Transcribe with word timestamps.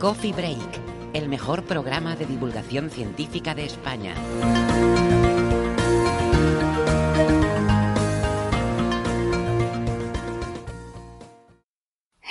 Coffee 0.00 0.32
Break, 0.32 1.12
el 1.12 1.28
mejor 1.28 1.64
programa 1.64 2.16
de 2.16 2.24
divulgación 2.24 2.88
científica 2.88 3.54
de 3.54 3.66
España. 3.66 4.14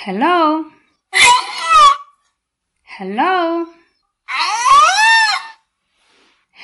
Hello. 0.04 0.64
Hello. 2.98 3.68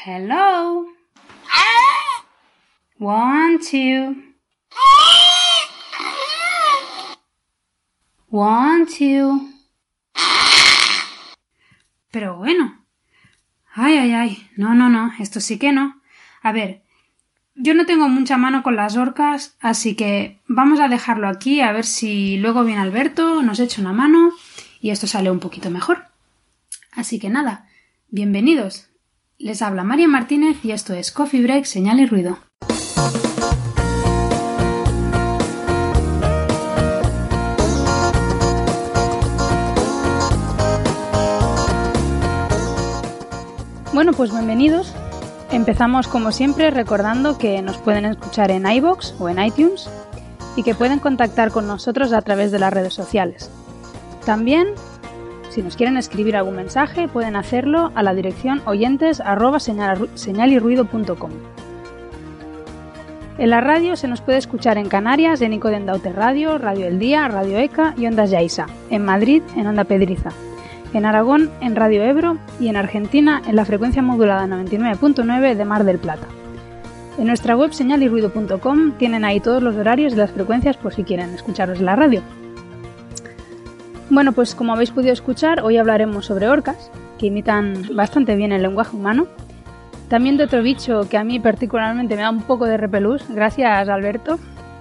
Hello. 0.04 0.86
One, 2.98 3.58
two. 3.60 4.16
One, 8.28 8.86
two. 8.86 9.55
Pero 12.16 12.34
bueno. 12.34 12.82
Ay, 13.74 13.98
ay, 13.98 14.12
ay. 14.14 14.48
No, 14.56 14.74
no, 14.74 14.88
no. 14.88 15.12
Esto 15.20 15.38
sí 15.38 15.58
que 15.58 15.70
no. 15.70 16.00
A 16.40 16.50
ver. 16.50 16.80
Yo 17.54 17.74
no 17.74 17.84
tengo 17.84 18.08
mucha 18.08 18.38
mano 18.38 18.62
con 18.62 18.74
las 18.74 18.96
orcas, 18.96 19.54
así 19.60 19.94
que 19.94 20.40
vamos 20.48 20.80
a 20.80 20.88
dejarlo 20.88 21.28
aquí 21.28 21.60
a 21.60 21.72
ver 21.72 21.84
si 21.84 22.38
luego 22.38 22.64
viene 22.64 22.80
Alberto, 22.80 23.42
nos 23.42 23.60
echa 23.60 23.82
una 23.82 23.92
mano 23.92 24.30
y 24.80 24.90
esto 24.90 25.06
sale 25.06 25.30
un 25.30 25.40
poquito 25.40 25.68
mejor. 25.68 26.06
Así 26.92 27.18
que 27.18 27.28
nada, 27.28 27.68
bienvenidos. 28.08 28.88
Les 29.36 29.60
habla 29.60 29.84
María 29.84 30.08
Martínez 30.08 30.56
y 30.64 30.70
esto 30.70 30.94
es 30.94 31.12
Coffee 31.12 31.42
Break, 31.42 31.66
Señal 31.66 32.00
y 32.00 32.06
Ruido. 32.06 32.38
Bueno, 43.96 44.12
pues 44.12 44.30
bienvenidos. 44.30 44.94
Empezamos 45.50 46.06
como 46.06 46.30
siempre 46.30 46.70
recordando 46.70 47.38
que 47.38 47.62
nos 47.62 47.78
pueden 47.78 48.04
escuchar 48.04 48.50
en 48.50 48.70
iBox 48.70 49.14
o 49.18 49.30
en 49.30 49.42
iTunes 49.42 49.88
y 50.54 50.62
que 50.64 50.74
pueden 50.74 50.98
contactar 50.98 51.50
con 51.50 51.66
nosotros 51.66 52.12
a 52.12 52.20
través 52.20 52.52
de 52.52 52.58
las 52.58 52.74
redes 52.74 52.92
sociales. 52.92 53.50
También, 54.26 54.66
si 55.48 55.62
nos 55.62 55.76
quieren 55.76 55.96
escribir 55.96 56.36
algún 56.36 56.56
mensaje, 56.56 57.08
pueden 57.08 57.36
hacerlo 57.36 57.90
a 57.94 58.02
la 58.02 58.12
dirección 58.12 58.60
oyentes. 58.66 59.22
En 63.38 63.50
la 63.50 63.60
radio 63.62 63.96
se 63.96 64.08
nos 64.08 64.20
puede 64.20 64.36
escuchar 64.36 64.76
en 64.76 64.90
Canarias, 64.90 65.40
en 65.40 65.54
Ico 65.54 65.68
de 65.68 65.76
Endaute 65.76 66.12
Radio, 66.12 66.58
Radio 66.58 66.86
El 66.86 66.98
Día, 66.98 67.28
Radio 67.28 67.56
ECA 67.56 67.94
y 67.96 68.06
Ondas 68.06 68.28
Yaiza. 68.28 68.66
En 68.90 69.06
Madrid, 69.06 69.42
en 69.56 69.66
Onda 69.66 69.84
Pedriza. 69.84 70.32
En 70.92 71.04
Aragón, 71.04 71.50
en 71.60 71.76
Radio 71.76 72.02
Ebro. 72.02 72.38
Y 72.60 72.68
en 72.68 72.76
Argentina, 72.76 73.42
en 73.46 73.56
la 73.56 73.64
frecuencia 73.64 74.02
modulada 74.02 74.46
99.9 74.46 75.54
de 75.54 75.64
Mar 75.64 75.84
del 75.84 75.98
Plata. 75.98 76.26
En 77.18 77.26
nuestra 77.26 77.56
web 77.56 77.72
señalirruido.com 77.72 78.92
tienen 78.98 79.24
ahí 79.24 79.40
todos 79.40 79.62
los 79.62 79.76
horarios 79.76 80.12
y 80.12 80.16
las 80.16 80.30
frecuencias 80.30 80.76
por 80.76 80.94
si 80.94 81.02
quieren 81.02 81.34
escucharlos 81.34 81.78
en 81.78 81.86
la 81.86 81.96
radio. 81.96 82.22
Bueno, 84.10 84.32
pues 84.32 84.54
como 84.54 84.72
habéis 84.72 84.90
podido 84.90 85.12
escuchar, 85.12 85.62
hoy 85.62 85.78
hablaremos 85.78 86.26
sobre 86.26 86.48
orcas, 86.48 86.90
que 87.18 87.26
imitan 87.26 87.88
bastante 87.94 88.36
bien 88.36 88.52
el 88.52 88.62
lenguaje 88.62 88.96
humano. 88.96 89.26
También 90.08 90.36
de 90.36 90.44
otro 90.44 90.62
bicho 90.62 91.08
que 91.08 91.16
a 91.16 91.24
mí 91.24 91.40
particularmente 91.40 92.14
me 92.14 92.22
da 92.22 92.30
un 92.30 92.42
poco 92.42 92.66
de 92.66 92.76
repelús, 92.76 93.24
gracias 93.28 93.88
Alberto 93.88 94.38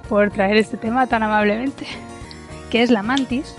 por 0.08 0.30
traer 0.30 0.58
este 0.58 0.78
tema 0.78 1.08
tan 1.08 1.24
amablemente, 1.24 1.86
que 2.70 2.84
es 2.84 2.92
la 2.92 3.02
mantis. 3.02 3.56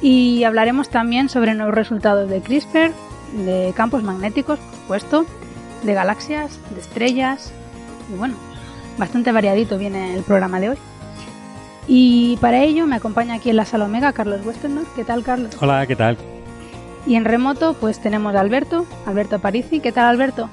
Y 0.00 0.44
hablaremos 0.44 0.88
también 0.88 1.28
sobre 1.28 1.54
nuevos 1.54 1.74
resultados 1.74 2.28
de 2.28 2.40
CRISPR, 2.40 2.92
de 3.44 3.72
campos 3.76 4.02
magnéticos, 4.02 4.58
por 4.58 4.74
supuesto, 4.78 5.26
de 5.82 5.94
galaxias, 5.94 6.58
de 6.70 6.80
estrellas, 6.80 7.52
y 8.12 8.16
bueno, 8.16 8.34
bastante 8.96 9.32
variadito 9.32 9.78
viene 9.78 10.14
el 10.14 10.22
programa 10.22 10.60
de 10.60 10.70
hoy. 10.70 10.78
Y 11.86 12.36
para 12.40 12.62
ello 12.62 12.86
me 12.86 12.96
acompaña 12.96 13.34
aquí 13.34 13.50
en 13.50 13.56
la 13.56 13.64
sala 13.64 13.86
Omega 13.86 14.12
Carlos 14.12 14.44
Westendorf. 14.44 14.88
¿Qué 14.94 15.04
tal, 15.04 15.22
Carlos? 15.24 15.56
Hola, 15.60 15.86
¿qué 15.86 15.96
tal? 15.96 16.18
Y 17.06 17.14
en 17.14 17.24
remoto, 17.24 17.72
pues 17.74 18.00
tenemos 18.00 18.34
a 18.34 18.40
Alberto, 18.40 18.86
Alberto 19.06 19.38
Parisi. 19.38 19.80
¿Qué 19.80 19.92
tal, 19.92 20.04
Alberto? 20.04 20.50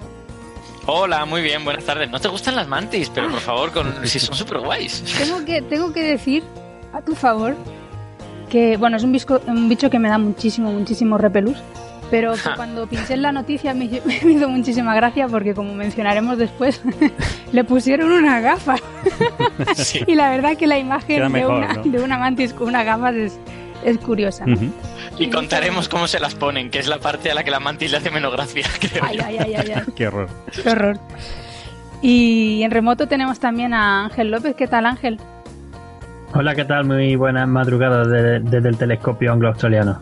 Hola, 0.85 1.25
muy 1.25 1.41
bien, 1.41 1.65
buenas 1.65 1.83
tardes. 1.83 2.09
No 2.09 2.19
te 2.21 2.29
gustan 2.29 2.55
las 2.55 2.67
mantis, 2.67 3.09
pero 3.09 3.29
por 3.29 3.41
favor, 3.41 3.71
con... 3.71 4.07
si 4.07 4.19
son 4.19 4.35
súper 4.35 4.59
guays. 4.59 5.03
Tengo 5.17 5.43
que, 5.43 5.61
tengo 5.63 5.91
que 5.91 6.03
decir, 6.03 6.43
a 6.93 7.01
tu 7.01 7.15
favor, 7.15 7.55
que, 8.45 8.77
bueno, 8.77 8.97
es 8.97 9.03
un, 9.03 9.11
bisco- 9.13 9.41
un 9.47 9.67
bicho 9.69 9.89
que 9.89 9.99
me 9.99 10.09
da 10.09 10.17
muchísimo, 10.17 10.71
muchísimo 10.71 11.17
repelús. 11.17 11.57
Pero 12.11 12.33
que 12.33 12.37
Ja. 12.39 12.55
cuando 12.55 12.85
pinché 12.85 13.15
en 13.15 13.23
la 13.23 13.31
noticia 13.31 13.73
me, 13.73 13.89
me 14.23 14.31
hizo 14.31 14.47
muchísima 14.47 14.93
gracia 14.93 15.27
porque, 15.27 15.55
como 15.55 15.73
mencionaremos 15.73 16.37
después, 16.37 16.81
le 17.51 17.63
pusieron 17.63 18.11
una 18.11 18.39
gafa. 18.39 18.75
Sí. 19.75 20.01
Y 20.07 20.15
la 20.15 20.29
verdad 20.29 20.55
que 20.57 20.67
la 20.67 20.77
imagen 20.77 21.31
mejor, 21.31 21.59
de, 21.61 21.65
una, 21.67 21.73
¿no? 21.73 21.83
de 21.83 22.03
una 22.03 22.17
mantis 22.17 22.53
con 22.53 22.67
unas 22.67 22.85
gafas 22.85 23.15
es, 23.15 23.39
es 23.83 23.97
curiosa. 23.97 24.45
¿no? 24.45 24.53
Ujú. 24.55 24.65
Y 25.17 25.29
contaremos 25.29 25.87
cómo 25.89 26.07
se 26.07 26.19
las 26.19 26.35
ponen, 26.35 26.69
que 26.69 26.79
es 26.79 26.87
la 26.87 26.99
parte 26.99 27.31
a 27.31 27.33
la 27.35 27.43
que 27.43 27.51
la 27.51 27.59
mantis 27.59 27.89
le 27.91 27.97
hace 27.97 28.11
menos 28.11 28.31
gracia, 28.33 28.63
creo. 28.79 29.03
Ay, 29.03 29.17
ay, 29.25 29.37
ay, 29.39 29.53
ay, 29.55 29.71
ay. 29.75 29.83
Qué 29.95 30.07
horror. 30.07 30.29
Qué 30.61 30.69
horror. 30.69 30.99
Y 32.01 32.61
en 32.63 32.71
remoto 32.71 33.07
tenemos 33.07 33.39
también 33.39 33.73
a 33.73 34.05
Ángel 34.05 34.29
López. 34.31 34.55
¿Qué 34.55 34.67
tal, 34.67 34.85
Ángel? 34.85 35.19
Hola, 36.35 36.53
¿qué 36.53 36.65
tal? 36.65 36.85
Muy 36.85 37.15
buenas 37.15 37.47
madrugadas 37.47 38.07
de- 38.09 38.39
desde 38.41 38.69
el 38.69 38.77
telescopio 38.77 39.31
anglo-australiano. 39.31 40.01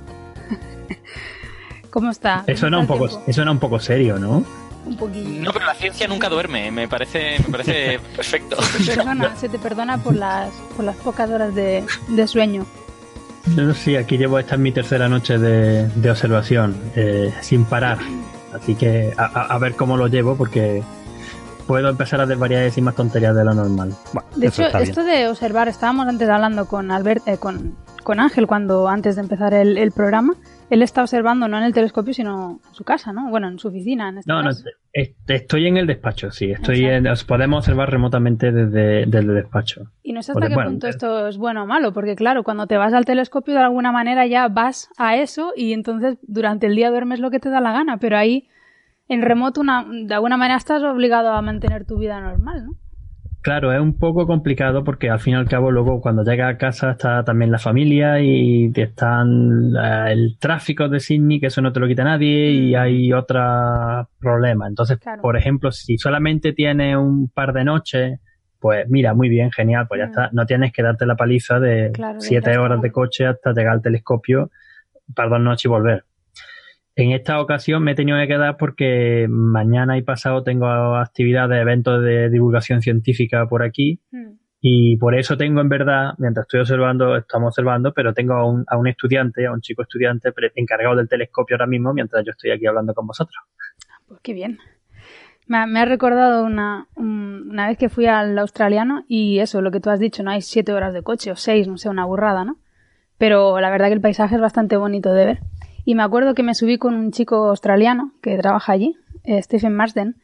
¿Cómo 1.92 2.10
está? 2.10 2.44
Eso 2.48 2.62
¿Cómo 2.66 2.68
era 2.70 2.78
un 2.80 2.88
poco, 2.88 3.22
eso 3.28 3.42
era 3.44 3.52
un 3.52 3.60
poco 3.60 3.80
serio, 3.80 4.18
¿no? 4.18 4.44
Un 4.86 4.98
poquillo. 4.98 5.44
No, 5.44 5.54
pero 5.54 5.66
la 5.68 5.76
ciencia 5.76 6.08
nunca 6.08 6.28
duerme, 6.30 6.72
me 6.72 6.88
parece, 6.88 7.38
me 7.46 7.52
parece 7.52 8.00
perfecto. 8.16 8.60
Se 8.64 8.84
te 8.84 8.96
perdona, 8.98 9.36
se 9.36 9.48
te 9.50 9.60
perdona 9.60 9.98
por 10.00 10.16
las, 10.16 10.50
por 10.76 10.86
las 10.86 10.96
pocas 10.98 11.30
horas 11.30 11.54
de, 11.54 11.84
de 12.08 12.28
sueño. 12.28 12.66
Sí, 13.76 13.96
aquí 13.96 14.18
llevo, 14.18 14.40
esta 14.40 14.56
es 14.56 14.62
mi 14.62 14.72
tercera 14.72 15.08
noche 15.10 15.38
de, 15.38 15.88
de 15.88 16.10
observación, 16.12 16.76
eh, 16.96 17.32
sin 17.42 17.66
parar. 17.66 18.00
Así 18.54 18.74
que 18.76 19.14
a- 19.18 19.26
a 19.54 19.58
ver 19.60 19.76
cómo 19.76 19.98
lo 19.98 20.08
llevo, 20.08 20.36
porque 20.36 20.82
puedo 21.68 21.90
empezar 21.90 22.22
a 22.22 22.26
desvariar 22.26 22.62
y 22.62 22.66
decir 22.66 22.84
más 22.84 22.96
tonterías 22.96 23.36
de 23.36 23.44
lo 23.46 23.54
normal. 23.54 23.92
Bueno, 24.14 24.30
De 24.36 24.48
hecho, 24.48 24.64
esto 24.66 25.04
de 25.04 25.28
observar, 25.28 25.68
estábamos 25.68 26.08
antes 26.08 26.30
hablando 26.30 26.66
con 26.68 26.92
Albert, 26.92 27.28
eh, 27.28 27.38
con, 27.38 27.76
con 28.04 28.20
Ángel 28.20 28.48
cuando 28.48 28.88
antes 28.88 29.16
de 29.16 29.22
empezar 29.22 29.54
el, 29.54 29.78
el 29.78 29.92
programa. 29.92 30.34
Él 30.70 30.82
está 30.82 31.02
observando 31.02 31.48
no 31.48 31.58
en 31.58 31.66
el 31.66 31.74
telescopio, 31.74 32.16
sino 32.16 32.60
en 32.68 32.74
su 32.74 32.84
casa, 32.84 33.14
¿no? 33.14 33.30
Bueno, 33.30 33.48
en 33.48 33.60
su 33.60 33.68
oficina. 33.68 34.10
En 34.10 34.18
este 34.20 34.32
No, 34.32 34.42
no, 34.42 34.50
caso. 34.50 34.64
est- 34.92 35.30
estoy 35.30 35.68
en 35.68 35.78
el 35.78 35.86
despacho, 35.86 36.32
sí. 36.32 36.50
Estoy 36.52 36.86
en, 36.86 37.06
Exacto. 37.06 37.12
os 37.12 37.24
podemos 37.26 37.58
observar 37.60 37.92
remotamente 37.92 38.52
desde, 38.52 39.06
desde 39.06 39.20
el 39.20 39.36
despacho. 39.36 39.84
Y 40.02 40.14
no 40.14 40.24
sé 40.24 40.32
hasta 40.32 40.34
Porque, 40.34 40.48
qué 40.50 40.56
bueno, 40.56 40.72
punto 40.72 40.88
eh, 40.88 40.90
esto 40.90 41.28
es 41.28 41.38
bueno 41.38 41.64
o 41.64 41.68
malo, 41.68 41.94
porque 41.94 42.16
claro, 42.16 42.44
cuando 42.44 42.66
te 42.66 42.78
vas 42.78 42.94
al 42.94 43.06
telescopio 43.06 43.54
de 43.54 43.60
alguna 43.60 43.92
manera 43.92 44.26
ya 44.26 44.48
vas 44.48 44.90
a 44.98 45.16
eso 45.18 45.52
y 45.56 45.74
entonces 45.74 46.18
durante 46.24 46.66
el 46.66 46.76
día 46.76 46.90
duermes 46.90 47.20
lo 47.20 47.30
que 47.30 47.40
te 47.40 47.50
da 47.50 47.60
la 47.62 47.72
gana, 47.74 47.98
pero 47.98 48.18
ahí 48.18 48.48
en 49.14 49.22
remoto 49.22 49.62
una, 49.62 49.86
de 49.90 50.14
alguna 50.14 50.38
manera 50.38 50.58
estás 50.58 50.82
obligado 50.84 51.30
a 51.32 51.42
mantener 51.42 51.86
tu 51.86 51.98
vida 51.98 52.20
normal, 52.22 52.66
¿no? 52.66 52.72
Claro, 53.42 53.74
es 53.74 53.82
un 53.82 53.98
poco 54.00 54.26
complicado 54.26 54.86
porque 54.86 55.10
al 55.10 55.20
fin 55.20 55.34
y 55.34 55.36
al 55.36 55.50
cabo 55.50 55.70
luego 55.70 56.00
cuando 56.00 56.24
llega 56.24 56.48
a 56.48 56.58
casa 56.58 56.92
está 56.92 57.26
también 57.26 57.52
la 57.52 57.60
familia 57.60 58.22
y 58.22 58.72
están 58.74 59.74
eh, 59.76 60.12
el 60.14 60.38
tráfico 60.40 60.88
de 60.88 61.02
Sydney, 61.02 61.42
que 61.42 61.48
eso 61.48 61.62
no 61.62 61.74
te 61.74 61.82
lo 61.82 61.88
quita 61.90 62.06
nadie 62.06 62.52
y 62.52 62.74
hay 62.76 63.12
otros 63.12 64.08
problemas. 64.20 64.70
Entonces, 64.70 64.98
Claro. 64.98 65.22
por 65.22 65.36
ejemplo, 65.36 65.72
si 65.74 65.98
solamente 65.98 66.54
tienes 66.54 66.96
un 66.96 67.28
par 67.28 67.52
de 67.52 67.66
noches, 67.66 68.20
pues 68.60 68.88
mira, 68.88 69.14
muy 69.14 69.28
bien, 69.28 69.52
genial, 69.52 69.88
pues 69.90 70.00
ya 70.00 70.06
Mm. 70.06 70.10
está. 70.10 70.30
No 70.32 70.46
tienes 70.46 70.72
que 70.72 70.82
darte 70.82 71.06
la 71.06 71.18
paliza 71.18 71.60
de 71.60 71.92
Claro, 71.92 72.22
siete 72.22 72.58
horas 72.58 72.82
de 72.82 72.92
coche 72.94 73.26
hasta 73.26 73.52
llegar 73.52 73.74
al 73.74 73.82
telescopio 73.82 74.52
para 75.14 75.28
dos 75.28 75.42
noches 75.42 75.66
y 75.66 75.68
volver. 75.68 76.06
En 76.96 77.12
esta 77.12 77.42
ocasión 77.42 77.84
me 77.84 77.92
he 77.92 77.96
tenido 77.96 78.18
que 78.20 78.28
quedar 78.28 78.56
porque 78.58 79.26
mañana 79.30 79.98
y 79.98 80.04
pasado 80.04 80.44
tengo 80.44 80.68
actividades, 80.96 81.60
eventos 81.62 82.04
de 82.04 82.30
divulgación 82.30 82.82
científica 82.82 83.48
por 83.48 83.64
aquí 83.64 84.00
Mm. 84.12 84.34
y 84.62 84.98
por 84.98 85.16
eso 85.16 85.36
tengo 85.36 85.60
en 85.62 85.70
verdad, 85.70 86.14
mientras 86.20 86.46
estoy 86.46 86.60
observando, 86.60 87.18
estamos 87.18 87.48
observando, 87.48 87.94
pero 87.94 88.14
tengo 88.14 88.34
a 88.36 88.46
un, 88.48 88.64
a 88.68 88.78
un 88.78 88.88
estudiante, 88.88 89.46
a 89.48 89.52
un 89.52 89.62
chico 89.62 89.82
estudiante 89.82 90.32
encargado 90.56 90.96
del 90.96 91.10
telescopio 91.10 91.56
ahora 91.56 91.66
mismo 91.68 91.94
mientras 91.94 92.24
yo 92.26 92.32
estoy 92.32 92.52
aquí 92.52 92.68
hablando 92.68 92.94
con 92.94 93.08
vosotros. 93.08 93.44
Pues 94.08 94.20
qué 94.22 94.34
bien. 94.34 94.60
Me 95.48 95.58
ha, 95.58 95.66
me 95.66 95.80
ha 95.80 95.86
recordado 95.86 96.46
una, 96.46 96.88
un- 96.96 97.48
una 97.50 97.68
vez 97.68 97.78
que 97.78 97.90
fui 97.90 98.06
al 98.06 98.38
australiano 98.38 99.04
y 99.10 99.40
eso, 99.40 99.62
lo 99.62 99.72
que 99.72 99.80
tú 99.82 99.90
has 99.90 100.00
dicho, 100.00 100.22
no 100.24 100.30
hay 100.32 100.42
siete 100.42 100.72
horas 100.74 100.94
de 100.94 101.02
coche 101.02 101.32
o 101.32 101.36
seis, 101.36 101.68
no 101.68 101.78
sé, 101.78 101.90
una 101.90 102.06
burrada, 102.06 102.46
¿no? 102.46 102.58
Pero 103.18 103.60
la 103.60 103.70
verdad 103.70 103.88
que 103.88 103.94
el 103.94 104.02
paisaje 104.02 104.36
es 104.36 104.42
bastante 104.42 104.78
bonito 104.78 105.12
de 105.14 105.26
ver. 105.26 105.40
Y 105.86 105.96
me 105.96 106.04
acuerdo 106.04 106.34
que 106.34 106.44
me 106.44 106.56
subí 106.56 106.78
con 106.78 106.94
un 106.96 107.12
chico 107.12 107.50
australiano 107.50 108.14
que 108.22 108.38
trabaja 108.38 108.74
allí, 108.74 108.96
eh, 109.24 109.42
Stephen 109.42 109.76
Marsden, 109.76 110.16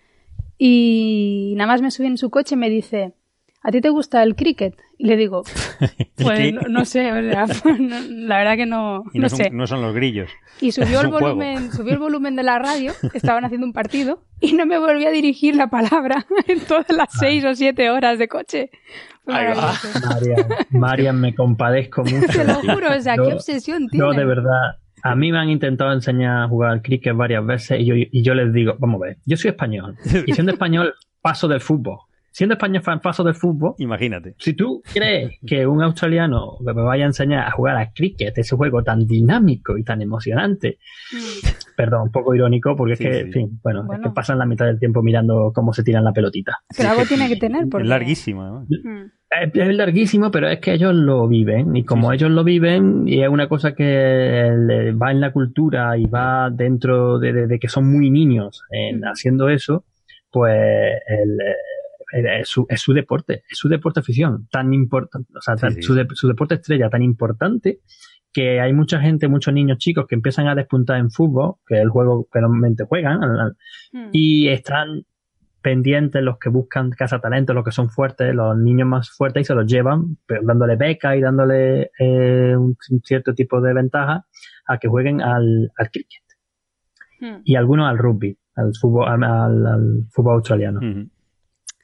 y 0.58 1.54
nada 1.58 1.68
más 1.72 1.82
me 1.82 1.92
subí 1.92 2.08
en 2.08 2.18
su 2.18 2.30
coche 2.30 2.56
y 2.56 2.58
me 2.58 2.70
dice, 2.70 3.14
¿a 3.62 3.72
ti 3.72 3.82
te 3.82 3.90
gusta 3.90 4.22
el 4.24 4.36
cricket? 4.36 4.76
Y 4.98 5.06
le 5.06 5.16
digo, 5.16 5.44
pues 6.22 6.54
no, 6.54 6.62
no 6.70 6.84
sé, 6.86 7.12
o 7.12 7.22
sea, 7.22 7.46
no- 7.80 8.00
la 8.28 8.38
verdad 8.40 8.56
que 8.58 8.66
no, 8.66 9.04
Y 9.14 9.20
no, 9.20 9.24
no 9.24 9.30
son, 9.30 9.38
sé. 9.38 9.50
no 9.52 9.68
son 9.68 9.82
los 9.82 9.94
grillos. 9.96 10.30
Y 10.62 10.72
subió 10.74 11.00
el 11.02 11.08
volumen, 11.08 11.72
subió 11.72 11.94
el 11.94 12.00
volumen 12.00 12.36
de 12.36 12.44
la 12.44 12.60
radio, 12.60 12.92
estaban 13.14 13.46
haciendo 13.46 13.66
un 13.66 13.74
partido 13.74 14.22
y 14.42 14.54
no 14.54 14.66
me 14.66 14.78
volví 14.78 15.06
a 15.06 15.12
dirigir 15.12 15.56
la 15.56 15.70
palabra 15.70 16.26
en 16.48 16.60
todas 16.62 16.90
las 16.90 17.10
seis 17.18 17.44
o 17.46 17.56
siete 17.56 17.90
horas 17.90 18.20
de 18.20 18.28
coche. 18.28 18.70
Marian, 19.26 19.58
Marian, 20.72 21.20
me 21.22 21.36
compadezco 21.36 22.04
mucho. 22.04 22.28
Te 22.28 22.44
lo 22.46 22.56
juro, 22.56 22.96
o 22.98 23.00
sea, 23.00 23.16
Yo- 23.16 23.28
qué 23.28 23.34
obsesión 23.36 23.88
tiene. 23.88 24.06
Yo 24.06 24.12
de 24.14 24.26
verdad, 24.26 24.78
a 25.04 25.16
mí 25.16 25.32
me 25.32 25.40
han 25.40 25.50
intentado 25.50 25.92
enseñar 25.94 26.44
a 26.44 26.48
jugar 26.48 26.72
al 26.72 26.82
cricket 26.82 27.16
varias 27.16 27.46
veces 27.46 27.80
y 27.80 27.86
yo, 27.86 27.96
y 27.96 28.22
yo 28.24 28.34
les 28.34 28.52
digo, 28.54 28.76
vamos 28.80 29.02
a 29.02 29.06
ver, 29.06 29.18
yo 29.26 29.38
soy 29.38 29.50
español 29.50 29.96
y 30.26 30.34
siendo 30.34 30.52
español 30.52 30.94
paso 31.22 31.48
del 31.48 31.62
fútbol. 31.62 32.00
Siendo 32.40 32.54
español 32.54 32.82
fan 32.84 33.02
paso 33.02 33.22
del 33.22 33.36
fútbol, 33.36 33.74
Imagínate. 33.80 34.34
si 34.40 34.54
tú 34.54 34.82
crees 34.94 35.34
que 35.46 35.68
un 35.68 35.84
australiano 35.84 36.54
me 36.62 36.72
vaya 36.72 37.04
a 37.04 37.08
enseñar 37.08 37.46
a 37.46 37.52
jugar 37.52 37.76
al 37.76 37.92
cricket, 37.94 38.38
ese 38.38 38.56
juego 38.56 38.82
tan 38.82 39.06
dinámico 39.06 39.78
y 39.78 39.84
tan 39.84 40.02
emocionante, 40.02 40.78
Mm, 41.12 41.76
perdón, 41.76 42.04
un 42.04 42.12
poco 42.14 42.34
irónico 42.34 42.78
porque 42.78 42.96
Sí, 42.96 43.04
es 43.04 43.10
que, 43.10 43.16
sí. 43.16 43.22
en 43.26 43.32
fin, 43.34 43.60
bueno, 43.62 43.84
Bueno. 43.84 44.04
es 44.04 44.10
que 44.10 44.14
pasan 44.16 44.38
la 44.40 44.46
mitad 44.46 44.66
del 44.68 44.80
tiempo 44.80 45.02
mirando 45.04 45.52
cómo 45.54 45.74
se 45.74 45.84
tiran 45.84 46.06
la 46.06 46.14
pelotita. 46.14 46.60
Pero 46.78 46.90
algo 46.92 47.04
tiene 47.06 47.28
que 47.28 47.36
tener, 47.36 47.68
porque... 47.70 47.84
Es 47.84 47.90
larguísima. 47.90 48.50
¿no? 48.50 48.60
Mm, 48.62 49.12
Es, 49.44 49.52
es 49.54 49.76
larguísimo, 49.76 50.32
pero 50.32 50.48
es 50.48 50.60
que 50.60 50.74
ellos 50.74 50.94
lo 50.96 51.28
viven. 51.28 51.76
Y 51.76 51.84
como 51.84 52.04
Sí, 52.12 52.18
sí. 52.20 52.24
ellos 52.24 52.32
lo 52.32 52.44
viven, 52.46 53.06
y 53.08 53.22
es 53.22 53.28
una 53.30 53.50
cosa 53.50 53.76
que 53.76 54.94
va 55.02 55.12
en 55.12 55.20
la 55.22 55.32
cultura 55.34 55.98
y 55.98 56.06
va 56.06 56.50
dentro 56.50 57.20
de, 57.20 57.34
de- 57.34 57.48
de 57.48 57.60
que 57.60 57.68
son 57.68 57.92
muy 57.92 58.10
niños 58.10 58.62
en 58.72 59.00
Ujú. 59.00 59.10
haciendo 59.12 59.50
eso, 59.50 59.84
pues 60.32 60.54
el, 60.56 61.32
eh, 61.32 61.46
el- 61.46 61.79
es, 62.12 62.48
su, 62.50 62.66
es 62.70 62.82
su 62.82 62.94
deporte, 62.94 63.44
es 63.50 63.58
su 63.58 63.70
deporte 63.70 64.00
afición, 64.00 64.48
tan 64.52 64.74
importante, 64.74 65.32
o 65.38 65.42
sea, 65.42 65.56
Sí, 65.56 65.62
tan- 65.62 65.74
sí. 65.74 65.82
Su, 65.84 65.94
de- 65.94 66.08
su 66.14 66.28
deporte 66.28 66.56
estrella 66.56 66.90
tan 66.90 67.02
importante 67.04 67.80
que 68.32 68.60
hay 68.62 68.74
mucha 68.74 69.00
gente, 69.02 69.28
muchos 69.28 69.54
niños 69.54 69.78
chicos 69.80 70.06
que 70.08 70.16
empiezan 70.16 70.48
a 70.48 70.56
despuntar 70.56 70.98
en 71.00 71.10
fútbol, 71.12 71.56
que 71.66 71.76
es 71.76 71.82
el 71.82 71.90
juego 71.90 72.28
que 72.32 72.40
normalmente 72.42 72.84
juegan, 72.86 73.24
al- 73.24 73.40
al- 73.40 73.58
mm. 73.92 74.10
y 74.12 74.50
están 74.50 75.04
pendientes 75.62 76.24
los 76.24 76.38
que 76.40 76.48
buscan 76.50 76.90
cazatalentos, 76.92 77.54
los 77.54 77.66
que 77.66 77.72
son 77.72 77.90
fuertes, 77.90 78.34
los 78.34 78.58
niños 78.58 78.88
más 78.88 79.10
fuertes 79.10 79.42
y 79.42 79.44
se 79.46 79.56
los 79.56 79.66
llevan, 79.66 80.18
pero 80.26 80.42
dándole 80.44 80.78
beca 80.78 81.18
y 81.18 81.22
dándole 81.22 81.92
eh, 82.00 82.56
un, 82.56 82.78
un 82.92 83.02
cierto 83.04 83.34
tipo 83.34 83.60
de 83.60 83.74
ventaja 83.74 84.26
a 84.66 84.78
que 84.78 84.88
jueguen 84.88 85.22
al, 85.22 85.72
al 85.78 85.92
cricket 85.92 86.22
Mm. 87.22 87.42
y 87.44 87.56
algunos 87.58 87.90
al 87.90 87.98
rugby, 87.98 88.38
al 88.56 88.72
fútbol, 88.80 89.10
al, 89.10 89.24
al- 89.26 89.68
al 89.68 90.04
fútbol 90.10 90.36
australiano. 90.36 90.80
Ujú. 90.80 91.10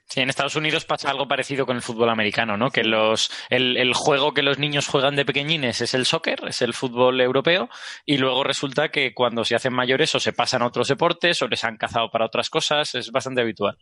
Sí, 0.08 0.20
en 0.20 0.28
Estados 0.30 0.54
Unidos 0.54 0.84
pasa 0.84 1.10
algo 1.10 1.26
parecido 1.26 1.66
con 1.66 1.74
el 1.74 1.82
fútbol 1.82 2.08
americano, 2.10 2.56
¿no? 2.56 2.70
Que 2.70 2.84
los, 2.84 3.28
el, 3.50 3.76
el 3.76 3.92
juego 3.92 4.32
que 4.34 4.42
los 4.44 4.56
niños 4.58 4.86
juegan 4.86 5.16
de 5.16 5.24
pequeñines 5.24 5.80
es 5.80 5.94
el 5.94 6.04
soccer, 6.06 6.38
es 6.46 6.62
el 6.62 6.74
fútbol 6.74 7.20
europeo, 7.20 7.68
y 8.04 8.16
luego 8.18 8.44
resulta 8.44 8.90
que 8.90 9.12
cuando 9.14 9.44
se 9.44 9.56
hacen 9.56 9.72
mayores 9.72 10.14
o 10.14 10.20
se 10.20 10.32
pasan 10.32 10.62
a 10.62 10.66
otros 10.66 10.86
deportes 10.88 11.42
o 11.42 11.48
les 11.48 11.64
han 11.64 11.76
cazado 11.76 12.08
para 12.10 12.24
otras 12.26 12.50
cosas, 12.50 12.94
es 12.94 13.10
bastante 13.10 13.40
habitual. 13.40 13.76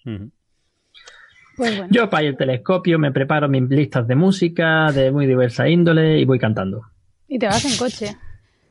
Pues 1.56 1.76
bueno. 1.76 1.92
Yo 1.92 2.08
para 2.10 2.26
el 2.26 2.36
telescopio 2.36 2.98
me 2.98 3.12
preparo 3.12 3.48
mis 3.48 3.68
listas 3.68 4.08
de 4.08 4.14
música 4.16 4.90
de 4.92 5.12
muy 5.12 5.26
diversa 5.26 5.68
índole 5.68 6.18
y 6.18 6.24
voy 6.24 6.38
cantando. 6.38 6.82
Y 7.28 7.38
te 7.38 7.46
vas 7.46 7.64
en 7.64 7.76
coche. 7.76 8.16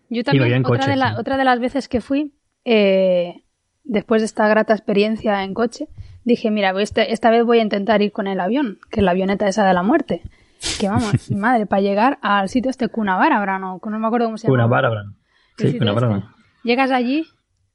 Yo 0.10 0.18
voy 0.18 0.24
también, 0.24 0.54
en 0.54 0.66
otra, 0.66 0.78
coche, 0.80 0.90
de 0.90 0.96
la- 0.98 1.14
sí. 1.14 1.20
otra 1.20 1.38
de 1.38 1.44
las 1.44 1.60
veces 1.60 1.88
que 1.88 2.02
fui, 2.02 2.34
eh, 2.66 3.44
después 3.84 4.22
de 4.22 4.26
esta 4.26 4.48
grata 4.48 4.74
experiencia 4.74 5.44
en 5.44 5.54
coche, 5.54 5.88
dije, 6.24 6.52
mira, 6.52 6.74
este- 6.82 7.12
esta 7.14 7.30
vez 7.30 7.44
voy 7.46 7.60
a 7.60 7.62
intentar 7.62 8.02
ir 8.02 8.12
con 8.12 8.28
el 8.28 8.40
avión, 8.40 8.80
que 8.90 9.00
es 9.00 9.04
la 9.04 9.12
avioneta 9.12 9.48
esa 9.48 9.66
de 9.66 9.74
la 9.74 9.84
muerte. 9.84 10.22
Que 10.80 10.88
vamos, 10.88 11.14
madre, 11.32 11.66
para 11.66 11.82
llegar 11.82 12.20
al 12.22 12.50
sitio 12.50 12.70
este 12.72 12.88
Cunabara, 12.88 13.60
no, 13.60 13.80
no 13.84 14.00
me 14.00 14.08
acuerdo 14.08 14.28
cómo 14.28 14.38
se 14.38 14.48
llama. 14.48 14.54
Una 14.56 14.68
bárbara. 14.68 15.04
El 15.60 15.72
Sí, 15.72 15.78
este. 15.80 16.24
Llegas 16.64 16.92
allí 16.92 17.26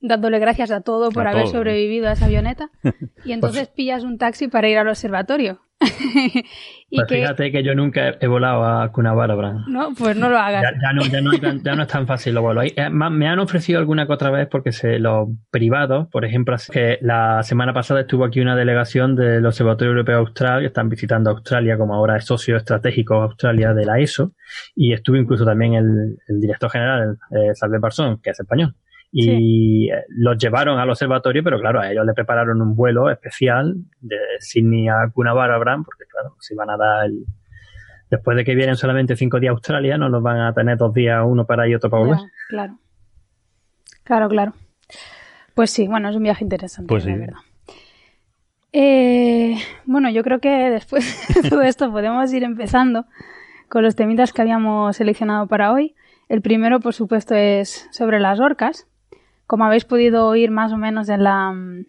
dándole 0.01 0.39
gracias 0.39 0.71
a 0.71 0.81
todo 0.81 1.11
por 1.11 1.27
A 1.27 1.31
haber 1.31 1.45
todo, 1.45 1.51
¿eh? 1.53 1.57
sobrevivido 1.57 2.09
a 2.09 2.13
esa 2.13 2.27
avioneta 2.27 2.71
y 3.25 3.33
entonces 3.33 3.69
pillas 3.69 4.05
un 4.05 4.19
taxi 4.19 4.49
para 4.49 4.69
ir 4.69 4.79
al 4.79 4.89
observatorio. 4.89 5.61
y 6.91 6.97
Pues 6.97 7.07
que 7.09 7.15
fíjate 7.17 7.53
que 7.53 7.63
yo 7.63 7.75
nunca 7.75 8.15
he 8.21 8.27
volado 8.27 8.65
a 8.65 8.91
Cunabara, 8.91 9.35
no, 9.69 9.91
pues 9.97 10.17
no 10.17 10.29
lo 10.29 10.39
hagas. 10.39 10.63
Ya, 10.63 10.71
ya 10.83 10.93
no, 10.93 11.03
ya, 11.07 11.21
no, 11.21 11.33
es 11.33 11.41
tan- 11.41 11.63
ya 11.63 11.75
no 11.77 11.83
es 11.83 11.89
tan 11.89 12.07
fácil 12.07 12.35
lo 12.35 12.43
vuelo. 12.43 12.61
Hay- 12.63 12.73
eh, 12.77 12.91
ma- 12.91 13.11
Me 13.11 13.29
han 13.29 13.39
ofrecido 13.39 13.79
alguna 13.79 14.07
que 14.07 14.13
otra 14.13 14.31
vez 14.31 14.49
porque 14.51 14.73
se, 14.73 14.99
los 14.99 15.29
privados, 15.51 16.09
por 16.11 16.25
ejemplo, 16.25 16.57
que 16.73 16.99
la 17.03 17.43
semana 17.43 17.73
pasada 17.73 18.01
estuvo 18.01 18.25
aquí 18.25 18.41
una 18.41 18.57
delegación 18.57 19.15
del 19.15 19.45
Observatorio 19.47 19.93
Europeo 19.93 20.19
Austral, 20.19 20.61
que 20.61 20.67
están 20.67 20.89
visitando 20.89 21.31
Australia, 21.31 21.77
como 21.79 21.95
ahora 21.95 22.17
es 22.17 22.25
socio 22.25 22.57
estratégico 22.57 23.15
Australia 23.23 23.73
de 23.75 23.85
la 23.87 24.01
ESO, 24.01 24.33
y 24.75 24.93
estuvo 24.93 25.17
incluso 25.17 25.45
también 25.45 25.75
el, 25.75 26.17
el 26.27 26.41
director 26.41 26.71
general, 26.71 27.19
eh, 27.31 27.55
Salve 27.55 27.79
Barsón, 27.79 28.21
que 28.23 28.31
es 28.31 28.41
español. 28.41 28.75
Y 29.11 29.91
eh, 29.91 30.05
los 30.09 30.37
llevaron 30.37 30.79
al 30.79 30.91
observatorio, 30.91 31.43
pero 31.43 31.59
claro, 31.59 31.81
a 31.81 31.91
ellos 31.91 32.05
le 32.05 32.13
prepararon 32.13 32.61
un 32.61 32.77
vuelo 32.77 33.11
especial 33.11 33.75
de 34.01 34.17
Sydney 34.39 34.89
a 34.89 35.11
Coonabarabran, 35.15 35.83
porque 35.85 36.05
claro, 36.05 36.37
si 36.41 36.55
van 36.55 36.69
a 36.71 36.77
dar 36.77 37.07
el, 37.07 37.25
después 38.11 38.37
de 38.37 38.45
que 38.45 38.55
vienen 38.55 38.77
solamente 38.77 39.17
cinco 39.17 39.41
días 39.41 39.51
a 39.51 39.55
Australia, 39.55 39.97
no 39.97 40.09
nos 40.09 40.23
van 40.23 40.41
a 40.41 40.53
tener 40.53 40.77
dos 40.77 40.93
días, 40.93 41.23
uno 41.27 41.47
para 41.47 41.67
ir 41.67 41.73
y 41.73 41.75
otro 41.77 41.89
para 41.91 42.03
volver. 42.05 42.19
Claro. 42.49 42.79
Claro, 44.05 44.29
claro. 44.29 44.53
Pues 45.55 45.71
sí, 45.71 45.87
bueno, 45.89 46.09
es 46.09 46.17
un 46.17 46.23
viaje 46.23 46.45
interesante, 46.45 46.89
Pues 46.89 47.05
la 47.07 47.13
sí. 47.13 47.19
verdad. 47.19 47.39
Eh, 48.73 49.57
bueno, 49.87 50.11
yo 50.11 50.23
creo 50.23 50.41
que 50.41 50.71
después 50.71 51.27
de 51.43 51.49
todo 51.49 51.63
esto 51.63 51.91
podemos 51.91 52.33
ir 52.33 52.45
empezando 52.45 53.07
con 53.69 53.83
los 53.83 53.97
temitas 53.97 54.33
que 54.33 54.43
habíamos 54.43 54.97
seleccionado 54.97 55.47
para 55.47 55.73
hoy. 55.73 55.95
El 56.29 56.43
primero, 56.43 56.81
por 56.81 56.95
supuesto, 56.95 57.35
es 57.35 57.89
sobre 57.91 58.21
las 58.21 58.41
orcas. 58.41 58.87
Como 59.49 59.65
habéis 59.65 59.85
podido 59.85 60.27
oír 60.29 60.53
más 60.53 60.73
o 60.73 60.77
menos 60.77 61.09
en 61.09 61.25
la, 61.25 61.51
en 61.51 61.87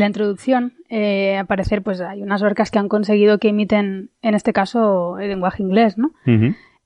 la 0.00 0.06
introducción, 0.06 0.72
eh, 0.88 1.44
parecer 1.46 1.82
pues 1.82 2.00
hay 2.00 2.22
unas 2.22 2.42
orcas 2.42 2.72
que 2.72 2.80
han 2.80 2.88
conseguido 2.88 3.38
que 3.38 3.48
imiten, 3.48 4.10
en 4.22 4.34
este 4.34 4.52
caso, 4.52 5.18
el 5.20 5.28
lenguaje 5.28 5.62
inglés, 5.62 5.96
¿no? 5.98 6.10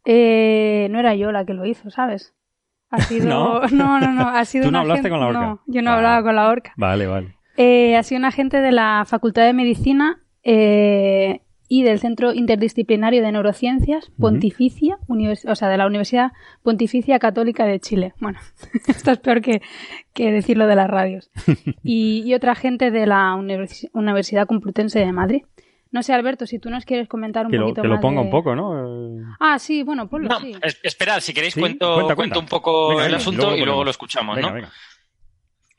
Eh, 0.04 0.88
no 0.90 0.98
era 0.98 1.14
yo 1.14 1.32
la 1.32 1.44
que 1.46 1.54
lo 1.54 1.64
hizo, 1.64 1.88
¿sabes? 1.90 2.34
Ha 2.90 2.98
sido... 3.08 3.28
¿No? 3.28 3.60
no, 3.72 4.00
no, 4.00 4.12
no, 4.12 4.28
ha 4.28 4.44
sido 4.50 4.66
¿Tú 4.66 4.70
no 4.72 4.80
hablaste 4.80 5.04
gente- 5.04 5.10
con 5.10 5.20
la 5.20 5.26
orca? 5.28 5.40
No, 5.40 5.60
yo 5.66 5.80
no 5.82 5.90
Ah. 5.90 5.94
hablaba 5.96 6.22
con 6.22 6.36
la 6.36 6.48
orca. 6.48 6.72
Vale, 6.76 7.06
vale. 7.06 7.36
Eh, 7.56 7.96
ha 7.96 8.02
sido 8.02 8.18
un 8.18 8.24
agente 8.24 8.60
de 8.60 8.72
la 8.72 9.04
Facultad 9.06 9.44
de 9.44 9.52
Medicina 9.52 10.18
eh, 10.42 11.40
y 11.80 11.82
del 11.82 11.98
Centro 11.98 12.32
Interdisciplinario 12.32 13.22
de 13.22 13.32
Neurociencias 13.32 14.10
Pontificia, 14.18 14.96
univers- 15.08 15.50
o 15.50 15.54
sea, 15.54 15.68
de 15.68 15.76
la 15.76 15.86
Universidad 15.86 16.32
Pontificia 16.62 17.18
Católica 17.18 17.64
de 17.66 17.80
Chile. 17.80 18.12
Bueno, 18.20 18.38
esto 18.86 19.10
es 19.10 19.18
peor 19.18 19.40
que, 19.40 19.60
que 20.12 20.30
decirlo 20.30 20.66
de 20.66 20.76
las 20.76 20.88
radios. 20.88 21.30
Y, 21.82 22.22
y 22.24 22.34
otra 22.34 22.52
agente 22.52 22.90
de 22.90 23.06
la 23.06 23.34
Univers- 23.34 23.88
Universidad 23.92 24.46
Complutense 24.46 24.98
de 25.00 25.12
Madrid. 25.12 25.42
No 25.90 26.02
sé, 26.02 26.12
Alberto, 26.12 26.44
si 26.46 26.58
tú 26.58 26.70
nos 26.70 26.84
quieres 26.84 27.06
comentar 27.08 27.46
un 27.46 27.52
Que 27.52 27.58
lo, 27.58 27.64
poquito 27.66 27.82
que 27.82 27.88
lo 27.88 27.94
más 27.94 28.02
ponga 28.02 28.20
de- 28.20 28.26
un 28.26 28.30
poco, 28.30 28.54
¿no? 28.56 29.18
Eh, 29.20 29.22
Ah, 29.40 29.58
sí, 29.58 29.82
bueno, 29.82 30.08
ponlo, 30.08 30.28
No, 30.28 30.40
sí. 30.40 30.52
es- 30.62 30.80
esperad, 30.82 31.20
si 31.20 31.32
queréis 31.34 31.54
Sí, 31.54 31.60
cuento, 31.60 31.86
cuenta, 31.94 32.14
cuento 32.14 32.16
cuenta. 32.16 32.38
un 32.40 32.46
poco 32.46 32.88
Venga, 32.90 33.02
el 33.02 33.06
venga, 33.08 33.16
asunto 33.18 33.42
luego 33.42 33.56
lo 33.56 33.62
y 33.62 33.64
luego 33.66 33.84
lo 33.84 33.90
escuchamos, 33.90 34.36
Venga, 34.36 34.48
¿no? 34.48 34.54
venga. 34.54 34.72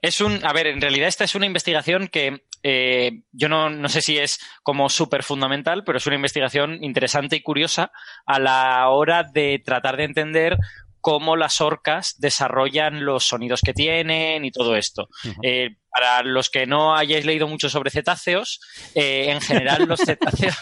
Es 0.02 0.22
un, 0.22 0.40
a 0.46 0.54
ver, 0.54 0.68
en 0.68 0.80
realidad 0.82 1.08
esta 1.08 1.24
es 1.24 1.34
una 1.36 1.48
investigación 1.48 2.08
que 2.08 2.45
eh, 2.68 3.22
yo 3.32 3.48
no, 3.48 3.70
no, 3.70 3.88
sé 3.90 4.02
si 4.02 4.18
es 4.18 4.40
como 4.64 4.90
súper 4.90 5.22
fundamental, 5.22 5.84
pero 5.84 6.00
es 6.00 6.08
una 6.08 6.16
investigación 6.16 6.84
interesante 6.84 7.36
y 7.36 7.44
curiosa 7.44 7.92
a 8.26 8.40
la 8.40 8.90
hora 8.90 9.24
de 9.24 9.62
tratar 9.64 9.98
de 9.98 10.06
entender 10.06 10.58
cómo 11.00 11.36
las 11.36 11.62
orcas 11.62 12.16
desarrollan 12.18 13.06
los 13.06 13.28
sonidos 13.28 13.62
que 13.64 13.74
tienen 13.74 14.46
y 14.46 14.50
todo 14.50 14.76
esto. 14.76 15.10
eh, 15.44 15.76
para 15.96 16.24
los 16.24 16.50
que 16.50 16.66
no 16.66 16.96
hayáis 16.96 17.25
leído 17.25 17.48
mucho 17.48 17.70
sobre 17.70 17.90
cetáceos, 17.90 18.60
eh, 18.96 19.32
en 19.32 19.40
general 19.40 19.86
los 19.88 20.00
cetáceos, 20.06 20.58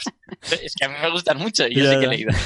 es 0.62 0.76
que 0.76 0.86
a 0.86 0.90
mí 0.90 0.96
me 1.02 1.10
gustan 1.10 1.38
mucho 1.40 1.68
y 1.68 1.74
yo 1.76 1.90
sé 1.90 2.00
que 2.00 2.06
he 2.06 2.10
leído. 2.10 2.32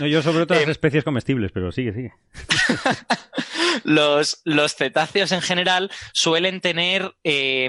No, 0.00 0.06
yo 0.06 0.22
sobre 0.22 0.42
otras 0.44 0.60
Eh, 0.60 0.70
especies 0.70 1.04
comestibles, 1.04 1.50
pero 1.52 1.72
sigue, 1.72 1.92
sigue. 1.92 2.12
los, 3.84 4.40
los 4.44 4.74
cetáceos 4.74 5.32
en 5.32 5.42
general 5.42 5.90
suelen 6.12 6.60
tener 6.60 7.14
eh, 7.24 7.68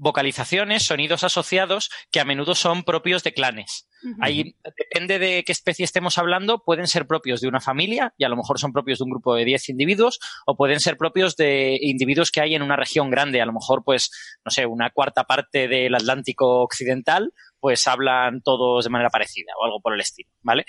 vocalizaciones, 0.00 0.84
sonidos 0.84 1.24
asociados 1.24 1.90
que 2.10 2.20
a 2.20 2.24
menudo 2.24 2.54
son 2.54 2.84
propios 2.84 3.22
de 3.22 3.34
clanes. 3.34 3.86
Ahí, 4.18 4.56
depende 4.78 5.18
de 5.18 5.44
qué 5.44 5.52
especie 5.52 5.84
estemos 5.84 6.16
hablando, 6.16 6.64
pueden 6.64 6.86
ser 6.86 7.06
propios 7.06 7.42
de 7.42 7.48
una 7.48 7.60
familia 7.60 8.14
y 8.16 8.24
a 8.24 8.30
lo 8.30 8.36
mejor 8.36 8.58
son 8.58 8.72
propios 8.72 8.98
de 8.98 9.04
un 9.04 9.10
grupo 9.10 9.34
de 9.34 9.44
10 9.44 9.68
individuos 9.68 10.18
o 10.46 10.56
pueden 10.56 10.80
ser 10.80 10.96
propios 10.96 11.36
de 11.36 11.78
individuos 11.82 12.30
que 12.30 12.40
hay 12.40 12.54
en 12.54 12.62
una 12.62 12.76
región 12.76 13.10
grande, 13.10 13.42
a 13.42 13.46
lo 13.46 13.52
mejor 13.52 13.84
pues, 13.84 14.10
no 14.42 14.50
sé, 14.50 14.64
una 14.64 14.88
cuarta 14.88 15.24
parte 15.24 15.68
del 15.68 15.94
Atlántico 15.94 16.62
Occidental, 16.62 17.34
pues 17.58 17.86
hablan 17.86 18.40
todos 18.40 18.84
de 18.84 18.90
manera 18.90 19.10
parecida 19.10 19.52
o 19.60 19.66
algo 19.66 19.80
por 19.82 19.92
el 19.92 20.00
estilo, 20.00 20.30
¿vale? 20.40 20.64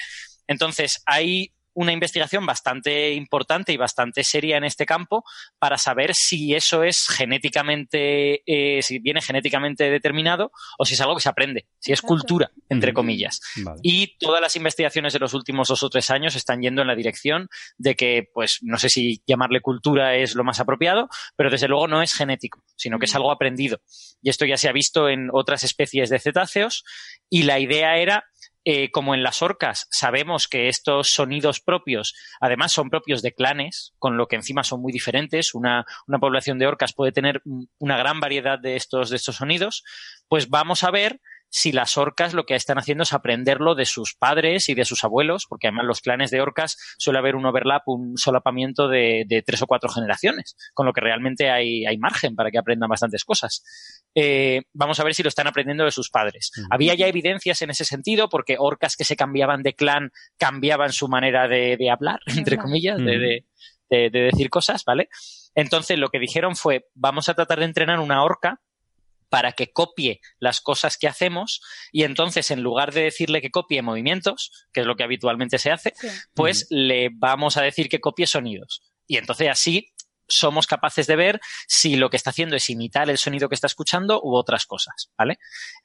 Entonces, 0.48 1.02
hay 1.06 1.54
una 1.74 1.94
investigación 1.94 2.46
bastante 2.46 3.14
importante 3.14 3.72
y 3.72 3.78
bastante 3.78 4.24
seria 4.24 4.58
en 4.58 4.64
este 4.64 4.86
campo 4.86 5.24
para 5.60 5.78
saber 5.78 6.14
si 6.14 6.54
eso 6.54 6.84
es 6.84 7.08
genéticamente, 7.08 8.44
eh, 8.46 8.82
si 8.82 9.00
viene 9.00 9.22
genéticamente 9.22 9.90
determinado 9.90 10.52
o 10.78 10.86
si 10.86 10.94
es 10.96 11.02
algo 11.02 11.16
que 11.16 11.22
se 11.22 11.30
aprende, 11.30 11.68
si 11.80 11.92
es 11.92 12.02
cultura, 12.02 12.52
entre 12.70 12.94
comillas. 12.94 13.40
Vale. 13.64 13.80
Y 13.84 14.18
todas 14.18 14.42
las 14.42 14.56
investigaciones 14.56 15.14
de 15.14 15.20
los 15.20 15.34
últimos 15.34 15.68
dos 15.68 15.84
o 15.84 15.90
tres 15.90 16.10
años 16.10 16.36
están 16.36 16.62
yendo 16.62 16.82
en 16.82 16.88
la 16.88 16.96
dirección 16.96 17.50
de 17.78 17.96
que, 17.96 18.30
pues, 18.34 18.60
no 18.62 18.78
sé 18.78 18.90
si 18.90 19.22
llamarle 19.26 19.62
cultura 19.62 20.16
es 20.16 20.36
lo 20.36 20.44
más 20.44 20.60
apropiado, 20.60 21.10
pero 21.36 21.50
desde 21.50 21.68
luego 21.68 21.88
no 21.88 22.02
es 22.02 22.14
genético, 22.14 22.64
sino 22.76 23.00
que 23.00 23.06
es 23.06 23.16
algo 23.16 23.32
aprendido. 23.32 23.82
Y 24.22 24.30
esto 24.30 24.46
ya 24.46 24.58
se 24.58 24.70
ha 24.70 24.74
visto 24.74 25.10
en 25.10 25.30
otras 25.32 25.64
especies 25.64 26.10
de 26.10 26.20
cetáceos 26.20 26.84
y 27.30 27.44
la 27.44 27.60
idea 27.60 27.98
era 27.98 28.26
eh, 28.64 28.92
como 28.92 29.16
en 29.16 29.24
las 29.24 29.42
orcas 29.42 29.88
sabemos 29.90 30.48
que 30.48 30.68
estos 30.68 31.10
sonidos 31.10 31.60
propios, 31.60 32.14
además 32.40 32.72
son 32.72 32.90
propios 32.90 33.22
de 33.22 33.34
clanes, 33.34 33.94
con 33.98 34.18
lo 34.18 34.28
que 34.28 34.36
encima 34.36 34.64
son 34.64 34.82
muy 34.82 34.92
diferentes, 34.92 35.56
una, 35.56 35.86
una 36.08 36.20
población 36.20 36.60
de 36.60 36.68
orcas 36.68 36.94
puede 36.94 37.12
tener 37.12 37.42
una 37.80 37.98
gran 37.98 38.20
variedad 38.20 38.60
de 38.60 38.76
estos, 38.76 39.10
de 39.10 39.16
estos 39.16 39.38
sonidos, 39.38 39.84
pues 40.28 40.50
vamos 40.50 40.84
a 40.84 40.92
ver 40.92 41.20
si 41.52 41.74
las 41.74 41.98
orcas 41.98 42.34
lo 42.34 42.46
que 42.46 42.56
están 42.56 42.78
haciendo 42.78 43.04
es 43.04 43.12
aprenderlo 43.12 43.76
de 43.76 43.86
sus 43.86 44.16
padres 44.16 44.70
y 44.70 44.74
de 44.74 44.86
sus 44.86 45.04
abuelos, 45.04 45.46
porque 45.48 45.68
además 45.68 45.86
los 45.86 46.00
clanes 46.00 46.32
de 46.32 46.42
orcas 46.42 46.78
suele 46.98 47.20
haber 47.20 47.36
un 47.36 47.46
overlap, 47.46 47.84
un 47.88 48.18
solapamiento 48.18 48.88
de, 48.88 49.26
de 49.28 49.42
tres 49.42 49.62
o 49.62 49.68
cuatro 49.68 49.90
generaciones, 49.90 50.56
con 50.74 50.86
lo 50.86 50.94
que 50.94 51.02
realmente 51.02 51.52
hay, 51.52 51.86
hay 51.86 51.98
margen 51.98 52.36
para 52.36 52.52
que 52.52 52.58
aprendan 52.58 52.90
bastantes 52.90 53.26
cosas. 53.26 53.64
Eh, 54.16 54.62
vamos 54.74 55.00
a 55.02 55.04
ver 55.04 55.14
si 55.14 55.24
lo 55.24 55.30
están 55.30 55.48
aprendiendo 55.48 55.84
de 55.84 55.92
sus 55.92 56.10
padres. 56.10 56.52
Había 56.70 56.96
ya 56.96 57.08
evidencias 57.08 57.62
en 57.62 57.70
ese 57.70 57.84
sentido, 57.84 58.30
porque 58.30 58.56
orcas 58.58 58.96
que 58.96 59.04
se 59.04 59.18
cambiaban 59.18 59.62
de 59.62 59.74
clan 59.74 60.12
cambiaban 60.38 60.94
su 60.94 61.10
manera 61.10 61.50
de, 61.50 61.76
de 61.78 61.90
hablar, 61.92 62.20
entre 62.28 62.58
comillas, 62.58 62.98
de 62.98 63.44
decir 63.90 64.50
cosas, 64.50 64.86
¿vale? 64.86 65.10
Entonces 65.54 66.00
lo 66.00 66.08
que 66.08 66.20
dijeron 66.20 66.56
fue, 66.56 66.86
vamos 66.94 67.28
a 67.28 67.34
tratar 67.34 67.60
de 67.60 67.66
entrenar 67.66 68.00
una 68.00 68.24
orca 68.24 68.62
para 69.32 69.54
que 69.54 69.72
copie 69.72 70.20
las 70.40 70.60
cosas 70.60 70.98
que 70.98 71.08
hacemos 71.08 71.62
y 71.94 72.04
entonces 72.04 72.52
en 72.52 72.62
lugar 72.62 72.92
de 72.94 73.04
decirle 73.04 73.42
que 73.42 73.50
copie 73.50 73.82
movimientos, 73.82 74.52
que 74.74 74.82
es 74.82 74.86
lo 74.86 74.98
que 74.98 75.06
habitualmente 75.06 75.58
se 75.58 75.72
hace, 75.72 75.94
Sí. 75.96 76.08
pues 76.36 76.68
le 76.70 77.10
vamos 77.14 77.56
a 77.56 77.62
decir 77.62 77.88
que 77.88 78.02
copie 78.02 78.28
sonidos. 78.28 78.84
Y 79.08 79.16
entonces 79.18 79.48
así 79.50 79.94
somos 80.28 80.68
capaces 80.68 81.08
de 81.08 81.16
ver 81.16 81.40
si 81.68 81.96
lo 81.96 82.10
que 82.10 82.18
está 82.18 82.30
haciendo 82.32 82.56
es 82.56 82.70
imitar 82.70 83.10
el 83.10 83.18
sonido 83.18 83.48
que 83.50 83.56
está 83.56 83.68
escuchando 83.68 84.22
u 84.22 84.36
otras 84.36 84.66
cosas, 84.66 85.12
¿vale? 85.18 85.38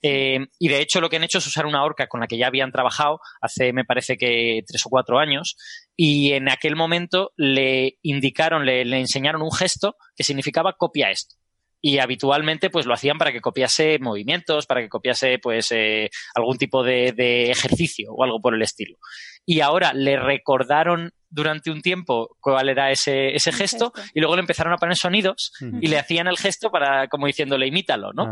Eh, 0.03 0.39
y 0.59 0.69
de 0.69 0.81
hecho 0.81 1.01
lo 1.01 1.09
que 1.09 1.17
han 1.17 1.25
hecho 1.25 1.39
es 1.39 1.47
usar 1.47 1.67
una 1.67 1.85
orca 1.85 2.07
con 2.09 2.21
la 2.21 2.27
que 2.27 2.39
ya 2.39 2.47
habían 2.49 2.73
trabajado 2.73 3.21
hace, 3.41 3.73
me 3.73 3.85
parece 3.85 4.17
que 4.17 4.63
tres 4.67 4.85
o 4.87 4.89
cuatro 4.89 5.19
años, 5.19 5.57
y 5.97 6.33
en 6.33 6.49
aquel 6.49 6.77
momento 6.77 7.33
le 7.37 7.99
indicaron, 8.03 8.67
le, 8.67 8.85
le 8.85 9.01
enseñaron 9.01 9.43
un 9.43 9.53
gesto 9.53 9.97
que 10.17 10.25
significaba 10.25 10.75
copia 10.75 11.11
esto. 11.11 11.37
Y 11.81 11.99
habitualmente 11.99 12.71
pues 12.71 12.87
lo 12.87 12.95
hacían 12.95 13.19
para 13.19 13.33
que 13.33 13.41
copiase 13.41 13.99
movimientos, 14.01 14.67
para 14.67 14.81
que 14.81 14.89
copiase 14.89 15.39
pues 15.39 15.71
eh, 15.73 16.11
algún 16.35 16.57
tipo 16.59 16.83
de, 16.83 17.13
de 17.13 17.51
ejercicio 17.51 18.13
o 18.13 18.25
algo 18.25 18.41
por 18.41 18.55
el 18.55 18.63
estilo. 18.63 18.97
Y 19.45 19.61
ahora 19.61 19.93
le 19.93 20.17
recordaron 20.19 21.13
durante 21.29 21.71
un 21.71 21.83
tiempo 21.83 22.37
cuál 22.41 22.69
era 22.71 22.91
ese, 22.91 23.35
ese 23.35 23.53
gesto, 23.53 23.93
gesto. 23.93 24.11
y 24.15 24.21
luego 24.21 24.37
le 24.37 24.41
empezaron 24.41 24.73
a 24.73 24.79
poner 24.79 24.97
sonidos 24.97 25.53
y 25.83 25.89
le 25.89 25.99
hacían 25.99 26.27
el 26.29 26.39
gesto 26.39 26.71
para 26.71 27.09
como 27.09 27.27
diciéndole 27.27 27.67
imítalo, 27.67 28.13
¿no? 28.13 28.25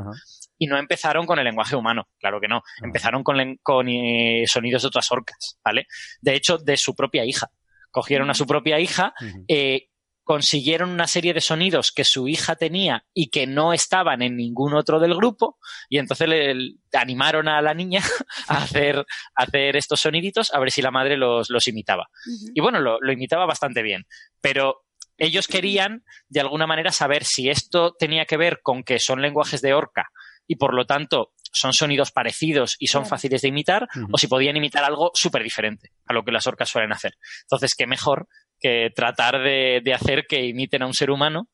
Y 0.59 0.67
no 0.67 0.79
empezaron 0.79 1.27
con 1.27 1.39
el 1.39 1.45
lenguaje 1.45 1.77
humano, 1.77 2.09
claro 2.19 2.41
que 2.41 2.49
no. 2.49 2.63
Empezaron 2.83 3.23
con, 3.23 3.37
len- 3.37 3.59
con 3.63 3.89
eh, 3.89 4.45
sonidos 4.47 4.83
de 4.83 4.89
otras 4.89 5.11
orcas, 5.13 5.59
¿vale? 5.65 5.87
De 6.21 6.35
hecho, 6.35 6.57
de 6.59 6.77
su 6.77 6.95
propia 6.95 7.25
hija. 7.25 7.49
Cogieron 7.91 8.31
a 8.31 8.35
su 8.35 8.47
propia 8.47 8.79
hija, 8.81 9.13
eh, 9.49 9.89
consiguieron 10.25 10.91
una 10.91 11.07
serie 11.07 11.35
de 11.35 11.41
sonidos 11.41 11.93
que 11.93 12.03
su 12.05 12.27
hija 12.29 12.57
tenía 12.57 13.05
y 13.15 13.29
que 13.29 13.47
no 13.47 13.73
estaban 13.73 14.23
en 14.23 14.37
ningún 14.37 14.75
otro 14.75 14.99
del 14.99 15.15
grupo, 15.15 15.59
y 15.89 15.99
entonces 15.99 16.29
le, 16.29 16.55
le 16.55 16.75
animaron 16.95 17.47
a 17.49 17.61
la 17.63 17.75
niña 17.75 18.01
a 18.49 18.63
hacer, 18.63 18.99
a 18.99 19.43
hacer 19.43 19.77
estos 19.77 20.01
soniditos 20.01 20.53
a 20.53 20.59
ver 20.59 20.71
si 20.73 20.83
la 20.83 20.91
madre 20.91 21.17
los, 21.17 21.51
los 21.51 21.69
imitaba. 21.69 22.09
Y 22.55 22.61
bueno, 22.61 22.81
lo, 22.81 22.99
lo 23.01 23.13
imitaba 23.13 23.47
bastante 23.47 23.83
bien. 23.83 24.07
Pero 24.41 24.83
ellos 25.19 25.47
querían, 25.47 26.05
de 26.29 26.41
alguna 26.41 26.67
manera, 26.67 26.91
saber 26.91 27.25
si 27.25 27.49
esto 27.49 27.95
tenía 27.99 28.25
que 28.25 28.37
ver 28.37 28.61
con 28.63 28.83
que 28.83 28.99
son 28.99 29.23
lenguajes 29.23 29.61
de 29.63 29.75
orca 29.75 30.09
y 30.47 30.57
por 30.57 30.75
lo 30.75 30.87
tanto 30.87 31.33
son 31.53 31.73
sonidos 31.73 32.11
parecidos 32.11 32.75
y 32.81 32.89
son 32.89 33.03
Claro. 33.03 33.11
fáciles 33.11 33.43
de 33.43 33.49
imitar, 33.49 33.87
o 34.11 34.19
si 34.19 34.27
podían 34.27 34.57
imitar 34.57 34.83
algo 34.83 35.13
súper 35.15 35.45
diferente 35.45 35.93
a 36.05 36.13
lo 36.13 36.25
que 36.25 36.33
las 36.33 36.49
orcas 36.49 36.69
suelen 36.69 36.93
hacer. 36.93 37.15
Entonces, 37.43 37.75
qué 37.77 37.87
mejor 37.87 38.27
que 38.65 38.91
tratar 38.97 39.43
de, 39.43 39.83
de 39.85 39.93
hacer 39.93 40.25
que 40.27 40.47
imiten 40.47 40.81
a 40.81 40.87
un 40.87 40.95
ser 40.95 41.11
humano 41.11 41.51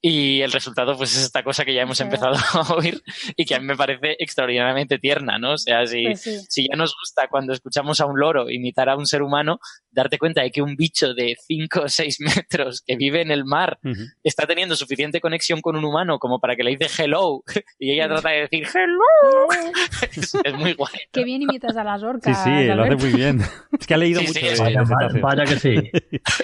y 0.00 0.42
el 0.42 0.52
resultado 0.52 0.96
pues 0.96 1.16
es 1.16 1.24
esta 1.24 1.42
cosa 1.42 1.64
que 1.64 1.74
ya 1.74 1.82
hemos 1.82 2.00
empezado 2.00 2.34
a 2.54 2.74
oír 2.74 3.02
y 3.36 3.44
que 3.44 3.56
a 3.56 3.58
mí 3.60 3.66
me 3.66 3.76
parece 3.76 4.14
extraordinariamente 4.20 4.98
tierna, 4.98 5.38
¿no? 5.38 5.54
O 5.54 5.58
sea, 5.58 5.86
si, 5.86 6.04
Pues 6.04 6.22
sí. 6.22 6.38
si 6.48 6.68
ya 6.68 6.76
nos 6.76 6.94
gusta 6.96 7.26
cuando 7.28 7.52
escuchamos 7.52 8.00
a 8.00 8.06
un 8.06 8.18
loro 8.18 8.48
imitar 8.48 8.88
a 8.88 8.96
un 8.96 9.06
ser 9.06 9.22
humano, 9.22 9.58
darte 9.92 10.18
cuenta 10.18 10.42
de 10.42 10.50
que 10.50 10.62
un 10.62 10.74
bicho 10.76 11.14
de 11.14 11.36
5 11.46 11.80
o 11.82 11.88
6 11.88 12.16
metros 12.20 12.82
que 12.86 12.96
vive 12.96 13.20
en 13.22 13.30
el 13.30 13.44
mar 13.44 13.78
está 14.22 14.46
teniendo 14.46 14.74
suficiente 14.76 15.20
conexión 15.20 15.60
con 15.60 15.76
un 15.76 15.84
humano 15.84 16.18
como 16.18 16.40
para 16.40 16.56
que 16.56 16.62
le 16.64 16.76
dice 16.76 17.02
hello 17.04 17.42
y 17.78 17.92
ella 17.92 18.08
trata 18.08 18.30
de 18.30 18.40
decir 18.42 18.66
hello. 18.74 19.72
es, 20.16 20.34
es 20.44 20.54
muy 20.54 20.72
guay. 20.74 20.92
Qué 21.12 21.24
bien 21.24 21.42
imitas 21.42 21.76
a 21.76 21.84
las 21.84 22.00
Sí, 22.00 22.06
orcas. 22.06 22.42
sí, 22.44 22.64
lo 22.66 22.82
hace 22.82 22.96
muy 22.96 23.12
bien. 23.12 23.40
Es 23.78 23.86
que 23.86 23.94
ha 23.94 23.96
leído 23.96 24.20
Sí, 24.20 24.26
mucho 24.28 24.40
sí, 24.40 24.46
de, 24.46 24.56
Vaya, 24.58 24.82
vaya, 24.82 24.86
cetáceos. 25.10 25.22
vaya 25.22 25.44
que 25.44 25.58
sí. 25.58 25.90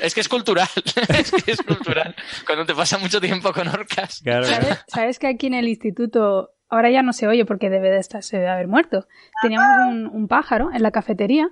Es 0.03 0.15
que 0.15 0.21
es 0.21 0.29
cultural. 0.29 0.69
es 1.09 1.31
que 1.31 1.53
es 1.53 1.63
cultural. 1.63 2.15
Cuando 2.47 2.65
te 2.67 2.75
pasa 2.75 2.99
mucho 2.99 3.21
tiempo 3.21 3.53
con 3.53 3.69
orcas. 3.69 4.21
Claro, 4.23 4.47
claro. 4.47 4.65
¿Sabes, 4.65 4.85
sabes 4.89 5.19
que 5.19 5.27
aquí 5.29 5.47
en 5.47 5.55
el 5.55 5.69
instituto, 5.69 6.51
ahora 6.69 6.91
ya 6.91 7.03
no 7.03 7.13
se 7.13 7.27
oye 7.29 7.45
porque 7.45 7.71
debe 7.71 7.91
de 7.91 7.99
estar, 7.99 8.23
se 8.23 8.39
debe 8.39 8.49
haber 8.51 8.69
muerto, 8.69 9.07
teníamos 9.43 9.69
un, 9.91 10.07
un 10.07 10.29
pájaro 10.29 10.71
en 10.73 10.83
la 10.83 10.91
cafetería 10.91 11.49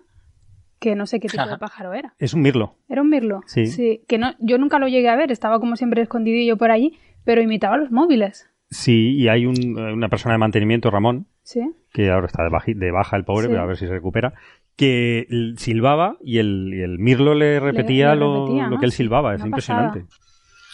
que 0.78 0.94
no 0.94 1.06
sé 1.06 1.20
qué 1.20 1.28
tipo 1.28 1.46
de 1.46 1.58
pájaro 1.58 1.92
era. 1.94 2.14
Es 2.18 2.34
un 2.34 2.42
mirlo. 2.42 2.76
Era 2.88 3.02
un 3.02 3.10
mirlo. 3.10 3.40
Sí. 3.46 4.02
que 4.08 4.18
no, 4.18 4.34
yo 4.38 4.58
nunca 4.58 4.78
lo 4.78 4.88
llegué 4.88 5.08
a 5.08 5.16
ver, 5.16 5.32
estaba 5.32 5.58
como 5.60 5.76
siempre 5.76 6.02
escondidillo 6.02 6.56
por 6.56 6.70
allí, 6.70 6.98
pero 7.24 7.40
imitaba 7.42 7.76
los 7.76 7.90
móviles. 7.90 8.48
Sí, 8.70 9.14
y 9.16 9.28
hay 9.28 9.46
un- 9.46 9.78
una 9.78 10.08
persona 10.08 10.34
de 10.34 10.38
mantenimiento, 10.38 10.90
Ramón, 10.90 11.28
Sí. 11.42 11.60
que 11.92 12.10
ahora 12.10 12.26
está 12.26 12.42
de, 12.42 12.90
baja 12.90 13.16
el 13.16 13.24
pobre, 13.24 13.44
Sí. 13.44 13.48
pero 13.50 13.62
a 13.62 13.66
ver 13.66 13.76
si 13.76 13.86
se 13.86 13.92
recupera, 13.92 14.34
que 14.76 15.26
silbaba 15.56 16.16
y 16.22 16.38
el, 16.38 16.72
y 16.74 16.82
el 16.82 16.98
mirlo 16.98 17.34
le 17.34 17.60
repetía, 17.60 18.14
le 18.14 18.20
lo, 18.20 18.40
repetía, 18.46 18.64
lo 18.64 18.70
¿no? 18.70 18.78
que 18.80 18.86
él 18.86 18.90
Sí, 18.92 18.98
silbaba. 18.98 19.34
Es 19.34 19.40
una 19.40 19.48
impresionante. 19.48 20.06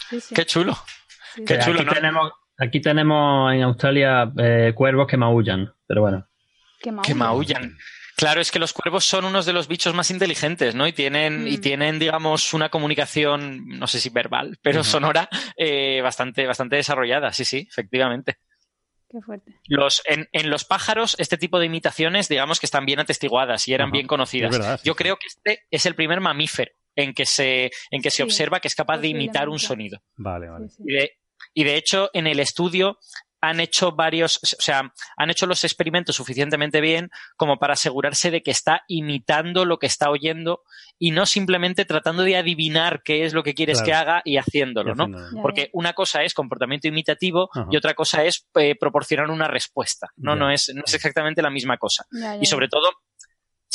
Sí, 0.09 0.19
sí. 0.19 0.35
Qué 0.35 0.45
chulo. 0.45 0.73
Sí, 1.35 1.45
qué 1.45 1.55
sí. 1.61 1.65
chulo, 1.67 1.79
aquí, 1.79 1.85
¿no? 1.87 1.93
tenemos, 1.93 2.31
aquí 2.57 2.81
tenemos 2.81 3.53
en 3.53 3.61
Australia 3.61 4.31
eh, 4.37 4.73
cuervos 4.75 5.07
que 5.07 5.17
maullan, 5.17 5.71
pero 5.87 6.01
bueno. 6.01 6.25
Qué 6.81 6.91
Que 7.03 7.13
maullan. 7.15 7.75
Claro, 8.15 8.41
es 8.41 8.51
que 8.51 8.59
los 8.59 8.73
cuervos 8.73 9.05
son 9.05 9.25
unos 9.25 9.45
de 9.45 9.53
los 9.53 9.67
bichos 9.67 9.93
más 9.93 10.11
inteligentes, 10.11 10.75
¿no? 10.75 10.87
Y 10.87 10.93
tienen, 10.93 11.47
y 11.47 11.57
Mm. 11.57 11.61
tienen, 11.61 11.99
digamos, 11.99 12.53
una 12.53 12.69
comunicación, 12.69 13.67
no 13.67 13.87
sé 13.87 13.99
si 13.99 14.09
verbal, 14.09 14.57
pero 14.61 14.83
sonora, 14.83 15.27
eh, 15.57 15.99
bastante, 16.01 16.45
bastante 16.45 16.75
desarrollada. 16.75 17.31
Sí, 17.33 17.43
sí, 17.45 17.67
efectivamente. 17.69 18.37
Qué 19.09 19.19
fuerte. 19.21 19.59
Los, 19.67 20.01
en, 20.05 20.27
en 20.31 20.49
los 20.49 20.65
pájaros, 20.65 21.15
este 21.19 21.37
tipo 21.37 21.59
de 21.59 21.65
imitaciones, 21.67 22.27
digamos 22.29 22.59
que 22.59 22.65
están 22.65 22.85
bien 22.85 22.99
atestiguadas 22.99 23.67
y 23.67 23.73
eran 23.73 23.91
bien 23.91 24.07
conocidas. 24.07 24.51
Verdad, 24.51 24.79
sí, 24.81 24.87
Yo 24.87 24.95
creo 24.95 25.17
que 25.17 25.27
este 25.27 25.63
es 25.69 25.85
el 25.85 25.93
primer 25.95 26.19
mamífero 26.19 26.71
en 26.95 27.13
que 27.13 27.25
se, 27.25 27.71
en 27.91 28.01
que 28.01 28.09
se 28.11 28.17
Sí, 28.17 28.23
observa 28.23 28.59
que 28.59 28.67
es 28.67 28.75
capaz 28.75 28.97
de 28.99 29.07
imitar 29.09 29.49
un 29.49 29.59
sonido. 29.59 30.01
Vale, 30.17 30.49
vale. 30.49 30.69
Sí, 30.69 30.75
sí. 30.77 30.83
Y 30.87 30.93
de, 30.93 31.11
y 31.55 31.63
de 31.63 31.75
hecho, 31.75 32.09
en 32.13 32.25
el 32.27 32.39
estudio 32.39 32.97
han 33.45 33.59
hecho 33.59 33.91
varios, 33.91 34.37
o 34.37 34.61
sea, 34.61 34.93
han 35.17 35.29
hecho 35.29 35.45
los 35.45 35.65
experimentos 35.65 36.15
suficientemente 36.15 36.79
bien 36.79 37.09
como 37.35 37.57
para 37.59 37.73
asegurarse 37.73 38.31
de 38.31 38.41
que 38.41 38.51
está 38.51 38.83
imitando 38.87 39.65
lo 39.65 39.77
que 39.79 39.85
está 39.87 40.09
oyendo 40.09 40.61
y 40.97 41.11
no 41.11 41.25
simplemente 41.25 41.83
tratando 41.83 42.23
de 42.23 42.37
adivinar 42.37 43.01
qué 43.03 43.25
es 43.25 43.33
lo 43.33 43.43
que 43.43 43.53
quieres 43.53 43.81
Claro. 43.81 43.85
que 43.85 43.93
haga 43.93 44.21
y 44.23 44.37
haciéndolo, 44.37 44.95
¿no? 44.95 45.09
Ya, 45.09 45.41
Porque 45.41 45.69
una 45.73 45.91
cosa 45.93 46.23
es 46.23 46.33
comportamiento 46.33 46.87
imitativo 46.87 47.49
Ajá. 47.53 47.67
y 47.69 47.75
otra 47.75 47.93
cosa 47.95 48.23
es 48.23 48.47
eh, 48.55 48.75
proporcionar 48.79 49.29
una 49.29 49.47
respuesta. 49.49 50.07
No, 50.15 50.33
Ya. 50.33 50.39
no 50.39 50.49
es, 50.49 50.71
no 50.73 50.83
es 50.85 50.93
exactamente 50.93 51.41
la 51.41 51.49
misma 51.49 51.77
cosa. 51.77 52.05
Ya, 52.11 52.35
ya, 52.35 52.41
Y 52.41 52.45
sobre 52.45 52.69
todo, 52.69 52.89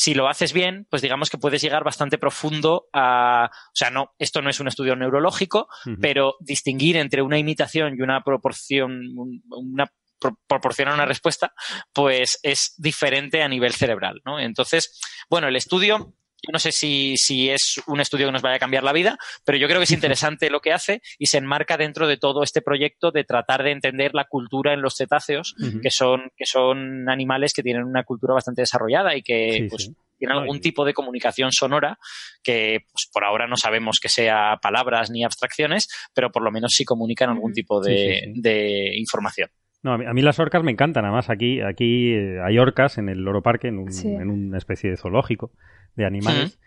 si 0.01 0.15
lo 0.15 0.29
haces 0.29 0.53
bien, 0.53 0.87
pues 0.91 1.03
digamos 1.03 1.29
que 1.29 1.39
puedes 1.39 1.61
llegar 1.61 1.83
bastante 1.83 2.19
profundo 2.19 2.87
a. 2.93 3.51
O 3.53 3.75
sea, 3.75 3.91
no, 3.91 4.13
esto 4.21 4.41
no 4.43 4.49
es 4.49 4.61
un 4.61 4.69
estudio 4.69 4.95
neurológico, 4.95 5.67
pero 6.01 6.35
distinguir 6.39 6.97
entre 6.97 7.21
una 7.23 7.37
imitación 7.37 7.97
y 7.99 8.03
una 8.03 8.23
proporción, 8.23 8.93
un- 9.17 9.43
una 9.49 9.91
pro- 10.21 10.39
proporcionar 10.47 10.95
una 10.95 11.05
respuesta, 11.05 11.53
pues 11.93 12.39
es 12.45 12.75
diferente 12.79 13.43
a 13.43 13.49
nivel 13.49 13.73
cerebral, 13.73 14.21
¿no? 14.25 14.39
Entonces, 14.39 15.01
bueno, 15.29 15.49
el 15.49 15.57
estudio. 15.57 16.15
Yo 16.47 16.53
no 16.53 16.59
sé 16.61 16.71
si, 16.71 17.15
si 17.17 17.51
es 17.51 17.81
un 17.89 18.01
estudio 18.01 18.27
que 18.27 18.33
nos 18.33 18.43
vaya 18.43 18.57
a 18.57 18.61
cambiar 18.61 18.85
la 18.85 18.93
vida, 18.93 19.19
pero 19.45 19.59
yo 19.59 19.67
creo 19.67 19.79
que 19.81 19.85
es 19.85 19.91
interesante 20.31 20.51
lo 20.51 20.61
que 20.61 20.73
hace 20.73 21.01
y 21.19 21.27
se 21.27 21.39
enmarca 21.39 21.77
dentro 21.77 22.07
de 22.07 22.17
todo 22.17 22.43
este 22.45 22.63
proyecto 22.63 23.11
de 23.11 23.25
tratar 23.25 23.63
de 23.65 23.73
entender 23.73 24.15
la 24.15 24.25
cultura 24.25 24.73
en 24.73 24.81
los 24.81 24.95
cetáceos, 24.97 25.57
que 25.83 25.91
son, 25.91 26.31
que 26.37 26.47
son 26.47 27.09
animales 27.09 27.53
que 27.53 27.63
tienen 27.63 27.83
una 27.85 28.05
cultura 28.05 28.35
bastante 28.35 28.63
desarrollada 28.63 29.17
y 29.17 29.23
que 29.23 29.53
Sí, 29.53 29.63
pues, 29.69 29.85
sí. 29.87 29.95
tienen 30.17 30.37
No, 30.37 30.43
algún 30.43 30.61
tipo 30.61 30.85
de 30.85 30.95
comunicación 30.95 31.51
sonora 31.53 31.99
que 32.43 32.81
pues, 32.93 33.09
por 33.13 33.25
ahora 33.25 33.47
no 33.49 33.57
sabemos 33.57 33.99
que 34.01 34.09
sea 34.09 34.59
palabras 34.63 35.11
ni 35.11 35.25
abstracciones, 35.25 35.89
pero 36.15 36.31
por 36.31 36.43
lo 36.45 36.51
menos 36.53 36.73
sí 36.73 36.85
comunican 36.85 37.31
algún 37.31 37.53
tipo 37.53 37.81
de, 37.83 37.97
Sí, 37.97 38.21
sí, 38.27 38.33
sí. 38.35 38.41
de 38.41 38.97
información. 38.97 39.51
No, 39.83 39.93
a 39.93 39.99
mí, 39.99 40.05
a 40.07 40.13
mí 40.13 40.23
las 40.23 40.39
orcas 40.41 40.63
me 40.65 40.73
encantan. 40.73 41.05
Además, 41.05 41.31
aquí, 41.31 41.61
aquí 41.61 42.13
eh, 42.13 42.39
hay 42.45 42.59
orcas 42.59 42.99
en 42.99 43.09
el 43.09 43.19
Loro 43.23 43.43
Parque, 43.43 43.69
en, 43.69 43.79
un- 43.79 43.93
Sí. 43.93 44.09
en 44.09 44.29
una 44.31 44.59
especie 44.59 44.91
de 44.91 44.97
zoológico 44.97 45.53
de 45.99 46.07
animales. 46.07 46.59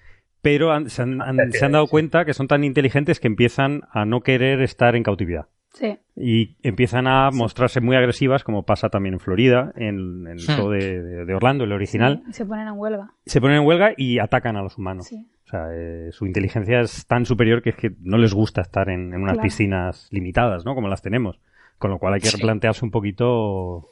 Pero 0.44 0.72
han- 0.72 0.90
se, 0.90 1.02
han, 1.02 1.22
han- 1.22 1.52
se 1.52 1.66
han 1.66 1.72
dado 1.72 1.88
cuenta 1.88 2.26
que 2.26 2.34
son 2.34 2.48
tan 2.48 2.64
inteligentes 2.64 3.20
que 3.20 3.28
empiezan 3.28 3.82
a 3.92 4.06
no 4.06 4.22
querer 4.22 4.62
estar 4.62 4.96
en 4.96 5.04
cautividad. 5.04 5.48
Sí. 5.74 5.98
Y 6.18 6.58
empiezan 6.64 7.08
a 7.08 7.30
mostrarse 7.32 7.80
muy 7.80 7.96
agresivas, 7.96 8.44
como 8.44 8.64
pasa 8.66 8.90
también 8.90 9.14
en 9.14 9.20
Florida, 9.22 9.72
en, 9.76 10.28
en 10.28 10.34
el 10.34 10.40
zoo 10.42 10.70
de, 10.72 11.02
de- 11.02 11.26
de 11.26 11.34
Orlando, 11.34 11.64
el 11.64 11.72
original. 11.72 12.24
Sí, 12.28 12.34
se 12.34 12.46
ponen 12.46 12.68
en 12.68 12.74
huelga. 12.78 13.14
Se 13.26 13.40
ponen 13.40 13.58
en 13.62 13.66
huelga 13.66 13.94
y 13.96 14.20
atacan 14.20 14.58
a 14.58 14.62
los 14.64 14.78
humanos. 14.78 15.08
Sí. 15.08 15.26
O 15.46 15.50
sea, 15.52 15.68
eh, 15.74 16.10
su 16.12 16.26
inteligencia 16.26 16.82
es 16.82 17.06
tan 17.08 17.26
superior 17.26 17.62
que 17.62 17.70
es 17.72 17.76
que 17.76 17.92
no 18.02 18.18
les 18.18 18.34
gusta 18.34 18.62
estar 18.62 18.90
en, 18.90 19.14
en 19.14 19.22
unas 19.22 19.34
Claro. 19.34 19.44
piscinas 19.44 20.08
limitadas, 20.12 20.66
¿no? 20.66 20.76
Como 20.76 20.88
las 20.88 21.02
tenemos. 21.02 21.40
Con 21.78 21.92
lo 21.92 22.00
cual 22.00 22.14
hay 22.16 22.22
que 22.22 22.28
Sí. 22.28 22.38
replantearse 22.38 22.84
un 22.86 22.92
poquito 22.92 23.88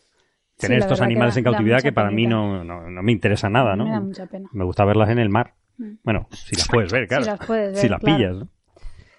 tener 0.60 0.80
estos 0.80 1.02
animales 1.02 1.36
da- 1.36 1.40
en 1.40 1.44
da 1.46 1.52
cautividad 1.52 1.82
que 1.82 1.92
para 1.92 2.12
mí 2.12 2.28
no, 2.28 2.64
no, 2.64 2.90
no 2.90 3.04
me 3.04 3.12
interesa 3.12 3.50
nada, 3.50 3.76
¿no? 3.76 3.86
Me 3.86 3.92
da 3.92 4.00
mucha 4.02 4.26
pena. 4.28 4.50
Me 4.52 4.64
gusta 4.64 4.86
verlas 4.86 5.10
en 5.10 5.20
el 5.20 5.30
mar. 5.30 5.56
Mm. 5.78 5.94
Bueno, 6.04 6.28
si 6.32 6.56
las 6.56 6.68
puedes 6.68 6.92
ver, 6.92 7.08
claro. 7.08 7.24
Si 7.24 7.30
las 7.30 7.40
puedes 7.46 7.72
ver, 7.74 7.78
Si 7.82 7.90
las 7.90 8.00
claro. 8.00 8.18
pillas, 8.18 8.36
¿no? 8.36 8.48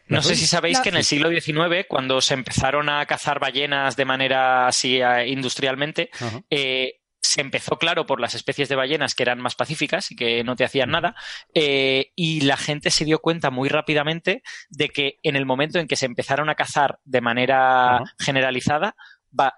No 0.09 0.17
¿Las 0.17 0.27
sé 0.27 0.35
si 0.35 0.47
sabéis 0.47 0.81
que 0.81 0.89
en 0.89 0.97
el 0.97 1.05
siglo 1.05 1.29
XIX, 1.31 1.87
cuando 1.89 2.21
se 2.21 2.35
empezaron 2.35 2.89
a 2.89 3.07
cazar 3.07 3.39
ballenas 3.39 3.95
de 3.97 4.05
manera 4.05 4.67
así 4.67 5.01
eh, 5.01 5.29
industrialmente, 5.29 6.11
eh, 6.51 6.95
se 7.23 7.41
empezó, 7.43 7.77
claro, 7.79 8.07
por 8.07 8.21
las 8.21 8.35
especies 8.35 8.69
de 8.69 8.75
ballenas 8.75 9.15
que 9.15 9.23
eran 9.23 9.41
más 9.41 9.55
pacíficas 9.55 10.11
y 10.11 10.17
que 10.17 10.43
no 10.43 10.57
te 10.57 10.65
hacían 10.65 10.91
nada, 10.91 11.15
eh, 11.55 12.11
y 12.17 12.41
la 12.41 12.57
gente 12.57 12.91
se 12.91 13.05
dio 13.05 13.21
cuenta 13.21 13.51
muy 13.51 13.69
rápidamente 13.69 14.43
de 14.69 14.89
que 14.89 15.19
en 15.23 15.37
el 15.37 15.47
momento 15.47 15.79
en 15.79 15.87
que 15.87 15.95
se 15.95 16.07
empezaron 16.07 16.49
a 16.51 16.57
cazar 16.57 16.99
de 17.05 17.21
manera 17.21 18.03
generalizada, 18.19 18.97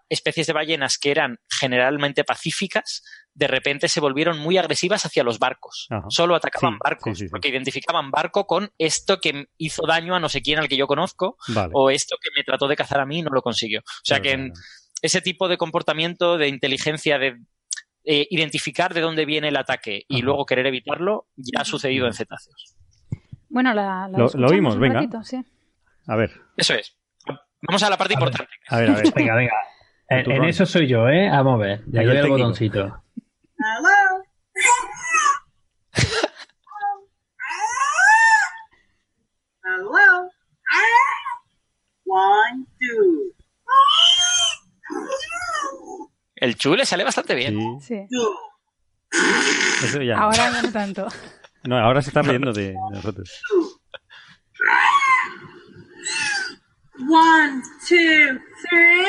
especies 0.08 0.46
de 0.46 0.52
ballenas 0.52 0.98
que 0.98 1.10
eran 1.10 1.38
generalmente 1.48 2.24
pacíficas, 2.24 3.02
de 3.34 3.46
repente 3.46 3.88
se 3.88 4.00
volvieron 4.00 4.38
muy 4.38 4.58
agresivas 4.58 5.06
hacia 5.06 5.24
los 5.24 5.38
barcos. 5.38 5.86
Ajá. 5.90 6.04
Solo 6.10 6.34
atacaban 6.34 6.74
Sí, 6.74 6.78
barcos, 6.82 7.18
sí, 7.18 7.24
sí, 7.24 7.28
sí. 7.28 7.30
porque 7.30 7.48
identificaban 7.48 8.10
barco 8.10 8.46
con 8.46 8.70
esto 8.78 9.20
que 9.20 9.46
hizo 9.56 9.86
daño 9.86 10.14
a 10.14 10.20
no 10.20 10.28
sé 10.28 10.42
quién 10.42 10.58
al 10.58 10.68
que 10.68 10.76
yo 10.76 10.86
conozco, 10.86 11.36
Vale. 11.48 11.70
o 11.74 11.90
esto 11.90 12.16
que 12.20 12.28
me 12.36 12.44
trató 12.44 12.68
de 12.68 12.76
cazar 12.76 13.00
a 13.00 13.06
mí 13.06 13.20
y 13.20 13.22
no 13.22 13.30
lo 13.30 13.40
consiguió. 13.42 13.80
O 13.80 14.04
sea 14.04 14.20
que 14.20 14.32
en 14.32 14.52
ese 15.00 15.20
tipo 15.22 15.48
de 15.48 15.56
comportamiento, 15.56 16.36
de 16.36 16.48
inteligencia, 16.48 17.18
de 17.18 17.38
eh, 18.04 18.26
identificar 18.30 18.92
de 18.92 19.00
dónde 19.00 19.24
viene 19.24 19.48
el 19.48 19.56
ataque 19.56 20.04
y 20.08 20.16
Ajá. 20.16 20.24
luego 20.26 20.44
querer 20.44 20.66
evitarlo, 20.66 21.28
ya 21.36 21.60
ha 21.62 21.64
sucedido 21.64 22.06
en 22.06 22.12
cetáceos. 22.12 22.76
Bueno, 23.48 23.72
la, 23.74 24.08
la 24.08 24.18
Lo- 24.18 24.30
lo 24.34 24.48
oímos, 24.48 24.74
un 24.74 24.80
venga. 24.80 24.94
ratito, 25.00 25.22
sí. 25.24 25.42
A 26.08 26.16
ver, 26.16 26.32
Eso 26.56 26.74
es. 26.74 26.96
Vamos 27.64 27.82
a 27.84 27.88
la 27.90 27.96
parte 27.96 28.14
A 28.14 28.18
ver. 28.18 28.28
importante. 28.28 28.52
a 28.68 28.76
ver, 28.78 28.90
a 28.90 28.94
ver. 28.94 29.12
Venga, 29.14 29.34
venga. 29.36 29.52
En, 30.20 30.44
eso 30.44 30.66
soy 30.66 30.86
yo, 30.88 31.08
¿eh? 31.08 31.28
Vamos 31.30 31.54
a 31.54 31.64
ver. 31.64 31.82
Ya 31.86 32.00
Ahí 32.00 32.06
doy 32.06 32.16
el 32.16 32.22
técnico. 32.22 32.38
botoncito. 32.38 33.02
Hello. 39.64 40.28
One, 42.04 42.66
two. 42.78 43.32
El 46.36 46.56
chu 46.56 46.74
le 46.74 46.84
sale 46.84 47.04
bastante 47.04 47.34
bien. 47.34 47.80
Sí, 47.80 47.94
Sí. 47.94 48.06
Two. 48.10 48.34
eso 49.84 50.02
ya. 50.02 50.18
Ahora 50.18 50.50
no 50.62 50.72
tanto. 50.72 51.06
No, 51.64 51.78
ahora 51.78 52.02
se 52.02 52.10
está 52.10 52.22
riendo 52.22 52.52
de 52.52 52.68
de 52.72 52.74
nosotros. 52.92 53.40
One, 57.08 57.62
two, 57.88 58.38
three. 58.68 59.06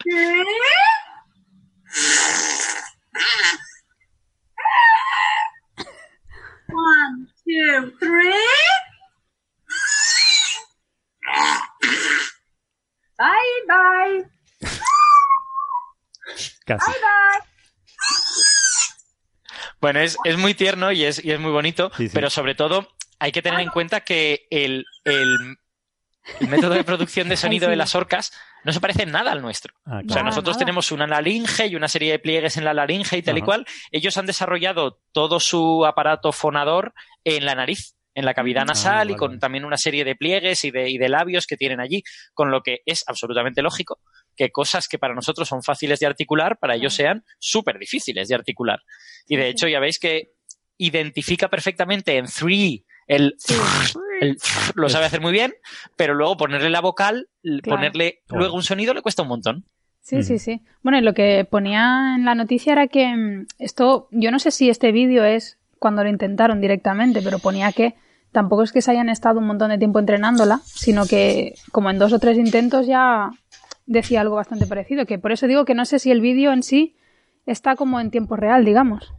Three. 0.00 0.44
One, 6.68 7.28
two, 7.44 7.92
three. 8.00 8.34
Bye 13.18 13.60
bye. 13.68 14.24
Casi. 16.66 16.90
Bye 16.90 17.00
bye. 17.00 17.40
Bueno, 19.80 20.00
es, 20.00 20.16
es 20.24 20.38
muy 20.38 20.54
tierno 20.54 20.92
y 20.92 21.04
es, 21.04 21.22
y 21.22 21.30
es 21.30 21.38
muy 21.38 21.50
bonito, 21.52 21.90
Sí, 21.96 22.08
sí. 22.08 22.14
pero 22.14 22.30
sobre 22.30 22.54
todo 22.54 22.88
hay 23.24 23.32
que 23.32 23.42
tener 23.42 23.60
en 23.60 23.70
cuenta 23.70 24.02
que 24.02 24.46
el, 24.50 24.84
el- 25.04 25.56
el 26.40 26.48
método 26.48 26.74
de 26.74 26.84
producción 26.84 27.28
de 27.28 27.36
sonido 27.36 27.66
Ay, 27.66 27.68
sí. 27.68 27.70
de 27.72 27.76
las 27.76 27.94
orcas 27.94 28.32
no 28.64 28.72
se 28.72 28.80
parece 28.80 29.02
en 29.02 29.10
nada 29.12 29.32
al 29.32 29.42
nuestro. 29.42 29.74
Ah, 29.84 30.00
O 30.08 30.12
sea, 30.12 30.22
nosotros 30.22 30.56
nada. 30.56 30.58
tenemos 30.60 30.90
una 30.92 31.06
laringe 31.06 31.66
y 31.66 31.76
una 31.76 31.88
serie 31.88 32.12
de 32.12 32.18
pliegues 32.18 32.56
en 32.56 32.64
la 32.64 32.72
laringe 32.74 33.16
y 33.18 33.22
tal 33.22 33.36
y 33.38 33.42
cual. 33.42 33.66
Ellos 33.90 34.16
han 34.16 34.24
desarrollado 34.26 35.00
todo 35.12 35.38
su 35.40 35.84
aparato 35.84 36.32
fonador 36.32 36.94
en 37.24 37.44
la 37.44 37.54
nariz, 37.54 37.94
en 38.14 38.24
la 38.24 38.32
cavidad 38.32 38.62
Ah, 38.62 38.66
nasal 38.66 39.10
y 39.10 39.16
con 39.16 39.38
también 39.38 39.64
una 39.66 39.76
serie 39.76 40.04
de 40.04 40.16
pliegues 40.16 40.64
y 40.64 40.70
de, 40.70 40.88
y 40.88 40.96
de 40.98 41.08
labios 41.10 41.46
que 41.46 41.56
tienen 41.58 41.80
allí, 41.80 42.02
con 42.32 42.50
lo 42.50 42.62
que 42.62 42.80
es 42.86 43.04
absolutamente 43.06 43.60
lógico 43.60 44.00
que 44.36 44.50
cosas 44.50 44.88
que 44.88 44.98
para 44.98 45.14
nosotros 45.14 45.46
son 45.48 45.62
fáciles 45.62 46.00
de 46.00 46.06
articular, 46.06 46.58
para 46.58 46.74
ellos 46.74 46.94
sean 46.94 47.24
súper 47.38 47.78
difíciles 47.78 48.28
de 48.28 48.34
articular. 48.34 48.80
Y 49.28 49.36
de 49.36 49.48
hecho, 49.48 49.68
ya 49.68 49.78
veis 49.78 49.98
que 49.98 50.32
identifica 50.78 51.48
perfectamente 51.48 52.16
en 52.16 52.26
three 52.26 52.84
el, 53.06 53.34
Sí. 53.38 53.54
el 54.20 54.38
lo 54.74 54.88
sabe 54.88 55.06
hacer 55.06 55.20
muy 55.20 55.32
bien, 55.32 55.54
pero 55.96 56.14
luego 56.14 56.36
ponerle 56.36 56.70
la 56.70 56.80
vocal, 56.80 57.28
Claro. 57.42 57.62
ponerle 57.76 58.20
luego 58.28 58.54
un 58.54 58.62
sonido 58.62 58.94
le 58.94 59.02
cuesta 59.02 59.22
un 59.22 59.28
montón. 59.28 59.64
Sí, 60.00 60.22
sí, 60.22 60.38
sí. 60.38 60.60
Bueno, 60.82 60.98
y 60.98 61.00
lo 61.00 61.14
que 61.14 61.46
ponía 61.50 62.14
en 62.16 62.24
la 62.26 62.34
noticia 62.34 62.72
era 62.72 62.88
que 62.88 63.14
mm, 63.16 63.46
esto, 63.58 64.08
yo 64.10 64.30
no 64.30 64.38
sé 64.38 64.50
si 64.50 64.68
este 64.68 64.92
vídeo 64.92 65.24
es 65.24 65.58
cuando 65.78 66.02
lo 66.04 66.10
intentaron 66.10 66.60
directamente, 66.60 67.22
pero 67.22 67.38
ponía 67.38 67.72
que 67.72 67.94
tampoco 68.32 68.62
es 68.64 68.72
que 68.72 68.82
se 68.82 68.90
hayan 68.90 69.08
estado 69.08 69.38
un 69.38 69.46
montón 69.46 69.70
de 69.70 69.78
tiempo 69.78 69.98
entrenándola, 69.98 70.60
sino 70.64 71.06
que 71.06 71.54
como 71.72 71.88
en 71.90 71.98
dos 71.98 72.12
o 72.12 72.18
tres 72.18 72.36
intentos 72.36 72.86
ya 72.86 73.30
decía 73.86 74.20
algo 74.22 74.36
bastante 74.36 74.66
parecido, 74.66 75.06
que 75.06 75.18
por 75.18 75.32
eso 75.32 75.46
digo 75.46 75.64
que 75.64 75.74
no 75.74 75.84
sé 75.84 75.98
si 75.98 76.10
el 76.10 76.20
vídeo 76.20 76.52
en 76.52 76.62
sí 76.62 76.96
está 77.46 77.76
como 77.76 78.00
en 78.00 78.10
tiempo 78.10 78.36
real, 78.36 78.64
digamos. 78.64 79.12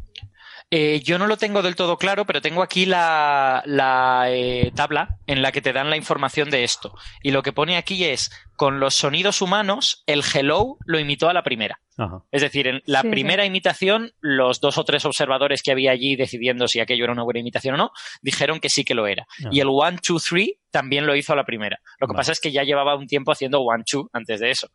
Eh, 0.71 0.99
yo 1.04 1.17
no 1.19 1.28
lo 1.28 1.38
tengo 1.38 1.62
del 1.62 1.75
todo 1.75 1.97
claro, 1.97 2.25
pero 2.25 2.41
tengo 2.41 2.63
aquí 2.63 2.86
la, 2.86 3.62
la, 3.65 4.25
eh, 4.30 4.71
tabla 4.75 5.19
en 5.28 5.41
la 5.41 5.51
que 5.51 5.62
te 5.62 5.71
dan 5.71 5.89
la 5.89 5.95
información 5.95 6.49
de 6.49 6.63
esto. 6.63 6.93
Y 7.21 7.32
lo 7.32 7.43
que 7.43 7.54
pone 7.54 7.78
aquí 7.78 8.04
es, 8.04 8.32
con 8.56 8.80
los 8.80 8.95
sonidos 8.95 9.41
humanos, 9.41 10.04
el 10.08 10.21
hello 10.34 10.78
lo 10.86 10.99
imitó 10.99 11.30
a 11.30 11.34
la 11.34 11.43
primera. 11.43 11.80
Ajá. 11.97 12.23
Es 12.32 12.41
decir, 12.41 12.67
en 12.67 12.82
la 12.86 13.01
Sí, 13.01 13.08
sí. 13.08 13.12
primera 13.12 13.45
imitación, 13.45 14.12
los 14.19 14.60
dos 14.60 14.78
o 14.78 14.84
tres 14.84 15.06
observadores 15.06 15.62
que 15.62 15.71
había 15.71 15.91
allí 15.91 16.15
decidiendo 16.15 16.67
si 16.67 16.80
aquello 16.80 17.04
era 17.06 17.13
una 17.13 17.23
buena 17.23 17.39
imitación 17.39 17.75
o 17.75 17.78
no, 17.78 17.91
dijeron 18.21 18.60
que 18.60 18.69
sí 18.69 18.84
que 18.84 18.95
lo 18.95 19.08
era. 19.08 19.25
Ajá. 19.39 19.49
Y 19.51 19.60
el 19.60 19.67
one, 19.69 19.99
two, 20.01 20.19
three 20.19 20.58
también 20.71 21.06
lo 21.06 21.15
hizo 21.15 21.32
a 21.32 21.36
la 21.38 21.45
primera. 21.45 21.80
Lo 21.99 22.08
que 22.08 22.13
Vale. 22.13 22.17
pasa 22.21 22.32
es 22.34 22.41
que 22.41 22.51
ya 22.51 22.63
llevaba 22.63 22.95
un 22.95 23.08
tiempo 23.08 23.32
haciendo 23.32 23.62
one, 23.62 23.84
two 23.89 24.10
antes 24.12 24.39
de 24.39 24.49
eso. 24.51 24.67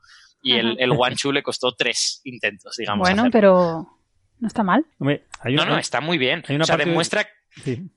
Y 0.42 0.54
el, 0.56 0.78
one, 0.96 1.16
two 1.16 1.32
le 1.32 1.42
costó 1.42 1.72
tres 1.72 2.22
intentos, 2.24 2.76
digamos. 2.78 3.06
bueno, 3.06 3.22
hacerlo. 3.24 3.30
pero 3.32 3.99
no 4.40 4.48
está 4.48 4.62
mal. 4.62 4.84
Hombre, 4.98 5.24
hay 5.40 5.54
No, 5.54 5.62
una, 5.62 5.72
no, 5.72 5.78
está 5.78 6.00
muy 6.00 6.18
bien. 6.18 6.42
hay 6.48 6.56
una 6.56 6.64
o 6.64 6.66
sea, 6.66 6.74
parte 6.74 6.84
de- 6.84 6.90
demuestra 6.90 7.28
Sí. 7.50 7.62
Sí, 7.76 7.90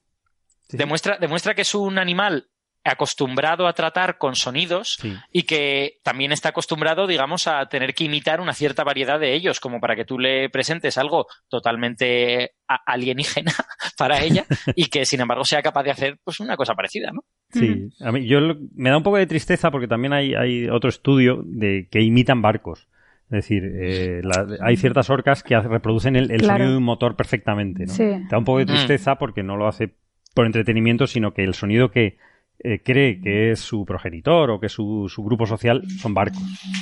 sí. 0.69 0.77
Demuestra, 0.77 1.17
demuestra 1.19 1.53
que 1.53 1.61
es 1.63 1.75
un 1.75 1.97
animal 1.99 2.47
acostumbrado 2.85 3.65
a 3.65 3.71
tratar 3.73 4.17
con 4.17 4.35
sonidos 4.35 4.97
Sí. 4.99 5.15
y 5.31 5.43
que 5.43 5.99
también 6.03 6.33
está 6.33 6.49
acostumbrado, 6.49 7.07
digamos, 7.07 7.47
a 7.47 7.65
tener 7.69 7.93
que 7.93 8.03
imitar 8.03 8.41
una 8.41 8.51
cierta 8.53 8.83
variedad 8.83 9.19
de 9.21 9.33
ellos, 9.35 9.61
como 9.61 9.79
para 9.79 9.95
que 9.95 10.03
tú 10.03 10.19
le 10.19 10.49
presentes 10.49 10.97
algo 10.97 11.27
totalmente 11.47 12.51
a- 12.67 12.81
alienígena 12.85 13.53
para 13.97 14.21
ella 14.21 14.45
y 14.75 14.87
que, 14.87 15.05
sin 15.05 15.21
embargo, 15.21 15.45
sea 15.45 15.61
capaz 15.61 15.83
de 15.83 15.91
hacer 15.91 16.19
pues 16.25 16.39
una 16.41 16.57
cosa 16.57 16.75
parecida, 16.75 17.11
¿no? 17.13 17.23
Sí, 17.51 17.89
a 18.01 18.11
mí 18.11 18.27
yo 18.27 18.39
me 18.75 18.89
da 18.89 18.97
un 18.97 19.03
poco 19.03 19.17
de 19.17 19.27
tristeza 19.27 19.71
porque 19.71 19.87
también 19.87 20.11
hay, 20.11 20.33
hay 20.35 20.67
otro 20.69 20.89
estudio 20.89 21.41
de 21.45 21.87
que 21.89 22.01
imitan 22.01 22.41
barcos. 22.41 22.87
Es 23.37 23.47
decir, 23.47 23.63
eh, 23.65 24.21
la- 24.23 24.45
hay 24.61 24.77
ciertas 24.77 25.09
orcas 25.09 25.41
que 25.43 25.59
reproducen 25.59 26.15
el, 26.15 26.29
el 26.31 26.41
Claro. 26.41 26.53
sonido 26.59 26.71
de 26.71 26.77
un 26.77 26.83
motor 26.83 27.15
perfectamente. 27.15 27.85
¿no? 27.87 27.91
Sí. 27.93 28.03
Te 28.03 28.27
da 28.29 28.37
un 28.37 28.45
poco 28.45 28.59
de 28.59 28.65
Mm. 28.65 28.67
tristeza 28.67 29.15
porque 29.15 29.41
no 29.43 29.57
lo 29.57 29.67
hace 29.67 29.95
por 30.35 30.45
entretenimiento, 30.45 31.07
sino 31.07 31.33
que 31.33 31.43
el 31.43 31.53
sonido 31.53 31.89
que 31.91 32.17
eh, 32.63 32.79
cree 32.83 33.19
que 33.19 33.51
es 33.51 33.59
su 33.59 33.83
progenitor 33.85 34.49
o 34.51 34.59
que 34.59 34.67
es 34.67 34.71
su, 34.71 35.09
su 35.09 35.23
grupo 35.23 35.45
social 35.47 35.81
son 35.99 36.13
barcos, 36.13 36.41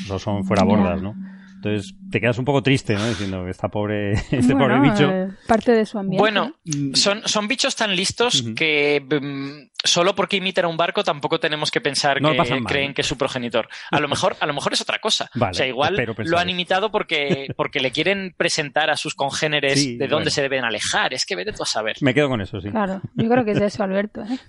no 0.10 0.20
son 0.20 0.44
fuera 0.44 0.64
bordas, 0.64 1.02
¿no? 1.02 1.16
Entonces 1.64 1.94
te 2.10 2.20
quedas 2.20 2.40
un 2.40 2.46
poco 2.46 2.64
triste, 2.64 2.96
¿no? 2.96 3.08
Diciendo 3.08 3.44
que 3.46 3.52
esta 3.52 3.68
pobre, 3.70 4.14
este 4.32 4.54
Bueno, 4.56 4.76
pobre 4.78 4.90
bicho. 4.90 5.12
eh, 5.12 5.28
parte 5.48 5.72
de 5.72 5.86
su 5.86 6.00
ambiente. 6.00 6.20
Bueno, 6.20 6.56
son, 6.96 7.22
son 7.26 7.48
bichos 7.48 7.76
tan 7.76 7.96
listos 7.96 8.44
que 8.56 9.00
mm, 9.00 9.70
solo 9.84 10.16
porque 10.16 10.38
imitan 10.38 10.66
a 10.66 10.68
un 10.70 10.78
barco 10.78 11.04
tampoco 11.04 11.40
tenemos 11.40 11.70
que 11.70 11.80
pensar 11.82 12.20
No 12.22 12.32
que 12.32 12.64
creen 12.66 12.94
que 12.96 13.02
es 13.02 13.08
su 13.08 13.16
progenitor. 13.18 13.70
A 13.92 14.00
lo 14.00 14.08
mejor, 14.08 14.36
a 14.40 14.46
lo 14.48 14.54
mejor 14.54 14.74
es 14.74 14.82
otra 14.82 14.98
cosa. 15.00 15.30
Vale, 15.36 15.52
o 15.52 15.54
sea, 15.54 15.68
igual 15.68 15.96
lo 16.26 16.40
han 16.40 16.50
imitado 16.50 16.92
porque, 16.92 17.48
porque 17.56 17.80
le 17.80 17.92
quieren 17.92 18.34
presentar 18.36 18.90
a 18.90 18.98
sus 18.98 19.14
congéneres 19.14 19.80
Sí, 19.82 19.98
de 19.98 20.08
dónde 20.08 20.16
bueno. 20.16 20.32
se 20.32 20.42
deben 20.42 20.64
alejar. 20.66 21.14
Es 21.14 21.26
que 21.26 21.36
vete 21.36 21.54
tú 21.54 21.62
a 21.62 21.68
saber. 21.68 21.98
Me 22.02 22.14
quedo 22.16 22.28
con 22.28 22.42
eso, 22.42 22.60
sí. 22.60 22.70
Claro, 22.72 23.02
yo 23.16 23.30
creo 23.30 23.46
que 23.46 23.52
es 23.52 23.62
eso, 23.62 23.84
Alberto. 23.84 24.22
¿eh? 24.24 24.40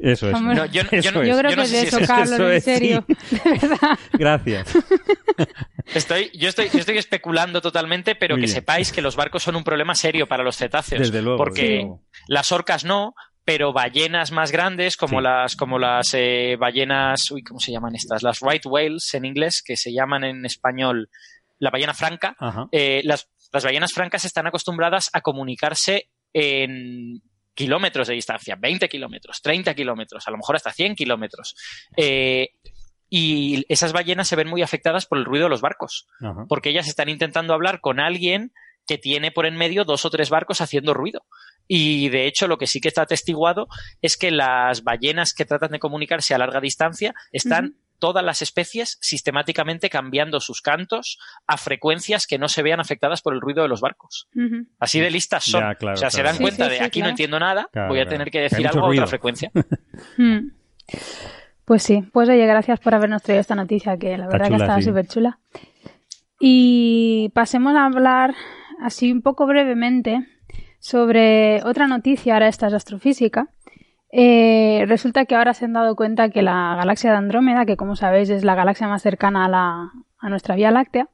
Eso 0.00 0.28
es. 0.30 0.40
No, 0.40 0.54
yo, 0.66 0.82
no- 0.84 0.90
yo 0.90 0.98
Eso 0.98 1.12
no- 1.12 1.22
es. 1.22 1.28
Yo 1.28 1.38
creo 1.38 1.50
yo 1.50 1.56
no 1.56 1.62
que 1.62 1.68
sé 1.68 1.74
es 1.76 1.80
si 1.82 1.86
eso, 1.88 1.98
es- 1.98 2.06
Carlos, 2.06 2.30
eso 2.32 2.48
en 2.50 2.56
es, 2.56 2.64
serio. 2.64 3.04
De 3.08 3.50
verdad. 3.60 3.98
Gracias. 4.12 4.68
Estoy, 5.94 6.30
yo, 6.34 6.48
estoy, 6.48 6.68
yo 6.70 6.78
estoy 6.78 6.96
especulando 6.98 7.60
totalmente, 7.60 8.14
pero 8.14 8.34
Muy 8.36 8.42
que 8.42 8.46
bien. 8.46 8.54
sepáis 8.54 8.92
que 8.92 9.02
los 9.02 9.16
barcos 9.16 9.42
son 9.42 9.56
un 9.56 9.64
problema 9.64 9.94
serio 9.94 10.26
para 10.26 10.44
los 10.44 10.56
cetáceos. 10.56 11.00
Desde 11.00 11.20
luego. 11.22 11.36
Porque 11.38 11.62
desde 11.62 11.76
luego. 11.80 12.02
las 12.28 12.52
orcas 12.52 12.84
no, 12.84 13.14
pero 13.44 13.72
ballenas 13.72 14.30
más 14.30 14.52
grandes, 14.52 14.96
como 14.96 15.18
Sí. 15.18 15.24
las, 15.24 15.56
como 15.56 15.78
las 15.78 16.06
eh, 16.14 16.56
ballenas, 16.58 17.30
uy, 17.30 17.42
¿cómo 17.42 17.58
se 17.60 17.72
llaman 17.72 17.94
estas? 17.96 18.22
Las 18.22 18.38
right 18.40 18.64
whales 18.64 19.12
en 19.14 19.24
inglés, 19.24 19.62
que 19.62 19.76
se 19.76 19.92
llaman 19.92 20.24
en 20.24 20.44
español 20.46 21.10
la 21.58 21.70
ballena 21.70 21.94
franca. 21.94 22.36
Eh, 22.70 23.02
las, 23.04 23.28
las 23.52 23.64
ballenas 23.64 23.92
francas 23.92 24.24
están 24.24 24.46
acostumbradas 24.46 25.10
a 25.12 25.20
comunicarse 25.20 26.08
en 26.32 27.20
kilómetros 27.54 28.08
de 28.08 28.14
distancia, 28.14 28.56
20 28.58 28.88
kilómetros, 28.88 29.42
30 29.42 29.74
kilómetros, 29.74 30.26
a 30.26 30.30
lo 30.30 30.38
mejor 30.38 30.56
hasta 30.56 30.72
100 30.72 30.94
kilómetros. 30.94 31.54
Eh, 31.96 32.50
y 33.08 33.64
esas 33.68 33.92
ballenas 33.92 34.26
se 34.26 34.36
ven 34.36 34.48
muy 34.48 34.62
afectadas 34.62 35.04
por 35.04 35.18
el 35.18 35.26
ruido 35.26 35.44
de 35.44 35.50
los 35.50 35.60
barcos 35.60 36.06
Ajá. 36.22 36.46
porque 36.48 36.70
ellas 36.70 36.88
están 36.88 37.10
intentando 37.10 37.52
hablar 37.52 37.80
con 37.80 38.00
alguien 38.00 38.52
que 38.86 38.96
tiene 38.98 39.30
por 39.30 39.46
en 39.46 39.56
medio 39.56 39.84
dos 39.84 40.04
o 40.04 40.10
tres 40.10 40.30
barcos 40.30 40.60
haciendo 40.60 40.94
ruido. 40.94 41.24
Y 41.68 42.08
de 42.08 42.26
hecho, 42.26 42.48
lo 42.48 42.58
que 42.58 42.66
sí 42.66 42.80
que 42.80 42.88
está 42.88 43.02
atestiguado 43.02 43.68
es 44.00 44.16
que 44.16 44.30
las 44.30 44.82
ballenas 44.82 45.34
que 45.34 45.44
tratan 45.44 45.70
de 45.70 45.78
comunicarse 45.78 46.34
a 46.34 46.38
larga 46.38 46.60
distancia 46.60 47.14
están. 47.30 47.76
Todas 48.02 48.24
las 48.24 48.42
especies 48.42 48.98
sistemáticamente 49.00 49.88
cambiando 49.88 50.40
sus 50.40 50.60
cantos 50.60 51.18
a 51.46 51.56
frecuencias 51.56 52.26
que 52.26 52.36
no 52.36 52.48
se 52.48 52.64
vean 52.64 52.80
afectadas 52.80 53.22
por 53.22 53.32
el 53.32 53.40
ruido 53.40 53.62
de 53.62 53.68
los 53.68 53.80
barcos. 53.80 54.26
Así 54.80 54.98
de 54.98 55.08
listas 55.08 55.44
son. 55.44 55.60
Ya, 55.60 55.76
claro, 55.76 55.94
o 55.94 55.96
sea, 55.96 56.10
se 56.10 56.20
dan 56.24 56.34
Sí, 56.34 56.42
cuenta 56.42 56.64
sí, 56.64 56.70
de 56.72 56.78
sí, 56.78 56.84
aquí 56.84 57.00
no 57.00 57.10
entiendo 57.10 57.38
nada, 57.38 57.68
Claro, 57.72 57.90
voy 57.90 58.00
a 58.00 58.06
tener 58.06 58.32
que 58.32 58.40
decir 58.40 58.66
algo 58.66 58.86
a 58.86 58.88
otra 58.90 59.06
frecuencia. 59.06 59.52
Mm. 60.18 60.50
Pues 61.64 61.84
sí, 61.84 62.02
pues 62.12 62.28
oye, 62.28 62.44
gracias 62.44 62.80
por 62.80 62.92
habernos 62.92 63.22
traído 63.22 63.40
esta 63.40 63.54
noticia, 63.54 63.96
que 63.96 64.18
la 64.18 64.26
verdad 64.26 64.48
que 64.48 64.56
estaba 64.56 64.78
sí. 64.78 64.82
súper 64.82 65.06
chula. 65.06 65.38
Y 66.40 67.30
pasemos 67.34 67.76
a 67.76 67.86
hablar 67.86 68.34
así 68.80 69.12
un 69.12 69.22
poco 69.22 69.46
brevemente 69.46 70.26
sobre 70.80 71.62
otra 71.62 71.86
noticia, 71.86 72.34
ahora 72.34 72.48
esta 72.48 72.66
es 72.66 72.74
astrofísica. 72.74 73.48
Eh, 74.12 74.84
resulta 74.86 75.24
que 75.24 75.34
ahora 75.34 75.54
se 75.54 75.64
han 75.64 75.72
dado 75.72 75.96
cuenta 75.96 76.28
que 76.28 76.42
la 76.42 76.76
galaxia 76.76 77.10
de 77.10 77.16
Andrómeda, 77.16 77.64
que 77.64 77.76
como 77.78 77.96
sabéis 77.96 78.28
es 78.28 78.44
la 78.44 78.54
galaxia 78.54 78.86
más 78.86 79.02
cercana 79.02 79.46
a, 79.46 79.48
la, 79.48 79.92
a 80.18 80.28
nuestra 80.28 80.54
Vía 80.54 80.70
Láctea, 80.70 81.08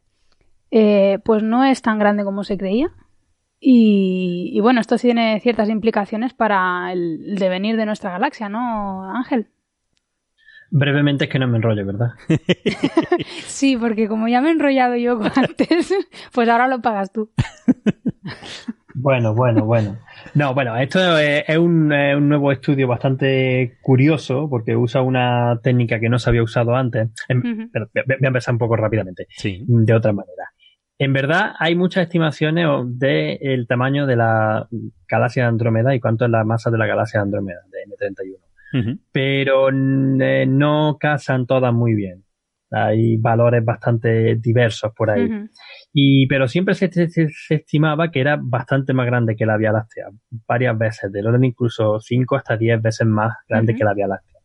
eh, 0.72 1.18
pues 1.24 1.42
no 1.42 1.64
es 1.64 1.80
tan 1.80 1.98
grande 1.98 2.24
como 2.24 2.42
se 2.42 2.58
creía. 2.58 2.90
Y, 3.60 4.50
y 4.52 4.60
bueno, 4.60 4.80
esto 4.80 4.96
tiene 4.96 5.40
ciertas 5.40 5.68
implicaciones 5.68 6.34
para 6.34 6.92
el, 6.92 7.24
el 7.24 7.38
devenir 7.38 7.76
de 7.76 7.86
nuestra 7.86 8.10
galaxia, 8.10 8.48
¿no, 8.48 9.04
Ángel? 9.14 9.48
Brevemente 10.70 11.24
es 11.24 11.30
que 11.30 11.38
no 11.38 11.48
me 11.48 11.56
enrollo, 11.56 11.86
¿verdad? 11.86 12.10
Sí, 13.46 13.76
porque 13.76 14.06
como 14.08 14.28
ya 14.28 14.40
me 14.40 14.48
he 14.48 14.52
enrollado 14.52 14.96
yo 14.96 15.18
antes, 15.34 15.94
pues 16.32 16.48
ahora 16.48 16.68
lo 16.68 16.80
pagas 16.80 17.12
tú. 17.12 17.30
Bueno, 19.00 19.34
bueno, 19.34 19.64
bueno. 19.64 19.96
No, 20.34 20.54
bueno, 20.54 20.76
esto 20.76 21.16
es, 21.18 21.44
es 21.46 21.56
un, 21.56 21.92
es 21.92 22.16
un 22.16 22.28
nuevo 22.28 22.50
estudio 22.52 22.88
bastante 22.88 23.76
curioso 23.80 24.48
porque 24.50 24.74
usa 24.76 25.02
una 25.02 25.60
técnica 25.62 26.00
que 26.00 26.08
no 26.08 26.18
se 26.18 26.30
había 26.30 26.42
usado 26.42 26.74
antes. 26.74 27.08
Em, 27.28 27.38
Ujú. 27.38 27.70
pero 27.72 27.88
voy 27.94 28.16
a 28.22 28.26
empezar 28.26 28.54
un 28.54 28.58
poco 28.58 28.76
rápidamente, 28.76 29.26
Sí. 29.30 29.64
de 29.66 29.94
otra 29.94 30.12
manera. 30.12 30.44
En 30.98 31.12
verdad, 31.12 31.52
hay 31.60 31.76
muchas 31.76 32.02
estimaciones 32.04 32.66
del 32.98 33.66
tamaño 33.68 34.04
de 34.06 34.16
la 34.16 34.66
galaxia 35.08 35.44
de 35.44 35.48
Andrómeda 35.50 35.94
y 35.94 36.00
cuánto 36.00 36.24
es 36.24 36.30
la 36.32 36.42
masa 36.42 36.70
de 36.72 36.78
la 36.78 36.86
galaxia 36.86 37.20
de 37.20 37.24
Andrómeda, 37.24 37.60
de 37.70 37.84
M31. 37.86 38.38
Ujú. 38.70 38.98
pero 39.12 39.68
mm, 39.72 40.20
eh, 40.20 40.46
no 40.46 40.98
casan 41.00 41.46
todas 41.46 41.72
muy 41.72 41.94
bien. 41.94 42.24
Hay 42.70 43.16
valores 43.16 43.64
bastante 43.64 44.36
diversos 44.36 44.92
por 44.94 45.10
ahí. 45.10 45.22
Y, 45.92 46.26
pero 46.26 46.46
siempre 46.48 46.74
se, 46.74 46.90
se- 46.90 47.28
se 47.30 47.54
estimaba 47.54 48.10
que 48.10 48.20
era 48.20 48.38
bastante 48.40 48.92
más 48.92 49.06
grande 49.06 49.36
que 49.36 49.46
la 49.46 49.56
Vía 49.56 49.72
Láctea, 49.72 50.08
varias 50.46 50.76
veces, 50.76 51.10
del 51.10 51.26
orden 51.26 51.44
incluso 51.44 51.98
5 52.00 52.36
hasta 52.36 52.56
10 52.56 52.82
veces 52.82 53.06
más 53.06 53.32
grande 53.48 53.74
que 53.74 53.84
la 53.84 53.94
Vía 53.94 54.06
Láctea. 54.08 54.38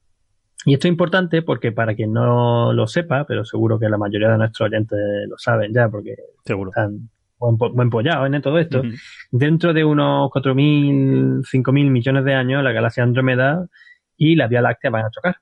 Y 0.66 0.74
esto 0.76 0.88
es 0.88 0.92
importante 0.94 1.42
porque 1.42 1.74
para 1.74 1.94
quien 1.94 2.14
no 2.14 2.72
lo 2.72 2.88
sepa, 2.88 3.26
pero 3.28 3.44
seguro 3.44 3.78
que 3.78 3.90
la 3.90 3.98
mayoría 3.98 4.30
de 4.30 4.38
nuestros 4.38 4.70
oyentes 4.70 4.98
lo 5.28 5.38
saben 5.38 5.74
ya 5.74 5.90
porque 5.90 6.16
Seguro. 6.46 6.70
están 6.70 7.10
buen, 7.38 7.58
po- 7.58 7.74
buen 7.74 7.90
pollados 7.90 8.32
en 8.34 8.42
todo 8.42 8.58
esto, 8.58 8.82
dentro 9.30 9.74
de 9.74 9.84
unos 9.84 10.30
4.000, 10.32 11.42
5.000 11.44 11.90
millones 11.92 12.24
de 12.24 12.34
años, 12.36 12.64
la 12.64 12.72
galaxia 12.72 13.04
Andrómeda 13.04 13.68
y 14.16 14.36
la 14.36 14.48
Vía 14.48 14.62
Láctea 14.62 14.90
van 14.92 15.06
a 15.06 15.10
chocar. 15.12 15.36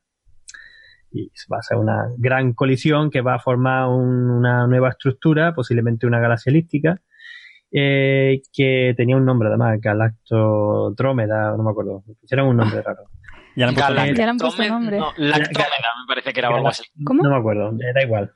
Y 1.14 1.30
va 1.52 1.58
a 1.58 1.62
ser 1.62 1.78
una 1.78 2.06
gran 2.18 2.54
colisión 2.54 3.10
que 3.10 3.22
va 3.22 3.36
a 3.36 3.40
formar 3.40 3.88
un- 3.90 4.30
una 4.32 4.66
nueva 4.68 4.90
estructura, 4.90 5.54
posiblemente 5.54 6.08
una 6.08 6.20
galaxia 6.20 6.50
elíptica, 6.52 7.02
eh, 7.72 8.42
que 8.54 8.94
tenía 8.98 9.16
un 9.18 9.26
nombre 9.26 9.50
además, 9.50 9.80
Galactodrómeda, 9.82 11.56
no 11.58 11.64
me 11.64 11.72
acuerdo, 11.72 12.04
pusieron 12.20 12.48
un 12.48 12.58
nombre 12.58 12.82
raro. 12.82 13.04
Ya 13.54 13.66
le 13.66 13.72
han 13.72 13.76
puesto 13.76 13.94
nombre. 13.94 14.16
Ya 14.16 14.24
le 14.24 14.30
han 14.32 14.38
puesto 14.38 14.58
Tome- 14.64 14.70
nombre. 14.70 14.98
no, 15.00 15.12
lactómeda, 15.18 15.90
me 16.02 16.08
parece 16.08 16.32
que 16.32 16.40
era 16.40 16.48
algo 16.48 16.68
así. 16.70 16.84
¿Cómo? 17.04 17.22
No 17.22 17.30
me 17.32 17.36
acuerdo, 17.38 17.72
da 17.94 18.02
igual. 18.02 18.32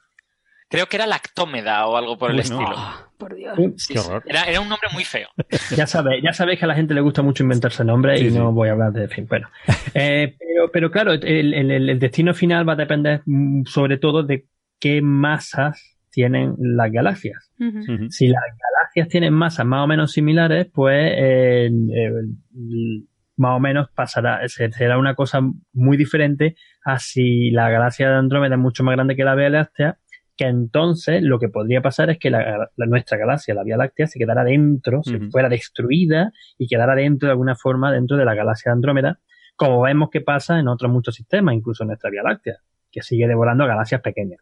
Creo 0.69 0.87
que 0.87 0.97
era 0.97 1.07
lactómeda 1.07 1.87
o 1.87 1.95
algo 1.95 2.17
por 2.17 2.31
el 2.31 2.35
Uy, 2.35 2.41
estilo. 2.41 2.69
no. 2.71 3.04
Por 3.17 3.35
Dios. 3.35 3.55
Sí, 3.77 3.93
Qué 3.93 3.99
sí. 3.99 4.07
horror. 4.07 4.23
Era, 4.25 4.43
era 4.43 4.59
un 4.61 4.69
nombre 4.69 4.87
muy 4.93 5.03
feo. 5.03 5.27
Ya 5.75 5.87
sabéis, 5.87 6.23
ya 6.23 6.33
sabéis 6.33 6.59
que 6.59 6.65
a 6.65 6.67
la 6.67 6.75
gente 6.75 6.93
le 6.93 7.01
gusta 7.01 7.21
mucho 7.21 7.43
inventarse 7.43 7.83
nombres 7.85 8.19
Sí, 8.19 8.27
y 8.27 8.31
no 8.31 8.51
voy 8.51 8.69
a 8.69 8.73
hablar 8.73 8.91
de 8.91 9.07
fin. 9.07 9.25
Bueno, 9.27 9.49
Eh, 9.93 10.35
pero, 10.39 10.71
pero 10.71 10.91
claro, 10.91 11.13
el, 11.13 11.53
el- 11.53 11.89
el 11.89 11.99
destino 11.99 12.33
final 12.33 12.67
va 12.67 12.73
a 12.73 12.77
depender 12.77 13.21
mm, 13.25 13.63
sobre 13.65 13.97
todo 13.97 14.23
de 14.23 14.45
qué 14.79 15.01
masas 15.01 15.97
tienen 16.11 16.55
las 16.57 16.91
galaxias. 16.91 17.51
Si 18.09 18.27
las 18.27 18.41
galaxias 18.43 19.07
tienen 19.09 19.33
masas 19.33 19.65
más 19.65 19.83
o 19.83 19.87
menos 19.87 20.11
similares, 20.13 20.67
pues 20.73 21.11
eh, 21.15 21.69
eh, 21.69 22.11
más 23.37 23.57
o 23.57 23.59
menos 23.59 23.89
pasará, 23.93 24.47
se- 24.47 24.71
será 24.71 24.97
una 24.97 25.15
cosa 25.15 25.41
muy 25.73 25.97
diferente 25.97 26.55
a 26.85 26.99
si 26.99 27.51
la 27.51 27.69
galaxia 27.69 28.09
de 28.09 28.15
Andrómeda 28.15 28.55
es 28.55 28.61
mucho 28.61 28.83
más 28.83 28.95
grande 28.95 29.15
que 29.17 29.25
la 29.25 29.35
Vía 29.35 29.49
Láctea, 29.49 29.97
que 30.37 30.45
entonces 30.47 31.21
lo 31.23 31.39
que 31.39 31.47
podría 31.49 31.81
pasar 31.81 32.09
es 32.09 32.19
que 32.19 32.29
la, 32.29 32.69
la- 32.75 32.85
nuestra 32.87 33.17
galaxia, 33.17 33.53
la 33.53 33.63
Vía 33.63 33.77
Láctea, 33.77 34.07
se 34.07 34.19
quedara 34.19 34.43
dentro, 34.43 35.01
se 35.03 35.17
fuera 35.31 35.47
destruida 35.49 36.31
y 36.57 36.67
quedara 36.67 36.95
dentro 36.95 37.27
de 37.27 37.31
alguna 37.31 37.55
forma 37.55 37.91
dentro 37.91 38.17
de 38.17 38.25
la 38.25 38.33
galaxia 38.35 38.69
de 38.71 38.73
Andrómeda, 38.73 39.19
como 39.55 39.81
vemos 39.81 40.09
que 40.09 40.21
pasa 40.21 40.59
en 40.59 40.67
otros 40.67 40.91
muchos 40.91 41.15
sistemas, 41.15 41.55
incluso 41.55 41.83
en 41.83 41.87
nuestra 41.87 42.09
Vía 42.09 42.23
Láctea, 42.23 42.55
que 42.91 43.01
sigue 43.01 43.27
devorando 43.27 43.65
galaxias 43.65 44.01
pequeñas 44.01 44.39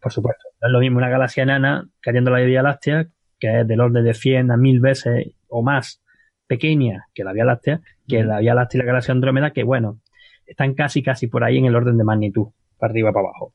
por 0.00 0.12
supuesto. 0.12 0.44
No 0.62 0.68
es 0.68 0.72
lo 0.72 0.78
mismo 0.78 0.98
una 0.98 1.08
galaxia 1.08 1.42
enana 1.42 1.86
cayendo 2.00 2.32
a 2.32 2.38
la 2.38 2.44
Vía 2.46 2.62
Láctea, 2.62 3.08
que 3.38 3.60
es 3.60 3.66
del 3.66 3.80
orden 3.80 4.04
de 4.04 4.14
100 4.14 4.50
a 4.52 4.56
1000 4.56 4.80
veces 4.80 5.32
o 5.48 5.62
más 5.62 6.00
pequeña 6.46 7.06
que 7.14 7.24
la 7.24 7.32
Vía 7.32 7.44
Láctea, 7.44 7.80
que 8.08 8.22
la 8.24 8.38
Vía 8.38 8.54
Láctea 8.54 8.78
y 8.78 8.80
la 8.82 8.86
galaxia 8.86 9.12
Andrómeda, 9.12 9.50
que 9.52 9.64
bueno, 9.64 10.00
están 10.46 10.74
casi 10.74 11.02
casi 11.02 11.26
por 11.26 11.44
ahí 11.44 11.58
en 11.58 11.64
el 11.66 11.74
orden 11.76 11.98
de 11.98 12.04
magnitud, 12.04 12.48
para 12.78 12.90
arriba 12.92 13.12
para 13.12 13.26
abajo. 13.28 13.54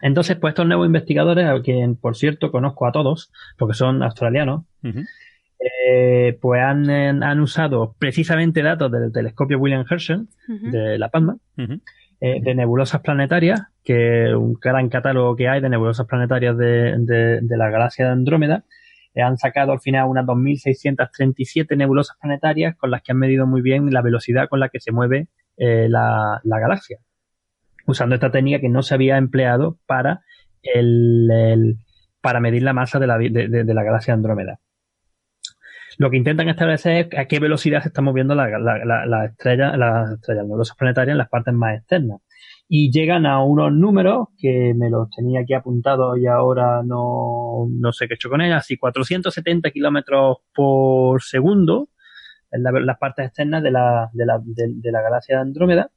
Entonces, 0.00 0.36
pues 0.36 0.52
estos 0.52 0.66
nuevos 0.66 0.86
investigadores, 0.86 1.46
a 1.46 1.60
quien 1.62 1.96
por 1.96 2.16
cierto 2.16 2.50
conozco 2.50 2.86
a 2.86 2.92
todos, 2.92 3.30
porque 3.58 3.74
son 3.74 4.02
australianos, 4.02 4.64
eh, 5.88 6.38
pues 6.40 6.60
han, 6.62 6.90
eh, 6.90 7.08
han 7.08 7.40
usado 7.40 7.94
precisamente 7.98 8.62
datos 8.62 8.90
del 8.90 9.12
telescopio 9.12 9.58
William 9.58 9.84
Herschel 9.88 10.26
de 10.72 10.98
La 10.98 11.08
Palma, 11.10 11.36
eh, 12.20 12.40
de 12.42 12.54
nebulosas 12.54 13.00
planetarias, 13.02 13.62
que 13.82 14.34
un 14.34 14.54
gran 14.54 14.88
catálogo 14.88 15.36
que 15.36 15.48
hay 15.48 15.60
de 15.60 15.68
nebulosas 15.68 16.06
planetarias 16.06 16.56
de, 16.56 16.94
de- 16.98 17.40
de 17.42 17.56
la 17.56 17.70
galaxia 17.70 18.06
de 18.06 18.12
Andrómeda. 18.12 18.64
Eh, 19.14 19.22
han 19.22 19.36
sacado 19.38 19.72
al 19.72 19.80
final 19.80 20.08
unas 20.08 20.26
2.637 20.26 21.76
nebulosas 21.76 22.16
planetarias 22.20 22.76
con 22.76 22.90
las 22.90 23.02
que 23.02 23.12
han 23.12 23.18
medido 23.18 23.46
muy 23.46 23.62
bien 23.62 23.92
la 23.92 24.02
velocidad 24.02 24.48
con 24.48 24.60
la 24.60 24.68
que 24.70 24.80
se 24.80 24.92
mueve 24.92 25.28
eh, 25.56 25.86
la, 25.88 26.40
la 26.44 26.58
galaxia, 26.58 26.98
usando 27.86 28.14
esta 28.14 28.30
técnica 28.30 28.60
que 28.60 28.68
no 28.68 28.82
se 28.82 28.94
había 28.94 29.16
empleado 29.16 29.78
para, 29.86 30.22
el, 30.62 31.76
para 32.20 32.40
medir 32.40 32.62
la 32.62 32.72
masa 32.72 32.98
de 32.98 33.06
la, 33.06 33.18
de- 33.18 33.64
la 33.74 33.82
galaxia 33.82 34.14
Andrómeda. 34.14 34.58
Lo 35.96 36.10
que 36.10 36.16
intentan 36.16 36.48
establecer 36.48 37.08
es 37.12 37.18
a 37.18 37.26
qué 37.26 37.38
velocidad 37.38 37.80
se 37.82 37.88
está 37.88 38.02
moviendo 38.02 38.34
la, 38.34 38.48
la, 38.58 38.84
la, 38.84 39.06
la 39.06 39.24
estrella, 39.26 39.76
las 39.76 40.10
estrellas 40.12 40.44
nebulosas 40.44 40.76
planetarias 40.76 41.12
en 41.14 41.18
las 41.18 41.28
partes 41.28 41.54
más 41.54 41.76
externas. 41.78 42.20
Y 42.66 42.90
llegan 42.90 43.26
a 43.26 43.44
unos 43.44 43.72
números 43.72 44.28
que 44.38 44.72
me 44.74 44.90
los 44.90 45.08
tenía 45.10 45.40
aquí 45.42 45.54
apuntados 45.54 46.18
y 46.18 46.26
ahora 46.26 46.82
no, 46.84 47.66
no 47.70 47.92
sé 47.92 48.08
qué 48.08 48.14
he 48.14 48.16
hecho 48.16 48.28
con 48.30 48.40
ellas. 48.40 48.64
Así 48.64 48.76
470 48.76 49.70
kilómetros 49.70 50.38
por 50.52 51.22
segundo 51.22 51.88
en 52.50 52.62
la- 52.64 52.72
las 52.72 52.98
partes 52.98 53.26
externas 53.26 53.62
de 53.62 53.70
la, 53.70 54.10
de, 54.12 54.26
la, 54.26 54.38
de, 54.42 54.72
de 54.74 54.92
la 54.92 55.00
galaxia 55.02 55.36
de 55.36 55.42
Andrómeda, 55.42 55.90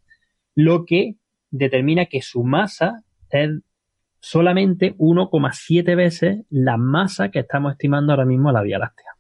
lo 0.56 0.86
que 0.86 1.16
determina 1.52 2.06
que 2.06 2.22
su 2.22 2.44
masa 2.44 3.04
es 3.30 3.50
solamente 4.20 4.96
1,7 4.98 5.96
veces 5.96 6.46
la 6.50 6.78
masa 6.78 7.30
que 7.30 7.40
estamos 7.40 7.74
estimando 7.74 8.12
ahora 8.14 8.26
mismo 8.26 8.50
a 8.50 8.54
la 8.54 8.62
Vía 8.62 8.80
Láctea. 8.80 9.12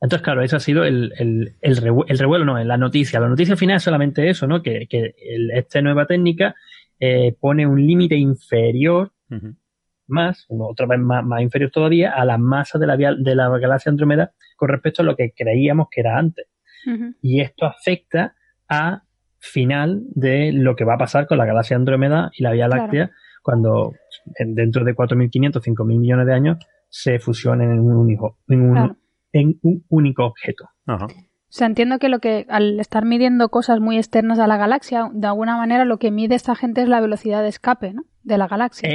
Entonces, 0.00 0.22
claro, 0.22 0.42
eso 0.42 0.56
ha 0.56 0.60
sido 0.60 0.84
el, 0.84 1.12
el, 1.18 1.54
el, 1.62 1.76
revu- 1.80 2.04
el 2.08 2.18
revuelo, 2.18 2.44
no, 2.44 2.58
en 2.58 2.68
la 2.68 2.76
noticia. 2.76 3.20
La 3.20 3.28
noticia 3.28 3.56
final 3.56 3.76
es 3.78 3.82
solamente 3.82 4.28
eso, 4.28 4.46
¿no? 4.46 4.62
Que, 4.62 4.86
que 4.86 5.14
el- 5.18 5.50
esta 5.52 5.80
nueva 5.80 6.06
técnica 6.06 6.54
eh, 7.00 7.34
pone 7.40 7.66
un 7.66 7.84
límite 7.84 8.14
inferior, 8.16 9.12
más, 10.06 10.44
uno 10.48 10.66
otra 10.66 10.86
vez 10.86 10.98
más, 11.00 11.24
más 11.24 11.40
inferior 11.40 11.70
todavía, 11.70 12.12
a 12.12 12.24
la 12.26 12.36
masa 12.36 12.78
de 12.78 12.86
la, 12.86 12.96
vía- 12.96 13.14
de 13.18 13.34
la 13.34 13.48
galaxia 13.58 13.88
Andrómeda 13.90 14.32
con 14.56 14.68
respecto 14.68 15.00
a 15.00 15.04
lo 15.06 15.16
que 15.16 15.32
creíamos 15.34 15.88
que 15.90 16.00
era 16.00 16.18
antes. 16.18 16.46
Y 17.22 17.40
esto 17.40 17.64
afecta 17.64 18.34
a 18.68 19.02
final 19.52 20.02
de 20.14 20.52
lo 20.52 20.74
que 20.74 20.84
va 20.84 20.94
a 20.94 20.98
pasar 20.98 21.26
con 21.26 21.38
la 21.38 21.44
galaxia 21.44 21.76
Andrómeda 21.76 22.30
y 22.36 22.42
la 22.42 22.52
Vía 22.52 22.66
Claro. 22.66 22.82
Láctea 22.82 23.10
cuando 23.42 23.92
en- 24.36 24.54
dentro 24.54 24.84
de 24.84 24.94
4.500, 24.94 25.62
5.000 25.62 25.98
millones 25.98 26.26
de 26.26 26.32
años 26.34 26.58
se 26.88 27.18
fusionen 27.18 27.70
en 27.72 27.80
un 27.80 27.96
único, 27.96 28.38
en 28.48 28.62
un, 28.62 28.72
Claro. 28.72 28.96
en 29.32 29.58
un 29.62 29.84
único 29.88 30.24
objeto. 30.24 30.68
Ajá. 30.86 31.06
O 31.06 31.56
sea, 31.56 31.66
entiendo 31.66 31.98
que 31.98 32.08
lo 32.08 32.18
que 32.20 32.46
al 32.48 32.80
estar 32.80 33.04
midiendo 33.04 33.48
cosas 33.50 33.80
muy 33.80 33.96
externas 33.96 34.38
a 34.38 34.46
la 34.46 34.56
galaxia, 34.56 35.08
de 35.12 35.26
alguna 35.26 35.56
manera 35.56 35.84
lo 35.84 35.98
que 35.98 36.10
mide 36.10 36.34
esta 36.34 36.54
gente 36.54 36.82
es 36.82 36.88
la 36.88 37.00
velocidad 37.00 37.42
de 37.42 37.48
escape, 37.48 37.92
¿no? 37.92 38.02
De 38.24 38.38
la 38.38 38.48
galaxia. 38.48 38.88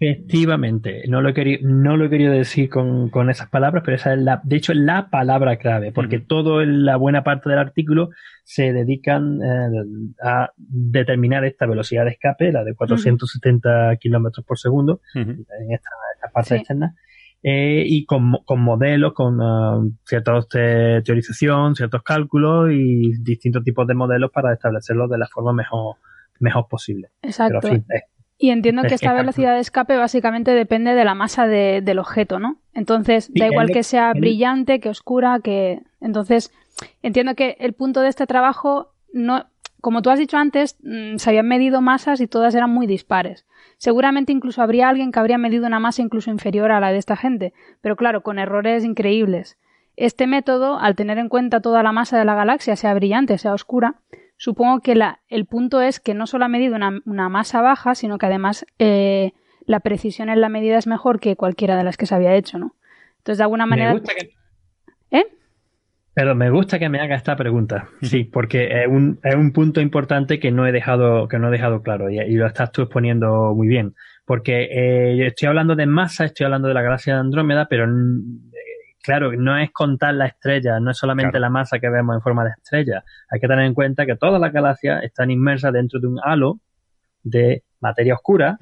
Efectivamente, 0.00 1.02
no 1.08 1.20
lo 1.20 1.28
he 1.30 1.34
querido, 1.34 1.68
no 1.68 1.96
lo 1.96 2.04
he 2.04 2.10
querido 2.10 2.32
decir 2.32 2.68
con, 2.70 3.10
con 3.10 3.28
esas 3.30 3.48
palabras, 3.50 3.82
pero 3.84 3.96
esa 3.96 4.14
es 4.14 4.20
la, 4.20 4.40
de 4.44 4.56
hecho, 4.56 4.72
es 4.72 4.78
la 4.78 5.10
palabra 5.10 5.56
clave, 5.56 5.92
porque 5.92 6.18
Ujú. 6.18 6.26
toda 6.26 6.64
la 6.64 6.96
buena 6.96 7.24
parte 7.24 7.50
del 7.50 7.58
artículo 7.58 8.10
se 8.44 8.72
dedican 8.72 9.40
eh, 9.42 10.14
a 10.22 10.52
determinar 10.56 11.44
esta 11.44 11.66
velocidad 11.66 12.04
de 12.04 12.12
escape, 12.12 12.52
la 12.52 12.62
de 12.64 12.74
470 12.74 13.96
kilómetros 14.00 14.46
por 14.46 14.58
segundo, 14.58 15.00
en 15.14 15.30
esta, 15.72 15.90
esta 16.14 16.28
parte 16.32 16.48
Sí. 16.50 16.54
externa, 16.56 16.94
eh, 17.42 17.82
y 17.86 18.04
con, 18.04 18.24
mo- 18.24 18.44
con 18.44 18.60
modelos, 18.60 19.12
con 19.12 19.38
ah, 19.42 19.80
ciertos 20.04 20.48
te- 20.48 21.02
teorización, 21.02 21.74
ciertos 21.74 22.02
cálculos 22.02 22.70
y 22.72 23.12
distintos 23.22 23.62
tipos 23.64 23.86
de 23.86 23.94
modelos 23.94 24.30
para 24.32 24.52
establecerlos 24.54 25.10
de 25.10 25.18
la 25.18 25.26
forma 25.26 25.52
mejor, 25.52 25.96
mejor 26.40 26.66
posible. 26.68 27.08
Pero, 27.20 27.30
Exacto. 27.30 27.68
en 27.68 27.74
fin, 27.74 27.84
es- 27.90 28.02
Y 28.38 28.50
entiendo 28.50 28.82
que 28.82 28.94
Es- 28.94 29.02
esta 29.02 29.10
velocidad 29.22 29.54
de 29.54 29.60
escape 29.60 29.96
básicamente 29.96 30.52
depende 30.52 30.94
de 30.94 31.04
la 31.04 31.14
masa 31.14 31.46
de- 31.48 31.80
del 31.82 31.98
objeto, 31.98 32.38
¿no? 32.38 32.56
Entonces, 32.72 33.28
da 33.34 33.46
igual 33.46 33.66
que 33.72 33.82
sea 33.82 34.12
brillante, 34.20 34.78
que 34.80 34.88
oscura, 34.88 35.40
que... 35.42 35.80
Entonces, 36.00 36.52
entiendo 37.02 37.34
que 37.34 37.56
el 37.58 37.72
punto 37.72 38.00
de 38.00 38.08
este 38.08 38.26
trabajo, 38.28 38.92
no, 39.12 39.46
como 39.80 40.02
tú 40.02 40.10
has 40.10 40.18
dicho 40.20 40.36
antes, 40.36 40.76
mm, 40.82 41.16
se 41.16 41.30
habían 41.30 41.48
medido 41.48 41.80
masas 41.80 42.20
y 42.20 42.28
todas 42.28 42.54
eran 42.54 42.70
muy 42.70 42.86
dispares. 42.86 43.44
Seguramente 43.76 44.32
incluso 44.32 44.62
habría 44.62 44.88
alguien 44.88 45.10
que 45.12 45.18
habría 45.18 45.38
medido 45.38 45.66
una 45.66 45.80
masa 45.80 46.02
incluso 46.02 46.30
inferior 46.30 46.70
a 46.70 46.80
la 46.80 46.92
de 46.92 46.98
esta 46.98 47.16
gente, 47.16 47.52
pero 47.80 47.96
claro, 47.96 48.22
con 48.22 48.38
errores 48.38 48.84
increíbles. 48.84 49.56
Este 50.00 50.28
método, 50.28 50.78
al 50.78 50.94
tener 50.94 51.18
en 51.18 51.28
cuenta 51.28 51.60
toda 51.60 51.82
la 51.82 51.90
masa 51.90 52.16
de 52.16 52.24
la 52.24 52.36
galaxia, 52.36 52.76
sea 52.76 52.94
brillante, 52.94 53.36
sea 53.36 53.52
oscura, 53.52 53.96
supongo 54.36 54.80
que 54.80 54.94
la, 54.94 55.18
el 55.28 55.44
punto 55.44 55.80
es 55.80 55.98
que 55.98 56.14
no 56.14 56.28
solo 56.28 56.44
ha 56.44 56.48
medido 56.48 56.76
una, 56.76 57.00
una 57.04 57.28
masa 57.28 57.62
baja, 57.62 57.96
sino 57.96 58.16
que 58.16 58.26
además 58.26 58.64
eh, 58.78 59.32
la 59.66 59.80
precisión 59.80 60.28
en 60.28 60.40
la 60.40 60.48
medida 60.48 60.78
es 60.78 60.86
mejor 60.86 61.18
que 61.18 61.34
cualquiera 61.34 61.76
de 61.76 61.82
las 61.82 61.96
que 61.96 62.06
se 62.06 62.14
había 62.14 62.36
hecho, 62.36 62.58
¿no? 62.58 62.76
Entonces, 63.18 63.38
de 63.38 63.44
alguna 63.44 63.66
manera... 63.66 63.92
Me 63.92 63.98
gusta 63.98 64.14
que, 64.14 64.30
¿Eh? 65.10 65.26
pero 66.14 66.34
me 66.36 66.50
gusta 66.50 66.78
que 66.78 66.88
me 66.88 67.00
haga 67.00 67.16
esta 67.16 67.34
pregunta, 67.34 67.88
sí, 68.02 68.22
porque 68.24 68.82
es 68.82 68.88
un, 68.88 69.18
es 69.24 69.34
un 69.34 69.52
punto 69.52 69.80
importante 69.80 70.38
que 70.38 70.52
no 70.52 70.66
he 70.66 70.72
dejado, 70.72 71.26
que 71.26 71.40
no 71.40 71.48
he 71.48 71.52
dejado 71.52 71.82
claro 71.82 72.08
y, 72.08 72.20
y 72.20 72.34
lo 72.34 72.46
estás 72.46 72.70
tú 72.70 72.82
exponiendo 72.82 73.52
muy 73.54 73.66
bien. 73.66 73.94
Porque 74.28 74.64
eh, 74.64 75.26
estoy 75.26 75.48
hablando 75.48 75.74
de 75.74 75.86
masa, 75.86 76.26
estoy 76.26 76.44
hablando 76.44 76.68
de 76.68 76.74
la 76.74 76.82
galaxia 76.82 77.14
de 77.14 77.20
Andrómeda, 77.20 77.66
pero 77.70 77.86
claro, 79.08 79.32
no 79.32 79.56
es 79.58 79.70
contar 79.72 80.14
la 80.14 80.26
estrella, 80.26 80.78
no 80.80 80.90
es 80.92 80.96
solamente 80.98 81.32
Claro. 81.32 81.42
la 81.42 81.50
masa 81.50 81.78
que 81.78 81.88
vemos 81.88 82.14
en 82.14 82.22
forma 82.22 82.44
de 82.44 82.50
estrella. 82.50 83.02
Hay 83.30 83.40
que 83.40 83.48
tener 83.48 83.64
en 83.64 83.74
cuenta 83.74 84.06
que 84.06 84.14
todas 84.16 84.40
las 84.40 84.52
galaxias 84.52 85.02
están 85.02 85.30
inmersas 85.30 85.72
dentro 85.72 85.98
de 86.00 86.06
un 86.06 86.18
halo 86.22 86.60
de 87.22 87.64
materia 87.80 88.14
oscura 88.14 88.56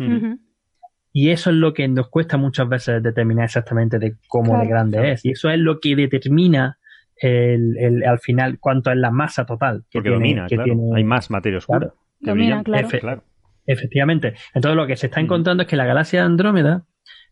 y 1.13 1.31
eso 1.31 1.51
es 1.51 1.57
lo 1.57 1.73
que 1.73 1.89
nos 1.89 2.09
cuesta 2.09 2.37
muchas 2.37 2.69
veces 2.69 3.03
determinar 3.03 3.45
exactamente 3.47 3.99
de 3.99 4.17
cómo 4.29 4.51
Claro. 4.53 4.63
de 4.63 4.69
grande 4.69 5.13
es. 5.13 5.25
Y 5.25 5.31
eso 5.31 5.49
es 5.51 5.59
lo 5.59 5.81
que 5.81 5.97
determina 5.97 6.79
el, 7.21 7.77
el- 7.79 8.05
al 8.05 8.19
final 8.19 8.59
cuánto 8.61 8.91
es 8.91 8.97
la 8.99 9.11
masa 9.11 9.47
total 9.47 9.85
que 9.91 9.99
Porque 9.99 10.11
tiene. 10.11 10.15
domina, 10.17 10.47
que 10.47 10.57
claro. 10.57 10.65
tiene- 10.73 10.97
Hay 10.97 11.05
más 11.05 11.31
materia 11.31 11.59
oscura. 11.59 11.79
Claro. 11.81 11.95
que 12.23 12.31
Domina. 12.31 12.63
Efe- 12.63 13.01
Claro. 13.01 13.23
Efectivamente. 13.67 14.35
Entonces 14.55 14.77
lo 14.77 14.87
que 14.87 14.97
se 14.97 15.07
está 15.07 15.21
Mm. 15.21 15.25
encontrando 15.25 15.63
es 15.63 15.69
que 15.69 15.77
la 15.77 15.87
galaxia 15.87 16.21
de 16.21 16.27
Andrómeda 16.27 16.85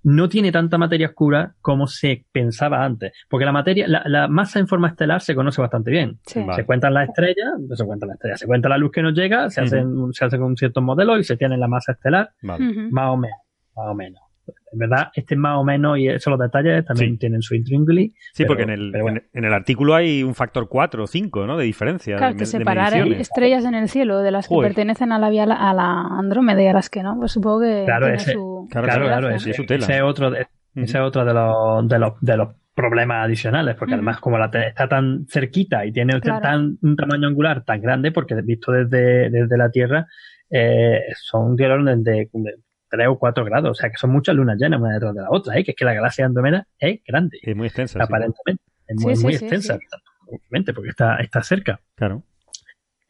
no 0.04 0.28
tiene 0.28 0.52
tanta 0.52 0.78
materia 0.78 1.08
oscura 1.08 1.54
como 1.60 1.86
se 1.86 2.24
pensaba 2.30 2.84
antes. 2.84 3.12
Porque 3.28 3.44
la 3.44 3.52
materia, 3.52 3.88
la, 3.88 4.02
la 4.06 4.28
masa 4.28 4.60
en 4.60 4.68
forma 4.68 4.88
estelar 4.88 5.20
se 5.20 5.34
conoce 5.34 5.60
bastante 5.60 5.90
bien. 5.90 6.18
Sí. 6.26 6.40
Vale. 6.40 6.54
Se 6.54 6.66
cuentan 6.66 6.94
las 6.94 7.08
estrellas, 7.08 7.54
no 7.58 7.74
se 7.74 7.84
cuentan 7.84 8.08
las 8.08 8.16
estrellas, 8.16 8.40
se 8.40 8.46
cuenta 8.46 8.68
la 8.68 8.78
luz 8.78 8.92
que 8.92 9.02
nos 9.02 9.14
llega, 9.14 9.50
se 9.50 9.62
hacen, 9.62 10.12
se 10.12 10.24
hacen 10.24 10.42
un 10.42 10.56
ciertos 10.56 10.82
modelos 10.82 11.18
y 11.18 11.24
se 11.24 11.36
tiene 11.36 11.56
la 11.56 11.68
masa 11.68 11.92
estelar. 11.92 12.30
Vale. 12.42 12.64
Más 12.90 13.08
o 13.08 13.16
menos, 13.16 13.38
más 13.74 13.86
o 13.88 13.94
menos. 13.94 14.23
En 14.72 14.78
verdad, 14.78 15.08
este 15.14 15.36
más 15.36 15.56
o 15.58 15.64
menos 15.64 15.98
y 15.98 16.08
esos 16.08 16.30
los 16.30 16.38
detalles 16.40 16.84
también 16.84 17.12
Sí. 17.12 17.18
tienen 17.18 17.42
su 17.42 17.54
intríngulis. 17.54 18.12
Sí, 18.32 18.44
pero- 18.44 18.48
porque 18.48 18.62
en 18.64 18.70
el, 18.70 18.92
bueno. 19.00 19.20
en, 19.32 19.44
el 19.44 19.52
artículo 19.54 19.94
hay 19.94 20.22
un 20.22 20.34
factor 20.34 20.68
4 20.68 21.04
o 21.04 21.06
5, 21.06 21.46
¿no? 21.46 21.56
De 21.56 21.64
diferencia. 21.64 22.16
Claro, 22.16 22.32
de, 22.34 22.38
que 22.40 22.46
separar 22.46 22.94
estrellas 22.94 23.64
en 23.64 23.74
el 23.74 23.88
cielo 23.88 24.18
de 24.20 24.30
las 24.30 24.48
que 24.48 24.54
Joder. 24.54 24.70
pertenecen 24.70 25.12
a 25.12 25.18
la, 25.18 25.30
vía, 25.30 25.44
a 25.44 25.72
la 25.74 26.02
Andrómeda 26.18 26.62
y 26.62 26.66
a 26.66 26.72
las 26.72 26.90
que 26.90 27.02
no, 27.02 27.16
pues 27.18 27.32
supongo 27.32 27.60
que 27.60 27.82
Claro, 27.86 28.06
tiene 28.06 28.16
ese- 28.16 28.32
su, 28.32 28.68
Claro, 28.70 28.92
su 28.92 29.00
Claro, 29.00 29.28
ese, 29.30 29.50
es 29.50 29.56
su 29.56 29.64
tela. 29.66 29.84
ese 29.84 29.96
es 29.96 30.02
otro 30.02 30.30
de, 30.30 30.46
ese 30.74 30.98
es 30.98 31.02
otro 31.04 31.24
de 31.24 31.32
los, 31.34 31.88
de 31.88 31.98
los, 31.98 32.12
de 32.20 32.36
los 32.36 32.48
problemas 32.74 33.24
adicionales, 33.26 33.76
porque 33.76 33.94
además 33.94 34.18
como 34.18 34.36
la 34.36 34.46
está 34.52 34.88
tan 34.88 35.26
cerquita 35.28 35.86
y 35.86 35.92
tiene 35.92 36.20
Claro. 36.20 36.40
tan, 36.42 36.78
un 36.82 36.96
tamaño 36.96 37.28
angular 37.28 37.64
tan 37.64 37.80
grande, 37.80 38.10
porque 38.10 38.34
visto 38.42 38.72
desde, 38.72 39.30
desde 39.30 39.56
la 39.56 39.70
Tierra, 39.70 40.06
eh, 40.50 41.00
son 41.22 41.54
diálogos 41.54 42.02
de, 42.02 42.28
de 42.32 42.54
3 42.90 43.08
o 43.08 43.18
4 43.18 43.44
grados, 43.44 43.70
o 43.70 43.74
sea 43.74 43.90
que 43.90 43.96
son 43.96 44.10
muchas 44.10 44.34
lunas 44.34 44.56
llenas 44.58 44.80
una 44.80 44.94
detrás 44.94 45.14
de 45.14 45.22
la 45.22 45.30
otra, 45.30 45.58
¿eh? 45.58 45.64
que 45.64 45.72
es 45.72 45.76
que 45.76 45.84
la 45.84 45.94
galaxia 45.94 46.24
de 46.24 46.26
Andrómeda 46.26 46.66
es 46.78 47.00
grande, 47.06 47.38
Es 47.42 47.56
muy 47.56 47.66
extensa. 47.66 47.98
sí. 47.98 48.04
aparentemente, 48.04 48.62
es 48.86 48.96
muy, 49.02 49.16
sí, 49.16 49.22
muy 49.24 49.32
sí, 49.34 49.44
extensa, 49.44 49.78
obviamente, 50.26 50.72
porque 50.74 50.90
está, 50.90 51.16
está 51.16 51.42
cerca. 51.42 51.80
Claro. 51.96 52.22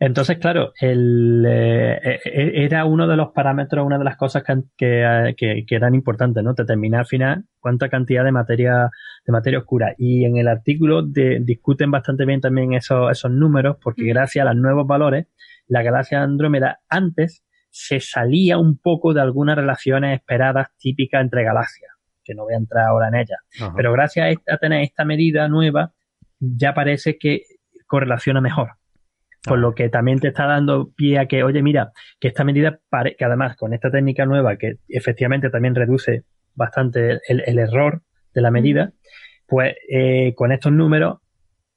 Entonces, 0.00 0.38
claro, 0.38 0.72
el, 0.80 1.44
eh, 1.48 2.20
eh, 2.24 2.52
era 2.64 2.84
uno 2.84 3.06
de 3.06 3.16
los 3.16 3.28
parámetros, 3.30 3.86
una 3.86 3.96
de 3.96 4.04
las 4.04 4.16
cosas 4.16 4.42
que, 4.42 4.54
que, 4.76 5.02
eh, 5.02 5.34
que- 5.36 5.64
que 5.66 5.74
eran 5.76 5.94
importantes, 5.94 6.42
¿no? 6.42 6.52
Determinar 6.52 7.00
al 7.00 7.06
final 7.06 7.44
cuánta 7.60 7.88
cantidad 7.88 8.24
de 8.24 8.32
materia, 8.32 8.90
de 9.24 9.32
materia 9.32 9.60
oscura. 9.60 9.94
Y 9.96 10.24
en 10.24 10.36
el 10.36 10.48
artículo 10.48 11.02
de- 11.02 11.38
discuten 11.42 11.92
bastante 11.92 12.26
bien 12.26 12.40
también 12.40 12.74
esos, 12.74 13.10
esos 13.12 13.30
números, 13.30 13.76
porque 13.80 14.02
Mm. 14.02 14.08
gracias 14.08 14.44
a 14.46 14.52
los 14.52 14.60
nuevos 14.60 14.86
valores, 14.86 15.26
la 15.68 15.82
galaxia 15.82 16.18
de 16.18 16.24
Andrómeda 16.24 16.80
antes 16.88 17.43
se 17.76 17.98
salía 17.98 18.56
un 18.56 18.78
poco 18.78 19.12
de 19.12 19.20
algunas 19.20 19.56
relaciones 19.56 20.14
esperadas 20.20 20.68
típicas 20.78 21.20
entre 21.22 21.42
galaxias, 21.42 21.90
que 22.22 22.32
no 22.32 22.44
voy 22.44 22.54
a 22.54 22.58
entrar 22.58 22.84
ahora 22.86 23.08
en 23.08 23.16
ellas. 23.16 23.40
Ajá. 23.60 23.72
Pero 23.76 23.92
gracias 23.92 24.24
a, 24.26 24.28
esta- 24.30 24.54
a 24.54 24.58
tener 24.58 24.82
esta 24.82 25.04
medida 25.04 25.48
nueva, 25.48 25.92
ya 26.38 26.72
parece 26.72 27.18
que 27.18 27.42
correlaciona 27.88 28.40
mejor. 28.40 28.68
Por 29.42 29.58
Ah. 29.58 29.60
lo 29.60 29.74
que 29.74 29.88
también 29.88 30.20
te 30.20 30.28
está 30.28 30.46
dando 30.46 30.92
pie 30.96 31.18
a 31.18 31.26
que, 31.26 31.42
oye, 31.42 31.62
mira, 31.62 31.90
que 32.20 32.28
esta 32.28 32.44
medida, 32.44 32.78
pare- 32.88 33.16
que 33.16 33.24
además 33.24 33.56
con 33.56 33.74
esta 33.74 33.90
técnica 33.90 34.24
nueva, 34.24 34.56
que 34.56 34.76
efectivamente 34.88 35.50
también 35.50 35.74
reduce 35.74 36.22
bastante 36.54 37.18
el, 37.28 37.42
el 37.44 37.58
error 37.58 38.02
de 38.32 38.40
la 38.40 38.52
medida, 38.52 38.92
pues 39.48 39.74
eh, 39.90 40.32
con 40.36 40.52
estos 40.52 40.70
números 40.72 41.18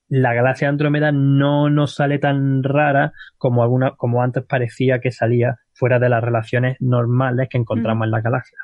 la 0.09 0.33
galaxia 0.33 0.69
Andrómeda 0.69 1.11
no 1.11 1.69
nos 1.69 1.95
sale 1.95 2.19
tan 2.19 2.63
rara 2.63 3.13
como 3.37 3.63
alguna, 3.63 3.91
como 3.97 4.21
antes 4.21 4.43
parecía 4.45 4.99
que 4.99 5.11
salía 5.11 5.55
fuera 5.73 5.99
de 5.99 6.09
las 6.09 6.23
relaciones 6.23 6.77
normales 6.79 7.47
que 7.49 7.57
encontramos 7.57 8.05
en 8.05 8.11
la 8.11 8.21
galaxia. 8.21 8.57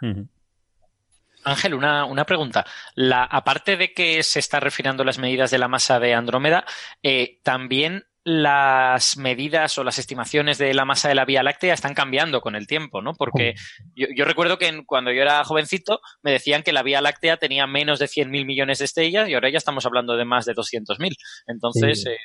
Ángel, 1.44 1.74
una, 1.74 2.06
una 2.06 2.26
pregunta. 2.26 2.66
La, 2.96 3.24
aparte 3.24 3.76
de 3.76 3.94
que 3.94 4.24
se 4.24 4.40
está 4.40 4.60
refinando 4.60 5.04
las 5.04 5.20
medidas 5.20 5.52
de 5.52 5.58
la 5.58 5.68
masa 5.68 6.00
de 6.00 6.14
Andrómeda, 6.14 6.66
eh, 7.02 7.40
también 7.44 8.06
las 8.26 9.18
medidas 9.18 9.78
o 9.78 9.84
las 9.84 10.00
estimaciones 10.00 10.58
de 10.58 10.74
la 10.74 10.86
masa 10.86 11.10
de 11.10 11.16
la 11.16 11.26
Vía 11.26 11.44
Láctea 11.44 11.74
están 11.74 11.94
cambiando 11.94 12.40
con 12.42 12.56
el 12.56 12.68
tiempo, 12.68 13.02
¿no? 13.02 13.14
Porque 13.14 13.54
yo, 13.96 14.08
yo 14.16 14.24
recuerdo 14.26 14.58
que 14.58 14.68
en- 14.68 14.86
cuando 14.86 15.12
yo 15.12 15.22
era 15.22 15.44
jovencito 15.44 16.00
me 16.22 16.32
decían 16.32 16.64
que 16.64 16.72
la 16.74 16.84
Vía 16.84 17.02
Láctea 17.02 17.38
tenía 17.38 17.68
menos 17.68 18.00
de 18.00 18.08
100.000 18.08 18.46
millones 18.46 18.80
de 18.80 18.86
estrellas 18.86 19.28
y 19.28 19.34
ahora 19.34 19.50
ya 19.50 19.58
estamos 19.58 19.86
hablando 19.86 20.16
de 20.16 20.26
más 20.26 20.46
de 20.46 20.54
200.000. 20.54 21.16
Entonces, 21.48 22.04
Sí. 22.04 22.10
eh, 22.10 22.18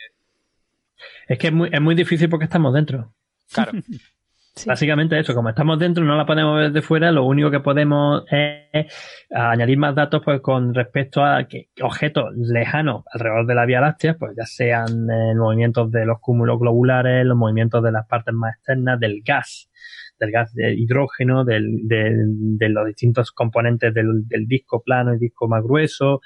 Es 1.28 1.38
que 1.38 1.48
es 1.48 1.52
muy, 1.52 1.68
es 1.72 1.80
muy 1.80 1.94
difícil 1.94 2.28
porque 2.28 2.44
estamos 2.44 2.72
dentro. 2.74 3.12
claro. 3.52 3.72
Básicamente 4.66 5.18
eso, 5.18 5.34
como 5.34 5.48
estamos 5.50 5.78
dentro, 5.78 6.04
no 6.04 6.16
la 6.16 6.26
podemos 6.26 6.56
ver 6.58 6.72
de 6.72 6.82
fuera, 6.82 7.10
lo 7.12 7.24
único 7.24 7.50
que 7.50 7.60
podemos 7.60 8.24
es 8.30 8.86
añadir 9.30 9.78
más 9.78 9.94
datos 9.94 10.22
pues 10.24 10.40
con 10.40 10.74
respecto 10.74 11.24
a 11.24 11.46
que 11.46 11.68
objetos 11.82 12.34
lejanos 12.36 13.04
alrededor 13.12 13.46
de 13.46 13.54
la 13.54 13.66
Vía 13.66 13.80
Láctea, 13.80 14.14
pues 14.18 14.32
ya 14.36 14.44
sean 14.44 15.08
eh, 15.10 15.34
movimientos 15.34 15.90
de 15.90 16.04
los 16.06 16.18
cúmulos 16.20 16.58
globulares, 16.58 17.24
los 17.26 17.36
movimientos 17.36 17.82
de 17.82 17.92
las 17.92 18.06
partes 18.06 18.34
más 18.34 18.54
externas 18.56 18.98
del 19.00 19.22
gas, 19.24 19.70
del 20.18 20.30
gas 20.32 20.52
de 20.54 20.74
hidrógeno, 20.74 21.44
del- 21.44 21.86
de, 21.86 22.12
de 22.16 22.68
los 22.68 22.86
distintos 22.86 23.32
componentes 23.32 23.94
del, 23.94 24.26
del 24.26 24.46
disco 24.46 24.82
plano 24.82 25.14
y 25.14 25.18
disco 25.18 25.48
más 25.48 25.62
grueso, 25.62 26.20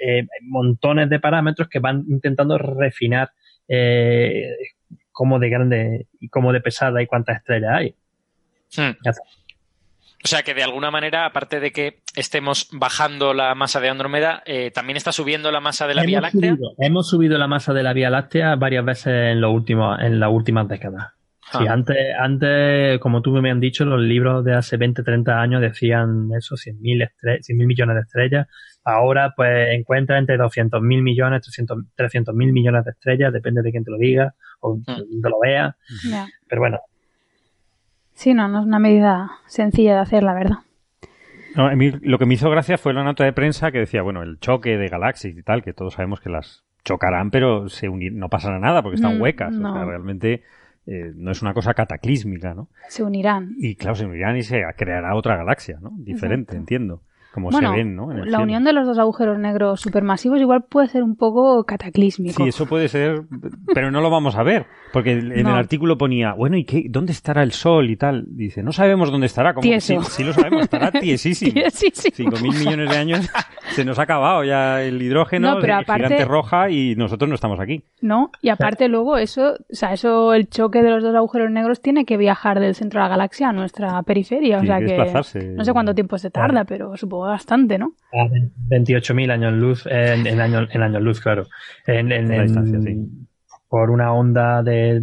eh, 0.00 0.26
montones 0.42 1.08
de 1.10 1.20
parámetros 1.20 1.68
que 1.68 1.78
van 1.78 2.04
intentando 2.08 2.58
refinar 2.58 3.30
eh, 3.68 4.44
cómo 5.18 5.40
de 5.40 5.48
grande 5.50 6.06
y 6.20 6.28
cómo 6.28 6.52
de 6.52 6.60
pesada 6.60 7.02
y 7.02 7.08
cuántas 7.08 7.38
estrellas 7.38 7.72
hay. 7.74 7.94
Hmm. 8.76 8.94
O 10.24 10.28
sea 10.28 10.44
que 10.44 10.54
de 10.54 10.62
alguna 10.62 10.92
manera, 10.92 11.26
aparte 11.26 11.58
de 11.58 11.72
que 11.72 12.02
estemos 12.14 12.68
bajando 12.72 13.34
la 13.34 13.52
masa 13.56 13.80
de 13.80 13.88
Andrómeda, 13.88 14.44
eh, 14.46 14.70
también 14.70 14.96
está 14.96 15.10
subiendo 15.10 15.50
la 15.50 15.58
masa 15.58 15.88
de 15.88 15.94
la 15.96 16.04
Vía 16.04 16.20
Láctea. 16.20 16.52
subido, 16.52 16.70
hemos 16.78 17.08
subido 17.08 17.36
la 17.36 17.48
masa 17.48 17.72
de 17.72 17.82
la 17.82 17.92
Vía 17.92 18.10
Láctea 18.10 18.54
varias 18.54 18.84
veces 18.84 19.32
en, 19.32 19.40
los 19.40 19.52
últimos, 19.52 19.98
en 20.00 20.20
las 20.20 20.30
últimas 20.30 20.68
décadas. 20.68 21.08
Sí, 21.50 21.64
Ah. 21.68 21.72
antes, 21.72 21.96
antes, 22.16 23.00
como 23.00 23.20
tú 23.22 23.32
me 23.32 23.50
han 23.50 23.58
dicho, 23.58 23.84
los 23.84 24.00
libros 24.00 24.44
de 24.44 24.54
hace 24.54 24.76
20, 24.76 25.02
30 25.02 25.40
años 25.40 25.60
decían 25.62 26.28
eso, 26.38 26.54
100.000 26.56 27.02
estre- 27.02 27.40
100.000 27.42 27.66
millones 27.66 27.96
de 27.96 28.02
estrellas. 28.02 28.46
Ahora, 28.84 29.34
pues, 29.36 29.74
encuentra 29.74 30.18
entre 30.18 30.36
200.000 30.36 31.02
millones, 31.02 31.42
300 31.42 31.84
300.000 31.94 32.52
millones 32.52 32.84
de 32.84 32.92
estrellas, 32.92 33.32
depende 33.32 33.62
de 33.62 33.70
quién 33.70 33.84
te 33.84 33.90
lo 33.90 33.98
diga 33.98 34.34
o 34.60 34.78
te 34.86 35.28
lo 35.28 35.40
vea. 35.40 35.76
Pero 36.48 36.62
bueno, 36.62 36.78
Sí, 38.18 38.34
no, 38.34 38.48
no 38.48 38.58
es 38.58 38.66
una 38.66 38.80
medida 38.80 39.30
sencilla 39.46 39.94
de 39.94 40.00
hacer, 40.00 40.24
la 40.24 40.34
verdad. 40.34 40.56
No, 41.54 41.68
a 41.68 41.76
mí 41.76 41.92
lo 42.02 42.18
que 42.18 42.26
me 42.26 42.34
hizo 42.34 42.50
gracia 42.50 42.76
fue 42.76 42.92
la 42.92 43.04
nota 43.04 43.22
de 43.22 43.32
prensa 43.32 43.70
que 43.70 43.78
decía, 43.78 44.02
bueno, 44.02 44.24
el 44.24 44.40
choque 44.40 44.76
de 44.76 44.88
galaxias 44.88 45.36
y 45.36 45.42
tal, 45.44 45.62
que 45.62 45.72
todos 45.72 45.94
sabemos 45.94 46.18
que 46.18 46.28
las 46.28 46.64
chocarán, 46.84 47.30
pero 47.30 47.68
se 47.68 47.88
unir, 47.88 48.12
no 48.14 48.28
pasará 48.28 48.58
nada 48.58 48.82
porque 48.82 48.96
están 48.96 49.18
Mm, 49.18 49.20
huecas. 49.20 49.56
O 49.56 49.72
sea, 49.72 49.84
realmente 49.84 50.42
eh, 50.86 51.12
no 51.14 51.30
es 51.30 51.42
una 51.42 51.54
cosa 51.54 51.74
cataclísmica, 51.74 52.54
¿no? 52.54 52.70
Se 52.88 53.04
unirán. 53.04 53.54
Y 53.56 53.76
claro, 53.76 53.94
se 53.94 54.06
unirán 54.06 54.36
y 54.36 54.42
se 54.42 54.64
creará 54.76 55.14
otra 55.14 55.36
galaxia, 55.36 55.78
¿no? 55.80 55.92
Diferente, 55.98 56.54
Exacto. 56.54 56.56
entiendo. 56.56 57.02
Como 57.38 57.50
bueno, 57.50 57.70
se 57.70 57.76
ven, 57.76 57.96
¿no? 57.96 58.10
En 58.12 58.18
el 58.18 58.24
la 58.24 58.38
cielo. 58.38 58.42
unión 58.42 58.64
de 58.64 58.72
los 58.72 58.86
dos 58.86 58.98
agujeros 58.98 59.38
negros 59.38 59.80
supermasivos 59.80 60.40
igual 60.40 60.64
puede 60.68 60.88
ser 60.88 61.02
un 61.02 61.16
poco 61.16 61.64
cataclísmico. 61.64 62.42
Sí, 62.42 62.48
eso 62.48 62.66
puede 62.66 62.88
ser, 62.88 63.22
pero 63.74 63.90
no 63.90 64.00
lo 64.00 64.10
vamos 64.10 64.36
a 64.36 64.42
ver, 64.42 64.66
porque 64.92 65.12
en 65.12 65.28
No. 65.42 65.50
el 65.50 65.56
artículo 65.56 65.96
ponía, 65.98 66.32
bueno, 66.34 66.56
¿y 66.56 66.64
qué, 66.64 66.84
dónde 66.88 67.12
estará 67.12 67.42
el 67.42 67.52
Sol 67.52 67.90
y 67.90 67.96
tal? 67.96 68.24
Dice, 68.28 68.62
no 68.62 68.72
sabemos 68.72 69.10
dónde 69.10 69.26
estará. 69.26 69.54
Como, 69.54 69.62
Tieso. 69.62 70.02
Sí, 70.02 70.10
sí 70.10 70.24
lo 70.24 70.32
sabemos, 70.32 70.62
estará 70.62 70.90
tiesísimo. 71.00 71.52
Tiesísimo. 71.52 72.14
Cinco 72.14 72.36
mil 72.42 72.52
millones 72.58 72.90
de 72.90 72.96
años 72.96 73.28
se 73.74 73.84
nos 73.84 73.98
ha 73.98 74.02
acabado 74.02 74.44
ya 74.44 74.82
el 74.82 75.00
hidrógeno, 75.00 75.54
No, 75.54 75.60
pero 75.60 75.74
el 75.78 75.84
aparte- 75.84 76.04
gigante 76.06 76.24
roja 76.24 76.70
y 76.70 76.94
nosotros 76.96 77.28
no 77.28 77.34
estamos 77.34 77.60
aquí. 77.60 77.84
¿No? 78.00 78.30
Y 78.42 78.48
aparte 78.48 78.88
luego 78.88 79.16
eso, 79.18 79.52
o 79.52 79.56
sea, 79.74 79.92
eso, 79.92 80.34
el 80.34 80.48
choque 80.48 80.82
de 80.82 80.90
los 80.90 81.02
dos 81.02 81.14
agujeros 81.14 81.50
negros 81.50 81.80
tiene 81.80 82.04
que 82.04 82.16
viajar 82.16 82.60
del 82.60 82.74
centro 82.74 83.00
de 83.00 83.04
la 83.04 83.08
galaxia 83.10 83.48
a 83.48 83.52
nuestra 83.52 84.02
periferia. 84.02 84.58
O 84.58 84.64
sea 84.64 84.78
que 84.80 84.86
que 84.88 85.52
no 85.56 85.64
sé 85.64 85.72
cuánto 85.72 85.94
tiempo 85.94 86.16
se 86.18 86.30
tarda, 86.30 86.64
pero 86.64 86.96
supongo 86.96 87.27
bastante, 87.30 87.78
¿no? 87.78 87.92
a 88.12 88.26
28.000 88.70 89.30
años 89.30 89.52
luz, 89.52 89.86
eh, 89.86 90.14
en, 90.14 90.26
en 90.26 90.40
años, 90.40 90.68
en 90.72 90.82
años 90.82 91.02
luz, 91.02 91.20
claro. 91.20 91.46
En, 91.86 92.10
en- 92.12 92.28
La 92.28 92.36
en- 92.36 92.42
distancia, 92.44 92.80
sí. 92.80 92.96
Por 93.68 93.90
una 93.90 94.12
onda 94.12 94.62
de 94.62 95.02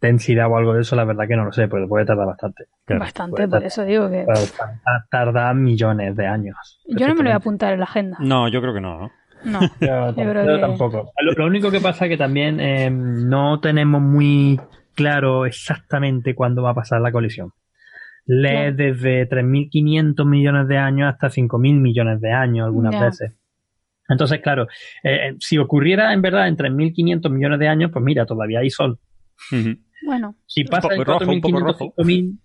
densidad 0.00 0.50
o 0.50 0.56
algo 0.56 0.74
de 0.74 0.82
eso, 0.82 0.96
la 0.96 1.04
verdad 1.04 1.26
que 1.28 1.36
no 1.36 1.44
lo 1.46 1.52
sé, 1.52 1.68
pero 1.68 1.88
puede 1.88 2.04
tardar 2.04 2.26
bastante. 2.26 2.64
Claro. 2.84 3.00
Bastante, 3.00 3.30
puede 3.30 3.44
por 3.46 3.50
tardar. 3.52 3.66
eso 3.68 3.84
digo 3.84 4.10
que 4.10 4.26
tardar 5.10 5.54
millones 5.54 6.16
de 6.16 6.26
años. 6.26 6.80
yo 6.86 7.06
no 7.08 7.14
me 7.14 7.22
lo 7.22 7.28
voy 7.30 7.32
a 7.32 7.36
apuntar 7.36 7.72
en 7.72 7.78
la 7.80 7.84
agenda. 7.84 8.16
No, 8.20 8.48
yo 8.48 8.60
creo 8.60 8.74
que 8.74 8.80
no, 8.80 8.98
¿no? 9.00 9.10
No. 9.44 9.60
Yo, 9.60 9.68
creo 9.80 10.44
yo 10.46 10.54
que- 10.54 10.60
tampoco. 10.60 11.12
Lo, 11.20 11.32
lo 11.32 11.46
único 11.46 11.70
que 11.70 11.80
pasa 11.80 12.04
es 12.04 12.10
que 12.10 12.16
también 12.16 12.60
eh, 12.60 12.90
no 12.90 13.60
tenemos 13.60 14.00
muy 14.00 14.60
claro 14.94 15.46
exactamente 15.46 16.34
cuándo 16.34 16.62
va 16.62 16.70
a 16.70 16.74
pasar 16.74 17.00
la 17.00 17.10
colisión. 17.12 17.52
Lee 18.26 18.48
Claro. 18.50 18.76
desde 18.76 19.28
3.500 19.28 20.24
millones 20.26 20.68
de 20.68 20.78
años 20.78 21.12
hasta 21.12 21.28
5.000 21.28 21.80
millones 21.80 22.20
de 22.20 22.32
años 22.32 22.66
algunas 22.66 22.98
veces. 23.00 23.36
Entonces, 24.08 24.40
claro, 24.40 24.64
eh, 25.02 25.28
eh, 25.30 25.36
si 25.40 25.58
ocurriera 25.58 26.12
en 26.12 26.22
verdad 26.22 26.46
en 26.48 26.56
3.500 26.56 27.30
millones 27.30 27.58
de 27.58 27.68
años, 27.68 27.90
pues 27.92 28.04
mira, 28.04 28.26
todavía 28.26 28.60
hay 28.60 28.70
sol. 28.70 28.98
Bueno, 30.04 30.34
Si 30.46 30.64
pasa 30.64 30.88
poco 30.88 30.94
en 30.94 31.04
rojo, 31.04 31.30
un 31.30 31.40
poco 31.40 31.58
4.500, 31.58 31.62
rojo. 31.62 31.94
5.000... 31.96 32.38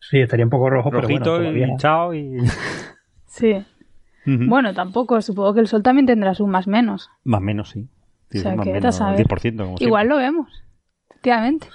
Sí, 0.00 0.18
estaría 0.20 0.44
un 0.46 0.50
poco 0.50 0.70
rojo, 0.70 0.90
pero 0.90 1.02
bueno, 1.02 1.18
Rojito 1.24 1.36
todavía. 1.38 1.68
y 1.68 1.76
chao 1.76 2.14
y... 2.14 2.38
sí. 3.26 3.64
Bueno, 4.24 4.74
tampoco. 4.74 5.20
Supongo 5.22 5.54
que 5.54 5.60
el 5.60 5.68
sol 5.68 5.82
también 5.82 6.06
tendrá 6.06 6.34
su 6.34 6.46
más 6.46 6.66
menos. 6.66 7.10
Más 7.24 7.40
menos, 7.40 7.70
sí. 7.70 7.88
Sí, 8.30 8.38
O 8.38 8.40
sea, 8.42 8.56
más 8.56 8.66
que 8.66 8.72
menos, 8.74 8.94
a 8.94 8.98
saber. 8.98 9.26
10%, 9.26 9.56
como 9.56 9.76
Igual 9.80 10.08
lo 10.08 10.16
vemos. 10.18 10.64
Efectivamente. 11.10 11.68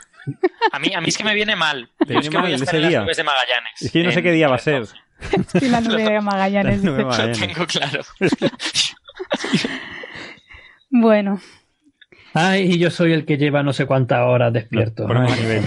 A 0.72 0.80
mí, 0.80 0.94
a 0.96 1.02
mí 1.02 1.08
es 1.10 1.18
que 1.18 1.24
me 1.24 1.34
viene 1.36 1.56
mal. 1.56 1.90
Te 2.08 2.18
es 2.18 2.30
que 2.30 2.38
voy 2.38 2.52
a 2.52 2.56
estar 2.56 2.70
ese 2.70 2.78
en 2.78 2.82
las 2.84 2.90
día. 2.90 3.02
nubes 3.02 3.18
de 3.18 3.24
Magallanes. 3.24 3.82
Es 3.82 3.92
que 3.92 4.00
yo 4.00 4.06
no 4.06 4.12
sé 4.12 4.24
qué 4.24 4.32
día 4.32 4.48
va 4.48 4.56
a 4.56 4.60
ser. 4.60 4.80
Doce. 4.82 4.96
Sí, 5.60 5.70
la 5.70 5.82
nube 5.82 6.04
de 6.04 6.22
Magallanes. 6.22 6.84
La 6.84 6.90
nube 6.92 6.98
de 6.98 7.04
Lo 7.04 7.10
Magallanes. 7.10 7.40
tengo 7.40 7.66
claro. 7.68 8.02
Bueno, 10.90 11.40
Ay, 12.36 12.74
y 12.74 12.80
yo 12.80 12.90
soy 12.92 13.14
el 13.14 13.26
que 13.26 13.38
lleva 13.38 13.62
no 13.64 13.74
sé 13.74 13.86
cuántas 13.86 14.20
horas 14.22 14.52
despierto. 14.54 15.08
Ay. 15.08 15.40
nivel. 15.42 15.64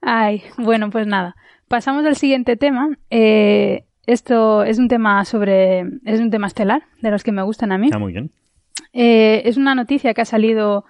Ay, 0.00 0.42
bueno, 0.58 0.90
pues 0.90 1.06
nada. 1.06 1.36
Pasamos 1.68 2.04
al 2.06 2.16
siguiente 2.16 2.56
tema. 2.56 2.88
Eh, 3.10 3.84
esto 4.06 4.64
es 4.64 4.78
un 4.78 4.88
tema 4.88 5.24
sobre. 5.24 5.80
Es 6.04 6.20
un 6.20 6.30
tema 6.30 6.46
estelar, 6.46 6.82
de 7.00 7.10
los 7.10 7.22
que 7.22 7.32
me 7.32 7.42
gustan 7.42 7.72
a 7.72 7.78
mí. 7.78 7.86
Está 7.86 7.98
muy 7.98 8.12
bien. 8.12 8.30
Eh, 8.92 9.42
es 9.46 9.56
una 9.56 9.74
noticia 9.74 10.12
que 10.14 10.20
ha 10.20 10.26
salido, 10.26 10.84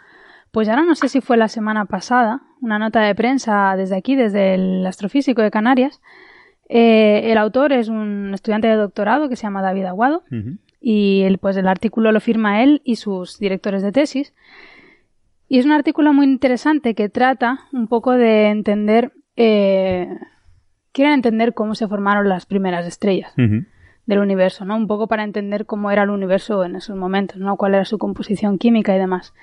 pues 0.54 0.68
ahora 0.68 0.84
no 0.84 0.94
sé 0.94 1.08
si 1.08 1.20
fue 1.20 1.36
la 1.36 1.48
semana 1.48 1.84
pasada, 1.86 2.42
una 2.60 2.78
nota 2.78 3.00
de 3.00 3.16
prensa 3.16 3.74
desde 3.76 3.96
aquí, 3.96 4.14
desde 4.14 4.54
el 4.54 4.86
Astrofísico 4.86 5.42
de 5.42 5.50
Canarias. 5.50 6.00
Eh, 6.68 7.32
el 7.32 7.38
autor 7.38 7.72
es 7.72 7.88
un 7.88 8.30
estudiante 8.32 8.68
de 8.68 8.76
doctorado 8.76 9.28
que 9.28 9.34
se 9.34 9.42
llama 9.42 9.62
David 9.62 9.86
Aguado 9.86 10.22
y 10.80 11.22
el, 11.22 11.38
pues 11.38 11.56
el 11.56 11.66
artículo 11.66 12.12
lo 12.12 12.20
firma 12.20 12.62
él 12.62 12.82
y 12.84 12.96
sus 12.96 13.40
directores 13.40 13.82
de 13.82 13.90
tesis. 13.90 14.32
Y 15.48 15.58
es 15.58 15.66
un 15.66 15.72
artículo 15.72 16.12
muy 16.12 16.26
interesante 16.26 16.94
que 16.94 17.08
trata 17.08 17.66
un 17.72 17.88
poco 17.88 18.12
de 18.12 18.46
entender, 18.46 19.10
eh, 19.34 20.08
quieren 20.92 21.14
entender 21.14 21.54
cómo 21.54 21.74
se 21.74 21.88
formaron 21.88 22.28
las 22.28 22.46
primeras 22.46 22.86
estrellas 22.86 23.34
del 24.06 24.18
universo, 24.20 24.64
¿no? 24.64 24.76
Un 24.76 24.86
poco 24.86 25.08
para 25.08 25.24
entender 25.24 25.66
cómo 25.66 25.90
era 25.90 26.04
el 26.04 26.10
universo 26.10 26.64
en 26.64 26.76
esos 26.76 26.96
momentos, 26.96 27.38
¿no? 27.38 27.56
Cuál 27.56 27.74
era 27.74 27.84
su 27.84 27.98
composición 27.98 28.56
química 28.56 28.94
y 28.94 29.00
demás. 29.00 29.34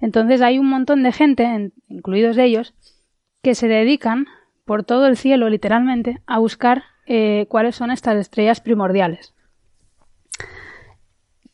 Entonces 0.00 0.40
hay 0.42 0.58
un 0.58 0.66
montón 0.68 1.02
de 1.02 1.12
gente, 1.12 1.44
en- 1.44 1.72
incluidos 1.88 2.38
ellos, 2.38 2.74
que 3.42 3.54
se 3.54 3.68
dedican 3.68 4.26
por 4.64 4.84
todo 4.84 5.06
el 5.06 5.16
cielo, 5.16 5.48
literalmente, 5.48 6.20
a 6.26 6.38
buscar 6.38 6.84
eh, 7.06 7.46
cuáles 7.48 7.74
son 7.76 7.90
estas 7.90 8.16
estrellas 8.16 8.60
primordiales. 8.60 9.34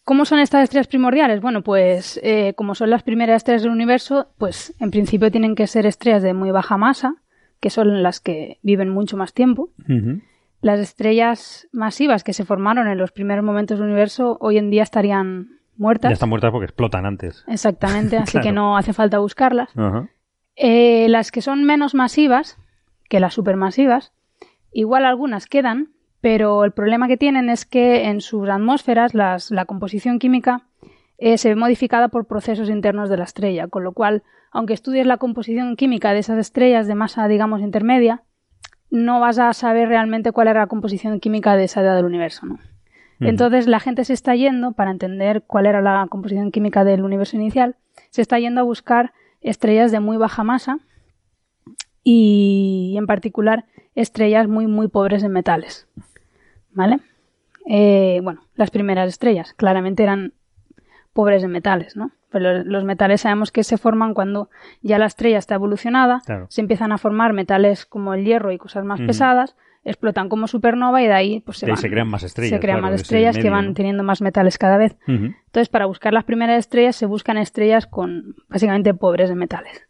¿Cómo 0.05 0.24
son 0.24 0.38
estas 0.38 0.62
estrellas 0.64 0.86
primordiales? 0.86 1.40
Bueno, 1.40 1.62
pues 1.62 2.20
eh, 2.22 2.55
como 2.57 2.74
son 2.76 2.90
las 2.90 3.03
primeras 3.03 3.38
estrellas 3.38 3.62
del 3.62 3.72
universo, 3.72 4.28
pues 4.38 4.72
en 4.78 4.90
principio 4.92 5.30
tienen 5.32 5.57
que 5.57 5.66
ser 5.66 5.84
estrellas 5.86 6.22
de 6.22 6.32
muy 6.32 6.53
baja 6.53 6.76
masa, 6.76 7.16
que 7.61 7.70
son 7.70 8.03
las 8.05 8.20
que 8.20 8.59
viven 8.62 8.88
mucho 8.90 9.16
más 9.16 9.32
tiempo. 9.32 9.70
Las 10.61 10.78
estrellas 10.80 11.68
masivas 11.72 12.22
que 12.22 12.32
se 12.32 12.44
formaron 12.44 12.86
en 12.86 12.99
los 12.99 13.11
primeros 13.12 13.44
momentos 13.44 13.78
del 13.78 13.88
universo 13.88 14.36
hoy 14.40 14.59
en 14.59 14.70
día 14.70 14.82
estarían 14.84 15.55
muertas. 15.79 16.11
Ya 16.11 16.14
están 16.14 16.29
muertas 16.29 16.51
porque 16.51 16.66
explotan 16.66 17.07
antes. 17.07 17.45
Exactamente, 17.49 18.16
así 18.18 18.39
que 18.43 18.53
no 18.53 18.77
hace 18.77 18.93
falta 18.93 19.18
buscarlas. 19.18 19.70
Eh, 20.57 21.07
las 21.09 21.31
que 21.31 21.43
son 21.43 21.64
menos 21.64 21.95
masivas 21.95 22.59
que 23.09 23.20
las 23.20 23.35
supermasivas, 23.35 24.12
igual 24.72 25.05
algunas 25.05 25.47
quedan, 25.47 25.91
pero 26.20 26.64
el 26.64 26.72
problema 26.72 27.09
que 27.09 27.16
tienen 27.16 27.51
es 27.51 27.64
que 27.66 28.07
en 28.09 28.20
sus 28.20 28.49
atmósferas 28.49 29.14
las- 29.14 29.51
la 29.51 29.64
composición 29.66 30.18
química 30.18 30.62
eh, 31.18 31.39
se 31.39 31.49
ve 31.51 31.57
modificada 31.57 32.09
por 32.09 32.27
procesos 32.27 32.68
internos 32.68 33.09
de 33.09 33.16
la 33.16 33.24
estrella, 33.24 33.68
con 33.68 33.85
lo 33.85 33.93
cual, 33.93 34.22
aunque 34.51 34.74
estudies 34.74 35.07
la 35.07 35.16
composición 35.18 35.77
química 35.77 36.12
de 36.12 36.18
esas 36.18 36.39
estrellas 36.39 36.87
de 36.87 36.95
masa, 36.95 37.27
digamos, 37.29 37.61
intermedia, 37.62 38.22
no 38.91 39.18
vas 39.20 39.39
a 39.39 39.53
saber 39.55 39.89
realmente 39.89 40.33
cuál 40.33 40.49
era 40.49 40.61
la 40.61 40.66
composición 40.66 41.18
química 41.20 41.57
de 41.57 41.64
esa 41.64 41.81
edad 41.81 41.97
del 41.97 42.05
universo, 42.05 42.45
¿no? 42.47 42.59
Entonces 43.21 43.67
la 43.67 43.81
gente 43.81 44.05
se 44.05 44.12
está 44.12 44.35
yendo, 44.35 44.73
para 44.73 44.91
entender 44.91 45.43
cuál 45.47 45.67
era 45.67 45.81
la 45.81 46.07
composición 46.11 46.51
química 46.51 46.85
del 46.85 47.03
universo 47.03 47.37
inicial, 47.37 47.77
se 48.11 48.21
está 48.23 48.39
yendo 48.39 48.61
a 48.61 48.64
buscar 48.64 49.12
estrellas 49.41 49.91
de 49.93 50.01
muy 50.01 50.17
baja 50.17 50.45
masa 50.45 50.79
y 52.03 52.95
en 52.99 53.07
particular 53.07 53.64
estrellas 53.95 54.49
muy 54.49 54.67
muy 54.67 54.89
pobres 54.89 55.23
en 55.23 55.33
metales. 55.33 55.89
¿Vale? 56.73 56.99
Eh, 57.67 58.21
bueno, 58.23 58.43
las 58.55 58.71
primeras 58.71 59.09
estrellas 59.09 59.55
claramente 59.55 60.03
eran 60.03 60.35
pobres 61.12 61.43
en 61.43 61.51
metales, 61.51 61.97
¿no? 61.97 62.11
Pero 62.31 62.62
los 62.64 62.85
metales 62.85 63.23
sabemos 63.23 63.51
que 63.51 63.64
se 63.64 63.79
forman 63.79 64.12
cuando 64.12 64.51
ya 64.83 64.99
la 64.99 65.07
estrella 65.07 65.39
está 65.39 65.55
evolucionada, 65.55 66.21
Claro. 66.27 66.47
se 66.51 66.61
empiezan 66.61 66.93
a 66.93 66.99
formar 66.99 67.33
metales 67.33 67.87
como 67.87 68.12
el 68.12 68.25
hierro 68.25 68.53
y 68.53 68.59
cosas 68.59 68.85
más 68.85 69.01
pesadas, 69.01 69.57
explotan 69.87 70.28
como 70.28 70.47
supernova 70.49 71.01
y 71.03 71.07
de 71.07 71.12
ahí 71.14 71.41
pues 71.41 71.59
se, 71.59 71.66
De 71.66 71.72
van- 71.72 71.80
se 71.80 71.89
crean 71.89 72.09
más 72.09 72.22
estrellas, 72.22 72.51
Se 72.57 72.61
crean 72.61 72.78
claro, 72.80 72.82
más 72.82 72.91
de 72.99 73.03
estrellas 73.03 73.39
que 73.39 73.49
van 73.51 73.72
teniendo 73.72 74.03
más 74.03 74.20
metales 74.20 74.59
cada 74.59 74.76
vez. 74.76 74.97
Entonces, 75.07 75.68
para 75.68 75.87
buscar 75.87 76.12
las 76.12 76.24
primeras 76.24 76.59
estrellas 76.59 76.97
se 76.97 77.07
buscan 77.07 77.39
estrellas 77.39 77.87
con 77.87 78.34
básicamente 78.49 78.93
pobres 78.95 79.30
en 79.30 79.39
metales. 79.39 79.89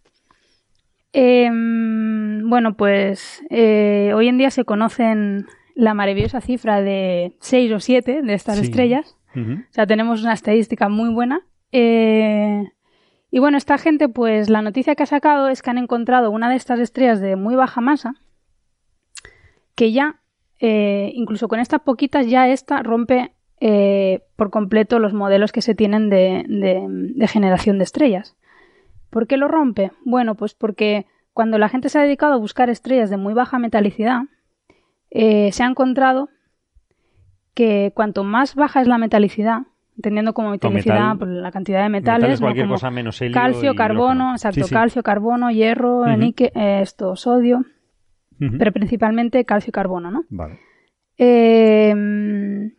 Em, 1.12 2.48
bueno, 2.48 2.76
pues 2.76 3.42
eh, 3.50 4.12
hoy 4.14 4.28
en 4.28 4.38
día 4.38 4.50
se 4.50 4.64
conocen 4.64 5.46
la 5.74 5.94
maravillosa 5.94 6.40
cifra 6.40 6.80
de 6.82 7.32
6 7.40 7.72
o 7.72 7.80
7 7.80 8.22
de 8.22 8.34
estas 8.34 8.56
Sí. 8.58 8.64
estrellas. 8.64 9.16
O 9.34 9.72
sea, 9.72 9.86
tenemos 9.86 10.22
una 10.22 10.32
estadística 10.32 10.88
muy 10.88 11.10
buena. 11.12 11.40
Eh, 11.70 12.64
y 13.30 13.38
bueno, 13.38 13.58
esta 13.58 13.76
gente, 13.76 14.08
pues 14.08 14.48
la 14.48 14.62
noticia 14.62 14.94
que 14.94 15.02
ha 15.02 15.06
sacado 15.06 15.48
es 15.48 15.60
que 15.60 15.68
han 15.68 15.76
encontrado 15.76 16.30
una 16.30 16.48
de 16.48 16.56
estas 16.56 16.80
estrellas 16.80 17.20
de 17.20 17.36
muy 17.36 17.54
baja 17.54 17.82
masa, 17.82 18.14
que 19.76 19.92
ya, 19.92 20.16
eh, 20.58 21.12
incluso 21.14 21.46
con 21.46 21.60
estas 21.60 21.80
poquitas, 21.82 22.26
ya 22.26 22.48
esta 22.48 22.82
rompe 22.82 23.32
eh, 23.60 24.20
por 24.36 24.50
completo 24.50 24.98
los 24.98 25.12
modelos 25.14 25.52
que 25.52 25.62
se 25.62 25.74
tienen 25.74 26.10
de, 26.10 26.44
de- 26.48 26.84
de 26.88 27.28
generación 27.28 27.78
de 27.78 27.84
estrellas. 27.84 28.36
¿Por 29.10 29.26
qué 29.26 29.36
lo 29.36 29.48
rompe? 29.48 29.92
Bueno, 30.04 30.34
pues 30.34 30.54
porque 30.54 31.06
cuando 31.32 31.56
la 31.58 31.68
gente 31.68 31.88
se 31.88 31.98
ha 31.98 32.02
dedicado 32.02 32.34
a 32.34 32.38
buscar 32.38 32.68
estrellas 32.70 33.08
de 33.10 33.16
muy 33.16 33.32
baja 33.34 33.58
metalicidad, 33.58 34.22
eh, 35.10 35.52
se 35.52 35.62
ha 35.62 35.66
encontrado 35.66 36.28
que 37.54 37.92
cuanto 37.94 38.24
más 38.24 38.54
baja 38.54 38.80
es 38.82 38.88
la 38.88 38.98
metalicidad, 38.98 39.62
entendiendo 39.96 40.34
como 40.34 40.50
metalicidad 40.50 41.12
metal- 41.14 41.18
por 41.18 41.28
la 41.28 41.50
cantidad 41.52 41.82
de 41.82 41.88
Metal 41.88 42.14
metales, 42.16 42.34
es 42.34 42.40
¿no? 42.40 42.44
cualquier 42.46 42.66
Como 42.66 42.74
cosa 42.74 42.90
menos 42.90 43.20
helio 43.22 43.32
calcio, 43.34 43.74
carbono, 43.74 44.32
exacto, 44.32 44.62
Sí, 44.64 44.68
sí. 44.68 44.74
calcio, 44.74 45.02
carbono, 45.02 45.50
hierro, 45.50 46.04
níquel, 46.18 46.50
eh, 46.54 46.80
esto, 46.82 47.16
sodio, 47.16 47.64
Pero 48.38 48.72
principalmente 48.72 49.44
calcio 49.44 49.70
y 49.70 49.72
carbono, 49.72 50.10
¿no? 50.10 50.24
Vale. 50.28 50.58
Eh, 51.18 52.70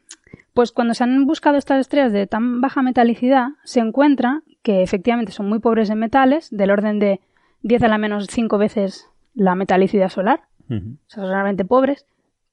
pues 0.53 0.71
cuando 0.71 0.93
se 0.93 1.03
han 1.03 1.25
buscado 1.25 1.57
estas 1.57 1.79
estrellas 1.81 2.11
de 2.11 2.27
tan 2.27 2.61
baja 2.61 2.81
metalicidad, 2.81 3.49
se 3.63 3.79
encuentra 3.79 4.41
que 4.63 4.81
efectivamente 4.81 5.31
son 5.31 5.47
muy 5.47 5.59
pobres 5.59 5.89
en 5.89 5.99
metales, 5.99 6.49
del 6.49 6.71
orden 6.71 6.99
de 6.99 7.19
10 7.61 7.83
a 7.83 7.87
la 7.87 7.97
menos 7.97 8.27
5 8.27 8.57
veces 8.57 9.07
la 9.33 9.55
metalicidad 9.55 10.09
solar, 10.09 10.41
Ujú. 10.69 10.97
o 11.05 11.09
sea, 11.09 11.23
son 11.23 11.31
realmente 11.31 11.63
pobres, 11.63 12.05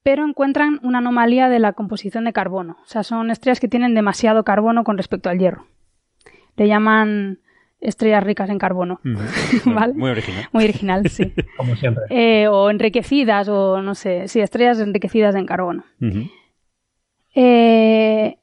pero 0.03 0.27
encuentran 0.27 0.81
una 0.83 0.99
anomalía 0.99 1.49
de 1.49 1.59
la 1.59 1.73
composición 1.73 2.25
de 2.25 2.35
carbono. 2.35 2.77
O 2.83 2.87
sea, 2.87 3.03
son 3.05 3.31
estrellas 3.31 3.59
que 3.59 3.69
tienen 3.69 3.95
demasiado 3.95 4.45
carbono 4.45 4.85
con 4.85 4.99
respecto 4.99 5.31
al 5.31 5.39
hierro. 5.39 5.67
Le 6.57 6.69
llaman 6.69 7.39
estrellas 7.85 8.25
ricas 8.25 8.51
en 8.51 8.59
carbono. 8.59 9.01
Muy 9.05 10.11
original. 10.11 10.49
Muy 10.53 10.65
original, 10.65 11.09
sí. 11.09 11.33
Como 11.57 11.77
siempre. 11.77 12.05
Eh, 12.11 12.49
o 12.49 12.71
enriquecidas, 12.71 13.49
o 13.49 13.81
no 13.83 13.95
sé, 13.95 14.27
sí, 14.29 14.41
estrellas 14.41 14.81
enriquecidas 14.81 15.35
en 15.37 15.47
carbono. 15.47 15.85
Eh, 17.35 18.39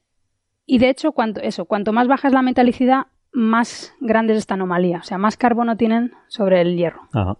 y 0.66 0.78
de 0.78 0.88
hecho, 0.88 1.12
cuanto, 1.12 1.40
eso, 1.40 1.64
cuanto 1.64 1.92
más 1.92 2.08
baja 2.08 2.28
es 2.28 2.34
la 2.34 2.42
metalicidad, 2.42 3.06
más 3.32 3.94
grande 4.00 4.32
es 4.34 4.38
esta 4.40 4.54
anomalía. 4.54 4.98
O 4.98 5.02
sea, 5.02 5.18
más 5.18 5.36
carbono 5.36 5.76
tienen 5.76 6.12
sobre 6.28 6.60
el 6.60 6.76
hierro. 6.76 7.02
Ajá. 7.12 7.38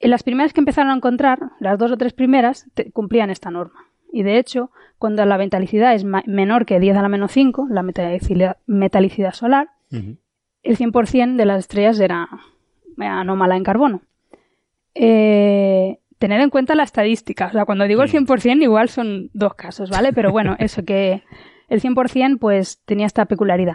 En 0.00 0.10
las 0.10 0.22
primeras 0.22 0.52
que 0.52 0.60
empezaron 0.60 0.90
a 0.90 0.96
encontrar, 0.96 1.38
las 1.60 1.78
dos 1.78 1.90
o 1.90 1.96
tres 1.96 2.12
primeras, 2.12 2.66
te- 2.74 2.90
cumplían 2.92 3.30
esta 3.30 3.50
norma. 3.50 3.86
Y 4.12 4.22
de 4.22 4.38
hecho, 4.38 4.70
cuando 4.98 5.24
la 5.24 5.38
metalicidad 5.38 5.94
es 5.94 6.04
menor 6.04 6.66
que 6.66 6.78
10 6.78 6.96
a 6.98 7.02
la 7.02 7.08
menos 7.08 7.32
5, 7.32 7.66
la 7.70 7.82
metalicidad, 7.82 8.58
metalicidad 8.66 9.32
solar, 9.32 9.70
El 9.90 10.76
100% 10.78 11.36
de 11.36 11.44
las 11.46 11.60
estrellas 11.60 11.98
era 12.00 12.28
anómala 12.98 13.56
en 13.56 13.62
carbono. 13.64 14.02
Eh, 14.94 15.98
tener 16.18 16.40
en 16.40 16.50
cuenta 16.50 16.74
la 16.74 16.84
estadística. 16.84 17.46
O 17.46 17.52
sea, 17.52 17.64
cuando 17.64 17.84
digo 17.86 18.02
el 18.02 18.10
100%, 18.10 18.62
igual 18.62 18.88
son 18.88 19.30
dos 19.32 19.54
casos, 19.54 19.90
¿vale? 19.90 20.12
Pero 20.12 20.30
bueno, 20.30 20.56
eso 20.58 20.84
que 20.84 21.22
el 21.68 21.80
100% 21.80 22.38
pues 22.38 22.82
tenía 22.84 23.06
esta 23.06 23.26
peculiaridad. 23.26 23.74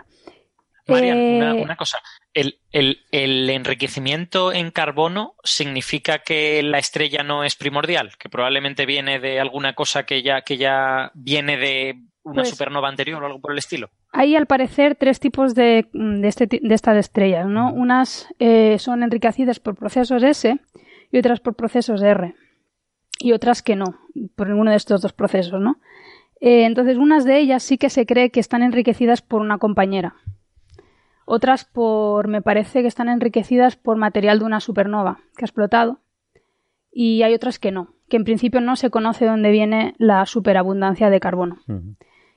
Marian, 0.88 1.18
Eh, 1.18 1.38
una, 1.38 1.54
una 1.54 1.76
cosa. 1.76 2.00
El, 2.34 2.60
el- 2.72 3.00
el 3.12 3.50
enriquecimiento 3.50 4.52
en 4.54 4.72
carbono 4.72 5.36
significa 5.44 6.20
que 6.20 6.64
la 6.64 6.80
estrella 6.80 7.22
no 7.22 7.44
es 7.44 7.56
primordial, 7.56 8.14
que 8.18 8.30
probablemente 8.30 8.86
viene 8.88 9.20
de 9.20 9.40
alguna 9.40 9.74
cosa 9.74 10.06
que 10.08 10.24
ya, 10.24 10.42
que 10.42 10.58
ya 10.58 11.12
viene 11.14 11.58
de 11.58 11.96
una 12.30 12.42
Pues- 12.44 12.50
supernova 12.50 12.88
anterior 12.90 13.22
o 13.22 13.26
algo 13.26 13.40
por 13.40 13.52
el 13.52 13.58
estilo. 13.58 13.90
Hay 14.12 14.36
al 14.36 14.46
parecer 14.46 14.96
tres 14.96 15.20
tipos 15.20 15.56
de, 15.56 15.88
de, 15.94 16.28
este 16.28 16.48
de 16.48 16.74
estas 16.76 16.98
estrellas, 16.98 17.48
¿no? 17.48 17.72
Unas 17.74 18.28
eh, 18.40 18.78
son 18.80 19.04
enriquecidas 19.04 19.60
por 19.60 19.76
procesos 19.76 20.24
S 20.24 20.60
y 21.12 21.18
otras 21.18 21.40
por 21.40 21.56
procesos 21.56 22.02
R. 22.02 22.36
Y 23.22 23.34
otras 23.34 23.62
que 23.62 23.76
no, 23.76 24.00
por 24.36 24.48
ninguno 24.48 24.72
de 24.72 24.78
estos 24.78 25.02
dos 25.02 25.12
procesos, 25.14 25.60
¿no? 25.60 25.78
Eh, 26.40 26.64
entonces, 26.64 26.98
unas 26.98 27.26
de 27.26 27.38
ellas 27.38 27.64
sí 27.64 27.78
que 27.78 27.90
se 27.90 28.06
cree 28.06 28.30
que 28.32 28.40
están 28.40 28.64
enriquecidas 28.64 29.22
por 29.22 29.42
una 29.42 29.58
compañera. 29.58 30.16
Otras 31.26 31.66
por, 31.66 32.28
me 32.30 32.42
parece 32.42 32.82
que 32.82 32.88
están 32.88 33.10
enriquecidas 33.10 33.76
por 33.76 33.98
material 33.98 34.40
de 34.40 34.46
una 34.46 34.62
supernova 34.62 35.20
que 35.36 35.44
ha 35.44 35.48
explotado. 35.48 36.00
Y 36.92 37.22
hay 37.24 37.34
otras 37.34 37.60
que 37.60 37.72
no, 37.72 37.94
que 38.08 38.18
en 38.18 38.24
principio 38.24 38.62
no 38.62 38.76
se 38.78 38.90
conoce 38.90 39.26
dónde 39.26 39.52
viene 39.52 39.94
la 39.98 40.26
superabundancia 40.26 41.10
de 41.10 41.20
carbono. 41.20 41.58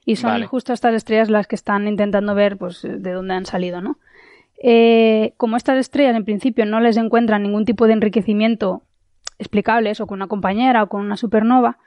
Y 0.04 0.16
son 0.16 0.30
Vale. 0.32 0.46
justo 0.46 0.72
estas 0.72 0.94
estrellas 0.94 1.30
las 1.30 1.46
que 1.46 1.54
están 1.54 1.86
intentando 1.86 2.34
ver 2.34 2.56
pues, 2.56 2.82
de 2.82 3.12
dónde 3.12 3.34
han 3.34 3.46
salido, 3.46 3.80
¿no? 3.80 3.98
Eh, 4.64 5.34
como 5.36 5.56
estas 5.56 5.78
estrellas 5.78 6.16
en 6.16 6.24
principio 6.24 6.64
no 6.66 6.80
les 6.80 6.96
encuentran 6.96 7.42
ningún 7.42 7.64
tipo 7.64 7.86
de 7.86 7.94
enriquecimiento 7.94 8.82
explicable, 9.38 9.90
eso 9.90 10.06
con 10.06 10.18
una 10.18 10.28
compañera 10.28 10.84
o 10.84 10.88
con 10.88 11.00
una 11.00 11.16
supernova, 11.16 11.78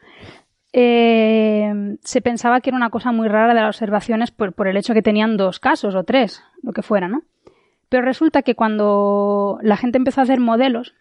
eh, 0.73 1.97
se 2.01 2.21
pensaba 2.21 2.59
que 2.59 2.69
era 2.69 2.77
una 2.77 2.89
cosa 2.89 3.13
muy 3.13 3.29
rara 3.29 3.53
de 3.53 3.61
las 3.61 3.75
observaciones 3.75 4.31
por, 4.31 4.51
por 4.51 4.67
el 4.67 4.75
hecho 4.75 4.93
que 4.93 5.01
tenían 5.01 5.37
dos 5.37 5.59
casos 5.59 5.95
o 5.95 6.03
tres, 6.03 6.43
lo 6.63 6.73
que 6.73 6.81
fuera, 6.81 7.07
¿no? 7.07 7.23
Pero 7.87 8.03
resulta 8.03 8.41
que 8.41 8.55
cuando 8.55 9.57
la 9.61 9.77
gente 9.77 9.97
empezó 9.97 10.19
a 10.19 10.23
hacer 10.23 10.41
modelos, 10.41 10.95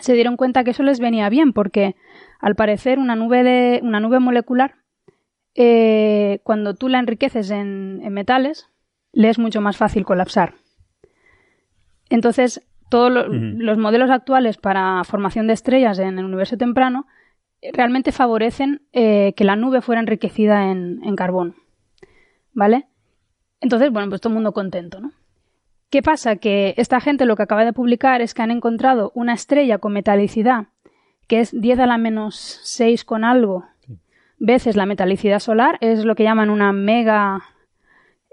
se 0.00 0.14
dieron 0.14 0.36
cuenta 0.36 0.62
que 0.62 0.70
eso 0.70 0.84
les 0.84 1.00
venía 1.00 1.28
bien, 1.30 1.52
porque 1.52 1.96
al 2.38 2.54
parecer 2.54 3.00
una 3.00 3.16
nube 3.16 3.42
de 3.42 3.80
una 3.82 3.98
nube 3.98 4.20
molecular 4.20 4.76
eh, 5.54 6.40
cuando 6.44 6.74
tú 6.74 6.88
la 6.88 6.98
enriqueces 6.98 7.50
en, 7.50 8.00
en 8.02 8.12
metales, 8.12 8.68
le 9.12 9.28
es 9.28 9.38
mucho 9.38 9.60
más 9.60 9.76
fácil 9.76 10.04
colapsar. 10.04 10.54
Entonces, 12.10 12.62
todos 12.88 13.10
lo- 13.10 13.26
los 13.28 13.78
modelos 13.78 14.10
actuales 14.10 14.56
para 14.58 15.02
formación 15.04 15.46
de 15.46 15.54
estrellas 15.54 15.98
en 15.98 16.18
el 16.18 16.24
universo 16.24 16.56
temprano 16.56 17.06
eh, 17.62 17.70
realmente 17.72 18.12
favorecen 18.12 18.82
eh, 18.92 19.32
que 19.36 19.44
la 19.44 19.56
nube 19.56 19.80
fuera 19.80 20.00
enriquecida 20.00 20.70
en, 20.70 21.00
en 21.04 21.16
carbono. 21.16 21.54
¿Vale? 22.52 22.86
Entonces, 23.60 23.90
bueno, 23.90 24.08
pues 24.10 24.20
todo 24.20 24.30
el 24.30 24.34
mundo 24.34 24.52
contento, 24.52 25.00
¿no? 25.00 25.12
¿Qué 25.88 26.02
pasa? 26.02 26.36
Que 26.36 26.74
esta 26.78 27.00
gente 27.00 27.26
lo 27.26 27.36
que 27.36 27.42
acaba 27.42 27.64
de 27.64 27.72
publicar 27.72 28.20
es 28.22 28.34
que 28.34 28.42
han 28.42 28.50
encontrado 28.50 29.12
una 29.14 29.34
estrella 29.34 29.78
con 29.78 29.92
metalicidad 29.92 30.66
que 31.28 31.40
es 31.40 31.58
10 31.58 31.78
a 31.78 31.86
la 31.86 31.98
menos 31.98 32.60
6 32.64 33.04
con 33.04 33.24
algo 33.24 33.64
veces 34.44 34.76
la 34.76 34.86
metalicidad 34.86 35.38
solar, 35.38 35.78
es 35.80 36.04
lo 36.04 36.14
que 36.14 36.24
llaman 36.24 36.50
una 36.50 36.72
mega... 36.72 37.42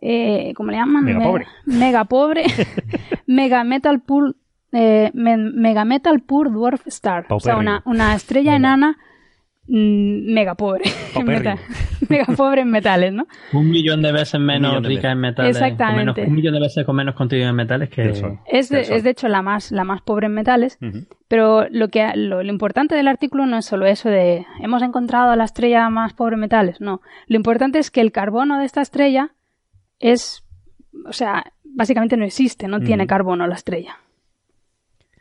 Eh, 0.02 0.54
¿Cómo 0.56 0.72
le 0.72 0.78
llaman? 0.78 1.04
Mega 1.04 1.20
Me- 1.20 1.26
pobre. 1.26 1.48
Mega 1.66 2.04
pobre. 2.06 2.44
mega 3.28 3.64
metal 3.64 4.02
pool... 4.02 4.36
eh, 4.72 5.12
me- 5.14 5.38
mega 5.38 5.86
metal 5.86 6.22
poor 6.22 6.52
dwarf 6.52 6.88
star. 6.88 7.26
O 7.30 7.40
sea, 7.40 7.58
una, 7.58 7.82
una 7.86 8.16
estrella 8.16 8.56
enana 8.56 8.98
mega 9.70 10.56
pobre. 10.56 10.84
en 11.16 11.26
metal- 11.26 11.60
mega 12.10 12.26
pobre 12.36 12.62
en 12.62 12.72
metales, 12.72 13.14
¿no? 13.14 13.28
Un 13.54 13.70
millón 13.70 14.02
de 14.02 14.12
veces 14.12 14.40
menos 14.40 14.76
rica 14.84 14.88
veces. 15.10 15.12
en 15.12 15.20
metales. 15.20 15.56
Exactamente. 15.58 16.22
menos- 16.22 16.28
un 16.30 16.36
millón 16.36 16.54
de 16.56 16.60
veces 16.60 16.86
con 16.86 16.96
menos 16.96 17.16
contenido 17.16 17.50
en 17.50 17.56
metales 17.56 17.90
que 17.90 18.02
El 18.02 18.16
Sol. 18.16 18.40
Es 18.48 18.70
de, 18.70 18.84
Sol. 18.84 18.96
es 18.96 19.04
de 19.04 19.10
hecho 19.12 19.28
la 19.28 19.42
más, 19.42 19.72
la 19.72 19.84
más 19.84 20.02
pobre 20.02 20.26
en 20.28 20.34
metales. 20.34 20.78
Pero 21.28 21.68
lo, 21.70 21.90
que, 21.90 22.12
lo, 22.16 22.42
lo 22.44 22.50
importante 22.52 22.96
del 22.96 23.08
artículo 23.08 23.46
no 23.46 23.58
es 23.58 23.66
solo 23.66 23.86
eso 23.86 24.10
de 24.10 24.46
hemos 24.62 24.82
encontrado 24.82 25.30
a 25.32 25.36
la 25.36 25.44
estrella 25.44 25.88
más 25.90 26.14
pobre 26.14 26.34
en 26.36 26.40
metales, 26.42 26.82
no. 26.82 27.02
Lo 27.28 27.36
importante 27.36 27.78
es 27.78 27.92
que 27.92 28.02
el 28.02 28.12
carbono 28.12 28.58
de 28.58 28.66
esta 28.66 28.82
estrella 28.82 29.32
es, 30.00 30.44
o 31.06 31.14
sea, 31.14 31.54
básicamente 31.64 32.18
no 32.18 32.26
existe, 32.26 32.68
no 32.68 32.80
tiene 32.80 33.06
carbono 33.06 33.46
la 33.46 33.56
estrella. 33.56 33.98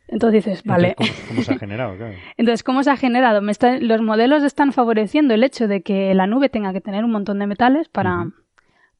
Entonces 0.09 0.45
dices, 0.45 0.65
vale. 0.65 0.89
Entonces, 0.99 1.17
¿cómo, 1.17 1.29
cómo 1.29 1.43
se 1.43 1.53
ha 1.53 1.59
generado? 1.59 1.97
Claro. 1.97 2.15
Entonces, 2.37 2.63
¿cómo 2.63 2.83
se 2.83 2.91
ha 2.91 2.97
generado? 2.97 3.43
Me 3.43 3.53
está- 3.53 3.79
los 3.79 4.01
modelos 4.03 4.43
están 4.43 4.73
favoreciendo 4.73 5.35
el 5.35 5.45
hecho 5.45 5.69
de 5.69 5.83
que 5.83 6.15
la 6.15 6.27
nube 6.27 6.49
tenga 6.49 6.73
que 6.73 6.81
tener 6.81 7.05
un 7.05 7.11
montón 7.13 7.39
de 7.39 7.47
metales 7.47 7.89
para, 7.89 8.21
Ujú. 8.23 8.33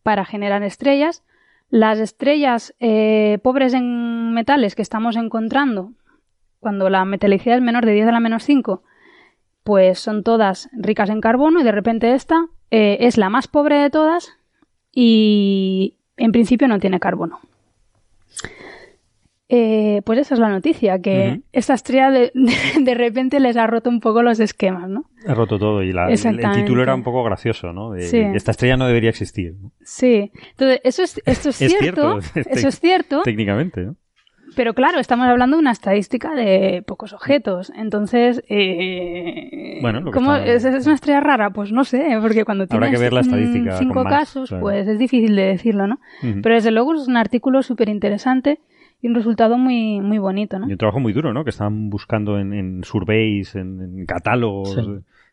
para 0.03 0.25
generar 0.25 0.63
estrellas. 0.63 1.25
Las 1.71 1.99
estrellas 1.99 2.75
eh, 2.81 3.39
pobres 3.43 3.75
en 3.75 4.33
metales 4.33 4.75
que 4.75 4.83
estamos 4.83 5.17
encontrando, 5.17 5.93
cuando 6.61 6.89
la 6.91 7.05
metalicidad 7.05 7.57
es 7.57 7.63
menor 7.63 7.85
de 7.87 7.93
10 7.93 8.09
a 8.09 8.13
la 8.13 8.21
menos 8.21 8.43
5, 8.45 8.83
pues 9.65 9.99
son 9.99 10.23
todas 10.25 10.69
ricas 10.73 11.11
en 11.11 11.21
carbono 11.21 11.61
y 11.61 11.65
de 11.65 11.73
repente 11.73 12.15
esta 12.15 12.47
eh, 12.71 12.99
es 13.01 13.17
la 13.19 13.29
más 13.29 13.49
pobre 13.49 13.77
de 13.77 13.91
todas 13.91 14.31
y 14.93 15.97
en 16.17 16.33
principio 16.33 16.69
no 16.69 16.79
tiene 16.81 17.01
carbono. 17.01 17.39
Eh, 19.51 20.03
pues 20.05 20.19
esa 20.19 20.35
es 20.35 20.41
la 20.41 20.51
noticia, 20.51 20.99
que 21.01 21.31
Ujú. 21.33 21.43
esta 21.53 21.73
estrella 21.73 22.11
de, 22.11 22.31
de- 22.35 22.53
de 22.85 22.95
repente 22.95 23.41
les 23.41 23.57
ha 23.57 23.67
roto 23.67 23.89
un 23.89 24.01
poco 24.01 24.23
los 24.23 24.41
esquemas, 24.41 24.91
¿no? 24.91 25.05
Ha 25.27 25.33
roto 25.33 25.59
todo 25.59 25.83
y 25.83 25.93
la- 25.93 26.09
el, 26.11 26.21
título 26.53 26.83
era 26.83 26.95
un 26.95 27.03
poco 27.03 27.25
gracioso, 27.25 27.73
¿no? 27.73 27.93
De, 27.93 28.03
Sí. 28.03 28.19
Esta 28.19 28.51
estrella 28.51 28.77
no 28.77 28.87
debería 28.87 29.09
existir. 29.11 29.55
¿no? 29.61 29.73
Sí, 29.83 30.31
entonces 30.51 30.81
eso 30.85 31.03
es, 31.03 31.23
esto 31.25 31.49
es, 31.49 31.63
Es 31.63 31.79
cierto, 31.79 32.19
eso 32.35 32.69
es 32.69 32.79
cierto, 32.81 33.23
Técnicamente, 33.23 33.81
¿no? 33.87 33.97
pero 34.57 34.75
claro, 34.75 34.99
estamos 34.99 35.27
hablando 35.29 35.57
de 35.57 35.61
una 35.61 35.71
estadística 35.73 36.35
de 36.35 36.83
pocos 36.87 37.13
objetos, 37.13 37.71
entonces, 37.77 38.43
eh, 38.49 39.79
Bueno, 39.81 40.01
lo 40.01 40.11
que 40.11 40.15
¿cómo 40.19 40.35
está- 40.37 40.53
es, 40.53 40.65
es 40.65 40.85
una 40.87 40.95
estrella 40.97 41.21
rara? 41.21 41.51
Pues 41.51 41.71
no 41.73 41.85
sé, 41.85 42.05
porque 42.21 42.45
cuando 42.45 42.65
Habrá 42.65 42.79
tienes 42.79 42.91
que 42.99 43.03
ver 43.03 43.13
la 43.13 43.21
estadística 43.21 43.75
mm, 43.75 43.79
cinco 43.79 43.95
con 43.95 44.05
más, 44.05 44.13
casos, 44.19 44.49
claro. 44.49 44.63
pues 44.63 44.89
es 44.89 44.99
difícil 44.99 45.37
de 45.37 45.43
decirlo, 45.45 45.87
¿no? 45.87 46.01
Pero 46.43 46.55
desde 46.55 46.71
luego 46.71 46.95
es 46.95 47.07
un 47.09 47.17
artículo 47.17 47.63
súper 47.63 47.89
interesante 47.89 48.59
y 49.01 49.09
un 49.09 49.15
resultado 49.15 49.59
muy, 49.59 50.01
muy 50.01 50.19
bonito, 50.19 50.59
¿no? 50.59 50.69
Y 50.69 50.73
un 50.73 50.79
trabajo 50.79 51.01
muy 51.01 51.13
duro, 51.13 51.33
¿no? 51.33 51.45
Que 51.45 51.51
estaban 51.51 51.89
buscando 51.91 52.39
en, 52.39 52.53
en 52.53 52.83
surveys, 52.85 53.55
en, 53.55 53.81
en 53.81 54.07
catálogos 54.07 54.75
Sí. 54.75 54.81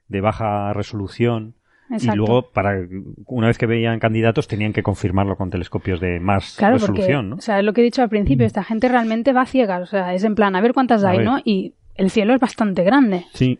de 0.07 0.21
baja 0.21 0.71
resolución. 0.73 1.55
Exacto. 1.89 2.13
Y 2.13 2.17
luego, 2.17 2.49
para 2.51 2.79
una 3.27 3.47
vez 3.47 3.57
que 3.59 3.67
veían 3.67 3.99
candidatos, 3.99 4.47
tenían 4.47 4.73
que 4.73 4.81
confirmarlo 4.81 5.35
con 5.35 5.51
telescopios 5.51 5.99
de 5.99 6.19
más 6.19 6.55
Claro, 6.57 6.77
porque, 6.77 6.93
resolución, 6.93 7.29
¿no? 7.29 7.35
o 7.35 7.41
sea, 7.41 7.59
es 7.59 7.65
lo 7.65 7.73
que 7.73 7.81
he 7.81 7.83
dicho 7.83 8.01
al 8.01 8.09
principio, 8.09 8.45
esta 8.45 8.63
gente 8.63 8.87
realmente 8.89 9.33
va 9.33 9.45
ciegas, 9.45 9.81
o 9.83 9.85
sea, 9.85 10.13
es 10.15 10.23
en 10.23 10.33
plan, 10.33 10.55
a 10.55 10.61
ver 10.61 10.73
cuántas 10.73 11.03
A 11.03 11.09
hay, 11.11 11.17
ver. 11.19 11.25
¿no? 11.27 11.37
Y 11.45 11.73
el 11.95 12.09
cielo 12.09 12.33
es 12.33 12.39
bastante 12.39 12.83
grande. 12.83 13.25
Sí. 13.33 13.59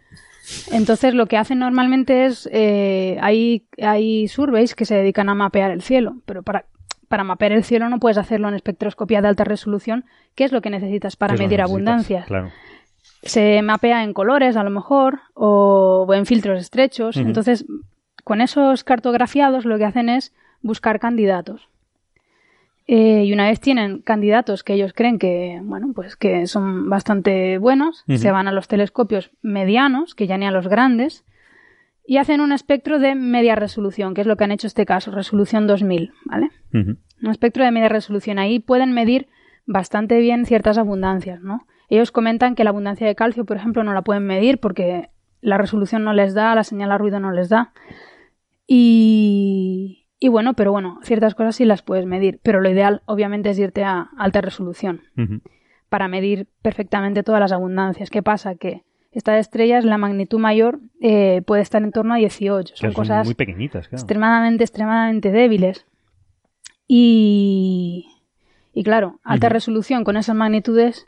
Entonces 0.72 1.14
lo 1.16 1.26
que 1.28 1.38
hacen 1.38 1.60
normalmente 1.60 2.26
es, 2.26 2.50
eh, 2.52 3.18
hay, 3.22 3.66
hay 3.82 4.28
surveys 4.28 4.76
que 4.76 4.86
se 4.86 4.96
dedican 4.96 5.30
a 5.30 5.36
mapear 5.36 5.72
el 5.72 5.82
cielo, 5.82 6.18
pero 6.26 6.44
para, 6.44 6.66
para 7.08 7.24
mapear 7.24 7.52
el 7.52 7.64
cielo 7.64 7.90
no 7.90 8.00
puedes 8.00 8.18
hacerlo 8.18 8.48
en 8.48 8.56
espectroscopía 8.56 9.22
de 9.22 9.28
alta 9.28 9.44
resolución, 9.44 10.06
que 10.36 10.44
es 10.44 10.52
lo 10.52 10.62
que 10.62 10.70
necesitas 10.70 11.16
para 11.16 11.34
medir 11.34 11.60
necesitas, 11.60 11.70
abundancias. 11.70 12.26
Claro. 12.28 12.52
Se 13.24 13.62
mapea 13.62 14.04
en 14.04 14.14
colores 14.14 14.56
a 14.56 14.64
lo 14.64 14.70
mejor 14.70 15.20
o 15.34 16.08
en 16.14 16.26
filtros 16.26 16.60
estrechos. 16.60 17.18
Entonces, 17.18 17.66
con 18.24 18.42
esos 18.42 18.84
cartografiados 18.84 19.66
lo 19.66 19.78
que 19.78 19.86
hacen 19.86 20.10
es 20.10 20.34
buscar 20.62 21.00
candidatos. 21.00 21.70
Eh, 22.88 23.24
y 23.26 23.34
una 23.34 23.48
vez 23.48 23.60
tienen 23.60 24.00
candidatos 24.00 24.64
que 24.64 24.74
ellos 24.74 24.94
creen 24.94 25.18
que, 25.18 25.60
bueno, 25.64 25.92
pues 25.96 26.16
que 26.16 26.46
son 26.46 26.90
bastante 26.90 27.58
buenos, 27.58 28.04
se 28.08 28.32
van 28.32 28.48
a 28.48 28.52
los 28.52 28.68
telescopios 28.68 29.32
medianos, 29.42 30.14
que 30.14 30.28
ya 30.28 30.38
ni 30.38 30.46
a 30.46 30.52
los 30.52 30.68
grandes, 30.68 31.24
y 32.08 32.18
hacen 32.18 32.42
un 32.42 32.52
espectro 32.52 33.00
de 33.00 33.16
media 33.16 33.56
resolución, 33.56 34.14
que 34.14 34.22
es 34.22 34.28
lo 34.28 34.38
que 34.38 34.44
han 34.44 34.52
hecho 34.52 34.68
este 34.68 34.86
caso, 34.86 35.12
resolución 35.12 35.68
2000, 35.68 36.12
¿vale? 36.26 36.50
Un 37.24 37.32
espectro 37.32 37.64
de 37.64 37.72
media 37.72 37.90
resolución. 37.90 38.38
Ahí 38.38 38.60
pueden 38.60 38.94
medir 38.94 39.28
bastante 39.66 40.20
bien 40.20 40.46
ciertas 40.46 40.78
abundancias, 40.78 41.42
¿no? 41.42 41.66
Ellos 41.90 42.12
comentan 42.12 42.56
que 42.56 42.64
la 42.64 42.70
abundancia 42.72 43.08
de 43.08 43.16
calcio, 43.16 43.46
por 43.46 43.58
ejemplo, 43.58 43.84
no 43.84 43.94
la 43.94 44.04
pueden 44.04 44.26
medir 44.26 44.60
porque 44.60 45.10
la 45.42 45.58
resolución 45.58 46.04
no 46.04 46.14
les 46.14 46.34
da, 46.34 46.56
la 46.56 46.64
señal 46.64 46.92
a 46.92 46.98
ruido 46.98 47.20
no 47.20 47.32
les 47.32 47.50
da. 47.50 47.74
Y, 48.68 50.08
y 50.20 50.28
bueno, 50.28 50.54
pero 50.54 50.72
bueno, 50.72 51.00
ciertas 51.04 51.36
cosas 51.36 51.56
sí 51.56 51.66
las 51.66 51.82
puedes 51.82 52.06
medir, 52.06 52.40
pero 52.44 52.62
lo 52.62 52.70
ideal 52.70 53.02
obviamente 53.06 53.50
es 53.50 53.60
irte 53.60 53.84
a 53.84 54.10
alta 54.18 54.42
resolución 54.42 55.02
para 55.90 56.08
medir 56.08 56.48
perfectamente 56.62 57.24
todas 57.24 57.40
las 57.40 57.52
abundancias. 57.52 58.10
¿Qué 58.10 58.24
pasa? 58.24 58.56
Que 58.56 58.84
estas 59.16 59.40
estrellas, 59.40 59.86
la 59.86 59.98
magnitud 59.98 60.40
mayor 60.40 60.80
eh, 61.02 61.42
puede 61.46 61.62
estar 61.62 61.82
en 61.82 61.92
torno 61.92 62.14
a 62.14 62.18
18. 62.18 62.74
Que 62.74 62.80
Son 62.80 62.94
cosas 62.94 63.26
muy 63.26 63.34
pequeñitas, 63.34 63.88
claro. 63.88 64.02
extremadamente, 64.02 64.64
extremadamente 64.64 65.32
débiles. 65.32 65.86
Y, 66.88 68.08
y 68.74 68.84
claro, 68.84 69.20
alta 69.24 69.50
resolución 69.50 70.04
con 70.04 70.18
esas 70.18 70.36
magnitudes, 70.36 71.08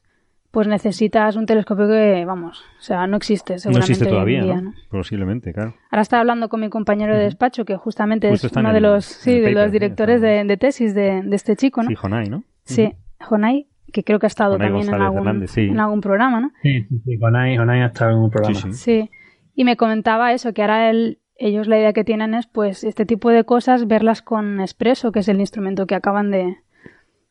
pues 0.51 0.67
necesitas 0.67 1.35
un 1.35 1.45
telescopio 1.45 1.87
que, 1.87 2.23
vamos, 2.25 2.63
o 2.79 2.81
sea, 2.81 3.05
no 3.07 3.17
existe 3.17 3.53
No 3.53 3.59
seguramente 3.59 3.91
existe 3.91 4.05
hoy 4.05 4.09
en 4.09 4.15
todavía, 4.15 4.43
día, 4.43 4.55
¿no? 4.55 4.61
¿no? 4.61 4.73
Posiblemente, 4.89 5.53
claro. 5.53 5.75
Ahora 5.91 6.01
estaba 6.01 6.21
hablando 6.21 6.47
con 6.47 6.61
mi 6.61 6.69
compañero 6.69 7.13
de 7.13 7.23
despacho, 7.23 7.65
que 7.65 7.75
justamente 7.75 8.29
Justo 8.29 8.47
es 8.47 8.53
uno 8.55 8.71
de 8.73 8.79
los, 8.79 9.05
sí, 9.05 9.33
de 9.33 9.39
paper, 9.41 9.53
los 9.53 9.65
sí, 9.65 9.71
directores 9.71 10.21
de, 10.21 10.45
de 10.45 10.57
tesis 10.57 10.95
de, 10.95 11.21
de 11.23 11.35
este 11.35 11.57
chico, 11.57 11.83
¿no? 11.83 11.89
Sí, 11.89 11.95
Jonai, 11.95 12.29
¿no? 12.29 12.43
Sí, 12.63 12.93
Jonai, 13.19 13.67
que 13.91 14.03
creo 14.03 14.19
que 14.19 14.25
ha 14.25 14.27
estado 14.27 14.53
Jonai 14.53 14.67
también 14.69 14.87
en 14.93 15.01
algún, 15.01 15.17
Hernández, 15.19 15.51
sí. 15.51 15.61
en 15.61 15.79
algún 15.79 16.01
programa, 16.01 16.39
¿no? 16.41 16.51
Sí, 16.61 16.83
sí, 16.89 16.99
sí, 17.05 17.17
Jonai 17.19 17.57
ha 17.81 17.85
estado 17.87 18.11
en 18.11 18.17
un 18.17 18.29
programa. 18.29 18.55
Sí, 18.59 18.71
sí. 18.73 18.73
Sí, 18.73 19.09
y 19.55 19.63
me 19.63 19.75
comentaba 19.77 20.33
eso, 20.33 20.53
que 20.53 20.61
ahora 20.61 20.89
él- 20.89 21.19
ellos 21.39 21.67
la 21.67 21.77
idea 21.77 21.93
que 21.93 22.03
tienen 22.03 22.33
es, 22.33 22.47
pues, 22.47 22.83
este 22.83 23.05
tipo 23.05 23.29
de 23.29 23.43
cosas, 23.43 23.87
verlas 23.87 24.21
con 24.21 24.59
Espresso, 24.59 25.11
que 25.11 25.19
es 25.19 25.27
el 25.27 25.39
instrumento 25.39 25.85
que 25.87 25.93
acaban 25.95 26.31
de, 26.31 26.57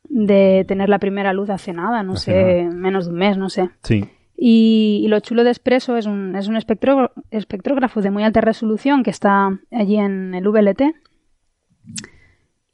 de 0.04 0.64
tener 0.68 0.88
la 0.88 0.98
primera 1.00 1.32
luz 1.32 1.50
hace 1.50 1.72
nada, 1.72 2.02
no 2.04 2.12
Hace 2.12 2.30
sé, 2.70 2.74
menos 2.74 3.06
de 3.06 3.12
un 3.12 3.18
mes, 3.18 3.36
no 3.36 3.48
sé. 3.48 3.70
Sí. 3.82 4.04
Y, 4.36 5.00
y 5.04 5.08
lo 5.08 5.18
chulo 5.20 5.42
de 5.44 5.50
Espresso 5.50 5.96
es 5.96 6.06
un, 6.06 6.36
es 6.36 6.46
un 6.46 6.56
espectro- 6.56 7.10
espectrógrafo 7.30 8.00
de 8.02 8.10
muy 8.10 8.22
alta 8.22 8.40
resolución 8.40 9.02
que 9.02 9.10
está 9.10 9.58
allí 9.72 9.96
en 9.96 10.34
el 10.34 10.46
VLT. 10.46 10.82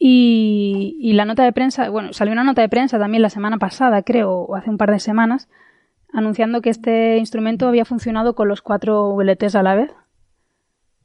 Y, 0.04 0.96
y 1.00 1.12
la 1.12 1.24
nota 1.24 1.44
de 1.44 1.52
prensa, 1.52 1.88
bueno, 1.88 2.12
salió 2.12 2.32
una 2.32 2.42
nota 2.42 2.60
de 2.60 2.68
prensa 2.68 2.98
también 2.98 3.22
la 3.22 3.30
semana 3.30 3.58
pasada, 3.58 4.02
creo, 4.02 4.32
o 4.32 4.56
hace 4.56 4.68
un 4.68 4.76
par 4.76 4.90
de 4.90 4.98
semanas, 4.98 5.48
anunciando 6.12 6.60
que 6.60 6.70
este 6.70 7.18
instrumento 7.18 7.68
había 7.68 7.84
funcionado 7.84 8.34
con 8.34 8.48
los 8.48 8.62
cuatro 8.62 9.14
VLTs 9.14 9.54
a 9.54 9.62
la 9.62 9.76
vez. 9.76 9.94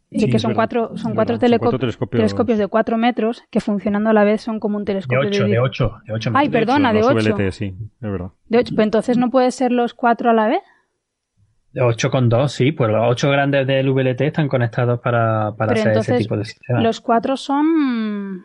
Y 0.10 0.22
Sí, 0.22 0.30
que 0.32 0.40
son 0.40 0.50
verdad, 0.50 0.56
cuatro, 0.58 0.98
son 0.98 1.14
cuatro, 1.14 1.36
Son 1.36 1.42
teleco- 1.48 1.60
cuatro 1.60 1.80
telescopios- 1.80 2.10
telescopios 2.22 2.58
de 2.58 2.68
cuatro 2.68 2.98
metros 2.98 3.44
que 3.52 3.60
funcionando 3.60 4.10
a 4.10 4.14
la 4.14 4.24
vez 4.24 4.42
son 4.42 4.60
como 4.60 4.78
un 4.78 4.84
De 4.84 4.94
telescopio 4.94 5.20
8, 5.28 5.44
de 5.44 5.50
diez- 5.52 5.60
8, 5.62 5.92
de 6.08 6.14
8 6.14 6.32
Ay, 6.34 6.48
metros. 6.48 6.60
perdona, 6.66 6.92
de 6.94 7.00
Los 7.02 7.10
8. 7.10 7.36
VLT, 7.36 7.52
sí, 7.52 7.66
es 8.02 8.12
verdad. 8.12 8.30
De 8.48 8.58
ocho, 8.58 8.74
pues 8.74 8.86
entonces 8.86 9.18
no 9.20 9.30
puede 9.30 9.52
ser 9.52 9.72
los 9.72 9.94
cuatro 9.94 10.32
a 10.32 10.34
la 10.34 10.48
vez. 10.48 10.62
De 11.72 11.82
8 11.84 12.10
con 12.10 12.30
2, 12.30 12.52
sí, 12.52 12.72
pues 12.72 12.90
los 12.90 13.02
8 13.08 13.30
grandes 13.30 13.68
del 13.68 13.90
VLT 13.92 14.22
están 14.26 14.48
conectados 14.48 15.00
para, 15.02 15.52
para 15.56 15.74
hacer 15.74 15.98
ese 15.98 16.18
tipo 16.18 16.36
de 16.36 16.46
sistema. 16.46 16.82
los 16.82 17.00
cuatro 17.00 17.38
son 17.38 18.44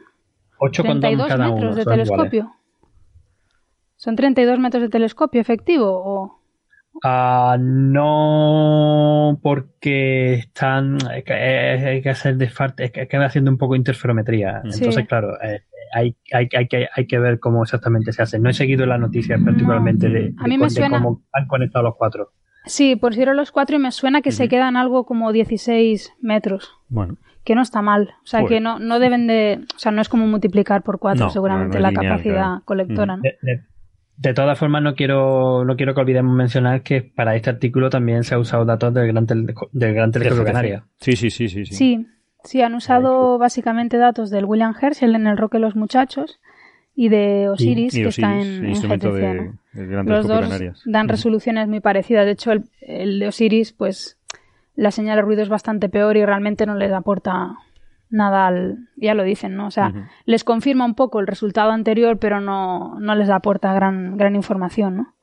8 0.65 0.83
con 0.85 1.01
2 1.01 1.01
32 1.01 1.29
cada 1.29 1.45
metros 1.49 1.61
uno. 1.63 1.75
de 1.77 1.83
son 1.85 1.93
iguales. 1.93 2.09
telescopio. 2.09 2.53
¿Son 3.97 4.17
32 4.17 4.59
metros 4.59 4.83
de 4.83 4.89
telescopio 4.89 5.41
efectivo 5.41 5.87
o...? 5.91 6.39
Ah, 7.05 7.57
no, 7.59 9.39
porque 9.43 10.35
están. 10.35 10.99
Hay 11.09 11.23
que, 11.23 11.33
hay 11.33 12.03
que 12.03 12.11
hacer 12.11 12.37
es 12.43 12.53
que, 12.93 13.03
es 13.03 13.09
que 13.09 13.17
haciendo 13.17 13.51
un 13.51 13.57
poco 13.59 13.73
de 13.75 13.79
interferometría. 13.79 14.61
Sí. 14.71 14.79
Entonces, 14.79 15.07
claro, 15.09 15.41
eh, 15.43 15.63
hay, 15.95 16.17
hay, 16.33 16.49
hay, 16.57 16.69
que, 16.69 16.89
hay 16.95 17.07
que 17.07 17.19
ver 17.19 17.41
cómo 17.41 17.63
exactamente 17.63 18.13
se 18.13 18.23
hace. 18.23 18.39
No 18.39 18.51
he 18.51 18.53
seguido 18.53 18.85
las 18.87 19.01
noticias 19.01 19.41
particularmente 19.43 20.09
de, 20.09 20.35
A 20.39 20.45
mí 20.45 20.51
de 20.57 20.59
me 20.59 20.65
de 20.67 20.71
suena- 20.71 20.99
cómo 20.99 21.23
han 21.33 21.47
conectado 21.47 21.85
los 21.87 21.97
cuatro. 21.97 22.33
Sí, 22.67 22.95
pusieron 22.95 23.37
los 23.37 23.51
cuatro 23.51 23.77
y 23.77 23.79
me 23.81 23.91
suena 23.91 24.21
que 24.23 24.31
se 24.31 24.49
quedan 24.49 24.77
algo 24.77 25.05
como 25.05 25.33
16 25.33 26.13
metros. 26.21 26.71
Bueno, 26.89 27.17
Que 27.45 27.55
no 27.55 27.63
está 27.63 27.83
mal. 27.83 28.11
O 28.23 28.27
sea, 28.27 28.45
que 28.45 28.61
no, 28.61 28.79
no 28.79 28.99
deben 29.01 29.27
de... 29.27 29.61
O 29.75 29.79
sea, 29.79 29.91
no 29.93 30.01
es 30.01 30.09
como 30.09 30.27
multiplicar 30.27 30.83
por 30.83 30.99
cuatro 31.01 31.27
No, 31.27 31.31
seguramente 31.31 31.79
no, 31.79 31.81
no 31.81 31.83
la 31.83 31.89
lineal, 31.91 32.07
capacidad 32.13 32.35
claro. 32.35 32.63
colectora. 32.65 33.17
¿no? 33.17 33.23
De, 33.23 33.37
de- 33.43 33.63
de 34.15 34.35
todas 34.35 34.57
formas, 34.57 34.83
no 34.83 34.95
quiero, 34.95 35.65
no 35.65 35.75
quiero 35.75 35.95
que 35.95 36.01
olvidemos 36.03 36.37
mencionar 36.37 36.83
que 36.83 37.03
para 37.03 37.35
este 37.35 37.51
artículo 37.51 37.91
también 37.91 38.23
se 38.23 38.35
ha 38.37 38.39
usado 38.39 38.65
datos 38.65 38.95
del 38.95 39.09
Gran, 39.09 39.27
Tele- 39.27 39.53
del 39.73 39.95
gran 39.95 40.13
Telescopio. 40.13 40.45
Canaria. 40.45 40.85
Sí, 41.01 41.17
sí, 41.17 41.31
sí, 41.31 41.49
sí. 41.49 41.65
sí. 41.67 41.75
Sí, 41.75 42.07
sí, 42.45 42.63
han 42.63 42.75
usado 42.75 43.39
básicamente 43.39 43.97
datos 43.97 44.31
del 44.31 44.45
William 44.45 44.75
Herschel 44.81 45.17
en 45.17 45.27
el 45.27 45.37
Roque 45.37 45.59
Los 45.59 45.75
Muchachos 45.75 46.39
y 46.95 47.09
de 47.09 47.49
Osiris, 47.49 47.95
Y 47.97 48.03
que 48.03 48.09
está 48.11 48.39
en, 48.41 48.65
en 48.65 48.69
instrumento 48.69 49.11
GTC, 49.11 49.19
de, 49.73 49.87
Gran 49.87 50.07
Los 50.07 50.29
dos 50.29 50.41
Canarias. 50.43 50.83
dan 50.85 51.09
resoluciones 51.09 51.67
muy 51.67 51.81
parecidas. 51.81 52.25
De 52.27 52.33
hecho, 52.33 52.53
el, 52.53 52.65
el 52.83 53.19
de 53.19 53.29
Osiris, 53.29 53.73
pues 53.73 54.19
la 54.75 54.91
señal 54.91 55.17
de 55.17 55.23
ruido 55.23 55.43
es 55.43 55.49
bastante 55.49 55.89
peor 55.89 56.17
y 56.17 56.25
realmente 56.25 56.67
no 56.67 56.75
les 56.75 56.93
aporta 56.93 57.57
nada 58.11 58.47
al. 58.47 58.89
Ya 58.97 59.15
lo 59.15 59.23
dicen, 59.23 59.57
¿no? 59.57 59.67
O 59.67 59.71
sea, 59.71 59.93
les 60.25 60.45
confirma 60.45 60.85
un 60.85 60.95
poco 60.95 61.21
el 61.21 61.27
resultado 61.27 61.71
anterior, 61.71 62.19
pero 62.19 62.41
no, 62.41 62.99
no 63.01 63.15
les 63.15 63.31
aporta 63.31 63.73
gran, 63.75 64.17
gran 64.17 64.35
información, 64.35 64.97
¿no? 64.97 65.15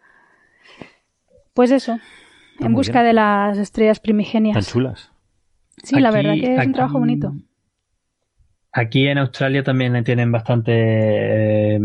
Pues 1.54 1.72
eso, 1.72 1.98
en 2.60 2.74
busca 2.74 3.02
bien. 3.02 3.08
de 3.08 3.14
las 3.14 3.58
estrellas 3.58 4.00
Tan 4.00 4.04
primigenias. 4.04 4.68
chulas. 4.68 5.12
Sí, 5.84 6.00
la 6.00 6.10
Aquí- 6.10 6.18
verdad 6.18 6.34
que 6.36 6.54
es 6.54 6.60
aquí- 6.60 6.68
un 6.68 6.74
trabajo 6.74 7.00
bonito. 7.00 7.34
Aquí 8.72 9.08
en 9.08 9.18
Australia 9.18 9.64
también 9.64 9.94
le 9.94 10.04
tienen 10.04 10.32
bastante 10.32 10.74
eh, 11.76 11.80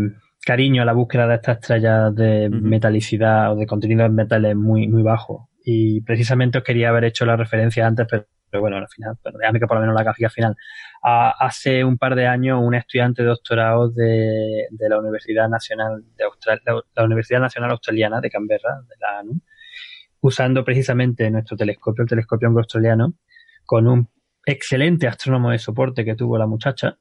cariño 0.45 0.83
a 0.83 0.85
la 0.85 0.93
búsqueda 0.93 1.27
de 1.27 1.35
estas 1.35 1.57
estrellas 1.59 2.13
de 2.15 2.49
metalicidad 2.51 3.51
o 3.53 3.55
de 3.55 3.65
contenidos 3.65 4.11
metales 4.11 4.55
muy, 4.55 4.87
muy 4.87 5.01
bajos. 5.01 5.41
Y 5.67 6.01
precisamente 6.01 6.59
os 6.59 6.63
quería 6.63 6.89
haber 6.89 7.05
hecho 7.05 7.25
la 7.25 7.35
referencia 7.35 7.87
antes, 7.87 8.05
pero, 8.07 8.27
pero 8.51 8.61
bueno, 8.61 8.77
al 8.77 8.87
final, 8.87 9.17
pero 9.23 9.39
déjame 9.39 9.59
que 9.59 9.65
por 9.65 9.77
lo 9.77 9.81
menos 9.81 9.95
la 9.95 10.03
gráfica 10.03 10.29
final. 10.29 10.55
Hace 11.01 11.83
un 11.83 11.97
par 11.97 12.13
de 12.13 12.27
años, 12.27 12.59
un 12.61 12.75
estudiante 12.75 13.23
de 13.23 13.29
doctorado 13.29 13.89
de, 13.89 14.67
de 14.69 14.89
la 14.89 14.99
Universidad 14.99 15.49
Nacional 15.49 16.03
de 16.15 16.23
Austral- 16.23 16.61
la, 16.65 16.79
la 16.95 17.03
Universidad 17.03 17.39
Nacional 17.39 17.71
Australiana 17.71 18.21
de 18.21 18.29
Canberra, 18.29 18.75
de 18.87 18.95
la 19.01 19.19
ANU, 19.19 19.41
usando 20.21 20.63
precisamente 20.63 21.29
nuestro 21.31 21.57
telescopio, 21.57 22.03
el 22.03 22.09
telescopio 22.09 22.47
australiano, 22.49 23.15
con 23.65 23.87
un 23.87 24.07
excelente 24.45 25.07
astrónomo 25.07 25.49
de 25.49 25.57
soporte 25.57 26.05
que 26.05 26.15
tuvo 26.15 26.37
la 26.37 26.45
muchacha. 26.45 26.99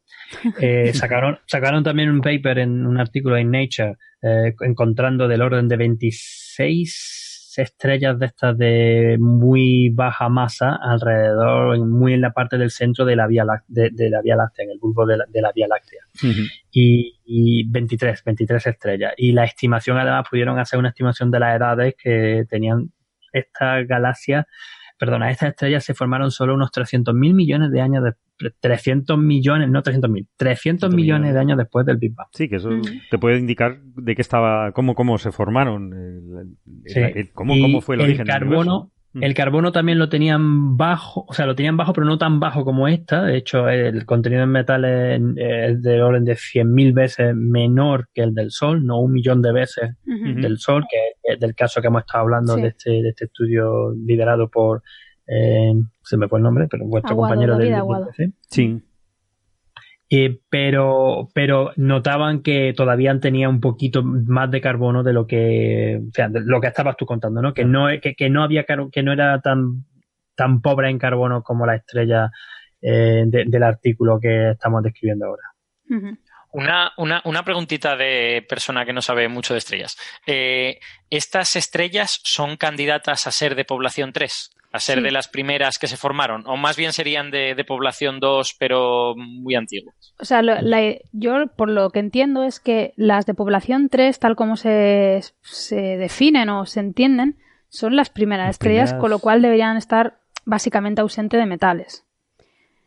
Eh, 0.59 0.93
sacaron, 0.95 1.39
sacaron 1.47 1.85
también 1.85 2.11
un 2.11 2.23
paper 2.23 2.61
en 2.61 2.87
un 2.87 2.99
artículo 2.99 3.37
en 3.37 3.51
Nature 3.51 3.97
eh, 4.23 4.55
encontrando 4.61 5.29
del 5.29 5.43
orden 5.43 5.69
de 5.69 5.77
26 5.77 7.34
estrellas 7.59 8.19
de 8.19 8.27
estas 8.27 8.57
de 8.59 9.17
muy 9.21 9.91
baja 9.91 10.29
masa 10.29 10.77
alrededor, 10.83 11.77
en- 11.77 11.91
muy 11.91 12.13
en 12.15 12.21
la 12.21 12.33
parte 12.33 12.59
del 12.59 12.71
centro 12.71 13.05
de 13.05 13.17
la 13.17 13.27
Vía, 13.27 13.45
Láct- 13.45 13.65
de, 13.69 13.91
de 13.93 14.11
la 14.11 14.21
vía 14.23 14.37
Láctea, 14.37 14.65
en 14.65 14.71
el 14.73 14.79
bulbo 14.79 15.07
de 15.07 15.17
la, 15.19 15.25
de 15.29 15.43
la 15.43 15.53
Vía 15.53 15.67
Láctea 15.69 16.01
y, 16.71 17.19
y 17.25 17.69
23, 17.71 18.23
23 18.25 18.67
estrellas. 18.67 19.15
Y 19.17 19.33
la 19.33 19.45
estimación, 19.45 19.97
además, 19.99 20.27
pudieron 20.29 20.59
hacer 20.59 20.79
una 20.79 20.89
estimación 20.91 21.31
de 21.31 21.41
las 21.41 21.57
edades 21.57 21.95
que 22.03 22.45
tenían 22.49 22.91
estas 23.33 23.87
galaxias, 23.87 24.47
perdona, 24.99 25.31
estas 25.31 25.51
estrellas 25.51 25.85
se 25.85 25.95
formaron 25.95 26.31
solo 26.31 26.55
unos 26.55 26.71
300 26.71 27.15
mil 27.15 27.35
millones 27.35 27.71
de 27.71 27.81
años 27.81 28.03
de 28.05 28.51
300 28.61 29.19
millones, 29.19 29.69
no 29.71 29.83
300 29.83 30.11
mil, 30.11 30.27
300 30.37 30.93
millones 30.95 31.35
de 31.35 31.41
años 31.41 31.57
después 31.59 31.87
del 31.87 31.97
Big 31.99 32.15
Bang. 32.15 32.27
Sí, 32.33 32.49
que 32.49 32.57
eso 32.57 32.71
te 33.11 33.19
puede 33.19 33.39
indicar 33.39 33.81
de 33.83 34.15
qué 34.17 34.23
estaba, 34.23 34.73
cómo, 34.73 34.95
cómo 34.95 35.19
se 35.19 35.31
formaron, 35.33 35.93
el- 35.93 36.39
el- 36.39 36.57
Sí. 36.87 37.01
el- 37.01 37.33
cómo, 37.33 37.55
cómo 37.61 37.81
fue 37.81 37.95
el, 37.97 38.01
el 38.03 38.07
origen 38.09 38.25
del 38.27 38.33
carbono, 38.35 38.61
universo. 38.81 38.94
El 39.21 39.35
carbono 39.35 39.71
también 39.71 39.99
lo 39.99 40.09
tenían 40.09 40.77
bajo, 40.77 41.25
o 41.29 41.33
sea, 41.33 41.47
lo 41.47 41.55
tenían 41.55 41.77
bajo, 41.77 41.93
pero 41.93 42.05
no 42.07 42.19
tan 42.19 42.41
bajo 42.41 42.65
como 42.65 42.89
esta. 42.89 43.23
De 43.25 43.37
hecho, 43.37 43.69
el 43.69 44.05
contenido 44.07 44.43
en 44.43 44.51
metales 44.51 45.21
es 45.37 45.81
del 45.83 46.01
orden 46.03 46.25
de 46.25 46.35
100.000 46.35 46.93
veces 46.93 47.35
menor 47.35 48.09
que 48.13 48.23
el 48.23 48.35
del 48.35 48.51
Sol, 48.51 48.85
no 48.85 49.01
un 49.01 49.13
millón 49.13 49.41
de 49.41 49.53
veces 49.53 49.91
Ujú. 50.07 50.41
del 50.41 50.59
Sol, 50.59 50.85
que 50.91 51.33
es 51.33 51.39
del 51.39 51.55
caso 51.55 51.81
que 51.81 51.87
hemos 51.87 52.03
estado 52.03 52.23
hablando 52.25 52.55
Sí. 52.57 52.63
de, 52.63 52.69
este, 52.69 52.91
de 52.91 53.09
este 53.11 53.25
estudio 53.27 53.93
liderado 53.95 54.49
por, 54.49 54.83
eh, 55.27 55.73
se 56.03 56.17
me 56.17 56.29
fue 56.29 56.39
el 56.39 56.43
nombre, 56.43 56.67
pero 56.71 56.85
vuestro 56.87 57.13
Aguado, 57.13 57.31
compañero 57.35 57.53
David 57.53 57.65
del, 57.65 57.73
del 57.73 57.81
Aguado. 57.81 58.07
PC. 58.09 58.33
Sí. 58.51 58.83
Eh, 60.11 60.39
pero, 60.51 61.29
pero 61.35 61.73
notaban 61.77 62.43
que 62.43 62.73
todavía 62.77 63.19
tenía 63.21 63.49
un 63.49 63.61
poquito 63.61 64.03
más 64.05 64.51
de 64.51 64.61
carbono 64.61 65.03
de 65.03 65.13
lo 65.13 65.27
que, 65.27 66.01
o 66.09 66.13
sea, 66.13 66.29
de 66.29 66.41
lo 66.45 66.61
que 66.61 66.69
estabas 66.69 66.97
tú 66.97 67.07
contando, 67.07 67.41
¿no? 67.43 67.55
Que 67.55 67.65
no, 67.65 67.87
que, 68.01 68.15
que 68.15 68.29
no 68.31 68.43
había, 68.43 68.65
car- 68.65 68.91
que 68.93 69.03
no 69.03 69.13
era 69.13 69.41
tan, 69.41 69.85
tan 70.37 70.61
pobre 70.61 70.91
en 70.91 70.99
carbono 70.99 71.43
como 71.43 71.67
la 71.67 71.77
estrella 71.77 72.31
eh, 72.83 73.25
de- 73.27 73.45
del 73.47 73.63
artículo 73.63 74.19
que 74.21 74.51
estamos 74.51 74.83
describiendo 74.83 75.27
ahora. 75.27 75.43
Una, 76.55 76.93
una, 76.97 77.21
una 77.25 77.43
preguntita 77.45 77.97
de 77.97 78.45
persona 78.49 78.85
que 78.87 78.93
no 78.93 79.03
sabe 79.03 79.29
mucho 79.29 79.55
de 79.55 79.59
estrellas. 79.59 79.97
Eh, 80.27 80.79
¿Estas 81.11 81.57
estrellas 81.57 82.21
son 82.23 82.57
candidatas 82.57 83.27
a 83.27 83.33
ser 83.33 83.57
de 83.57 83.65
población 83.65 84.13
3? 84.13 84.51
¿A 84.73 84.81
ser 84.81 84.99
Sí. 84.99 85.05
de 85.05 85.11
las 85.13 85.29
primeras 85.29 85.79
que 85.79 85.87
se 85.89 85.97
formaron? 85.97 86.45
¿O 86.47 86.57
más 86.57 86.77
bien 86.77 86.93
serían 86.93 87.31
de, 87.31 87.55
de 87.55 87.65
población 87.65 88.19
2, 88.21 88.55
pero 88.59 89.15
muy 89.17 89.55
antiguas? 89.57 89.95
O 90.19 90.25
sea, 90.25 90.43
lo- 90.43 90.61
la- 90.63 90.95
yo 91.13 91.47
por 91.57 91.69
lo 91.71 91.91
que 91.91 91.99
entiendo 92.01 92.43
es 92.45 92.59
que 92.61 92.93
las 92.97 93.27
de 93.27 93.35
población 93.35 93.89
3, 93.89 94.19
tal 94.19 94.35
como 94.37 94.57
se, 94.57 95.21
se 95.43 95.77
definen 95.97 96.49
o 96.51 96.67
se 96.67 96.81
entienden, 96.81 97.37
son 97.69 97.95
las 97.97 98.11
primeras 98.11 98.47
Las 98.47 98.55
estrellas, 98.57 98.91
primeras. 98.91 99.01
con 99.01 99.11
lo 99.11 99.19
cual 99.21 99.43
deberían 99.43 99.77
estar 99.77 100.19
básicamente 100.45 101.01
ausentes 101.01 101.39
de 101.41 101.47
metales. 101.47 102.05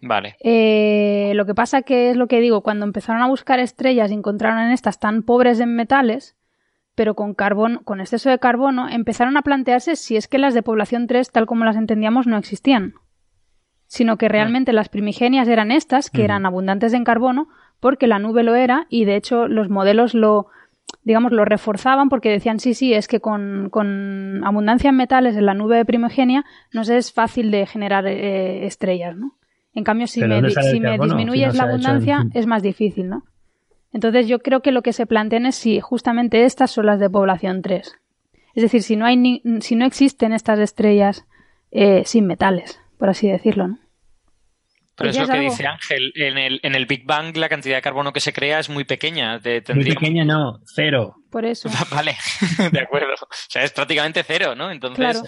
Vale. 0.01 0.35
Eh, 0.41 1.31
lo 1.35 1.45
que 1.45 1.55
pasa 1.55 1.81
que 1.81 2.11
es 2.11 2.17
lo 2.17 2.27
que 2.27 2.39
digo, 2.39 2.61
cuando 2.61 2.85
empezaron 2.85 3.21
a 3.21 3.27
buscar 3.27 3.59
estrellas 3.59 4.11
y 4.11 4.13
encontraron 4.13 4.59
en 4.59 4.71
estas 4.71 4.99
tan 4.99 5.23
pobres 5.23 5.59
en 5.59 5.75
metales, 5.75 6.35
pero 6.95 7.15
con 7.15 7.33
carbono, 7.33 7.83
con 7.83 7.99
exceso 7.99 8.29
de 8.29 8.39
carbono, 8.39 8.89
empezaron 8.89 9.37
a 9.37 9.41
plantearse 9.41 9.95
si 9.95 10.15
es 10.15 10.27
que 10.27 10.37
las 10.37 10.53
de 10.53 10.63
población 10.63 11.07
3, 11.07 11.31
tal 11.31 11.45
como 11.45 11.65
las 11.65 11.75
entendíamos, 11.75 12.27
no 12.27 12.37
existían. 12.37 12.95
Sino 13.87 14.17
que 14.17 14.27
realmente 14.27 14.73
las 14.73 14.89
primigenias 14.89 15.47
eran 15.47 15.71
estas, 15.71 16.09
que 16.09 16.23
eran 16.23 16.45
abundantes 16.45 16.93
en 16.93 17.03
carbono, 17.03 17.47
porque 17.79 18.07
la 18.07 18.19
nube 18.19 18.43
lo 18.43 18.55
era, 18.55 18.85
y 18.89 19.05
de 19.05 19.15
hecho 19.15 19.47
los 19.47 19.69
modelos 19.69 20.13
lo, 20.13 20.47
digamos, 21.03 21.31
lo 21.31 21.45
reforzaban 21.45 22.09
porque 22.09 22.29
decían, 22.29 22.59
sí, 22.59 22.73
sí, 22.73 22.93
es 22.93 23.07
que 23.07 23.21
con, 23.21 23.69
con 23.69 24.43
abundancia 24.43 24.89
en 24.89 24.97
metales 24.97 25.37
en 25.37 25.45
la 25.45 25.53
nube 25.53 25.85
primigenia 25.85 26.45
nos 26.73 26.89
es 26.89 27.13
fácil 27.13 27.51
de 27.51 27.65
generar 27.65 28.07
eh, 28.07 28.65
estrellas, 28.65 29.15
¿no? 29.15 29.37
En 29.77 29.83
cambio, 29.83 30.07
si 30.07 30.19
¿Pero 30.21 30.41
me, 30.41 30.49
si 30.49 30.55
carbono? 30.55 31.03
Si 31.03 31.07
disminuyes 31.09 31.53
no 31.53 31.57
la 31.63 31.63
abundancia, 31.69 32.25
es 32.33 32.47
más 32.47 32.63
difícil, 32.63 33.09
¿no? 33.09 33.23
Entonces 33.93 34.27
yo 34.27 34.39
creo 34.39 34.61
que 34.61 34.71
lo 34.71 34.81
que 34.81 34.91
se 34.91 35.05
plantean 35.05 35.45
es 35.45 35.55
si 35.55 35.79
justamente 35.79 36.45
estas 36.45 36.71
son 36.71 36.87
las 36.87 36.99
de 36.99 37.09
población 37.11 37.61
3. 37.61 37.95
Es 38.55 38.63
decir, 38.63 38.81
si 38.81 38.95
no, 38.95 39.05
hay 39.05 39.17
ni- 39.17 39.43
si 39.61 39.75
no 39.75 39.85
existen 39.85 40.33
estas 40.33 40.57
estrellas 40.59 41.25
eh, 41.69 42.01
sin 42.05 42.25
metales, 42.25 42.79
por 42.97 43.09
así 43.09 43.27
decirlo, 43.27 43.67
¿no? 43.67 43.79
Pero 44.95 45.11
es 45.11 45.15
lo 45.15 45.21
¿Decías 45.21 45.29
que 45.29 45.37
algo? 45.37 45.51
dice 45.51 45.67
Ángel. 45.67 46.11
En 46.15 46.37
el, 46.39 46.59
en 46.63 46.73
el 46.73 46.87
Big 46.87 47.05
Bang 47.05 47.37
la 47.37 47.49
cantidad 47.49 47.75
de 47.75 47.83
carbono 47.83 48.11
que 48.13 48.19
se 48.19 48.33
crea 48.33 48.57
es 48.57 48.67
muy 48.71 48.83
pequeña. 48.83 49.37
De, 49.37 49.63
Muy 49.75 49.83
pequeña 49.85 50.25
no, 50.25 50.59
cero. 50.73 51.17
Por 51.29 51.45
eso. 51.45 51.69
Vale, 51.91 52.15
de 52.71 52.79
acuerdo. 52.79 53.13
O 53.13 53.27
sea, 53.47 53.61
es 53.63 53.71
prácticamente 53.73 54.23
cero, 54.23 54.55
¿no? 54.55 54.71
Entonces, 54.71 54.97
Claro. 54.97 55.21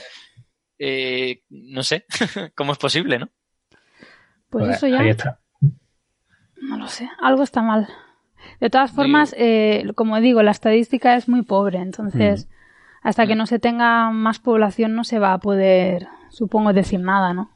eh, 0.80 1.44
no 1.52 1.84
sé 1.84 2.06
cómo 2.56 2.72
es 2.72 2.80
posible, 2.80 3.20
¿no? 3.20 3.30
Pues 4.50 4.66
Pues 4.66 4.78
eso 4.78 4.88
ya, 4.88 5.00
Ahí 5.00 5.10
está. 5.10 5.40
no 6.62 6.78
lo 6.78 6.88
sé, 6.88 7.10
algo 7.22 7.44
está 7.44 7.62
mal. 7.62 7.88
De 8.60 8.70
todas 8.70 8.92
formas, 8.92 9.36
eh, 9.38 9.86
como 9.96 10.20
digo, 10.20 10.42
la 10.44 10.52
estadística 10.52 11.16
es 11.16 11.28
muy 11.30 11.42
pobre, 11.44 11.80
entonces 11.80 12.48
Mm. 12.48 13.08
hasta 13.08 13.28
que 13.28 13.36
no 13.36 13.46
se 13.46 13.60
tenga 13.60 14.12
más 14.12 14.40
población 14.40 14.96
no 14.96 15.04
se 15.04 15.20
va 15.20 15.34
a 15.34 15.40
poder, 15.40 16.08
supongo, 16.30 16.74
decir 16.74 17.00
nada, 17.00 17.34
¿no? 17.34 17.52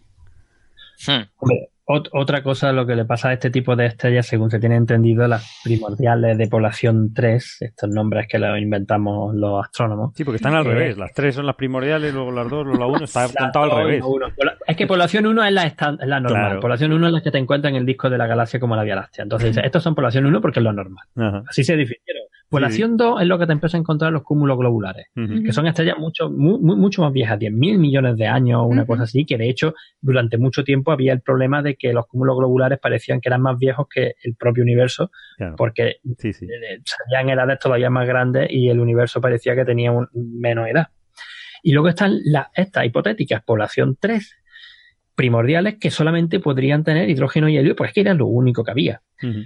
Hmm. 1.08 1.24
Hombre, 1.38 1.70
ot- 1.86 2.10
otra 2.14 2.44
cosa, 2.44 2.72
lo 2.72 2.86
que 2.86 2.96
le 2.96 3.06
pasa 3.06 3.30
a 3.30 3.34
este 3.34 3.50
tipo 3.50 3.76
de 3.76 3.86
estrellas, 3.88 4.26
según 4.28 4.50
se 4.50 4.60
tiene 4.60 4.76
entendido, 4.76 5.28
las 5.28 5.60
primordiales 5.64 6.38
de 6.38 6.48
población 6.48 7.14
3, 7.14 7.58
estos 7.62 7.90
nombres 7.90 8.28
que 8.30 8.40
los 8.40 8.58
inventamos 8.60 9.34
los 9.36 9.64
astrónomos. 9.66 10.12
Sí, 10.16 10.24
porque 10.24 10.38
están 10.38 10.56
al 10.56 10.66
Eh, 10.66 10.70
revés. 10.70 10.98
Las 10.98 11.14
tres 11.14 11.36
son 11.36 11.46
las 11.46 11.56
primordiales, 11.56 12.14
luego 12.14 12.32
las 12.32 12.50
dos, 12.50 12.66
luego 12.66 12.80
la 12.80 12.86
uno. 12.88 13.06
Está 13.06 13.28
la 13.28 13.34
contado 13.34 13.66
al 13.66 13.86
revés. 13.86 14.04
uno. 14.06 14.28
Es 14.68 14.76
que 14.78 14.88
población 14.88 15.26
1 15.26 15.44
es 15.44 15.52
la, 15.54 15.64
es 15.64 15.76
la 15.80 16.20
normal. 16.20 16.42
Claro. 16.46 16.60
Población 16.60 16.94
1 16.94 17.08
es 17.08 17.14
la 17.14 17.22
que 17.22 17.32
te 17.32 17.38
encuentras 17.38 17.72
en 17.72 17.78
el 17.78 17.86
disco 17.86 18.10
de 18.10 18.18
la 18.18 18.28
galaxia 18.28 18.60
como 18.60 18.76
la 18.76 18.84
Vía 18.84 18.96
Láctea. 18.96 19.24
Entonces, 19.24 19.56
estos 19.64 19.84
son 19.84 19.96
población 19.96 20.26
1 20.26 20.42
porque 20.42 20.60
es 20.60 20.64
lo 20.64 20.74
normal. 20.74 21.06
Ajá. 21.16 21.44
Así 21.48 21.64
se 21.64 21.76
definieron. 21.76 22.23
Población 22.58 22.98
2 22.98 23.22
es 23.22 23.28
lo 23.28 23.38
que 23.40 23.46
te 23.46 23.52
empiezas 23.54 23.76
a 23.76 23.78
encontrar 23.80 24.12
los 24.14 24.24
cúmulos 24.24 24.58
globulares. 24.58 25.08
Que 25.16 25.52
son 25.52 25.68
estrellas 25.68 25.98
mucho, 25.98 26.30
mu- 26.30 26.60
mu- 26.60 26.76
mucho 26.78 27.02
más 27.02 27.12
viejas, 27.14 27.38
10.000 27.40 27.78
millones 27.78 28.16
de 28.18 28.28
años 28.28 28.62
o 28.62 28.66
una 28.66 28.86
cosa 28.86 29.04
así, 29.04 29.26
que 29.26 29.38
de 29.38 29.50
hecho 29.50 29.74
durante 30.02 30.38
mucho 30.38 30.64
tiempo 30.64 30.92
había 30.92 31.14
el 31.14 31.22
problema 31.22 31.62
de 31.62 31.76
que 31.76 31.94
los 31.94 32.08
cúmulos 32.08 32.38
globulares 32.38 32.80
parecían 32.80 33.20
que 33.22 33.30
eran 33.30 33.42
más 33.42 33.58
viejos 33.58 33.88
que 33.94 34.14
el 34.24 34.36
propio 34.36 34.64
universo, 34.64 35.12
Claro. 35.38 35.56
porque 35.58 35.98
Sí, 36.18 36.34
sí. 36.34 36.46
eh, 36.46 36.80
salían 36.86 37.30
edades 37.30 37.60
todavía 37.60 37.90
más 37.90 38.08
grandes 38.08 38.48
y 38.52 38.70
el 38.70 38.80
universo 38.80 39.20
parecía 39.22 39.56
que 39.56 39.66
tenía 39.66 39.92
un- 39.92 40.08
menos 40.14 40.68
edad. 40.68 40.88
Y 41.66 41.72
luego 41.72 41.88
están 41.90 42.14
las, 42.26 42.48
estas 42.56 42.86
hipotéticas, 42.86 43.42
población 43.44 43.98
3, 44.00 44.36
primordiales 45.16 45.76
que 45.80 45.92
solamente 45.92 46.40
podrían 46.40 46.84
tener 46.84 47.10
hidrógeno 47.10 47.48
y 47.50 47.58
helio, 47.58 47.76
pues 47.76 47.90
es 47.90 47.94
que 47.94 48.02
era 48.02 48.14
lo 48.14 48.28
único 48.28 48.64
que 48.64 48.72
había. 48.72 49.02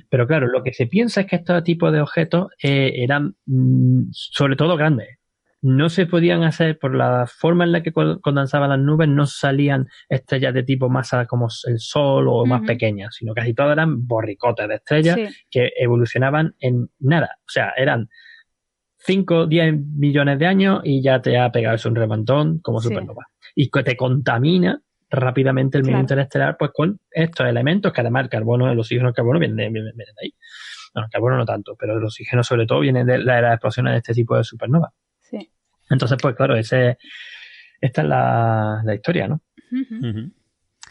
Pero 0.10 0.26
claro, 0.26 0.48
lo 0.48 0.64
que 0.64 0.74
se 0.74 0.88
piensa 0.88 1.22
es 1.22 1.28
que 1.28 1.36
estos 1.36 1.64
tipos 1.64 1.92
de 1.94 2.02
objetos 2.02 2.48
eh, 2.64 2.94
eran 3.04 3.36
mm, 3.46 4.10
sobre 4.12 4.56
todo 4.56 4.76
grandes. 4.78 5.18
No 5.62 5.90
se 5.90 6.06
podían 6.06 6.44
hacer 6.44 6.78
por 6.80 6.96
la 6.96 7.26
forma 7.28 7.64
en 7.64 7.72
la 7.72 7.82
que 7.84 7.92
co- 7.92 8.20
condensaban 8.22 8.70
las 8.70 8.80
nubes, 8.80 9.10
no 9.10 9.26
salían 9.26 9.88
estrellas 10.08 10.54
de 10.54 10.64
tipo 10.64 10.88
masa 10.90 11.26
como 11.26 11.48
el 11.68 11.80
Sol 11.80 12.28
o 12.28 12.46
más 12.46 12.62
pequeñas, 12.62 13.16
sino 13.16 13.34
casi 13.34 13.54
todas 13.54 13.74
eran 13.74 14.08
borricotes 14.08 14.68
de 14.68 14.76
estrellas 14.76 15.16
Sí. 15.16 15.36
que 15.52 15.72
evolucionaban 15.78 16.56
en 16.60 16.90
nada. 17.00 17.32
O 17.40 17.50
sea, 17.50 17.74
eran 17.76 18.08
5 19.00 19.36
o 19.36 19.48
10 19.48 19.76
millones 19.96 20.40
de 20.40 20.46
años 20.48 20.82
y 20.84 21.02
ya 21.02 21.22
te 21.22 21.38
ha 21.38 21.52
pegado 21.52 21.76
eso 21.76 21.90
un 21.90 21.96
reventón 21.96 22.60
como 22.60 22.80
Sí. 22.80 22.90
supernova. 22.90 23.26
Y 23.56 23.70
que 23.70 23.84
te 23.84 23.96
contamina 23.98 24.82
rápidamente 25.10 25.78
el 25.78 25.84
medio 25.84 25.94
Claro. 25.94 26.02
interestelar 26.04 26.58
pues 26.58 26.72
con 26.74 27.00
estos 27.12 27.48
elementos 27.48 27.94
que 27.94 28.02
además 28.02 28.24
el 28.26 28.30
carbono, 28.30 28.70
el 28.72 28.78
oxígeno 28.80 29.10
el 29.10 29.14
carbono 29.16 29.40
vienen 29.40 29.56
de, 29.58 29.70
vienen 29.70 29.96
de 29.96 30.04
ahí. 30.22 30.34
No, 30.96 31.04
el 31.04 31.10
carbono 31.10 31.38
no 31.38 31.46
tanto, 31.46 31.76
pero 31.80 31.98
el 31.98 32.04
oxígeno 32.04 32.44
sobre 32.44 32.66
todo 32.66 32.80
viene 32.82 33.06
de 33.06 33.18
la- 33.20 33.42
las 33.42 33.54
explosiones 33.54 33.94
de 33.94 33.98
este 33.98 34.14
tipo 34.14 34.36
de 34.38 34.44
supernova. 34.44 34.92
Sí. 35.22 35.52
Entonces, 35.90 36.18
pues 36.22 36.36
claro, 36.36 36.56
ese, 36.56 36.98
esta 37.80 38.02
es 38.02 38.08
la, 38.08 38.82
la 38.84 38.96
historia, 38.96 39.28
¿no? 39.28 39.42
Ujú. 39.72 40.32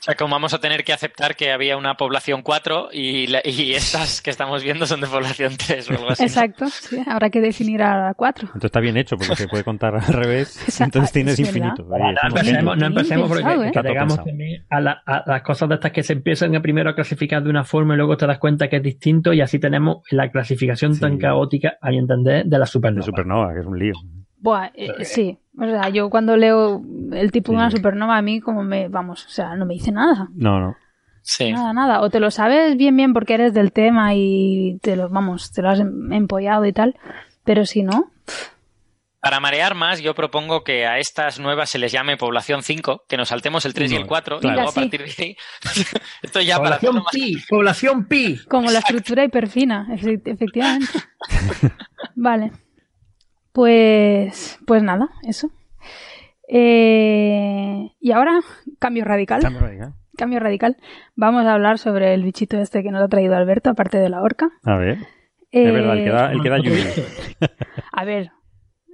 Sea, 0.06 0.14
como 0.14 0.32
vamos 0.32 0.54
a 0.54 0.58
tener 0.60 0.84
que 0.84 0.92
aceptar 0.92 1.36
que 1.36 1.52
había 1.52 1.76
una 1.76 1.94
población 1.96 2.42
4 2.42 2.88
y, 2.92 3.26
la- 3.26 3.40
y 3.44 3.72
estas 3.74 4.22
que 4.22 4.30
estamos 4.30 4.62
viendo 4.62 4.86
son 4.86 5.00
de 5.00 5.06
población 5.06 5.54
3 5.56 5.90
o 5.90 5.92
algo 5.94 6.10
así. 6.10 6.22
¿no? 6.22 6.26
Exacto, 6.28 6.66
sí, 6.68 6.98
habrá 7.06 7.28
que 7.30 7.40
definir 7.40 7.82
a 7.82 8.08
la 8.08 8.14
4. 8.14 8.46
Entonces 8.46 8.64
está 8.68 8.80
bien 8.80 8.96
hecho 8.96 9.16
porque 9.16 9.36
se 9.36 9.48
puede 9.48 9.64
contar 9.64 9.94
al 9.94 10.06
revés. 10.06 10.56
Exacto, 10.62 10.84
Entonces 10.84 11.12
tienes 11.12 11.38
infinito. 11.38 11.84
No 11.84 12.28
empecemos, 12.28 12.76
no 12.76 12.86
empecemos 12.86 13.28
porque 13.28 13.44
pensado, 13.44 13.64
¿eh? 13.64 13.70
que 13.72 13.82
llegamos 13.82 14.16
también 14.24 14.64
a, 14.70 14.80
la- 14.80 15.02
a 15.06 15.24
las 15.26 15.42
cosas 15.42 15.68
de 15.68 15.74
estas 15.76 15.92
que 15.92 16.02
se 16.02 16.12
empiezan 16.14 16.54
a 16.56 16.60
primero 16.62 16.90
a 16.90 16.94
clasificar 16.94 17.42
de 17.42 17.50
una 17.50 17.64
forma 17.64 17.94
y 17.94 17.96
luego 17.96 18.16
te 18.16 18.26
das 18.26 18.38
cuenta 18.38 18.68
que 18.68 18.76
es 18.76 18.82
distinto 18.82 19.32
y 19.32 19.40
así 19.40 19.58
tenemos 19.58 20.02
la 20.10 20.30
clasificación 20.30 20.94
Sí. 20.94 21.00
tan 21.00 21.18
caótica, 21.18 21.76
a 21.80 21.90
mi 21.90 21.98
entender, 21.98 22.44
de 22.44 22.58
la 22.58 22.64
De 22.64 22.66
supernova. 22.70 23.04
supernova, 23.04 23.52
que 23.54 23.60
es 23.60 23.66
un 23.66 23.78
lío. 23.78 23.92
Buah, 24.38 24.68
eh, 24.74 25.04
sí. 25.04 25.38
O 25.58 25.64
sea, 25.64 25.88
yo 25.88 26.10
cuando 26.10 26.36
leo 26.36 26.82
el 27.12 27.32
tipo 27.32 27.52
de 27.52 27.58
una 27.58 27.70
supernova 27.70 28.16
a 28.18 28.22
mí 28.22 28.40
como 28.40 28.62
me, 28.62 28.88
vamos, 28.88 29.24
o 29.24 29.28
sea, 29.30 29.56
no 29.56 29.64
me 29.66 29.74
dice 29.74 29.90
nada. 29.92 30.28
No, 30.34 30.60
no. 30.60 30.76
Sí. 31.22 31.50
Nada, 31.52 31.72
nada. 31.72 32.00
O 32.02 32.10
te 32.10 32.20
lo 32.20 32.30
sabes 32.30 32.76
bien, 32.76 32.94
bien 32.96 33.12
porque 33.12 33.34
eres 33.34 33.52
del 33.54 33.72
tema 33.72 34.14
y 34.14 34.78
te 34.82 34.94
lo, 34.96 35.08
vamos, 35.08 35.50
te 35.52 35.62
lo 35.62 35.70
has 35.70 35.80
em- 35.80 36.12
empollado 36.12 36.64
y 36.66 36.72
tal. 36.72 36.94
Pero 37.44 37.64
si 37.64 37.82
no, 37.82 38.10
Para 39.20 39.40
marear 39.40 39.74
más, 39.74 40.00
yo 40.00 40.14
propongo 40.14 40.62
que 40.62 40.86
a 40.86 40.98
estas 41.00 41.40
nuevas 41.40 41.68
se 41.70 41.78
les 41.80 41.90
llame 41.90 42.16
población 42.16 42.62
5, 42.62 43.04
que 43.08 43.16
nos 43.16 43.28
saltemos 43.30 43.64
el 43.64 43.74
3 43.74 43.90
y 43.90 43.96
el 43.96 44.02
No, 44.02 44.06
4 44.08 44.38
claro. 44.38 44.52
y 44.52 44.56
luego 44.56 44.70
a 44.70 44.74
partir 44.74 45.00
de 45.04 45.14
ahí. 45.24 45.36
Esto 46.22 46.40
ya 46.42 46.58
para 46.58 46.78
Población 46.78 46.94
más. 46.96 47.12
pi, 47.12 47.36
población 47.48 48.04
pi. 48.06 48.38
como 48.48 48.70
la 48.70 48.78
estructura 48.80 49.24
hiperfina, 49.24 49.88
efe- 49.90 50.20
efectivamente. 50.24 50.92
vale. 52.14 52.52
Pues, 53.56 54.58
pues 54.66 54.82
nada, 54.82 55.08
eso. 55.26 55.50
Eh, 56.46 57.88
y 57.98 58.12
ahora, 58.12 58.40
cambio 58.78 59.02
radical. 59.06 59.40
Cambio 59.40 59.60
radical. 59.62 59.94
Cambio 60.14 60.40
radical. 60.40 60.76
Vamos 61.14 61.46
a 61.46 61.54
hablar 61.54 61.78
sobre 61.78 62.12
el 62.12 62.22
bichito 62.22 62.58
este 62.58 62.82
que 62.82 62.90
nos 62.90 63.02
ha 63.02 63.08
traído 63.08 63.34
Alberto, 63.34 63.70
aparte 63.70 63.96
de 63.96 64.10
la 64.10 64.20
orca. 64.20 64.50
A 64.62 64.76
ver. 64.76 64.98
Eh, 65.52 65.68
Es 65.68 65.72
verdad, 65.72 65.96
el 65.96 66.04
que 66.04 66.10
da, 66.10 66.32
el 66.32 66.42
que 66.42 66.50
da 66.50 66.58
yuyu. 66.58 66.84
A 67.92 68.04
ver, 68.04 68.30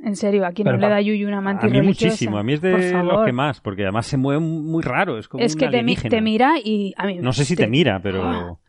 en 0.05 0.15
serio, 0.15 0.47
¿a 0.47 0.53
quién 0.53 0.67
no 0.69 0.77
le 0.77 0.89
da 0.89 1.01
yuyu 1.01 1.27
una 1.27 1.39
A 1.39 1.41
mantis 1.41 1.69
mí 1.69 1.79
religiosa? 1.81 2.07
muchísimo. 2.07 2.39
A 2.39 2.45
mí 2.45 2.53
es 2.53 2.61
de 2.61 2.93
los 3.03 3.25
que 3.25 3.33
más, 3.33 3.61
porque 3.61 3.83
además 3.83 4.07
se 4.07 4.17
mueve 4.17 4.41
muy 4.41 4.83
raro. 4.85 5.19
Es 5.19 5.27
como 5.27 5.43
Es 5.43 5.55
un 5.55 5.59
que 5.59 5.67
te, 5.67 5.71
mi- 5.73 5.79
alienígena. 5.79 6.09
te 6.11 6.21
mira 6.23 6.55
y 6.63 6.95
a 6.97 7.07
mí 7.07 7.19
No 7.19 7.33
sé 7.33 7.45
si 7.45 7.57
te 7.57 7.67
mira, 7.67 7.99
pero... 8.01 8.61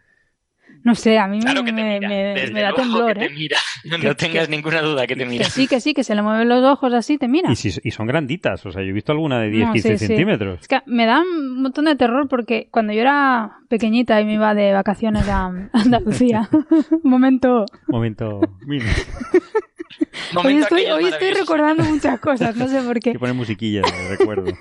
No 0.83 0.95
sé, 0.95 1.17
a 1.17 1.27
mí 1.27 1.37
me- 1.37 1.43
Claro 1.43 1.61
que 1.63 1.71
te 1.71 1.75
me, 1.81 1.93
mira. 1.99 2.09
me- 2.09 2.15
Desde 2.33 2.53
me 2.53 2.61
da 2.61 2.73
temblor, 2.73 3.13
que 3.17 3.25
¿eh? 3.25 3.27
te 3.29 3.33
mira. 3.33 3.57
No, 3.85 3.97
Que- 3.99 4.15
tengas 4.15 4.47
que- 4.47 4.55
ninguna 4.55 4.81
duda 4.81 5.07
que 5.07 5.15
te 5.15 5.25
mira. 5.25 5.45
Que 5.45 5.51
sí, 5.51 5.67
que 5.67 5.79
sí, 5.81 5.93
que 5.93 6.03
se 6.03 6.13
le 6.15 6.21
mueven 6.21 6.47
los 6.49 6.63
ojos 6.63 6.93
así, 6.93 7.17
te 7.17 7.27
mira. 7.27 7.51
Y, 7.51 7.55
si- 7.55 7.79
y 7.83 7.91
son 7.91 8.05
granditas. 8.07 8.65
O 8.65 8.71
sea, 8.71 8.81
yo 8.83 8.89
he 8.89 8.93
visto 8.93 9.11
alguna 9.11 9.39
de 9.39 9.49
10, 9.49 9.67
No, 9.67 9.73
15 9.73 9.89
sí, 9.89 9.97
sí. 9.97 10.07
centímetros. 10.07 10.61
Es 10.61 10.67
que 10.67 10.81
me 10.85 11.05
da 11.05 11.21
un 11.21 11.61
montón 11.61 11.85
de 11.85 11.95
terror 11.95 12.27
porque 12.27 12.67
cuando 12.71 12.91
yo 12.93 13.01
era 13.01 13.57
pequeñita 13.69 14.19
y 14.21 14.25
me 14.25 14.33
iba 14.35 14.53
de 14.53 14.71
vacaciones 14.73 15.27
a 15.29 15.51
Andalucía, 15.73 16.49
un 16.91 17.01
momento, 17.09 17.65
Momento... 17.87 18.41
Mira, 18.65 18.85
hoy 20.43 20.57
estoy, 20.57 20.85
hoy 20.85 21.05
estoy 21.05 21.31
recordando 21.33 21.83
muchas 21.83 22.19
cosas, 22.19 22.55
no 22.55 22.67
sé 22.67 22.81
por 22.81 22.95
hay 22.97 23.01
qué. 23.01 23.11
que 23.13 23.19
poner 23.19 23.35
musiquilla 23.35 23.81
de 23.81 24.15
recuerdo. 24.17 24.45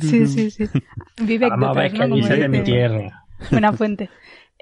Sí, 0.00 0.26
sí, 0.26 0.50
sí. 0.50 0.64
Vive 1.20 1.48
Vamos 1.48 1.76
a 1.76 1.80
ver 1.80 1.92
qué 1.92 2.06
dice 2.06 2.36
de 2.36 2.48
mi 2.48 2.62
tierra. 2.62 3.24
Buena 3.50 3.72
fuente. 3.72 4.08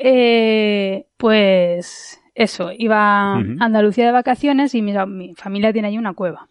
Eh, 0.04 1.06
pues 1.16 2.20
eso, 2.34 2.70
iba 2.76 3.34
a. 3.34 3.36
Andalucía 3.60 4.04
de 4.06 4.12
vacaciones 4.12 4.74
y 4.74 4.82
mi, 4.82 4.92
mi 5.06 5.34
familia 5.36 5.72
tiene 5.72 5.88
allí 5.88 5.98
una 5.98 6.14
cueva. 6.14 6.48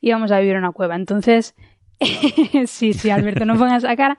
Íbamos 0.00 0.32
a 0.32 0.38
vivir 0.40 0.54
en 0.54 0.60
una 0.60 0.72
cueva. 0.72 0.94
Entonces, 0.96 1.54
sí, 2.66 2.92
sí, 2.94 3.10
Alberto, 3.10 3.44
no 3.44 3.58
pongas 3.58 3.82
la 3.82 3.96
cara. 3.96 4.16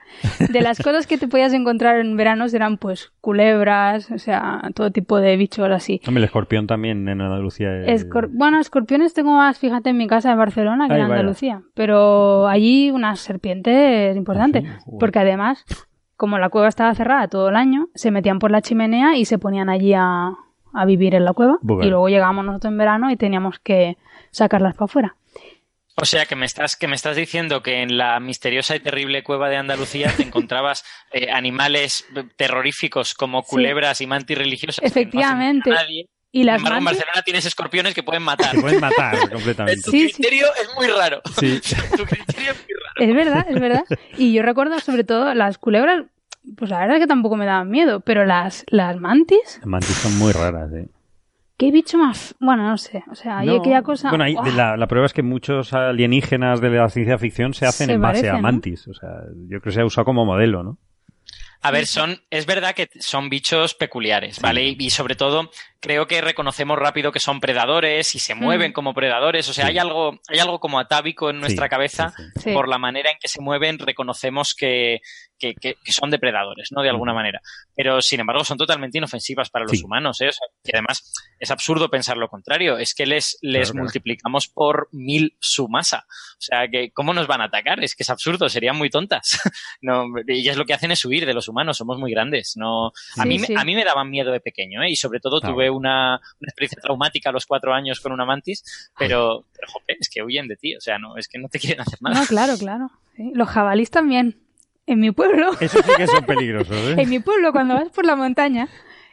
De 0.52 0.60
las 0.60 0.78
cosas 0.78 1.06
que 1.06 1.18
te 1.18 1.26
podías 1.26 1.52
encontrar 1.52 1.98
en 1.98 2.16
verano 2.16 2.44
eran 2.52 2.76
pues 2.76 3.12
culebras, 3.20 4.10
o 4.10 4.18
sea, 4.18 4.60
todo 4.74 4.90
tipo 4.92 5.18
de 5.18 5.36
bichos 5.36 5.68
así. 5.70 6.00
Hombre, 6.06 6.20
el 6.20 6.24
escorpión 6.26 6.66
también 6.66 7.08
en 7.08 7.20
Andalucía 7.20 7.74
es... 7.86 8.06
Escor- 8.06 8.28
bueno, 8.32 8.60
escorpiones 8.60 9.14
tengo 9.14 9.32
más, 9.32 9.58
fíjate, 9.58 9.90
en 9.90 9.96
mi 9.96 10.06
casa 10.06 10.30
en 10.30 10.38
Barcelona 10.38 10.86
que 10.86 10.94
Ay, 10.94 11.00
en 11.00 11.08
vaya. 11.08 11.20
Andalucía. 11.20 11.62
Pero 11.74 12.46
allí 12.46 12.90
unas 12.90 13.18
serpientes 13.20 14.16
importantes. 14.16 14.62
¿Ah, 14.66 14.74
sí? 14.78 14.82
Joder. 14.84 14.98
Porque 15.00 15.18
además, 15.18 15.64
como 16.20 16.36
la 16.38 16.50
cueva 16.50 16.68
estaba 16.68 16.94
cerrada 16.94 17.28
todo 17.28 17.48
el 17.48 17.56
año, 17.56 17.88
se 17.94 18.10
metían 18.10 18.38
por 18.38 18.50
la 18.50 18.60
chimenea 18.60 19.16
y 19.16 19.24
se 19.24 19.38
ponían 19.38 19.70
allí 19.70 19.94
a, 19.94 20.32
a 20.74 20.84
vivir 20.84 21.14
en 21.14 21.24
la 21.24 21.32
cueva. 21.32 21.56
Y 21.82 21.86
luego 21.88 22.10
llegábamos 22.10 22.44
nosotros 22.44 22.70
en 22.72 22.76
verano 22.76 23.10
y 23.10 23.16
teníamos 23.16 23.58
que 23.58 23.96
sacarlas 24.30 24.74
para 24.74 24.84
afuera. 24.84 25.16
O 25.96 26.04
sea, 26.04 26.26
que 26.26 26.36
me 26.36 26.44
estás 26.44 26.76
que 26.76 26.88
me 26.88 26.94
estás 26.94 27.16
diciendo 27.16 27.62
que 27.62 27.80
en 27.82 27.96
la 27.96 28.20
misteriosa 28.20 28.76
y 28.76 28.80
terrible 28.80 29.22
cueva 29.22 29.48
de 29.48 29.56
Andalucía 29.56 30.12
te 30.14 30.22
encontrabas 30.22 30.84
eh, 31.12 31.30
animales 31.30 32.06
terroríficos 32.36 33.14
como 33.14 33.40
Sí. 33.42 33.48
culebras 33.50 34.00
y 34.02 34.06
mantis 34.06 34.36
religiosas. 34.36 34.76
que 34.78 34.84
no 34.84 34.88
hacen 34.90 35.02
Efectivamente. 35.02 35.70
nadie. 35.70 36.06
Y 36.32 36.38
Sin 36.40 36.46
las 36.46 36.58
embargo, 36.58 36.78
en. 36.78 36.84
Barcelona 36.84 37.22
tienes 37.24 37.44
escorpiones 37.46 37.92
que 37.92 38.02
pueden 38.04 38.22
matar. 38.22 38.52
Te 38.52 38.60
pueden 38.60 38.80
matar 38.80 39.18
completamente. 39.32 39.82
Tu 39.82 39.90
Sí, 39.90 40.08
sí. 40.08 40.14
criterio 40.14 40.46
es 40.62 40.68
muy 40.76 40.86
raro. 40.86 41.20
Sí. 41.38 41.60
tu 41.96 42.04
criterio 42.04 42.52
es 42.52 42.58
muy 42.68 42.69
raro. 42.69 42.69
Es 43.00 43.14
verdad, 43.14 43.46
es 43.48 43.60
verdad. 43.60 43.84
Y 44.16 44.32
yo 44.32 44.42
recuerdo 44.42 44.78
sobre 44.80 45.04
todo 45.04 45.34
las 45.34 45.58
culebras, 45.58 46.04
pues 46.56 46.70
la 46.70 46.80
verdad 46.80 46.96
es 46.96 47.02
que 47.02 47.06
tampoco 47.06 47.36
me 47.36 47.46
daban 47.46 47.68
miedo, 47.70 48.00
pero 48.00 48.24
las, 48.24 48.64
las 48.68 48.98
mantis, 49.00 49.56
Las 49.58 49.66
mantis 49.66 49.96
son 49.96 50.16
muy 50.18 50.32
raras, 50.32 50.72
¿eh? 50.72 50.88
qué 51.56 51.70
bicho 51.70 51.98
más... 51.98 52.34
Bueno, 52.40 52.66
no 52.66 52.78
sé, 52.78 53.04
o 53.10 53.14
sea, 53.14 53.40
hay 53.40 53.48
No, 53.48 53.56
aquella 53.56 53.82
cosa... 53.82 54.08
Bueno, 54.08 54.24
hay- 54.24 54.34
la, 54.56 54.78
la 54.78 54.86
prueba 54.86 55.04
es 55.04 55.12
que 55.12 55.22
muchos 55.22 55.74
alienígenas 55.74 56.60
de 56.62 56.70
la 56.70 56.88
ciencia 56.88 57.18
ficción 57.18 57.52
se 57.52 57.66
hacen 57.66 57.88
Se 57.88 57.92
en 57.94 58.00
base 58.00 58.12
parecen, 58.20 58.30
a 58.30 58.36
¿no? 58.36 58.42
mantis. 58.42 58.88
O 58.88 58.94
sea, 58.94 59.10
yo 59.42 59.60
creo 59.60 59.60
que 59.60 59.72
se 59.72 59.80
ha 59.82 59.84
usado 59.84 60.06
como 60.06 60.24
modelo, 60.24 60.62
¿no? 60.62 60.78
A 61.60 61.70
ver, 61.70 61.86
son, 61.86 62.16
es 62.30 62.46
verdad 62.46 62.74
que 62.74 62.88
son 63.00 63.28
bichos 63.28 63.74
peculiares, 63.74 64.40
¿vale? 64.40 64.68
Y, 64.68 64.76
y 64.78 64.88
sobre 64.88 65.14
todo, 65.14 65.50
creo 65.80 66.06
que 66.06 66.20
reconocemos 66.20 66.78
rápido 66.78 67.10
que 67.10 67.20
son 67.20 67.40
predadores 67.40 68.14
y 68.14 68.18
se 68.18 68.34
mueven 68.34 68.70
Mm. 68.70 68.74
como 68.74 68.94
predadores. 68.94 69.48
O 69.48 69.52
sea, 69.54 69.64
Sí. 69.66 69.70
hay 69.72 69.78
algo, 69.78 70.18
hay 70.28 70.38
algo 70.38 70.60
como 70.60 70.78
atávico 70.78 71.30
en 71.30 71.40
nuestra 71.40 71.66
Sí, 71.66 71.70
cabeza. 71.70 72.12
sí, 72.16 72.22
sí. 72.34 72.40
Sí. 72.44 72.52
Por 72.52 72.68
la 72.68 72.78
manera 72.78 73.10
en 73.10 73.16
que 73.20 73.28
se 73.28 73.40
mueven, 73.40 73.78
reconocemos 73.78 74.54
que, 74.54 75.00
que, 75.38 75.54
que- 75.54 75.76
que 75.82 75.92
son 75.92 76.10
depredadores, 76.10 76.68
¿no? 76.70 76.82
De 76.82 76.90
alguna 76.90 77.12
Ujú. 77.12 77.16
manera. 77.20 77.40
Pero, 77.74 78.02
sin 78.02 78.20
embargo, 78.20 78.44
son 78.44 78.58
totalmente 78.58 78.98
inofensivas 78.98 79.48
para 79.48 79.64
los 79.64 79.82
humanos, 79.82 80.20
¿eh? 80.20 80.28
O 80.28 80.32
sea, 80.32 80.46
y 80.64 80.70
además, 80.74 81.12
es 81.38 81.50
absurdo 81.50 81.88
pensar 81.88 82.18
lo 82.18 82.28
contrario. 82.28 82.76
Es 82.76 82.94
que 82.94 83.06
les, 83.06 83.38
les 83.40 83.52
Claro, 83.62 83.72
claro. 83.72 83.84
multiplicamos 83.84 84.48
por 84.48 84.88
mil 84.92 85.34
su 85.40 85.66
masa. 85.68 86.04
O 86.06 86.40
sea, 86.42 86.68
que 86.68 86.90
¿cómo 86.92 87.14
nos 87.14 87.26
van 87.26 87.40
a 87.40 87.44
atacar? 87.44 87.82
Es 87.82 87.94
que 87.96 88.02
es 88.02 88.10
absurdo, 88.10 88.50
serían 88.50 88.76
muy 88.76 88.90
tontas. 88.90 89.30
no, 89.80 90.04
y 90.26 90.40
ellas 90.40 90.58
lo 90.58 90.66
que 90.66 90.74
hacen 90.74 90.90
es 90.90 91.02
huir 91.06 91.24
de 91.24 91.32
los 91.32 91.48
humanos, 91.48 91.78
somos 91.78 91.98
muy 91.98 92.10
grandes. 92.12 92.52
No, 92.56 92.92
a, 93.16 93.24
mí, 93.24 93.38
sí. 93.38 93.54
a 93.56 93.64
mí 93.64 93.74
me 93.74 93.84
daban 93.84 94.10
miedo 94.10 94.32
de 94.32 94.40
pequeño, 94.40 94.82
¿eh? 94.82 94.90
Y 94.90 94.96
sobre 94.96 95.20
todo 95.20 95.40
tuve 95.40 95.69
una, 95.70 96.16
una 96.40 96.48
experiencia 96.48 96.80
traumática 96.82 97.30
a 97.30 97.32
los 97.32 97.46
cuatro 97.46 97.72
años 97.72 98.00
con 98.00 98.12
una 98.12 98.24
mantis, 98.24 98.90
pero, 98.98 99.44
pero 99.54 99.68
jope, 99.72 99.96
es 99.98 100.08
que 100.10 100.22
huyen 100.22 100.48
de 100.48 100.56
ti. 100.56 100.74
O 100.76 100.80
sea, 100.80 100.98
no, 100.98 101.16
es 101.16 101.28
que 101.28 101.38
no 101.38 101.48
te 101.48 101.58
quieren 101.58 101.80
hacer 101.80 101.98
nada. 102.02 102.20
No, 102.20 102.26
claro, 102.26 102.56
claro. 102.58 102.90
sí. 103.16 103.32
Los 103.34 103.48
jabalís 103.48 103.90
también. 103.90 104.36
En 104.86 104.98
mi 104.98 105.12
pueblo, 105.12 105.52
Eso 105.60 105.78
sí 105.82 105.90
que 105.96 106.06
son 106.08 106.24
peligrosos, 106.24 106.76
¿eh? 106.76 106.96
en 106.98 107.08
mi 107.08 107.20
pueblo, 107.20 107.52
cuando 107.52 107.74
vas 107.74 107.90
por 107.90 108.04
la 108.04 108.16
montaña, 108.16 108.68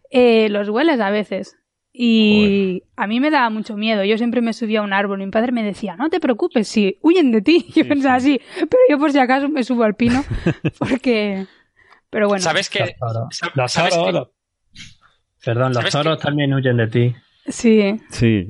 eh, 0.09 0.49
los 0.49 0.69
hueles 0.69 0.99
a 0.99 1.11
veces. 1.11 1.55
Y 1.93 2.83
a 2.95 3.05
mí 3.07 3.19
me 3.19 3.29
daba 3.31 3.49
mucho 3.49 3.75
miedo. 3.75 4.03
Yo 4.03 4.17
siempre 4.17 4.41
me 4.41 4.53
subía 4.53 4.79
a 4.79 4.83
un 4.83 4.93
árbol 4.93 5.21
y 5.21 5.25
mi 5.25 5.31
padre 5.31 5.51
me 5.51 5.63
decía, 5.63 5.95
no 5.95 6.09
te 6.09 6.19
preocupes, 6.19 6.67
si 6.67 6.97
huyen 7.01 7.31
de 7.31 7.41
ti. 7.41 7.65
Yo 7.75 7.83
Sí, 7.83 7.83
pensaba 7.83 8.19
sí. 8.19 8.39
así, 8.39 8.65
pero 8.67 8.81
yo 8.89 8.97
por 8.99 9.11
si 9.11 9.19
acaso 9.19 9.49
me 9.49 9.63
subo 9.63 9.83
al 9.83 9.95
pino. 9.95 10.23
Porque... 10.79 11.45
Pero 12.09 12.27
bueno, 12.29 12.41
¿Sabes 12.43 12.69
que 12.69 12.95
sabes 13.67 13.95
que- 13.95 14.23
Perdón, 15.53 15.69
los 15.73 15.77
¿Sabes 15.77 15.93
toros 15.93 16.17
que- 16.17 16.23
también 16.25 16.53
huyen 16.53 16.77
de 16.77 16.87
ti. 16.87 17.15
sí. 17.47 17.99
Sí. 18.09 18.47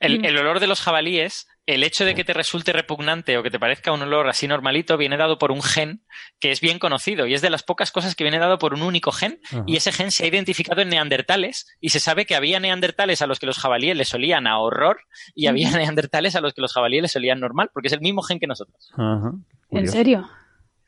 El, 0.00 0.12
Dime. 0.14 0.28
el 0.28 0.36
olor 0.38 0.60
de 0.60 0.66
los 0.66 0.80
jabalíes, 0.82 1.46
el 1.66 1.82
hecho 1.82 2.04
de 2.04 2.14
que 2.14 2.24
te 2.24 2.34
resulte 2.34 2.72
repugnante 2.74 3.38
o 3.38 3.42
que 3.42 3.50
te 3.50 3.58
parezca 3.58 3.90
un 3.90 4.02
olor 4.02 4.28
así 4.28 4.46
normalito, 4.46 4.98
viene 4.98 5.16
dado 5.16 5.38
por 5.38 5.50
un 5.50 5.62
gen 5.62 6.02
que 6.40 6.50
es 6.52 6.60
bien 6.60 6.78
conocido 6.78 7.26
y 7.26 7.32
es 7.32 7.40
de 7.40 7.48
las 7.48 7.62
pocas 7.62 7.90
cosas 7.90 8.14
que 8.14 8.22
viene 8.22 8.38
dado 8.38 8.58
por 8.58 8.74
un 8.74 8.82
único 8.82 9.12
gen. 9.12 9.40
Ajá. 9.50 9.64
Y 9.66 9.76
ese 9.76 9.92
gen 9.92 10.10
se 10.10 10.24
ha 10.24 10.26
identificado 10.26 10.82
en 10.82 10.90
neandertales 10.90 11.66
y 11.80 11.88
se 11.88 12.00
sabe 12.00 12.26
que 12.26 12.34
había 12.34 12.60
neandertales 12.60 13.22
a 13.22 13.26
los 13.26 13.38
que 13.38 13.46
los 13.46 13.58
jabalíes 13.58 13.96
les 13.96 14.12
olían 14.12 14.46
a 14.46 14.58
horror 14.58 14.98
y 15.34 15.46
había 15.46 15.70
neandertales 15.70 16.36
a 16.36 16.40
los 16.42 16.52
que 16.52 16.60
los 16.60 16.72
jabalíes 16.74 17.02
les 17.02 17.16
olían 17.16 17.40
normal, 17.40 17.70
porque 17.72 17.86
es 17.88 17.94
el 17.94 18.00
mismo 18.00 18.20
gen 18.22 18.38
que 18.40 18.46
nosotros. 18.46 18.90
Ajá. 18.92 19.32
¿En 19.70 19.88
serio? 19.88 20.28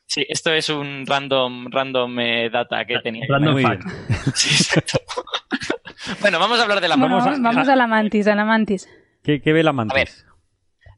Sí, 0.07 0.25
esto 0.29 0.53
es 0.53 0.69
un 0.69 1.05
random, 1.07 1.67
random 1.71 2.19
eh, 2.21 2.49
data 2.51 2.85
que 2.85 2.99
tenía. 3.01 3.27
Random 3.29 3.53
Muy 3.55 3.63
fact. 3.63 3.85
bien. 3.85 3.97
Sí, 4.35 4.51
exacto. 4.55 5.01
bueno, 6.21 6.39
vamos 6.39 6.59
a 6.61 6.63
hablar 6.63 6.81
de 6.81 6.89
la 6.89 6.97
Bueno, 6.97 7.17
Vamos 7.19 7.69
a- 7.69 7.73
a, 7.73 7.77
la 7.77 7.87
mantis, 7.87 8.27
a 8.29 8.35
la 8.35 8.45
mantis. 8.45 8.89
¿Qué, 9.23 9.41
qué 9.43 9.53
ve 9.53 9.63
la 9.63 9.73
mantis? 9.73 9.93
A 9.93 9.97
ver. 9.97 10.09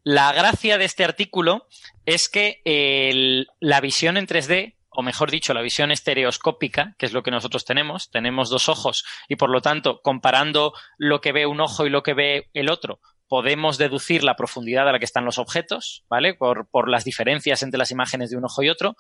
La 0.04 0.32
gracia 0.32 0.78
de 0.78 0.84
este 0.84 1.04
artículo 1.04 1.66
es 2.06 2.28
que 2.28 2.60
el- 2.64 3.48
la 3.60 3.80
visión 3.80 4.16
en 4.16 4.26
3D, 4.26 4.76
o 4.90 5.02
mejor 5.02 5.30
dicho, 5.30 5.54
la 5.54 5.62
visión 5.62 5.90
estereoscópica, 5.90 6.94
que 6.98 7.06
es 7.06 7.12
lo 7.12 7.22
que 7.22 7.30
nosotros 7.30 7.64
tenemos, 7.64 8.10
tenemos 8.10 8.50
dos 8.50 8.68
ojos 8.68 9.04
y 9.28 9.36
por 9.36 9.50
lo 9.50 9.60
tanto, 9.62 10.00
comparando 10.02 10.72
lo 10.98 11.20
que 11.20 11.32
ve 11.32 11.46
un 11.46 11.60
ojo 11.60 11.86
y 11.86 11.90
lo 11.90 12.02
que 12.02 12.14
ve 12.14 12.48
el 12.54 12.70
otro, 12.70 13.00
podemos 13.28 13.78
deducir 13.78 14.24
la 14.24 14.36
profundidad 14.36 14.88
a 14.88 14.92
la 14.92 14.98
que 14.98 15.04
están 15.04 15.24
los 15.24 15.38
objetos, 15.38 16.04
¿vale? 16.08 16.34
Por, 16.34 16.68
por 16.70 16.88
las 16.88 17.04
diferencias 17.04 17.62
entre 17.62 17.78
las 17.78 17.90
imágenes 17.90 18.30
de 18.30 18.36
un 18.36 18.44
ojo 18.44 18.62
y 18.62 18.68
otro. 18.70 18.96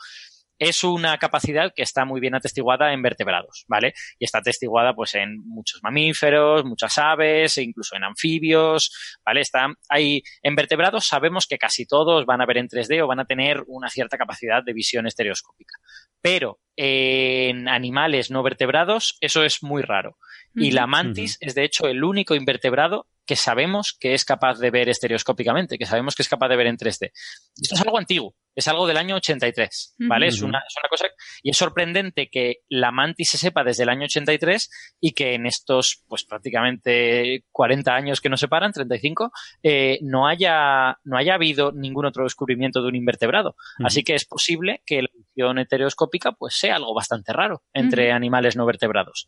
es 0.60 0.82
una 0.82 1.18
capacidad 1.18 1.72
que 1.74 1.82
está 1.82 2.04
muy 2.04 2.20
bien 2.20 2.34
atestiguada 2.34 2.92
en 2.92 3.00
vertebrados, 3.00 3.64
¿vale? 3.68 3.94
Y 4.18 4.24
está 4.24 4.38
atestiguada 4.38 4.92
pues 4.92 5.14
en 5.14 5.38
muchos 5.46 5.82
mamíferos, 5.84 6.64
muchas 6.64 6.98
aves, 6.98 7.58
e 7.58 7.62
incluso 7.62 7.94
en 7.96 8.02
anfibios, 8.04 8.92
¿vale? 9.24 9.40
Está, 9.40 9.68
hay, 9.88 10.22
en 10.42 10.56
vertebrados 10.56 11.06
sabemos 11.06 11.46
que 11.46 11.58
casi 11.58 11.86
todos 11.86 12.26
van 12.26 12.40
a 12.40 12.46
ver 12.46 12.58
en 12.58 12.68
3D 12.68 13.02
o 13.02 13.06
van 13.06 13.20
a 13.20 13.24
tener 13.24 13.62
una 13.68 13.88
cierta 13.88 14.18
capacidad 14.18 14.64
de 14.64 14.72
visión 14.72 15.06
estereoscópica. 15.06 15.76
Pero 16.20 16.58
en 16.74 17.68
animales 17.68 18.30
no 18.30 18.42
vertebrados 18.42 19.16
eso 19.20 19.44
es 19.44 19.62
muy 19.62 19.82
raro. 19.82 20.18
Y 20.54 20.72
la 20.72 20.88
mantis 20.88 21.36
es 21.40 21.54
de 21.54 21.62
hecho 21.62 21.86
el 21.86 22.02
único 22.02 22.34
invertebrado 22.34 23.06
que 23.28 23.36
sabemos 23.36 23.92
que 23.92 24.14
es 24.14 24.24
capaz 24.24 24.58
de 24.58 24.70
ver 24.70 24.88
estereoscópicamente, 24.88 25.76
que 25.76 25.84
sabemos 25.84 26.14
que 26.16 26.22
es 26.22 26.30
capaz 26.30 26.48
de 26.48 26.56
ver 26.56 26.66
en 26.66 26.78
3D. 26.78 27.10
Esto 27.60 27.74
es 27.74 27.80
algo 27.82 27.98
antiguo, 27.98 28.34
es 28.54 28.66
algo 28.68 28.86
del 28.86 28.96
año 28.96 29.16
83, 29.16 29.96
¿vale? 29.98 30.28
es, 30.28 30.40
una, 30.40 30.60
es 30.66 30.74
una 30.82 30.88
cosa 30.88 31.08
y 31.42 31.50
es 31.50 31.56
sorprendente 31.58 32.30
que 32.30 32.60
la 32.70 32.90
mantis 32.90 33.28
se 33.28 33.36
sepa 33.36 33.64
desde 33.64 33.82
el 33.82 33.90
año 33.90 34.04
83 34.04 34.70
y 34.98 35.12
que 35.12 35.34
en 35.34 35.44
estos, 35.44 36.04
pues 36.08 36.24
prácticamente 36.24 37.44
40 37.52 37.94
años 37.94 38.22
que 38.22 38.30
nos 38.30 38.40
separan, 38.40 38.72
35, 38.72 39.30
eh, 39.62 39.98
no 40.00 40.26
haya 40.26 40.98
no 41.04 41.18
haya 41.18 41.34
habido 41.34 41.70
ningún 41.72 42.06
otro 42.06 42.24
descubrimiento 42.24 42.80
de 42.80 42.88
un 42.88 42.96
invertebrado. 42.96 43.56
Así 43.84 44.04
que 44.04 44.14
es 44.14 44.24
posible 44.24 44.82
que 44.86 45.02
la 45.02 45.08
visión 45.12 45.58
heteroscópica 45.58 46.32
pues 46.32 46.54
sea 46.54 46.76
algo 46.76 46.94
bastante 46.94 47.34
raro 47.34 47.62
entre 47.74 48.10
animales 48.10 48.56
no 48.56 48.64
vertebrados. 48.64 49.26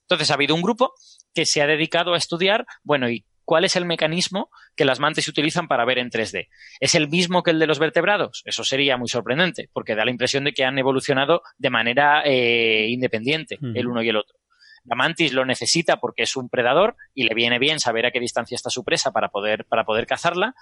Entonces 0.00 0.30
ha 0.30 0.34
habido 0.34 0.54
un 0.54 0.62
grupo 0.62 0.94
que 1.34 1.46
se 1.46 1.62
ha 1.62 1.66
dedicado 1.66 2.14
a 2.14 2.18
estudiar, 2.18 2.66
bueno, 2.82 3.10
¿y 3.10 3.24
cuál 3.44 3.64
es 3.64 3.76
el 3.76 3.84
mecanismo 3.84 4.50
que 4.76 4.84
las 4.84 5.00
mantis 5.00 5.28
utilizan 5.28 5.68
para 5.68 5.84
ver 5.84 5.98
en 5.98 6.10
3D? 6.10 6.48
¿Es 6.80 6.94
el 6.94 7.08
mismo 7.08 7.42
que 7.42 7.50
el 7.50 7.58
de 7.58 7.66
los 7.66 7.78
vertebrados? 7.78 8.42
Eso 8.44 8.64
sería 8.64 8.96
muy 8.96 9.08
sorprendente, 9.08 9.68
porque 9.72 9.94
da 9.94 10.04
la 10.04 10.10
impresión 10.10 10.44
de 10.44 10.52
que 10.52 10.64
han 10.64 10.78
evolucionado 10.78 11.42
de 11.58 11.70
manera 11.70 12.22
eh, 12.24 12.86
independiente 12.88 13.58
el 13.74 13.86
uno 13.86 14.02
y 14.02 14.08
el 14.08 14.16
otro. 14.16 14.38
La 14.84 14.96
mantis 14.96 15.32
lo 15.32 15.44
necesita 15.44 15.98
porque 15.98 16.24
es 16.24 16.36
un 16.36 16.48
predador 16.48 16.96
y 17.14 17.24
le 17.24 17.34
viene 17.34 17.58
bien 17.58 17.78
saber 17.78 18.04
a 18.04 18.10
qué 18.10 18.18
distancia 18.18 18.56
está 18.56 18.68
su 18.68 18.84
presa 18.84 19.12
para 19.12 19.28
poder, 19.28 19.64
para 19.66 19.84
poder 19.84 20.06
cazarla. 20.06 20.54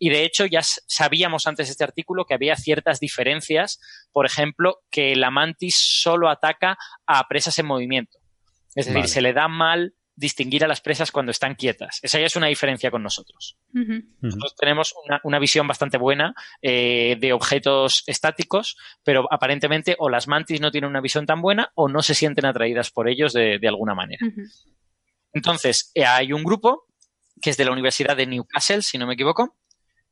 Y 0.00 0.10
de 0.10 0.24
hecho 0.24 0.46
ya 0.46 0.60
sabíamos 0.62 1.46
antes 1.46 1.68
de 1.68 1.72
este 1.72 1.84
artículo 1.84 2.24
que 2.24 2.34
había 2.34 2.56
ciertas 2.56 2.98
diferencias. 2.98 3.80
Por 4.12 4.26
ejemplo, 4.26 4.80
que 4.90 5.14
la 5.14 5.30
mantis 5.30 5.76
solo 5.78 6.28
ataca 6.28 6.76
a 7.06 7.26
presas 7.28 7.58
en 7.58 7.66
movimiento. 7.66 8.18
Es 8.74 8.86
decir, 8.86 9.02
Vale. 9.02 9.08
se 9.08 9.22
le 9.22 9.32
da 9.32 9.48
mal 9.48 9.94
distinguir 10.18 10.64
a 10.64 10.68
las 10.68 10.80
presas 10.80 11.12
cuando 11.12 11.30
están 11.30 11.54
quietas. 11.54 12.00
Esa 12.02 12.18
ya 12.18 12.26
es 12.26 12.34
una 12.34 12.48
diferencia 12.48 12.90
con 12.90 13.02
nosotros. 13.02 13.56
Nosotros 14.20 14.54
tenemos 14.56 14.94
una, 15.04 15.20
una 15.22 15.38
visión 15.38 15.66
bastante 15.68 15.96
buena 15.96 16.34
eh, 16.60 17.16
de 17.20 17.32
objetos 17.32 18.02
estáticos, 18.06 18.76
pero 19.04 19.32
aparentemente 19.32 19.94
o 19.98 20.08
las 20.08 20.26
mantis 20.26 20.60
no 20.60 20.72
tienen 20.72 20.90
una 20.90 21.00
visión 21.00 21.24
tan 21.24 21.40
buena 21.40 21.70
o 21.74 21.88
no 21.88 22.02
se 22.02 22.14
sienten 22.14 22.46
atraídas 22.46 22.90
por 22.90 23.08
ellos 23.08 23.32
de, 23.32 23.58
de 23.60 23.68
alguna 23.68 23.94
manera. 23.94 24.26
Entonces, 25.32 25.92
eh, 25.94 26.04
hay 26.04 26.32
un 26.32 26.42
grupo 26.42 26.86
que 27.40 27.50
es 27.50 27.56
de 27.56 27.64
la 27.64 27.72
Universidad 27.72 28.16
de 28.16 28.26
Newcastle, 28.26 28.82
si 28.82 28.98
no 28.98 29.06
me 29.06 29.14
equivoco. 29.14 29.56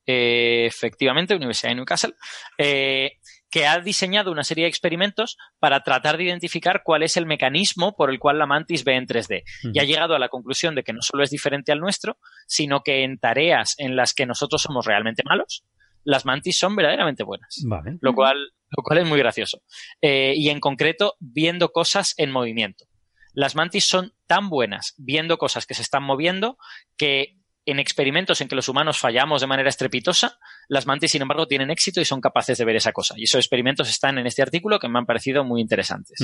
Eh, 0.06 0.66
efectivamente, 0.66 1.34
Universidad 1.34 1.70
de 1.70 1.76
Newcastle, 1.76 2.14
eh, 2.58 3.18
que 3.50 3.66
ha 3.66 3.78
diseñado 3.80 4.32
una 4.32 4.44
serie 4.44 4.64
de 4.64 4.68
experimentos 4.68 5.36
para 5.58 5.82
tratar 5.82 6.16
de 6.16 6.24
identificar 6.24 6.82
cuál 6.84 7.02
es 7.02 7.16
el 7.16 7.26
mecanismo 7.26 7.94
por 7.96 8.10
el 8.10 8.18
cual 8.18 8.38
la 8.38 8.46
mantis 8.46 8.84
ve 8.84 8.96
en 8.96 9.06
3D. 9.06 9.42
Y 9.72 9.78
ha 9.78 9.84
llegado 9.84 10.14
a 10.14 10.18
la 10.18 10.28
conclusión 10.28 10.74
de 10.74 10.82
que 10.82 10.92
no 10.92 11.00
solo 11.00 11.22
es 11.22 11.30
diferente 11.30 11.72
al 11.72 11.80
nuestro, 11.80 12.18
sino 12.46 12.82
que 12.82 13.04
en 13.04 13.18
tareas 13.18 13.74
en 13.78 13.96
las 13.96 14.14
que 14.14 14.26
nosotros 14.26 14.62
somos 14.62 14.86
realmente 14.86 15.22
malos, 15.24 15.64
las 16.04 16.24
mantis 16.24 16.58
son 16.58 16.76
verdaderamente 16.76 17.24
buenas 17.24 17.62
Vale. 17.66 17.98
lo 18.00 18.14
cual, 18.14 18.52
lo 18.76 18.82
cual 18.82 18.98
es 19.00 19.06
muy 19.06 19.18
gracioso. 19.18 19.60
Eh, 20.00 20.34
y 20.36 20.50
en 20.50 20.60
concreto, 20.60 21.14
viendo 21.18 21.70
cosas 21.72 22.14
en 22.16 22.30
movimiento. 22.30 22.86
Las 23.32 23.54
mantis 23.54 23.84
son 23.84 24.14
tan 24.26 24.48
buenas 24.48 24.94
viendo 24.96 25.36
cosas 25.36 25.66
que 25.66 25.74
se 25.74 25.82
están 25.82 26.02
moviendo 26.02 26.56
que 26.96 27.36
en 27.66 27.78
experimentos 27.78 28.40
en 28.40 28.48
que 28.48 28.54
los 28.54 28.68
humanos 28.68 28.98
fallamos 28.98 29.40
de 29.42 29.46
manera 29.48 29.68
estrepitosa, 29.68 30.38
las 30.68 30.86
mantis, 30.86 31.10
sin 31.10 31.22
embargo, 31.22 31.46
tienen 31.46 31.70
éxito 31.70 32.00
y 32.00 32.04
son 32.04 32.20
capaces 32.20 32.56
de 32.56 32.64
ver 32.64 32.76
esa 32.76 32.92
cosa. 32.92 33.14
Y 33.18 33.24
esos 33.24 33.40
experimentos 33.40 33.88
están 33.90 34.18
en 34.18 34.26
este 34.26 34.40
artículo 34.42 34.78
que 34.78 34.88
me 34.88 34.98
han 34.98 35.06
parecido 35.06 35.44
muy 35.44 35.60
interesantes. 35.60 36.18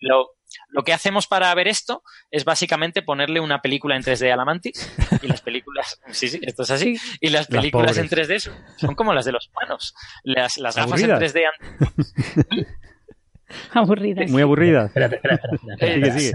Lo, 0.00 0.30
lo 0.70 0.82
que 0.82 0.92
hacemos 0.94 1.26
para 1.26 1.54
ver 1.54 1.68
esto 1.68 2.02
es 2.30 2.44
básicamente 2.44 3.02
ponerle 3.02 3.38
una 3.40 3.60
película 3.60 3.96
en 3.96 4.02
3D 4.02 4.32
a 4.32 4.36
la 4.36 4.44
mantis 4.46 4.90
y 5.22 5.26
las 5.28 5.42
películas, 5.42 6.00
sí, 6.10 6.28
sí, 6.28 6.40
esto 6.42 6.62
es 6.62 6.70
así, 6.70 6.96
y 7.20 7.28
las 7.28 7.48
Las 7.50 7.60
películas 7.60 7.96
en 7.98 8.08
pobres. 8.08 8.28
3D 8.30 8.38
son, 8.40 8.54
son 8.78 8.94
como 8.94 9.12
las 9.12 9.24
de 9.26 9.32
los 9.32 9.48
humanos. 9.50 9.94
Las, 10.24 10.56
las 10.58 10.74
gafas 10.74 11.00
en 11.02 11.10
Aburridas. 11.10 11.34
3D 11.34 11.42
han- 11.46 12.66
Aburridas. 13.72 14.30
Muy 14.30 14.42
aburridas. 14.42 14.86
Espérate, 14.88 15.16
espérate, 15.16 15.42
espérate, 15.54 15.72
espérate, 15.72 15.94
Sigue, 15.94 16.06
espérate. 16.06 16.20
sigue. 16.20 16.32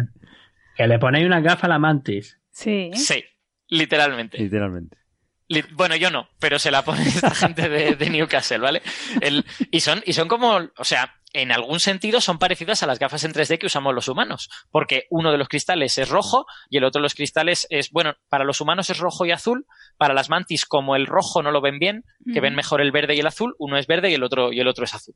Que 0.76 0.88
le 0.88 0.99
ponéis 0.99 1.26
una 1.26 1.41
gafa 1.41 1.68
a 1.68 1.70
la 1.70 1.80
mantis. 1.80 2.39
Sí. 2.51 2.91
Sí, 2.93 3.24
literalmente. 3.78 4.38
Literalmente. 4.38 4.97
Li- 5.49 5.65
Bueno, 5.74 5.95
yo 5.95 6.09
no, 6.09 6.30
pero 6.39 6.57
se 6.59 6.71
la 6.71 6.84
pone 6.84 7.03
esta 7.07 7.34
gente 7.36 7.67
de, 7.69 7.95
de 7.95 8.09
Newcastle, 8.09 8.59
¿vale? 8.59 8.82
El- 9.21 9.45
y, 9.71 9.82
son, 9.82 10.01
y 10.05 10.13
son 10.13 10.28
como, 10.28 10.59
o 10.78 10.84
sea, 10.84 11.15
en 11.34 11.51
algún 11.51 11.80
sentido 11.80 12.21
son 12.21 12.38
parecidas 12.38 12.84
a 12.84 12.88
las 12.88 12.99
gafas 12.99 13.24
en 13.24 13.34
3D 13.34 13.57
que 13.57 13.65
usamos 13.65 13.93
los 13.95 14.07
humanos, 14.07 14.49
porque 14.71 15.07
uno 15.09 15.32
de 15.32 15.38
los 15.39 15.49
cristales 15.49 15.97
es 15.97 16.07
rojo 16.09 16.45
y 16.69 16.78
el 16.78 16.84
otro 16.84 16.99
de 16.99 17.03
los 17.03 17.15
cristales 17.15 17.65
es, 17.71 17.89
bueno, 17.89 18.13
para 18.30 18.43
los 18.45 18.61
humanos 18.61 18.89
es 18.91 18.99
rojo 18.99 19.26
y 19.26 19.32
azul, 19.32 19.65
para 19.97 20.13
las 20.13 20.30
mantis 20.30 20.65
como 20.65 20.95
el 20.95 21.07
rojo 21.07 21.41
no 21.41 21.51
lo 21.51 21.59
ven 21.59 21.80
bien, 21.80 22.03
que 22.32 22.39
ven 22.39 22.53
mejor 22.55 22.82
el 22.82 22.91
verde 22.91 23.15
y 23.15 23.19
el 23.19 23.28
azul, 23.28 23.55
uno 23.57 23.78
es 23.78 23.88
verde 23.88 24.11
y 24.11 24.13
el 24.13 24.24
otro, 24.24 24.53
y 24.53 24.59
el 24.59 24.67
otro 24.67 24.86
es 24.86 24.93
azul. 24.93 25.15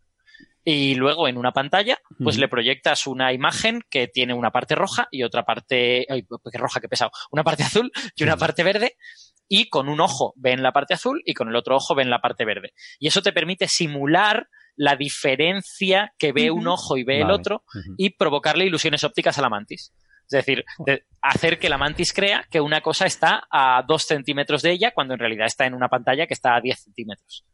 Y 0.64 0.96
luego 0.96 1.30
en 1.30 1.38
una 1.38 1.54
pantalla, 1.54 1.98
pues 2.22 2.38
le 2.38 2.50
proyectas 2.50 3.08
una 3.08 3.32
imagen 3.32 3.84
que 3.90 4.08
tiene 4.10 4.34
una 4.34 4.52
parte 4.52 4.76
roja 4.76 5.08
y 5.12 5.24
otra 5.24 5.46
parte, 5.46 6.06
ay, 6.10 6.28
qué 6.52 6.58
roja, 6.58 6.82
qué 6.82 6.90
pesado, 6.90 7.12
una 7.32 7.44
parte 7.46 7.64
azul 7.64 7.90
y 8.16 8.24
una 8.24 8.36
parte 8.36 8.64
verde, 8.64 8.98
y 9.48 9.70
con 9.70 9.88
un 9.88 10.02
ojo 10.02 10.34
ven 10.36 10.62
la 10.62 10.74
parte 10.74 10.94
azul 10.94 11.22
y 11.26 11.34
con 11.34 11.48
el 11.48 11.56
otro 11.56 11.78
ojo 11.78 11.96
ven 11.96 12.10
la 12.10 12.20
parte 12.20 12.44
verde. 12.44 12.74
Y 13.00 13.08
eso 13.08 13.22
te 13.22 13.32
permite 13.32 13.70
simular 13.70 14.50
la 14.76 14.98
diferencia 14.98 16.14
que 16.20 16.34
ve 16.34 16.52
un 16.52 16.68
ojo 16.68 16.98
y 16.98 17.04
ve 17.04 17.22
el 17.22 17.32
otro 17.32 17.64
y 17.98 18.10
provocarle 18.12 18.66
ilusiones 18.66 19.04
ópticas 19.06 19.38
a 19.38 19.42
la 19.42 19.50
mantis. 19.50 19.94
Es 20.30 20.32
decir, 20.46 20.66
de- 20.86 21.06
hacer 21.22 21.58
que 21.60 21.70
la 21.70 21.78
mantis 21.78 22.12
crea 22.12 22.46
que 22.52 22.60
una 22.60 22.82
cosa 22.82 23.06
está 23.06 23.48
a 23.50 23.82
dos 23.88 24.04
centímetros 24.04 24.62
de 24.62 24.72
ella 24.72 24.92
cuando 24.94 25.14
en 25.14 25.20
realidad 25.22 25.46
está 25.48 25.66
en 25.66 25.74
una 25.74 25.88
pantalla 25.88 26.28
que 26.28 26.34
está 26.34 26.56
a 26.58 26.62
10 26.62 26.78
centímetros. 26.84 27.46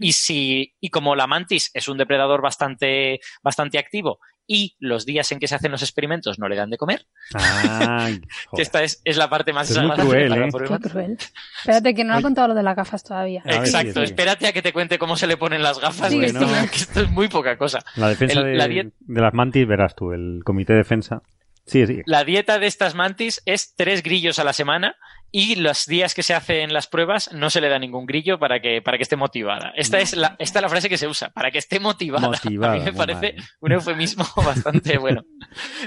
Y 0.00 0.12
si, 0.12 0.74
y 0.80 0.88
como 0.90 1.14
la 1.14 1.26
mantis 1.26 1.70
es 1.74 1.88
un 1.88 1.98
depredador 1.98 2.40
bastante, 2.42 3.20
bastante 3.42 3.78
activo 3.78 4.18
y 4.46 4.76
los 4.78 5.06
días 5.06 5.32
en 5.32 5.38
que 5.38 5.48
se 5.48 5.54
hacen 5.54 5.72
los 5.72 5.82
experimentos 5.82 6.38
no 6.38 6.48
le 6.48 6.56
dan 6.56 6.68
de 6.70 6.76
comer, 6.76 7.06
Ay, 7.34 8.20
que 8.54 8.62
esta 8.62 8.82
es, 8.82 9.00
es 9.04 9.16
la 9.16 9.28
parte 9.30 9.52
más 9.52 9.70
Es 9.70 9.78
muy 9.80 9.90
cruel, 9.92 10.32
¿eh? 10.32 10.48
Qué 10.52 10.88
cruel. 10.88 11.16
Espérate, 11.60 11.94
que 11.94 12.04
no 12.04 12.14
ha 12.14 12.22
contado 12.22 12.48
lo 12.48 12.54
de 12.54 12.62
las 12.62 12.76
gafas 12.76 13.02
todavía. 13.02 13.42
A 13.44 13.54
Exacto, 13.56 13.78
sigue, 13.78 13.92
sigue. 13.92 14.04
espérate 14.04 14.46
a 14.46 14.52
que 14.52 14.62
te 14.62 14.72
cuente 14.72 14.98
cómo 14.98 15.16
se 15.16 15.26
le 15.26 15.36
ponen 15.36 15.62
las 15.62 15.80
gafas, 15.80 16.12
que, 16.12 16.26
esto, 16.26 16.46
sigue. 16.46 16.68
que 16.70 16.76
esto 16.76 17.00
es 17.02 17.10
muy 17.10 17.28
poca 17.28 17.56
cosa. 17.56 17.80
La 17.96 18.08
defensa 18.08 18.40
El- 18.40 18.46
de, 18.46 18.54
la 18.56 18.66
diet- 18.68 18.92
de 19.00 19.20
las 19.22 19.32
mantis, 19.34 19.66
verás 19.66 19.94
tú, 19.94 20.12
el 20.12 20.40
comité 20.44 20.72
de 20.74 20.78
defensa. 20.80 21.22
Sigue, 21.66 21.86
sigue. 21.86 22.02
La 22.04 22.24
dieta 22.24 22.58
de 22.58 22.66
estas 22.66 22.94
mantis 22.94 23.40
es 23.46 23.74
tres 23.74 24.02
grillos 24.02 24.38
a 24.38 24.44
la 24.44 24.52
semana 24.52 24.96
y 25.36 25.56
los 25.56 25.86
días 25.86 26.14
que 26.14 26.22
se 26.22 26.32
hacen 26.32 26.72
las 26.72 26.86
pruebas 26.86 27.32
no 27.32 27.50
se 27.50 27.60
le 27.60 27.68
da 27.68 27.80
ningún 27.80 28.06
grillo 28.06 28.38
para 28.38 28.60
que, 28.60 28.80
para 28.82 28.98
que 28.98 29.02
esté 29.02 29.16
motivada. 29.16 29.72
Esta 29.74 29.98
es 29.98 30.14
la, 30.14 30.36
esta 30.38 30.60
es 30.60 30.62
la 30.62 30.68
frase 30.68 30.88
que 30.88 30.96
se 30.96 31.08
usa, 31.08 31.30
para 31.30 31.50
que 31.50 31.58
esté 31.58 31.80
motivada. 31.80 32.28
Motivada, 32.28 32.72
a 32.74 32.76
mí 32.76 32.84
me 32.84 32.92
parece 32.92 33.34
mal. 33.34 33.44
un 33.58 33.72
eufemismo 33.72 34.24
bastante 34.36 34.96
bueno. 34.96 35.24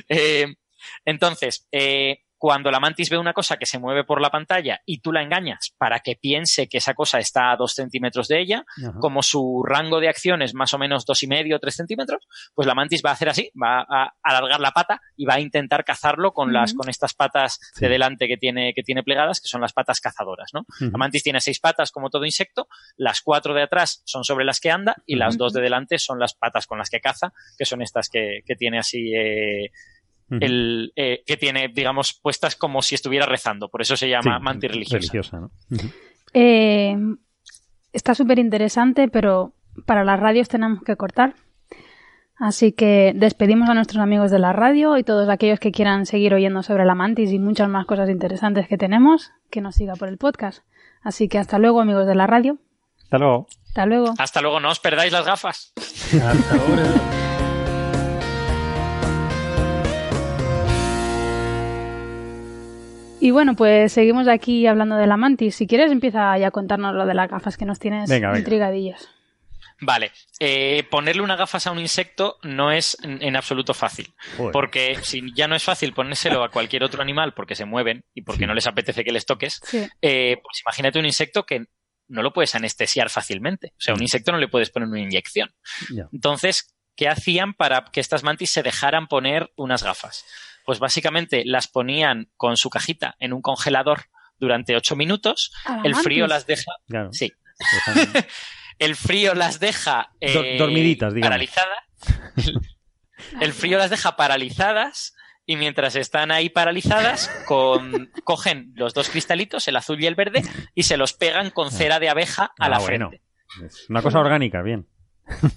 Eh, 0.10 0.54
entonces, 1.06 1.68
eh, 1.72 2.20
cuando 2.38 2.69
la 2.71 2.79
mantis 2.79 3.09
ve 3.09 3.17
una 3.17 3.33
cosa 3.33 3.57
que 3.57 3.65
se 3.65 3.79
mueve 3.79 4.03
por 4.03 4.21
la 4.21 4.29
pantalla 4.29 4.79
y 4.85 4.99
tú 4.99 5.11
la 5.11 5.23
engañas 5.23 5.73
para 5.77 5.99
que 5.99 6.15
piense 6.15 6.67
que 6.67 6.77
esa 6.77 6.93
cosa 6.93 7.19
está 7.19 7.51
a 7.51 7.55
dos 7.57 7.73
centímetros 7.73 8.27
de 8.27 8.39
ella, 8.41 8.63
Ajá. 8.88 8.99
como 8.99 9.23
su 9.23 9.63
rango 9.67 9.99
de 9.99 10.09
acción 10.09 10.41
es 10.41 10.53
más 10.53 10.73
o 10.73 10.77
menos 10.77 11.05
dos 11.05 11.23
y 11.23 11.27
medio 11.27 11.55
o 11.55 11.59
tres 11.59 11.75
centímetros, 11.75 12.27
pues 12.53 12.67
la 12.67 12.75
mantis 12.75 13.01
va 13.05 13.09
a 13.09 13.13
hacer 13.13 13.29
así, 13.29 13.51
va 13.61 13.81
a 13.89 14.13
alargar 14.23 14.59
la 14.59 14.71
pata 14.71 15.01
y 15.15 15.25
va 15.25 15.35
a 15.35 15.39
intentar 15.39 15.83
cazarlo 15.83 16.31
con 16.31 16.53
las, 16.53 16.73
con 16.73 16.89
estas 16.89 17.13
patas 17.13 17.59
Sí. 17.73 17.85
de 17.85 17.89
delante 17.89 18.27
que 18.27 18.38
tiene, 18.38 18.73
que 18.73 18.83
tiene 18.83 19.03
plegadas, 19.03 19.41
que 19.41 19.47
son 19.47 19.61
las 19.61 19.73
patas 19.73 19.99
cazadoras, 19.99 20.51
¿no? 20.53 20.65
La 20.79 20.97
mantis 20.97 21.23
tiene 21.23 21.41
seis 21.41 21.59
patas 21.59 21.91
como 21.91 22.09
todo 22.09 22.25
insecto, 22.25 22.67
las 22.97 23.21
cuatro 23.21 23.53
de 23.53 23.63
atrás 23.63 24.01
son 24.05 24.23
sobre 24.23 24.45
las 24.45 24.59
que 24.59 24.69
anda 24.71 24.95
y 25.05 25.15
las 25.15 25.38
dos 25.38 25.53
de 25.53 25.61
delante 25.61 25.97
son 25.99 26.19
las 26.19 26.33
patas 26.35 26.67
con 26.67 26.77
las 26.77 26.89
que 26.89 26.99
caza, 26.99 27.33
que 27.57 27.65
son 27.65 27.81
estas 27.81 28.09
que, 28.09 28.41
que 28.45 28.55
tiene 28.55 28.79
así 28.79 29.11
eh, 29.15 29.71
El, 30.30 30.91
eh, 30.95 31.23
que 31.25 31.38
tiene, 31.38 31.69
digamos, 31.69 32.13
puestas 32.13 32.55
como 32.55 32.82
si 32.82 32.95
estuviera 32.95 33.25
rezando. 33.25 33.69
Por 33.69 33.82
eso 33.82 33.95
se 33.95 34.09
llama 34.09 34.38
Sí, 34.38 34.43
mantis 34.43 34.71
religiosa. 34.71 35.39
¿no? 35.39 35.51
Eh, 36.34 36.95
está 37.93 38.13
súper 38.13 38.39
interesante, 38.39 39.07
pero 39.07 39.53
para 39.86 40.03
las 40.03 40.19
radios 40.19 40.49
tenemos 40.49 40.84
que 40.84 40.95
cortar. 40.95 41.36
Así 42.39 42.71
que 42.71 43.13
despedimos 43.15 43.67
a 43.69 43.73
nuestros 43.73 44.01
amigos 44.01 44.30
de 44.30 44.38
la 44.38 44.53
radio 44.53 44.97
y 44.97 45.03
todos 45.03 45.28
aquellos 45.28 45.59
que 45.59 45.71
quieran 45.71 46.05
seguir 46.05 46.34
oyendo 46.36 46.61
sobre 46.61 46.86
la 46.86 46.93
mantis 46.93 47.32
y 47.32 47.39
muchas 47.39 47.67
más 47.67 47.86
cosas 47.88 48.09
interesantes 48.09 48.67
que 48.67 48.78
tenemos, 48.78 49.32
que 49.49 49.61
nos 49.61 49.75
siga 49.75 49.95
por 49.95 50.07
el 50.07 50.17
podcast. 50.17 50.63
Así 51.01 51.30
que 51.30 51.39
hasta 51.39 51.57
luego, 51.57 51.82
amigos 51.82 52.05
de 52.05 52.15
la 52.15 52.28
radio. 52.28 52.59
Hasta 53.03 53.17
luego. 53.17 53.47
Hasta 53.67 53.86
luego. 53.86 54.13
Hasta 54.17 54.41
luego, 54.41 54.59
no 54.59 54.69
os 54.69 54.80
perdáis 54.80 55.11
las 55.11 55.25
gafas. 55.25 55.73
Hasta 55.78 56.55
ahora. 56.55 57.26
Y 63.28 63.32
bueno, 63.32 63.57
pues 63.57 63.91
seguimos 63.91 64.25
aquí 64.30 64.67
hablando 64.67 64.95
de 64.95 65.05
la 65.05 65.17
mantis. 65.17 65.53
Si 65.57 65.67
quieres, 65.67 65.91
empieza 65.91 66.38
ya 66.38 66.47
a 66.47 66.51
contarnos 66.51 66.95
lo 66.95 67.05
de 67.05 67.13
las 67.13 67.30
gafas 67.30 67.57
que 67.57 67.65
nos 67.65 67.78
tienes 67.78 68.09
Venga, 68.09 68.30
venga. 68.30 68.39
intrigadillas. 68.39 69.09
Vale, 69.82 70.13
eh, 70.39 70.86
ponerle 70.89 71.21
una 71.21 71.36
gafas 71.36 71.67
a 71.67 71.71
un 71.71 71.80
insecto 71.80 72.38
no 72.43 72.71
es 72.71 72.95
en, 73.03 73.36
absoluto 73.36 73.73
fácil. 73.73 74.13
Joder. 74.38 74.53
Porque 74.53 74.97
si 75.01 75.21
ya 75.36 75.49
no 75.49 75.55
es 75.57 75.63
fácil 75.63 75.91
ponérselo 75.93 76.41
a 76.41 76.51
cualquier 76.51 76.86
otro 76.86 77.01
animal 77.01 77.34
porque 77.34 77.53
se 77.55 77.65
mueven 77.65 78.05
y 78.13 78.21
porque 78.21 78.43
Sí. 78.43 78.47
no 78.47 78.53
les 78.53 78.65
apetece 78.65 79.03
que 79.03 79.11
les 79.11 79.25
toques, 79.25 79.59
Sí. 79.65 79.86
eh, 80.01 80.38
pues 80.41 80.61
imagínate 80.61 80.97
un 80.97 81.05
insecto 81.05 81.45
que 81.45 81.65
no 82.07 82.21
lo 82.23 82.32
puedes 82.32 82.55
anestesiar 82.55 83.09
fácilmente. 83.09 83.73
O 83.73 83.82
sea, 83.82 83.93
a 83.93 83.97
un 83.97 84.03
insecto 84.03 84.32
no 84.32 84.38
le 84.38 84.47
puedes 84.47 84.69
poner 84.69 84.88
una 84.88 85.01
inyección. 85.01 85.53
Entonces, 86.13 86.73
¿qué 86.95 87.09
hacían 87.09 87.53
para 87.55 87.84
que 87.91 87.99
estas 87.99 88.23
mantis 88.23 88.51
se 88.51 88.63
dejaran 88.63 89.07
poner 89.07 89.51
unas 89.57 89.84
gafas? 89.84 90.23
Pues 90.68 90.80
básicamente 90.80 91.43
las 91.45 91.70
ponían 91.70 92.28
con 92.36 92.57
su 92.57 92.70
cajita 92.70 93.15
en 93.20 93.32
un 93.32 93.41
congelador 93.41 94.01
durante 94.38 94.76
ocho 94.76 94.97
minutos, 94.97 95.53
el 95.86 95.95
frío 95.95 96.28
las 96.28 96.45
deja, 96.45 96.74
Claro. 96.89 97.07
sí, 97.13 97.32
el 98.78 98.97
frío 98.97 99.34
las 99.34 99.61
deja 99.61 100.11
eh, 100.20 100.34
Dor- 100.34 100.57
dormiditas, 100.57 101.13
digamos. 101.13 101.30
paralizadas. 101.30 101.78
El 103.41 103.51
frío 103.53 103.78
las 103.78 103.89
deja 103.89 104.15
paralizadas 104.18 105.15
y 105.45 105.55
mientras 105.55 105.95
están 105.95 106.32
ahí 106.32 106.49
paralizadas, 106.49 107.30
con, 107.47 108.11
cogen 108.26 108.74
los 108.76 108.93
dos 108.93 109.09
cristalitos, 109.09 109.68
el 109.70 109.76
azul 109.78 110.03
y 110.03 110.05
el 110.05 110.15
verde, 110.15 110.43
y 110.76 110.84
se 110.84 110.97
los 110.97 111.13
pegan 111.13 111.49
con 111.49 111.72
cera 111.72 111.99
de 111.99 112.09
abeja 112.09 112.51
a 112.59 112.65
Ah, 112.65 112.70
la 112.70 112.80
bueno. 112.80 113.07
frente. 113.09 113.26
Es 113.65 113.89
una 113.89 114.01
cosa 114.01 114.20
orgánica, 114.20 114.61
bien. 114.61 114.86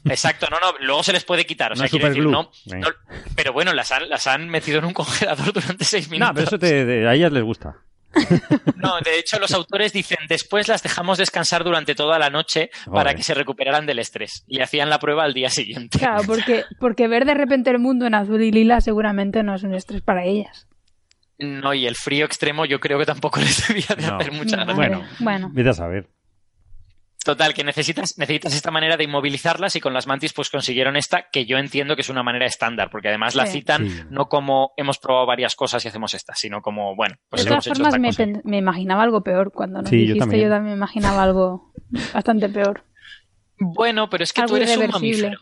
Exacto, 0.05 0.47
no, 0.51 0.59
no, 0.61 0.79
luego 0.85 1.03
se 1.03 1.13
les 1.13 1.25
puede 1.25 1.47
quitar. 1.47 1.73
O 1.73 1.77
sea, 1.77 1.89
quiero 1.89 2.09
decir, 2.09 2.25
no, 2.25 2.51
no- 2.67 2.89
pero 3.37 3.53
bueno, 3.53 3.73
las 3.73 3.93
han, 3.93 4.09
las 4.09 4.27
han 4.27 4.49
metido 4.49 4.79
en 4.79 4.87
un 4.87 4.93
congelador 4.95 5.53
durante 5.53 5.85
seis 5.85 6.09
No, 6.09 6.13
minutos. 6.13 6.33
pero 6.35 6.47
eso 6.49 6.59
te- 6.59 6.85
te- 6.85 7.07
a 7.09 7.15
ellas 7.15 7.33
les 7.33 7.43
gusta. 7.45 7.77
No, 8.77 8.99
de 9.05 9.19
hecho, 9.19 9.39
los 9.39 9.53
autores 9.53 9.93
dicen 9.93 10.19
después 10.29 10.67
las 10.67 10.83
dejamos 10.83 11.19
descansar 11.19 11.63
durante 11.65 11.95
toda 11.95 12.19
la 12.19 12.31
noche 12.31 12.71
para 12.91 13.15
que 13.15 13.23
se 13.23 13.35
recuperaran 13.35 13.87
del 13.87 13.99
estrés. 14.01 14.43
Y 14.49 14.61
hacían 14.61 14.89
la 14.91 14.99
prueba 14.99 15.23
al 15.25 15.35
día 15.35 15.51
siguiente. 15.51 15.99
Claro, 15.99 16.23
porque, 16.27 16.65
porque 16.81 17.07
ver 17.07 17.25
de 17.27 17.35
repente 17.35 17.71
el 17.71 17.79
mundo 17.79 18.07
en 18.07 18.15
azul 18.15 18.43
y 18.43 18.51
lila 18.51 18.81
seguramente 18.81 19.43
no 19.43 19.55
es 19.55 19.63
un 19.63 19.75
estrés 19.75 20.01
para 20.03 20.25
ellas. 20.25 20.67
No, 21.39 21.73
y 21.73 21.87
el 21.87 21.95
frío 21.95 22.25
extremo 22.27 22.65
yo 22.65 22.81
creo 22.81 22.99
que 22.99 23.07
tampoco 23.07 23.39
les 23.41 23.69
debía 23.69 23.95
de 23.97 24.07
No. 24.07 24.17
hacer 24.17 24.33
mucha 24.33 24.57
gracia. 24.57 24.75
Bueno. 24.75 25.05
bueno. 25.21 25.51
Vete 25.53 25.69
a 25.69 25.75
saber. 25.75 26.09
Total, 27.25 27.53
que 27.53 27.65
necesitas, 27.65 28.17
necesitas 28.17 28.55
esta 28.55 28.71
manera 28.71 28.97
de 28.97 29.05
inmovilizarlas 29.05 29.77
y 29.77 29.81
con 29.81 29.93
las 29.93 30.07
mantis 30.07 30.33
pues 30.33 30.49
consiguieron 30.49 30.97
esta 30.97 31.27
que 31.31 31.45
yo 31.45 31.59
entiendo 31.59 31.95
que 31.95 32.01
es 32.01 32.09
una 32.09 32.23
manera 32.23 32.47
estándar, 32.47 32.89
porque 32.91 33.09
además 33.09 33.35
la 33.35 33.45
Sí. 33.47 33.59
citan 33.59 33.89
Sí. 33.91 34.03
no 34.09 34.27
como 34.31 34.73
hemos 34.79 34.99
probado 34.99 35.27
varias 35.27 35.55
cosas 35.55 35.85
y 35.85 35.89
hacemos 35.89 36.15
esta, 36.15 36.35
sino 36.35 36.63
como, 36.63 36.97
bueno, 36.97 37.17
pues 37.29 37.45
de 37.45 37.51
hemos 37.51 37.65
todas 37.65 37.67
hecho 37.79 37.85
formas, 37.85 38.11
esta 38.11 38.25
me, 38.27 38.33
cosa. 38.33 38.49
me 38.49 38.57
imaginaba 38.57 39.03
algo 39.03 39.23
peor. 39.23 39.53
Cuando 39.53 39.83
nos 39.83 39.91
Sí, 39.91 39.97
yo 40.07 40.15
dijiste, 40.15 40.21
también. 40.21 40.43
yo 40.45 40.49
también 40.49 40.73
me 40.73 40.79
imaginaba 40.79 41.23
algo 41.23 41.73
bastante 42.15 42.49
peor. 42.49 42.85
Bueno, 43.59 44.09
pero 44.09 44.25
es 44.25 44.33
que 44.33 44.41
Algo 44.41 44.57
tú 44.57 44.63
eres 44.63 44.75
un 44.79 44.89
mamífero. 44.91 45.39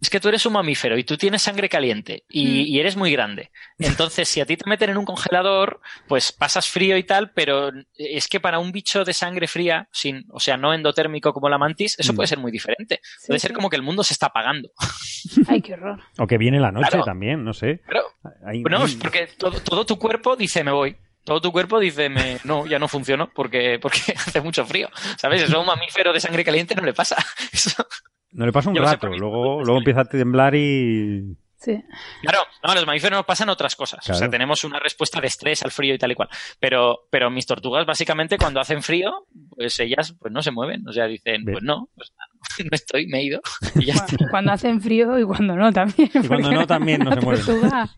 Es 0.00 0.10
que 0.10 0.20
tú 0.20 0.28
eres 0.28 0.44
un 0.44 0.52
mamífero 0.52 0.98
y 0.98 1.04
tú 1.04 1.16
tienes 1.16 1.40
sangre 1.42 1.68
caliente 1.70 2.24
y, 2.28 2.44
Mm. 2.46 2.66
y 2.66 2.80
eres 2.80 2.96
muy 2.96 3.10
grande. 3.12 3.50
Entonces, 3.78 4.28
si 4.28 4.40
a 4.40 4.46
ti 4.46 4.56
te 4.56 4.68
meten 4.68 4.90
en 4.90 4.98
un 4.98 5.06
congelador, 5.06 5.80
pues 6.06 6.32
pasas 6.32 6.68
frío 6.68 6.96
y 6.98 7.02
tal, 7.04 7.30
pero 7.32 7.70
es 7.96 8.28
que 8.28 8.38
para 8.38 8.58
un 8.58 8.72
bicho 8.72 9.04
de 9.04 9.14
sangre 9.14 9.48
fría, 9.48 9.88
sin, 9.92 10.26
o 10.30 10.38
sea, 10.38 10.56
no 10.58 10.74
endotérmico 10.74 11.32
como 11.32 11.48
la 11.48 11.56
mantis, 11.58 11.98
eso 11.98 12.12
Mm. 12.12 12.16
puede 12.16 12.26
ser 12.26 12.38
muy 12.38 12.52
diferente. 12.52 13.00
Sí, 13.18 13.28
Puede 13.28 13.40
ser 13.40 13.50
sí. 13.50 13.54
como 13.54 13.70
que 13.70 13.76
el 13.76 13.82
mundo 13.82 14.04
se 14.04 14.12
está 14.12 14.26
apagando. 14.26 14.70
Ay, 15.48 15.62
qué 15.62 15.72
horror. 15.74 16.00
O 16.18 16.26
que 16.26 16.36
viene 16.38 16.60
la 16.60 16.72
noche 16.72 16.88
Claro. 16.90 17.04
también, 17.04 17.42
no 17.42 17.54
sé. 17.54 17.80
Pero, 17.86 18.02
Hay- 18.46 18.60
no, 18.62 18.78
hay- 18.78 18.84
es 18.84 18.94
porque 18.96 19.28
todo, 19.38 19.58
todo 19.60 19.86
tu 19.86 19.98
cuerpo 19.98 20.36
dice 20.36 20.62
me 20.62 20.72
voy. 20.72 20.96
Todo 21.24 21.40
tu 21.40 21.50
cuerpo 21.50 21.80
dice 21.80 22.08
me, 22.08 22.38
no, 22.44 22.66
ya 22.66 22.78
no 22.78 22.86
funciono 22.86 23.30
porque, 23.34 23.78
porque 23.80 23.98
hace 24.16 24.40
mucho 24.42 24.64
frío. 24.66 24.88
¿Sabes? 25.18 25.42
Eso 25.42 25.56
a 25.56 25.60
un 25.60 25.66
mamífero 25.66 26.12
de 26.12 26.20
sangre 26.20 26.44
caliente 26.44 26.74
no 26.74 26.82
le 26.82 26.92
pasa. 26.92 27.16
Eso- 27.52 27.86
No 28.32 28.46
le 28.46 28.52
pasa 28.52 28.68
un 28.70 28.76
Yo 28.76 28.82
rato, 28.82 29.08
mí. 29.08 29.18
luego, 29.18 29.62
luego 29.62 29.78
empieza 29.78 30.02
a 30.02 30.04
temblar 30.04 30.54
y... 30.54 31.36
Sí. 31.58 31.82
Claro, 32.20 32.40
no, 32.62 32.70
a 32.70 32.74
los 32.74 32.86
mamíferos 32.86 33.16
nos 33.16 33.24
pasan 33.24 33.48
otras 33.48 33.74
cosas. 33.74 34.08
O 34.10 34.14
sea, 34.14 34.28
tenemos 34.28 34.62
una 34.62 34.78
respuesta 34.78 35.20
de 35.20 35.26
estrés 35.28 35.62
al 35.64 35.70
frío 35.70 35.94
y 35.94 35.98
tal 35.98 36.12
y 36.12 36.14
cual. 36.14 36.28
Pero, 36.60 37.06
pero 37.10 37.30
mis 37.30 37.46
tortugas, 37.46 37.86
básicamente, 37.86 38.36
cuando 38.36 38.60
hacen 38.60 38.82
frío, 38.82 39.26
pues 39.48 39.80
ellas 39.80 40.14
pues 40.20 40.32
no 40.32 40.42
se 40.42 40.50
mueven. 40.50 40.86
O 40.86 40.92
sea, 40.92 41.06
dicen, 41.06 41.44
pues 41.44 41.62
no, 41.62 41.88
pues 41.94 42.12
no 42.58 42.70
estoy, 42.72 43.06
me 43.06 43.20
he 43.20 43.24
ido. 43.24 43.40
Y 43.74 43.86
ya 43.86 43.94
está. 43.94 44.06
Cuando, 44.06 44.30
cuando 44.30 44.52
hacen 44.52 44.80
frío 44.80 45.18
y 45.18 45.24
cuando 45.24 45.56
no 45.56 45.72
también. 45.72 46.10
Y 46.14 46.28
cuando 46.28 46.52
no 46.52 46.66
también 46.66 47.02
no 47.02 47.14
se 47.14 47.20
mueven. 47.20 47.44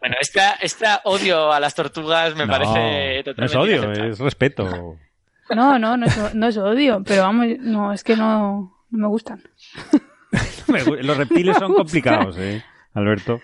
Bueno, 0.00 0.16
esta, 0.20 0.52
esta 0.54 1.02
odio 1.04 1.52
a 1.52 1.60
las 1.60 1.74
tortugas 1.74 2.34
me 2.34 2.46
no, 2.46 2.52
parece 2.52 3.22
totalmente 3.22 3.40
no 3.40 3.44
es 3.44 3.54
odio, 3.54 3.92
es 3.92 4.18
respeto. 4.18 4.96
No, 5.50 5.78
no, 5.78 5.96
no 5.98 6.06
es, 6.06 6.34
no 6.34 6.46
es 6.46 6.56
odio, 6.56 7.02
pero 7.04 7.22
vamos, 7.22 7.46
no, 7.58 7.92
es 7.92 8.02
que 8.02 8.16
no, 8.16 8.71
no 8.92 8.98
me 8.98 9.08
gustan. 9.08 9.42
Los 11.02 11.16
reptiles 11.16 11.56
son 11.56 11.74
complicados, 11.74 12.36
eh, 12.38 12.62
Alberto. 12.94 13.40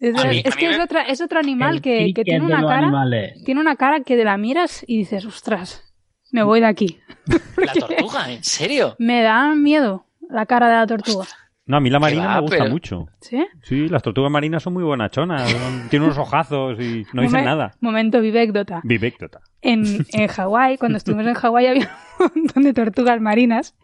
Es, 0.00 0.16
A 0.16 0.28
mí- 0.28 0.42
es 0.44 0.54
a 0.54 0.56
que 0.56 0.70
es, 0.70 0.78
otra, 0.78 1.02
es 1.02 1.20
otro 1.20 1.38
animal 1.40 1.80
que, 1.82 2.12
que 2.14 2.22
tiene 2.24 2.44
una 2.44 2.60
cara, 2.62 2.78
animales. 2.86 3.42
tiene 3.44 3.60
una 3.60 3.76
cara 3.76 4.00
que 4.00 4.16
de 4.16 4.24
la 4.24 4.36
miras 4.38 4.84
y 4.86 4.98
dices, 4.98 5.24
ostras, 5.24 5.84
me 6.30 6.42
voy 6.42 6.60
de 6.60 6.66
aquí. 6.66 7.00
La 7.56 7.72
tortuga, 7.72 8.30
¿en 8.32 8.44
serio? 8.44 8.94
Me 8.98 9.22
da 9.22 9.54
miedo 9.54 10.06
la 10.30 10.46
cara 10.46 10.68
de 10.68 10.74
la 10.76 10.86
tortuga. 10.86 11.26
No, 11.68 11.76
a 11.76 11.80
mí 11.80 11.90
la 11.90 12.00
marina 12.00 12.26
va, 12.26 12.34
me 12.36 12.40
gusta 12.40 12.56
pero- 12.58 12.70
mucho. 12.70 13.06
¿Sí? 13.20 13.46
Sí, 13.62 13.88
las 13.88 14.02
tortugas 14.02 14.32
marinas 14.32 14.62
son 14.62 14.72
muy 14.72 14.82
bonachonas, 14.82 15.48
son- 15.50 15.88
tienen 15.90 16.06
unos 16.06 16.18
ojazos 16.18 16.80
y 16.80 17.04
no 17.12 17.22
dicen 17.22 17.40
Momen- 17.40 17.44
nada. 17.44 17.74
Momento 17.80 18.20
vivécdota. 18.20 18.80
Vivéctota. 18.84 19.40
En, 19.60 19.84
en 20.12 20.28
Hawái, 20.28 20.78
cuando 20.78 20.96
estuvimos 20.98 21.26
en 21.26 21.34
Hawái 21.34 21.66
había 21.66 21.90
un 22.20 22.30
montón 22.42 22.62
de 22.62 22.72
tortugas 22.72 23.20
marinas. 23.20 23.74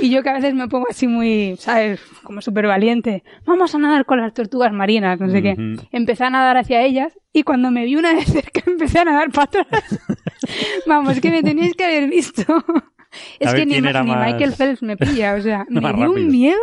Y 0.00 0.10
yo 0.10 0.22
que 0.22 0.30
a 0.30 0.34
veces 0.34 0.52
me 0.54 0.68
pongo 0.68 0.86
así 0.90 1.06
muy, 1.06 1.54
¿sabes? 1.58 2.00
Como 2.24 2.40
súper 2.42 2.66
valiente. 2.66 3.22
Vamos 3.46 3.74
a 3.74 3.78
nadar 3.78 4.04
con 4.04 4.20
las 4.20 4.34
tortugas 4.34 4.72
marinas, 4.72 5.20
no 5.20 5.30
sé 5.30 5.42
qué. 5.42 5.56
Empecé 5.92 6.24
a 6.24 6.30
nadar 6.30 6.56
hacia 6.56 6.82
ellas 6.82 7.16
y 7.32 7.44
cuando 7.44 7.70
me 7.70 7.84
vi 7.84 7.94
una 7.96 8.12
de 8.14 8.22
cerca 8.24 8.62
empecé 8.66 8.98
a 8.98 9.04
nadar 9.04 9.30
para 9.30 9.44
atrás. 9.44 10.00
Vamos, 10.86 11.20
que 11.20 11.30
me 11.30 11.42
teníais 11.42 11.74
que 11.74 11.84
haber 11.84 12.08
visto. 12.10 12.42
Es 13.38 13.48
A 13.48 13.52
ver 13.52 13.60
que 13.62 13.66
ni, 13.66 13.80
ni 13.80 13.92
más- 13.92 14.04
Michael 14.32 14.52
Phelps 14.54 14.82
me 14.82 14.96
pilla, 14.96 15.34
o 15.34 15.40
sea, 15.40 15.66
me 15.68 15.80
dio 15.92 16.10
un 16.10 16.28
miedo 16.28 16.60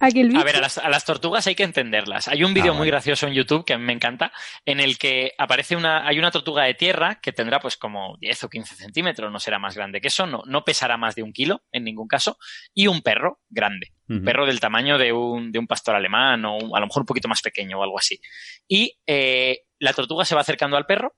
aquel 0.00 0.28
bicho. 0.28 0.40
A 0.40 0.44
ver, 0.44 0.56
a 0.56 0.60
las, 0.60 0.78
a 0.78 0.88
las 0.88 1.04
tortugas 1.04 1.46
hay 1.46 1.54
que 1.54 1.62
entenderlas. 1.62 2.28
Hay 2.28 2.44
un 2.44 2.52
vídeo 2.52 2.72
Ah, 2.72 2.74
muy 2.76 2.80
vale. 2.80 2.90
gracioso 2.92 3.26
en 3.26 3.34
YouTube 3.34 3.64
que 3.64 3.72
a 3.74 3.78
mí 3.78 3.84
me 3.84 3.92
encanta, 3.92 4.32
en 4.64 4.80
el 4.80 4.98
que 4.98 5.32
aparece 5.38 5.76
una, 5.76 6.06
hay 6.06 6.18
una 6.18 6.30
tortuga 6.30 6.64
de 6.64 6.74
tierra 6.74 7.20
que 7.22 7.32
tendrá 7.32 7.60
pues 7.60 7.76
como 7.76 8.16
10 8.20 8.44
o 8.44 8.48
15 8.50 8.74
centímetros, 8.74 9.32
no 9.32 9.38
será 9.38 9.58
más 9.58 9.74
grande 9.76 10.00
que 10.00 10.08
eso, 10.08 10.26
no, 10.26 10.42
no 10.46 10.64
pesará 10.64 10.96
más 10.96 11.14
de 11.14 11.22
un 11.22 11.32
kilo 11.32 11.62
en 11.72 11.84
ningún 11.84 12.08
caso, 12.08 12.36
y 12.74 12.86
un 12.86 13.00
perro 13.02 13.40
grande, 13.48 13.92
un 14.08 14.22
perro 14.24 14.44
del 14.46 14.60
tamaño 14.60 14.98
de 14.98 15.12
un, 15.12 15.50
de 15.52 15.58
un 15.58 15.66
pastor 15.66 15.94
alemán 15.94 16.44
o 16.44 16.56
un- 16.56 16.76
a 16.76 16.80
lo 16.80 16.86
mejor 16.86 17.02
un 17.02 17.06
poquito 17.06 17.28
más 17.28 17.40
pequeño 17.40 17.78
o 17.78 17.82
algo 17.82 17.98
así. 17.98 18.20
Y 18.68 18.98
eh, 19.06 19.60
la 19.78 19.92
tortuga 19.94 20.24
se 20.24 20.34
va 20.34 20.42
acercando 20.42 20.76
al 20.76 20.84
perro 20.86 21.14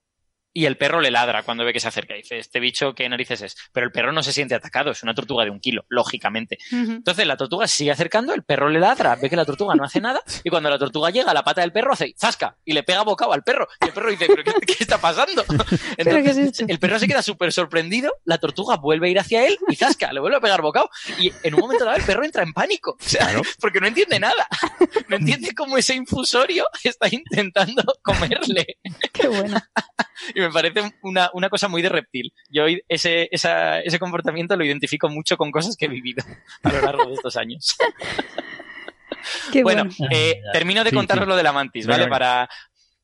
y 0.57 0.65
el 0.65 0.79
perro 0.79 1.03
le 1.03 1.11
ladra 1.11 1.43
cuando 1.43 1.67
ve 1.67 1.75
que 1.75 1.81
se 1.81 1.89
acerca. 1.89 2.15
Y 2.15 2.23
dice, 2.23 2.39
este 2.39 2.61
bicho, 2.61 2.95
¿qué 2.95 3.07
narices 3.11 3.43
es? 3.43 3.57
Pero 3.73 3.85
el 3.85 3.93
perro 3.93 4.11
no 4.11 4.23
se 4.23 4.33
siente 4.33 4.55
atacado, 4.55 4.91
es 4.91 5.03
una 5.03 5.13
tortuga 5.13 5.45
de 5.45 5.51
un 5.51 5.61
kilo, 5.61 5.85
lógicamente. 5.91 6.57
Entonces 6.73 7.27
la 7.27 7.37
tortuga 7.37 7.67
sigue 7.67 7.91
acercando, 7.91 8.33
el 8.33 8.43
perro 8.43 8.71
le 8.71 8.81
ladra, 8.81 9.17
ve 9.17 9.29
que 9.29 9.37
la 9.37 9.45
tortuga 9.45 9.75
no 9.75 9.85
hace 9.85 10.01
nada, 10.01 10.23
y 10.45 10.49
cuando 10.49 10.71
la 10.71 10.79
tortuga 10.79 11.11
llega, 11.11 11.35
la 11.35 11.45
pata 11.45 11.61
del 11.61 11.73
perro 11.73 11.93
hace 11.93 12.15
¡zasca! 12.19 12.57
y 12.65 12.73
le 12.73 12.85
pega 12.85 13.03
bocado 13.03 13.35
al 13.35 13.43
perro. 13.43 13.69
Y 13.83 13.89
el 13.89 13.93
perro 13.93 14.11
dice, 14.11 14.29
¿pero 14.29 14.45
qué, 14.45 14.53
qué 14.67 14.77
está 14.81 14.97
pasando? 14.99 15.45
El 15.99 16.79
perro 16.79 16.99
se 16.99 17.07
queda 17.07 17.21
súper 17.21 17.53
sorprendido, 17.53 18.13
la 18.25 18.39
tortuga 18.39 18.77
vuelve 18.77 19.09
a 19.09 19.11
ir 19.11 19.19
hacia 19.19 19.47
él 19.47 19.59
y 19.69 19.77
¡zasca! 19.77 20.11
le 20.13 20.21
vuelve 20.21 20.39
a 20.39 20.41
pegar 20.41 20.63
bocado. 20.63 20.89
Y 21.19 21.33
en 21.43 21.55
un 21.55 21.61
momento 21.61 21.85
dado 21.85 21.97
el 21.99 22.03
perro 22.03 22.25
entra 22.25 22.43
en 22.43 22.53
pánico, 22.55 22.93
o 22.93 22.97
sea, 23.05 23.27
Claro. 23.27 23.43
porque 23.61 23.81
no 23.81 23.87
entiende 23.89 24.19
nada. 24.19 24.47
No 25.09 25.17
entiende 25.17 25.51
cómo 25.55 25.77
ese 25.77 25.95
infusorio 25.95 26.67
está 26.83 27.09
intentando 27.11 27.83
comerle. 28.03 28.79
Qué 29.13 29.29
bueno. 29.29 29.61
Y 30.35 30.41
me 30.41 30.51
parece 30.51 30.93
una, 31.03 31.31
una 31.35 31.49
cosa 31.49 31.69
muy 31.69 31.83
de 31.83 31.89
reptil. 31.89 32.33
Yo 32.49 32.65
ese, 32.89 33.29
esa- 33.31 33.81
ese 33.81 33.99
comportamiento 33.99 34.57
lo 34.57 34.65
identifico 34.65 35.09
mucho 35.09 35.37
con 35.37 35.51
cosas 35.51 35.77
que 35.77 35.87
he 35.87 35.89
vivido 35.89 36.25
a 36.63 36.73
lo 36.73 36.81
largo 36.81 37.07
de 37.07 37.15
estos 37.15 37.37
años. 37.37 37.77
Qué 39.53 39.63
bueno, 39.63 39.85
bueno. 39.99 40.13
eh, 40.15 40.41
termino 40.53 40.85
de 40.85 40.91
Sí, 40.91 40.97
contaros 40.97 41.25
sí. 41.25 41.29
lo 41.29 41.37
de 41.37 41.43
la 41.43 41.53
mantis, 41.53 41.87
¿vale? 41.87 42.07
Para. 42.09 42.49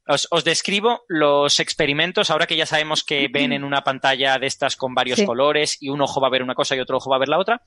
Os, 0.06 0.26
os 0.32 0.42
describo 0.44 1.02
los 1.08 1.60
experimentos, 1.60 2.30
ahora 2.30 2.46
que 2.48 2.56
ya 2.56 2.66
sabemos 2.66 3.04
que 3.04 3.28
ven 3.28 3.52
en 3.52 3.64
una 3.64 3.82
pantalla 3.82 4.38
de 4.38 4.46
estas 4.46 4.76
con 4.76 4.94
varios 4.94 5.18
Sí. 5.20 5.26
colores 5.26 5.76
y 5.80 5.88
un 5.90 6.00
ojo 6.00 6.20
va 6.20 6.26
a 6.28 6.30
ver 6.30 6.42
una 6.42 6.54
cosa 6.54 6.74
y 6.76 6.80
otro 6.80 6.96
ojo 6.96 7.10
va 7.10 7.16
a 7.16 7.20
ver 7.20 7.28
la 7.28 7.38
otra. 7.38 7.62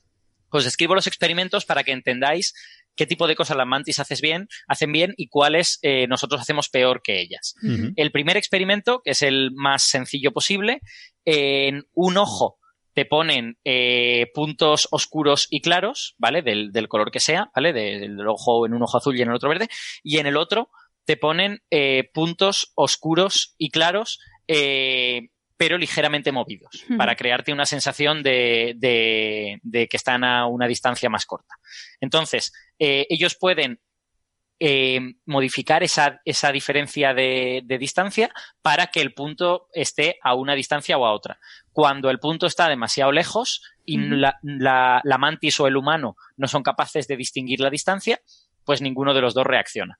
Os 0.50 0.64
describo 0.64 0.94
los 0.94 1.06
experimentos 1.06 1.64
para 1.64 1.82
que 1.84 1.92
entendáis 1.92 2.54
qué 2.94 3.06
tipo 3.06 3.26
de 3.26 3.36
cosas 3.36 3.56
las 3.56 3.66
mantis 3.66 3.98
haces 3.98 4.20
bien, 4.20 4.48
hacen 4.68 4.90
bien 4.92 5.12
y 5.16 5.28
cuáles 5.28 5.78
eh, 5.82 6.06
nosotros 6.06 6.40
hacemos 6.40 6.68
peor 6.68 7.02
que 7.02 7.20
ellas. 7.20 7.54
El 7.96 8.10
primer 8.10 8.36
experimento, 8.36 9.02
que 9.04 9.10
es 9.10 9.22
el 9.22 9.50
más 9.52 9.82
sencillo 9.82 10.32
posible, 10.32 10.80
en 11.24 11.84
un 11.92 12.16
ojo 12.16 12.58
te 12.94 13.04
ponen 13.04 13.58
eh, 13.64 14.28
puntos 14.32 14.88
oscuros 14.90 15.48
y 15.50 15.60
claros, 15.60 16.14
¿vale? 16.16 16.40
Del, 16.40 16.72
del 16.72 16.88
color 16.88 17.10
que 17.10 17.20
sea, 17.20 17.50
¿vale? 17.54 17.74
De- 17.74 17.98
del 17.98 18.26
ojo 18.26 18.64
en 18.64 18.72
un 18.72 18.82
ojo 18.82 18.96
azul 18.96 19.14
y 19.18 19.20
en 19.20 19.28
el 19.28 19.34
otro 19.34 19.50
verde, 19.50 19.68
y 20.02 20.16
en 20.16 20.26
el 20.26 20.38
otro 20.38 20.70
te 21.04 21.18
ponen 21.18 21.60
eh, 21.70 22.08
puntos 22.14 22.72
oscuros 22.74 23.54
y 23.58 23.68
claros, 23.70 24.18
eh, 24.48 25.28
pero 25.56 25.78
ligeramente 25.78 26.32
movidos, 26.32 26.84
para 26.98 27.14
crearte 27.16 27.52
una 27.52 27.64
sensación 27.66 28.22
de, 28.22 28.74
de- 28.76 29.58
de 29.62 29.86
que 29.88 29.96
están 29.96 30.22
a 30.24 30.46
una 30.46 30.66
distancia 30.66 31.08
más 31.08 31.24
corta. 31.26 31.54
Entonces, 32.00 32.52
eh, 32.78 33.06
ellos 33.08 33.36
pueden 33.40 33.80
eh, 34.58 35.00
modificar 35.26 35.82
esa, 35.82 36.20
esa 36.24 36.50
diferencia 36.50 37.12
de, 37.12 37.60
de 37.64 37.78
distancia 37.78 38.30
para 38.62 38.86
que 38.86 39.02
el 39.02 39.12
punto 39.12 39.68
esté 39.74 40.16
a 40.22 40.34
una 40.34 40.54
distancia 40.54 40.96
o 40.96 41.04
a 41.04 41.12
otra. 41.12 41.38
Cuando 41.72 42.08
el 42.10 42.18
punto 42.18 42.46
está 42.46 42.68
demasiado 42.68 43.12
lejos 43.12 43.62
y 43.84 43.98
Ujú. 43.98 44.14
la, 44.16 44.38
la- 44.42 45.00
la 45.04 45.18
mantis 45.18 45.60
o 45.60 45.66
el 45.66 45.76
humano 45.76 46.16
no 46.36 46.48
son 46.48 46.62
capaces 46.62 47.06
de 47.06 47.16
distinguir 47.18 47.60
la 47.60 47.68
distancia, 47.70 48.20
pues 48.64 48.80
ninguno 48.82 49.12
de 49.14 49.20
los 49.20 49.34
dos 49.34 49.44
reacciona. 49.46 49.98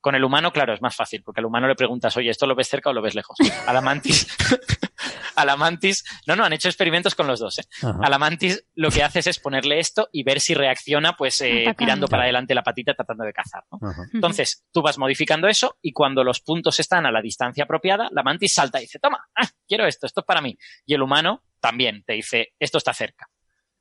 Con 0.00 0.14
el 0.14 0.24
humano, 0.24 0.52
claro, 0.52 0.74
es 0.74 0.80
más 0.80 0.94
fácil, 0.94 1.22
porque 1.24 1.40
al 1.40 1.46
humano 1.46 1.66
le 1.66 1.74
preguntas, 1.74 2.16
oye, 2.16 2.30
¿esto 2.30 2.46
lo 2.46 2.54
ves 2.54 2.68
cerca 2.68 2.90
o 2.90 2.92
lo 2.92 3.02
ves 3.02 3.14
lejos? 3.14 3.36
A 3.66 3.72
la 3.72 3.80
mantis, 3.80 4.28
a 5.34 5.44
la 5.44 5.56
mantis, 5.56 6.04
no, 6.26 6.36
no, 6.36 6.44
han 6.44 6.52
hecho 6.52 6.68
experimentos 6.68 7.14
con 7.14 7.26
los 7.26 7.40
dos, 7.40 7.58
¿eh? 7.58 7.64
A 7.82 8.08
la 8.08 8.18
mantis 8.18 8.64
lo 8.74 8.90
que 8.90 9.02
haces 9.02 9.26
es 9.26 9.38
ponerle 9.40 9.80
esto 9.80 10.08
y 10.12 10.22
ver 10.22 10.40
si 10.40 10.54
reacciona, 10.54 11.14
pues, 11.14 11.40
eh, 11.40 11.74
tirando 11.76 12.06
para 12.06 12.22
adelante 12.24 12.54
la 12.54 12.62
patita 12.62 12.94
tratando 12.94 13.24
de 13.24 13.32
cazar, 13.32 13.64
¿no? 13.72 13.78
Entonces, 14.12 14.64
tú 14.72 14.82
vas 14.82 14.98
modificando 14.98 15.48
eso 15.48 15.78
y 15.82 15.92
cuando 15.92 16.22
los 16.22 16.40
puntos 16.40 16.78
están 16.78 17.04
a 17.06 17.10
la 17.10 17.20
distancia 17.20 17.64
apropiada, 17.64 18.08
la 18.12 18.22
mantis 18.22 18.54
salta 18.54 18.78
y 18.78 18.82
dice, 18.82 18.98
toma, 19.00 19.26
ah, 19.34 19.48
quiero 19.66 19.86
esto, 19.86 20.06
esto 20.06 20.20
es 20.20 20.26
para 20.26 20.40
mí. 20.40 20.56
Y 20.86 20.94
el 20.94 21.02
humano 21.02 21.42
también 21.60 22.04
te 22.04 22.12
dice, 22.12 22.54
esto 22.58 22.78
está 22.78 22.94
cerca. 22.94 23.28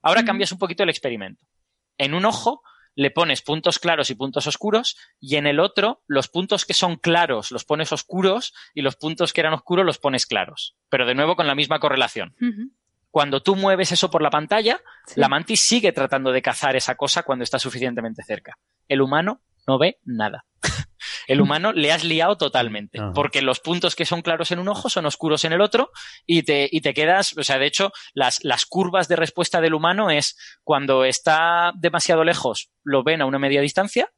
Ahora 0.02 0.24
cambias 0.24 0.52
un 0.52 0.58
poquito 0.58 0.84
el 0.84 0.90
experimento. 0.90 1.46
En 1.98 2.14
un 2.14 2.26
ojo 2.26 2.62
le 2.98 3.12
pones 3.12 3.44
puntos 3.44 3.78
claros 3.78 4.10
y 4.10 4.16
puntos 4.16 4.48
oscuros 4.48 4.98
y 5.20 5.36
en 5.36 5.46
el 5.46 5.60
otro 5.60 6.02
los 6.08 6.28
puntos 6.30 6.66
que 6.66 6.74
son 6.74 6.96
claros 6.96 7.52
los 7.52 7.64
pones 7.64 7.92
oscuros 7.94 8.54
y 8.74 8.82
los 8.82 8.96
puntos 8.96 9.34
que 9.34 9.42
eran 9.42 9.54
oscuros 9.54 9.86
los 9.86 10.00
pones 10.00 10.26
claros. 10.26 10.76
Pero 10.90 11.06
de 11.06 11.14
nuevo 11.14 11.36
con 11.36 11.46
la 11.46 11.54
misma 11.54 11.80
correlación. 11.80 12.36
Cuando 13.12 13.42
tú 13.44 13.56
mueves 13.56 13.92
eso 13.92 14.10
por 14.10 14.22
la 14.24 14.32
pantalla, 14.32 14.82
Sí. 15.06 15.20
la 15.20 15.30
mantis 15.30 15.62
sigue 15.62 15.92
tratando 15.92 16.32
de 16.32 16.42
cazar 16.42 16.76
esa 16.76 16.96
cosa 16.96 17.22
cuando 17.22 17.44
está 17.44 17.60
suficientemente 17.60 18.24
cerca. 18.24 18.58
El 18.88 19.02
humano 19.02 19.42
no 19.68 19.78
ve 19.78 20.00
nada. 20.04 20.46
El 21.28 21.42
humano 21.42 21.74
le 21.74 21.92
has 21.92 22.04
liado 22.04 22.38
totalmente, 22.38 23.00
Ajá. 23.00 23.12
porque 23.14 23.42
los 23.42 23.60
puntos 23.60 23.96
que 23.96 24.06
son 24.06 24.22
claros 24.22 24.52
en 24.52 24.60
un 24.60 24.68
ojo 24.70 24.90
son 24.90 25.06
oscuros 25.06 25.44
en 25.46 25.54
el 25.54 25.62
otro 25.62 25.92
y 26.26 26.44
te, 26.44 26.68
y 26.72 26.82
te 26.82 26.94
quedas, 26.94 27.38
o 27.38 27.44
sea, 27.44 27.60
de 27.60 27.68
hecho, 27.68 27.92
las, 28.14 28.44
las 28.44 28.66
curvas 28.66 29.08
de 29.08 29.18
respuesta 29.18 29.62
del 29.62 29.74
humano 29.74 30.10
es 30.10 30.38
cuando 30.64 31.06
está 31.06 31.72
demasiado 31.76 32.24
lejos, 32.24 32.70
lo 32.84 33.04
ven 33.04 33.22
a 33.22 33.26
una 33.26 33.40
media 33.40 33.62
distancia, 33.62 34.10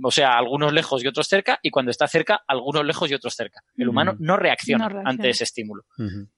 o 0.00 0.12
sea, 0.12 0.38
algunos 0.38 0.72
lejos 0.72 1.02
y 1.02 1.08
otros 1.08 1.26
cerca, 1.26 1.58
y 1.60 1.70
cuando 1.70 1.90
está 1.90 2.06
cerca, 2.06 2.42
algunos 2.46 2.84
lejos 2.84 3.10
y 3.10 3.14
otros 3.14 3.34
cerca. 3.34 3.62
El 3.76 3.88
humano 3.88 4.14
no 4.20 4.36
reacciona, 4.36 4.84
No 4.84 4.88
reacciona. 4.90 5.10
ante 5.10 5.30
ese 5.30 5.42
estímulo. 5.42 5.82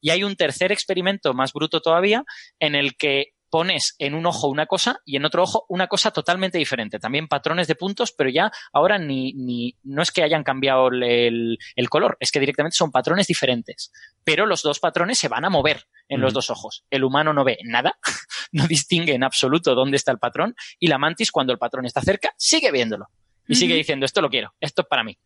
Y 0.00 0.08
hay 0.10 0.24
un 0.24 0.34
tercer 0.36 0.72
experimento 0.72 1.34
más 1.34 1.52
bruto 1.52 1.80
todavía 1.82 2.24
en 2.58 2.74
el 2.74 2.96
que 2.96 3.34
pones 3.50 3.94
en 3.98 4.14
un 4.14 4.24
ojo 4.26 4.48
una 4.48 4.66
cosa 4.66 5.00
y 5.04 5.16
en 5.16 5.24
otro 5.24 5.42
ojo 5.42 5.66
una 5.68 5.86
cosa 5.88 6.10
totalmente 6.10 6.56
diferente. 6.58 6.98
También 6.98 7.28
patrones 7.28 7.66
de 7.66 7.74
puntos, 7.74 8.12
pero 8.12 8.30
ya 8.30 8.50
ahora 8.72 8.98
ni, 8.98 9.32
ni 9.34 9.76
no 9.82 10.02
es 10.02 10.10
que 10.12 10.22
hayan 10.22 10.44
cambiado 10.44 10.88
el, 10.88 11.58
el- 11.76 11.88
color, 11.90 12.16
es 12.20 12.30
que 12.30 12.40
directamente 12.40 12.76
son 12.76 12.90
patrones 12.92 13.26
diferentes. 13.26 13.92
Pero 14.24 14.46
los 14.46 14.62
dos 14.62 14.78
patrones 14.78 15.18
se 15.18 15.28
van 15.28 15.44
a 15.44 15.50
mover 15.50 15.84
en 16.08 16.20
los 16.20 16.32
dos 16.32 16.50
ojos. 16.50 16.84
El 16.90 17.04
humano 17.04 17.32
no 17.32 17.44
ve 17.44 17.58
nada, 17.64 17.98
no 18.52 18.66
distingue 18.66 19.14
en 19.14 19.24
absoluto 19.24 19.74
dónde 19.74 19.96
está 19.96 20.12
el 20.12 20.18
patrón 20.18 20.54
y 20.78 20.86
la 20.86 20.98
mantis 20.98 21.30
cuando 21.32 21.52
el 21.52 21.58
patrón 21.58 21.86
está 21.86 22.00
cerca 22.00 22.32
sigue 22.36 22.70
viéndolo 22.70 23.06
y 23.48 23.56
sigue 23.56 23.74
diciendo 23.74 24.06
esto 24.06 24.22
lo 24.22 24.30
quiero, 24.30 24.54
esto 24.60 24.82
es 24.82 24.88
para 24.88 25.02
mí. 25.04 25.18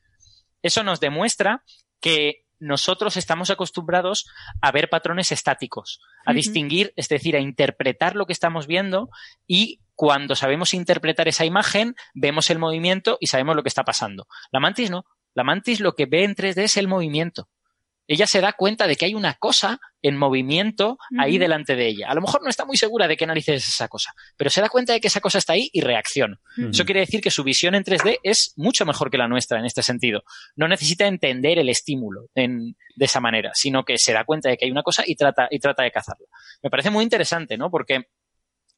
Eso 0.63 0.83
nos 0.83 0.99
demuestra 1.01 1.63
que 2.01 2.44
nosotros 2.59 3.17
estamos 3.17 3.51
acostumbrados 3.51 4.27
a 4.61 4.73
ver 4.73 4.89
patrones 4.89 5.33
estáticos, 5.33 6.01
a 6.25 6.33
distinguir, 6.33 6.93
es 6.97 7.09
decir, 7.09 7.37
a 7.37 7.41
interpretar 7.41 8.17
lo 8.17 8.27
que 8.27 8.33
estamos 8.33 8.67
viendo 8.67 9.11
y 9.47 9.81
cuando 9.95 10.35
sabemos 10.35 10.75
interpretar 10.75 11.29
esa 11.29 11.45
imagen, 11.45 11.95
vemos 12.15 12.51
el 12.51 12.59
movimiento 12.59 13.17
y 13.21 13.29
sabemos 13.29 13.55
lo 13.55 13.63
que 13.63 13.69
está 13.69 13.85
pasando. 13.85 14.27
La 14.51 14.61
mantis 14.61 14.91
no. 14.91 15.05
La 15.35 15.45
mantis 15.45 15.81
lo 15.81 15.95
que 15.95 16.07
ve 16.07 16.25
en 16.25 16.35
3D 16.35 16.63
es 16.63 16.77
el 16.77 16.89
movimiento. 16.89 17.49
Ella 18.07 18.27
se 18.27 18.41
da 18.41 18.53
cuenta 18.53 18.87
de 18.87 18.97
que 18.97 19.07
hay 19.07 19.15
una 19.15 19.35
cosa 19.35 19.81
en 20.05 20.17
movimiento 20.17 20.99
ahí 21.19 21.39
delante 21.39 21.75
de 21.77 21.89
ella. 21.89 22.09
A 22.11 22.15
lo 22.15 22.21
mejor 22.21 22.43
no 22.43 22.51
está 22.51 22.65
muy 22.65 22.77
segura 22.77 23.09
de 23.09 23.17
qué 23.17 23.27
narices 23.27 23.63
es 23.63 23.69
esa 23.71 23.89
cosa, 23.89 24.13
pero 24.37 24.51
se 24.51 24.61
da 24.61 24.69
cuenta 24.69 24.93
de 24.93 25.01
que 25.01 25.09
esa 25.09 25.21
cosa 25.21 25.39
está 25.39 25.55
ahí 25.55 25.71
y 25.73 25.81
reacciona. 25.81 26.39
Eso 26.71 26.85
quiere 26.85 27.01
decir 27.01 27.21
que 27.21 27.31
su 27.31 27.43
visión 27.43 27.75
en 27.75 27.83
3D 27.85 28.19
es 28.23 28.53
mucho 28.57 28.85
mejor 28.85 29.11
que 29.11 29.19
la 29.19 29.27
nuestra 29.29 29.59
en 29.59 29.65
este 29.65 29.83
sentido. 29.83 30.23
No 30.57 30.69
necesita 30.69 31.07
entender 31.07 31.59
el 31.59 31.69
estímulo 31.69 32.29
en- 32.35 32.77
de 32.97 33.05
esa 33.07 33.19
manera, 33.21 33.51
sino 33.55 33.85
que 33.85 33.99
se 33.99 34.13
da 34.13 34.25
cuenta 34.25 34.49
de 34.49 34.57
que 34.57 34.67
hay 34.67 34.71
una 34.71 34.83
cosa 34.83 35.03
y 35.07 35.17
trata, 35.17 35.49
y 35.51 35.59
trata 35.59 35.83
de 35.83 35.91
cazarla. 35.91 36.27
Me 36.63 36.71
parece 36.71 36.91
muy 36.91 37.03
interesante, 37.03 37.57
¿no? 37.57 37.71
Porque 37.71 38.05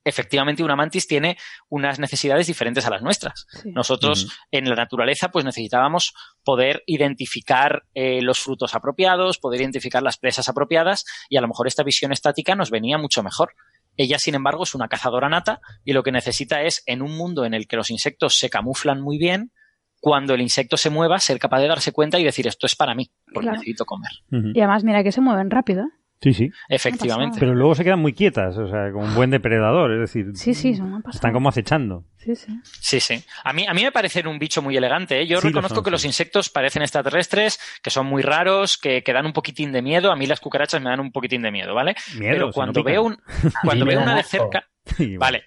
efectivamente 0.06 0.62
una 0.62 0.76
mantis 0.76 1.06
tiene 1.06 1.36
unas 1.68 1.98
necesidades 1.98 2.46
diferentes 2.46 2.86
a 2.86 2.90
las 2.90 3.02
nuestras. 3.02 3.46
Sí. 3.50 3.70
Nosotros 3.72 4.28
en 4.50 4.68
la 4.68 4.76
naturaleza 4.76 5.30
pues 5.30 5.44
necesitábamos 5.44 6.14
poder 6.44 6.82
identificar 6.86 7.82
eh, 7.94 8.22
los 8.22 8.38
frutos 8.38 8.74
apropiados, 8.74 9.38
poder 9.38 9.60
identificar 9.60 10.02
las 10.02 10.16
presas 10.16 10.48
apropiadas 10.48 11.04
y 11.28 11.36
a 11.36 11.40
lo 11.40 11.48
mejor 11.48 11.66
esta 11.66 11.82
visión 11.82 12.12
estática 12.12 12.54
nos 12.54 12.70
venía 12.70 12.98
mucho 12.98 13.22
mejor. 13.22 13.54
Ella, 13.96 14.18
sin 14.18 14.34
embargo, 14.34 14.62
es 14.64 14.74
una 14.74 14.88
cazadora 14.88 15.28
nata 15.28 15.60
y 15.84 15.92
lo 15.92 16.02
que 16.02 16.12
necesita 16.12 16.62
es, 16.62 16.82
en 16.86 17.02
un 17.02 17.16
mundo 17.16 17.44
en 17.44 17.54
el 17.54 17.66
que 17.66 17.76
los 17.76 17.90
insectos 17.90 18.38
se 18.38 18.50
camuflan 18.50 19.00
muy 19.00 19.18
bien, 19.18 19.52
cuando 20.00 20.34
el 20.34 20.42
insecto 20.42 20.76
se 20.76 20.90
mueva, 20.90 21.18
ser 21.18 21.38
capaz 21.38 21.60
de 21.60 21.68
darse 21.68 21.92
cuenta 21.92 22.18
y 22.18 22.24
decir 22.24 22.46
esto 22.46 22.66
es 22.66 22.76
para 22.76 22.94
mí, 22.94 23.10
porque 23.32 23.46
Claro. 23.46 23.58
necesito 23.58 23.84
comer. 23.86 24.10
Y 24.30 24.60
además, 24.60 24.84
mira 24.84 25.02
que 25.02 25.10
se 25.10 25.20
mueven 25.22 25.50
rápido. 25.50 25.82
¿eh? 25.84 25.88
Sí, 26.20 26.32
sí. 26.32 26.50
Efectivamente. 26.68 27.36
Pero 27.38 27.54
luego 27.54 27.74
se 27.74 27.84
quedan 27.84 27.98
muy 28.00 28.12
quietas, 28.14 28.56
o 28.56 28.68
sea, 28.68 28.90
como 28.90 29.04
un 29.04 29.14
buen 29.14 29.30
depredador, 29.30 29.92
es 29.92 30.00
decir, 30.00 30.26
Sí, 30.34 30.54
sí, 30.54 30.74
son 30.74 30.86
una 30.86 31.00
pasada. 31.00 31.16
están 31.18 31.32
como 31.34 31.48
acechando. 31.50 32.04
Sí, 32.16 32.34
sí. 32.34 32.52
Sí, 32.80 33.00
sí. 33.00 33.22
A 33.44 33.52
mí, 33.52 33.66
a 33.68 33.74
mí 33.74 33.82
me 33.84 33.92
parecen 33.92 34.26
un 34.26 34.38
bicho 34.38 34.62
muy 34.62 34.76
elegante. 34.76 35.20
¿eh? 35.20 35.26
Yo 35.26 35.38
Sí, 35.40 35.44
lo 35.44 35.50
reconozco 35.50 35.76
son, 35.76 35.84
que 35.84 35.88
sí. 35.90 35.92
los 35.92 36.04
insectos 36.06 36.48
parecen 36.48 36.82
extraterrestres, 36.82 37.60
que 37.82 37.90
son 37.90 38.06
muy 38.06 38.22
raros, 38.22 38.78
que, 38.78 39.02
que 39.02 39.12
dan 39.12 39.26
un 39.26 39.32
poquitín 39.32 39.72
de 39.72 39.82
miedo. 39.82 40.10
A 40.10 40.16
mí 40.16 40.26
las 40.26 40.40
cucarachas 40.40 40.80
me 40.82 40.88
dan 40.90 41.00
un 41.00 41.12
poquitín 41.12 41.42
de 41.42 41.50
miedo, 41.52 41.74
¿vale? 41.74 41.94
Miedo, 42.18 42.32
Pero 42.32 42.50
cuando 42.52 42.80
no 42.80 42.84
veo, 42.84 43.02
un, 43.02 43.18
cuando 43.62 43.84
veo 43.84 44.00
una 44.00 44.16
de 44.16 44.22
cerca, 44.22 44.66
bueno, 44.98 45.18
vale. 45.20 45.44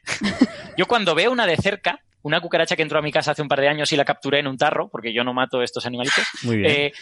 Yo 0.78 0.86
cuando 0.86 1.16
veo 1.16 1.32
una 1.32 1.46
de 1.48 1.58
cerca, 1.58 2.00
una 2.22 2.40
cucaracha 2.42 2.76
que 2.76 2.84
entró 2.84 3.00
a 3.00 3.02
mi 3.02 3.12
casa 3.12 3.32
hace 3.32 3.42
un 3.42 3.48
par 3.48 3.60
de 3.60 3.68
años 3.70 3.92
y 3.92 3.98
la 3.98 4.06
capturé 4.06 4.40
en 4.40 4.48
un 4.48 4.58
tarro, 4.58 4.88
porque 4.90 5.14
yo 5.14 5.24
no 5.24 5.34
mato 5.34 5.62
estos 5.64 5.86
animalitos, 5.86 6.26
Muy 6.44 6.58
bien. 6.58 6.72
eh, 6.72 6.94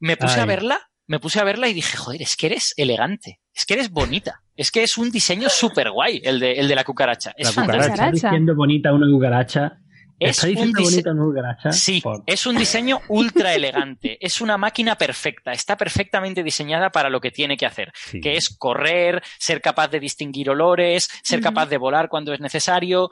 me 0.00 0.16
puse 0.16 0.40
a 0.40 0.44
verla, 0.44 0.88
me 1.06 1.20
puse 1.20 1.40
a 1.40 1.44
verla 1.44 1.68
y 1.68 1.74
dije, 1.74 1.96
joder, 1.96 2.22
es 2.22 2.36
que 2.36 2.46
eres 2.46 2.74
elegante, 2.76 3.40
es 3.54 3.64
que 3.64 3.74
eres 3.74 3.90
bonita, 3.90 4.42
es 4.56 4.70
que 4.70 4.82
es 4.82 4.98
un 4.98 5.10
diseño 5.10 5.48
súper 5.48 5.90
guay 5.90 6.20
el 6.24 6.40
de, 6.40 6.52
el 6.54 6.68
de 6.68 6.74
la 6.74 6.84
cucaracha. 6.84 7.32
Es 7.36 7.54
La 7.56 7.62
cucaracha. 7.62 7.88
fantástico. 7.88 8.16
¿Está 8.16 8.28
diciendo 8.30 8.54
bonita 8.54 8.92
una 8.92 9.06
cucaracha? 9.10 9.78
Es 10.18 10.42
¿Está 10.42 10.46
un 10.60 10.72
diciendo 10.72 10.80
dise- 10.82 11.26
cucaracha? 11.26 11.72
Sí, 11.72 12.00
Por- 12.02 12.22
es 12.26 12.46
un 12.46 12.56
diseño 12.56 13.00
ultra 13.08 13.54
elegante. 13.54 14.16
Es 14.26 14.40
una 14.40 14.56
máquina 14.56 14.96
perfecta. 14.96 15.52
Está 15.52 15.76
perfectamente 15.76 16.42
diseñada 16.42 16.90
para 16.90 17.10
lo 17.10 17.20
que 17.20 17.30
tiene 17.30 17.56
que 17.56 17.66
hacer, 17.66 17.92
Sí. 17.94 18.20
que 18.20 18.34
es 18.36 18.48
correr, 18.58 19.22
ser 19.38 19.60
capaz 19.60 19.88
de 19.88 20.00
distinguir 20.00 20.48
olores, 20.50 21.08
ser 21.22 21.40
capaz 21.40 21.66
de 21.66 21.76
volar 21.78 22.08
cuando 22.08 22.32
es 22.32 22.40
necesario. 22.40 23.10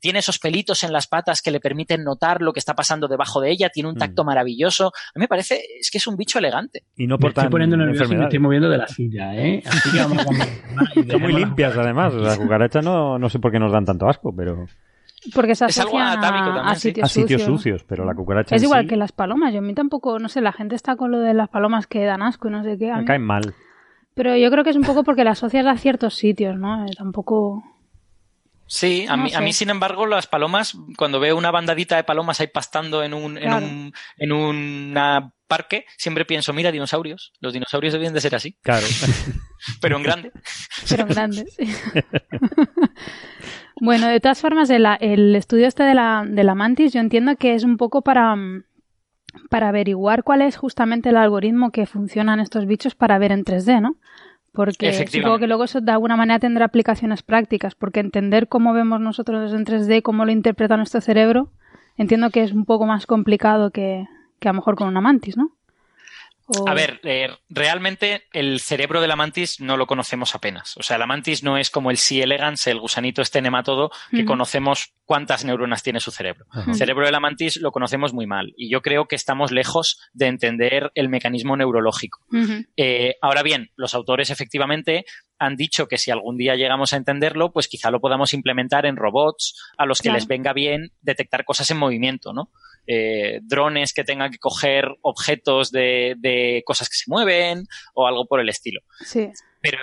Tiene 0.00 0.20
esos 0.20 0.38
pelitos 0.38 0.82
en 0.84 0.92
las 0.92 1.06
patas 1.06 1.42
que 1.42 1.50
le 1.50 1.60
permiten 1.60 2.04
notar 2.04 2.40
lo 2.42 2.52
que 2.52 2.58
está 2.60 2.74
pasando 2.74 3.06
debajo 3.06 3.40
de 3.40 3.50
ella. 3.50 3.68
Tiene 3.68 3.88
un 3.90 3.96
tacto 3.96 4.24
Mm. 4.24 4.26
maravilloso. 4.26 4.86
A 4.88 5.18
mí 5.18 5.20
me 5.20 5.28
parece 5.28 5.60
es 5.80 5.90
que 5.90 5.98
es 5.98 6.06
un 6.06 6.16
bicho 6.16 6.38
elegante. 6.38 6.84
Y 6.96 7.06
no 7.06 7.16
Me 7.16 7.20
portan 7.20 7.44
estoy 7.44 7.52
poniendo 7.52 7.76
nervioso 7.76 8.12
y 8.12 8.16
me 8.16 8.24
estoy 8.24 8.38
moviendo 8.38 8.68
de 8.70 8.78
la 8.78 8.88
silla, 8.88 9.34
¿eh? 9.36 9.62
Así 9.66 9.90
que 9.92 9.98
vamos 9.98 10.18
a 10.18 10.24
Son 11.10 11.20
muy 11.22 11.32
limpias, 11.32 11.76
además. 11.76 12.14
Las 12.14 12.38
cucarachas 12.38 12.84
no, 12.84 13.18
no 13.18 13.28
sé 13.28 13.38
por 13.38 13.52
qué 13.52 13.58
nos 13.58 13.72
dan 13.72 13.84
tanto 13.84 14.08
asco, 14.08 14.34
pero 14.34 14.66
Porque 15.34 15.54
se 15.54 15.66
Es 15.66 15.78
algo 15.78 15.98
asocian 15.98 16.18
atávico 16.18 16.44
a, 16.50 16.54
también, 16.54 16.66
a 16.66 16.74
sí. 16.74 16.80
sitios, 16.88 17.04
a 17.04 17.08
sitios 17.08 17.42
sucios. 17.42 17.58
sucios, 17.60 17.84
pero 17.88 18.04
la 18.04 18.14
cucaracha 18.14 18.54
Es 18.56 18.62
en 18.62 18.66
igual 18.66 18.82
sí 18.82 18.88
que 18.88 18.96
las 18.96 19.12
palomas. 19.12 19.52
Yo 19.52 19.58
a 19.58 19.62
mí 19.62 19.74
tampoco, 19.74 20.18
no 20.18 20.28
sé, 20.28 20.40
la 20.40 20.52
gente 20.52 20.74
está 20.74 20.96
con 20.96 21.10
lo 21.10 21.20
de 21.20 21.34
las 21.34 21.48
palomas 21.48 21.86
que 21.86 22.04
dan 22.04 22.22
asco 22.22 22.48
y 22.48 22.50
no 22.52 22.62
sé 22.62 22.76
qué. 22.78 22.90
a 22.90 22.94
me 22.96 23.00
mí- 23.00 23.06
caen 23.06 23.22
mal. 23.24 23.54
Pero 24.14 24.34
yo 24.36 24.50
creo 24.50 24.64
que 24.64 24.70
es 24.70 24.76
un 24.76 24.82
poco 24.84 25.04
porque 25.04 25.24
la 25.24 25.32
asocias 25.32 25.66
a 25.66 25.76
ciertos 25.76 26.14
sitios, 26.14 26.56
¿no? 26.56 26.84
Eh, 26.86 26.90
tampoco... 26.96 27.62
Sí, 28.68 29.06
a, 29.08 29.16
No 29.16 29.22
mí, 29.24 29.32
a 29.34 29.40
mí, 29.40 29.52
sin 29.52 29.70
embargo, 29.70 30.06
las 30.06 30.26
palomas, 30.26 30.76
cuando 30.96 31.20
veo 31.20 31.36
una 31.36 31.52
bandadita 31.52 31.94
de 31.96 32.02
palomas 32.02 32.40
ahí 32.40 32.48
pastando 32.48 33.04
en 33.04 33.14
un, 33.14 33.36
en 33.38 33.44
Claro. 33.44 33.66
un, 33.66 33.92
en 34.16 34.32
una 34.32 35.32
parque, 35.46 35.84
siempre 35.96 36.24
pienso, 36.24 36.52
mira, 36.52 36.72
dinosaurios. 36.72 37.32
Los 37.40 37.52
dinosaurios 37.52 37.92
deben 37.92 38.12
de 38.12 38.20
ser 38.20 38.34
así, 38.34 38.56
Claro. 38.62 38.84
pero 39.80 39.98
en 39.98 40.02
grande. 40.02 40.32
pero 40.88 41.02
en 41.02 41.08
grandes. 41.10 41.54
sí. 41.56 41.64
bueno, 43.80 44.08
de 44.08 44.20
todas 44.20 44.40
formas, 44.40 44.70
el, 44.70 44.86
el 45.00 45.36
estudio 45.36 45.66
este 45.66 45.82
de 45.82 45.94
la, 45.94 46.24
de 46.26 46.44
la 46.44 46.54
mantis, 46.54 46.92
yo 46.92 47.00
entiendo 47.00 47.36
que 47.36 47.54
es 47.54 47.64
un 47.64 47.76
poco 47.76 48.02
para, 48.02 48.34
mm, 48.34 48.64
para 49.50 49.68
averiguar 49.68 50.24
cuál 50.24 50.42
es 50.42 50.56
justamente 50.56 51.10
el 51.10 51.16
algoritmo 51.16 51.70
que 51.70 51.86
funcionan 51.86 52.40
estos 52.40 52.66
bichos 52.66 52.94
para 52.94 53.18
ver 53.18 53.32
en 53.32 53.44
3D, 53.44 53.80
¿no? 53.80 53.96
Porque 54.52 55.06
supongo 55.06 55.38
que 55.38 55.46
luego 55.46 55.64
eso 55.64 55.82
de 55.82 55.92
alguna 55.92 56.16
manera 56.16 56.38
tendrá 56.38 56.64
aplicaciones 56.64 57.22
prácticas, 57.22 57.74
porque 57.74 58.00
entender 58.00 58.48
cómo 58.48 58.72
vemos 58.72 59.00
nosotros 59.00 59.52
en 59.52 59.66
3D, 59.66 60.00
cómo 60.00 60.24
lo 60.24 60.32
interpreta 60.32 60.78
nuestro 60.78 61.02
cerebro, 61.02 61.50
entiendo 61.98 62.30
que 62.30 62.42
es 62.42 62.52
un 62.52 62.64
poco 62.64 62.86
más 62.86 63.06
complicado 63.06 63.70
que, 63.70 64.08
que 64.38 64.48
a 64.48 64.52
lo 64.52 64.56
mejor 64.56 64.76
con 64.76 64.88
una 64.88 65.02
mantis, 65.02 65.36
¿no? 65.36 65.50
O- 66.48 66.68
A 66.68 66.74
ver, 66.74 67.00
eh, 67.02 67.28
realmente 67.48 68.24
el 68.32 68.60
cerebro 68.60 69.00
de 69.00 69.08
la 69.08 69.16
mantis 69.16 69.60
no 69.60 69.76
lo 69.76 69.86
conocemos 69.86 70.34
apenas. 70.34 70.76
O 70.76 70.82
sea, 70.82 70.96
la 70.98 71.06
mantis 71.06 71.42
no 71.42 71.56
es 71.58 71.70
como 71.70 71.90
el 71.90 71.96
C. 71.96 72.22
elegans, 72.22 72.66
el 72.68 72.78
gusanito 72.78 73.20
este 73.22 73.42
nematodo, 73.42 73.90
que 74.12 74.24
conocemos 74.24 74.92
cuántas 75.04 75.44
neuronas 75.44 75.82
tiene 75.82 75.98
su 76.00 76.10
cerebro. 76.10 76.46
El 76.66 76.74
cerebro 76.74 77.04
de 77.06 77.12
la 77.12 77.20
mantis 77.20 77.56
lo 77.60 77.72
conocemos 77.72 78.12
muy 78.12 78.26
mal 78.26 78.52
y 78.56 78.70
yo 78.70 78.80
creo 78.82 79.06
que 79.06 79.16
estamos 79.16 79.50
lejos 79.50 79.98
de 80.12 80.26
entender 80.26 80.92
el 80.94 81.08
mecanismo 81.08 81.56
neurológico. 81.56 82.24
Eh, 82.76 83.16
ahora 83.22 83.42
bien, 83.42 83.70
los 83.76 83.94
autores 83.94 84.30
efectivamente 84.30 85.04
han 85.38 85.56
dicho 85.56 85.86
que 85.88 85.98
si 85.98 86.10
algún 86.10 86.36
día 86.38 86.54
llegamos 86.54 86.92
a 86.92 86.96
entenderlo, 86.96 87.52
pues 87.52 87.68
quizá 87.68 87.90
lo 87.90 88.00
podamos 88.00 88.32
implementar 88.34 88.86
en 88.86 88.96
robots 88.96 89.54
a 89.76 89.84
los 89.84 89.98
que 89.98 90.04
Claro. 90.08 90.16
les 90.18 90.26
venga 90.28 90.52
bien 90.52 90.92
detectar 91.02 91.44
cosas 91.44 91.70
en 91.70 91.76
movimiento, 91.78 92.32
¿no? 92.32 92.50
Eh, 92.86 93.40
drones 93.42 93.92
que 93.92 94.04
tengan 94.04 94.30
que 94.30 94.38
coger 94.38 94.86
objetos 95.02 95.70
de, 95.70 96.14
de 96.18 96.62
cosas 96.64 96.88
que 96.88 96.96
se 96.96 97.04
mueven 97.10 97.64
o 97.94 98.06
algo 98.06 98.26
por 98.26 98.40
el 98.40 98.48
estilo. 98.48 98.80
Sí. 99.04 99.30
Pero 99.60 99.78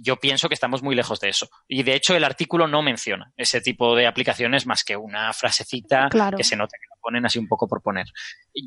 yo 0.00 0.16
pienso 0.16 0.48
que 0.48 0.54
estamos 0.54 0.82
muy 0.82 0.94
lejos 0.94 1.18
de 1.18 1.28
eso. 1.28 1.48
Y 1.66 1.82
de 1.82 1.94
hecho 1.94 2.14
el 2.14 2.22
artículo 2.22 2.68
no 2.68 2.82
menciona 2.82 3.32
ese 3.36 3.60
tipo 3.60 3.96
de 3.96 4.06
aplicaciones 4.06 4.64
más 4.66 4.84
que 4.84 4.96
una 4.96 5.32
frasecita 5.32 6.08
Claro. 6.08 6.36
que 6.36 6.44
se 6.44 6.54
nota 6.56 6.76
que 6.80 6.86
la 6.88 6.96
ponen 7.00 7.26
así 7.26 7.38
un 7.40 7.48
poco 7.48 7.66
por 7.66 7.82
poner. 7.82 8.06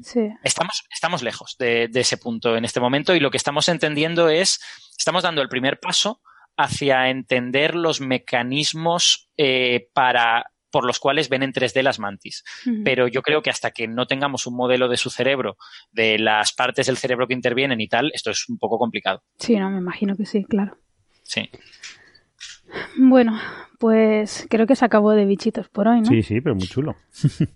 Sí. 0.03 0.27
Estamos, 0.43 0.83
estamos 0.93 1.21
lejos 1.23 1.55
de, 1.57 1.87
de 1.87 1.99
ese 2.01 2.17
punto 2.17 2.57
en 2.57 2.65
este 2.65 2.81
momento 2.81 3.15
y 3.15 3.21
lo 3.21 3.31
que 3.31 3.37
estamos 3.37 3.69
entendiendo 3.69 4.27
es, 4.29 4.59
estamos 4.97 5.23
dando 5.23 5.41
el 5.41 5.47
primer 5.47 5.79
paso 5.79 6.21
hacia 6.57 7.09
entender 7.09 7.75
los 7.75 8.01
mecanismos 8.01 9.29
eh, 9.37 9.87
para 9.93 10.50
por 10.71 10.85
los 10.85 10.99
cuales 10.99 11.29
ven 11.29 11.43
en 11.43 11.53
3D 11.53 11.83
las 11.83 11.99
mantis. 11.99 12.43
Pero 12.83 13.07
yo 13.07 13.21
creo 13.21 13.41
que 13.41 13.49
hasta 13.49 13.71
que 13.71 13.87
no 13.87 14.07
tengamos 14.07 14.47
un 14.47 14.55
modelo 14.55 14.87
de 14.87 14.97
su 14.97 15.09
cerebro, 15.09 15.57
de 15.91 16.17
las 16.17 16.53
partes 16.53 16.87
del 16.87 16.97
cerebro 16.97 17.27
que 17.27 17.33
intervienen 17.33 17.81
y 17.81 17.87
tal, 17.87 18.11
esto 18.13 18.31
es 18.31 18.47
un 18.49 18.57
poco 18.57 18.77
complicado. 18.77 19.23
Sí, 19.37 19.57
no, 19.57 19.69
me 19.69 19.77
imagino 19.77 20.15
que 20.15 20.25
sí, 20.25 20.43
claro. 20.45 20.77
Sí. 21.23 21.49
Bueno, 22.97 23.37
pues 23.79 24.47
creo 24.49 24.65
que 24.65 24.75
se 24.75 24.85
acabó 24.85 25.11
de 25.11 25.25
bichitos 25.25 25.69
por 25.69 25.87
hoy, 25.87 26.01
¿no? 26.01 26.05
Sí, 26.05 26.23
sí, 26.23 26.41
pero 26.41 26.55
muy 26.55 26.67
chulo. 26.67 26.95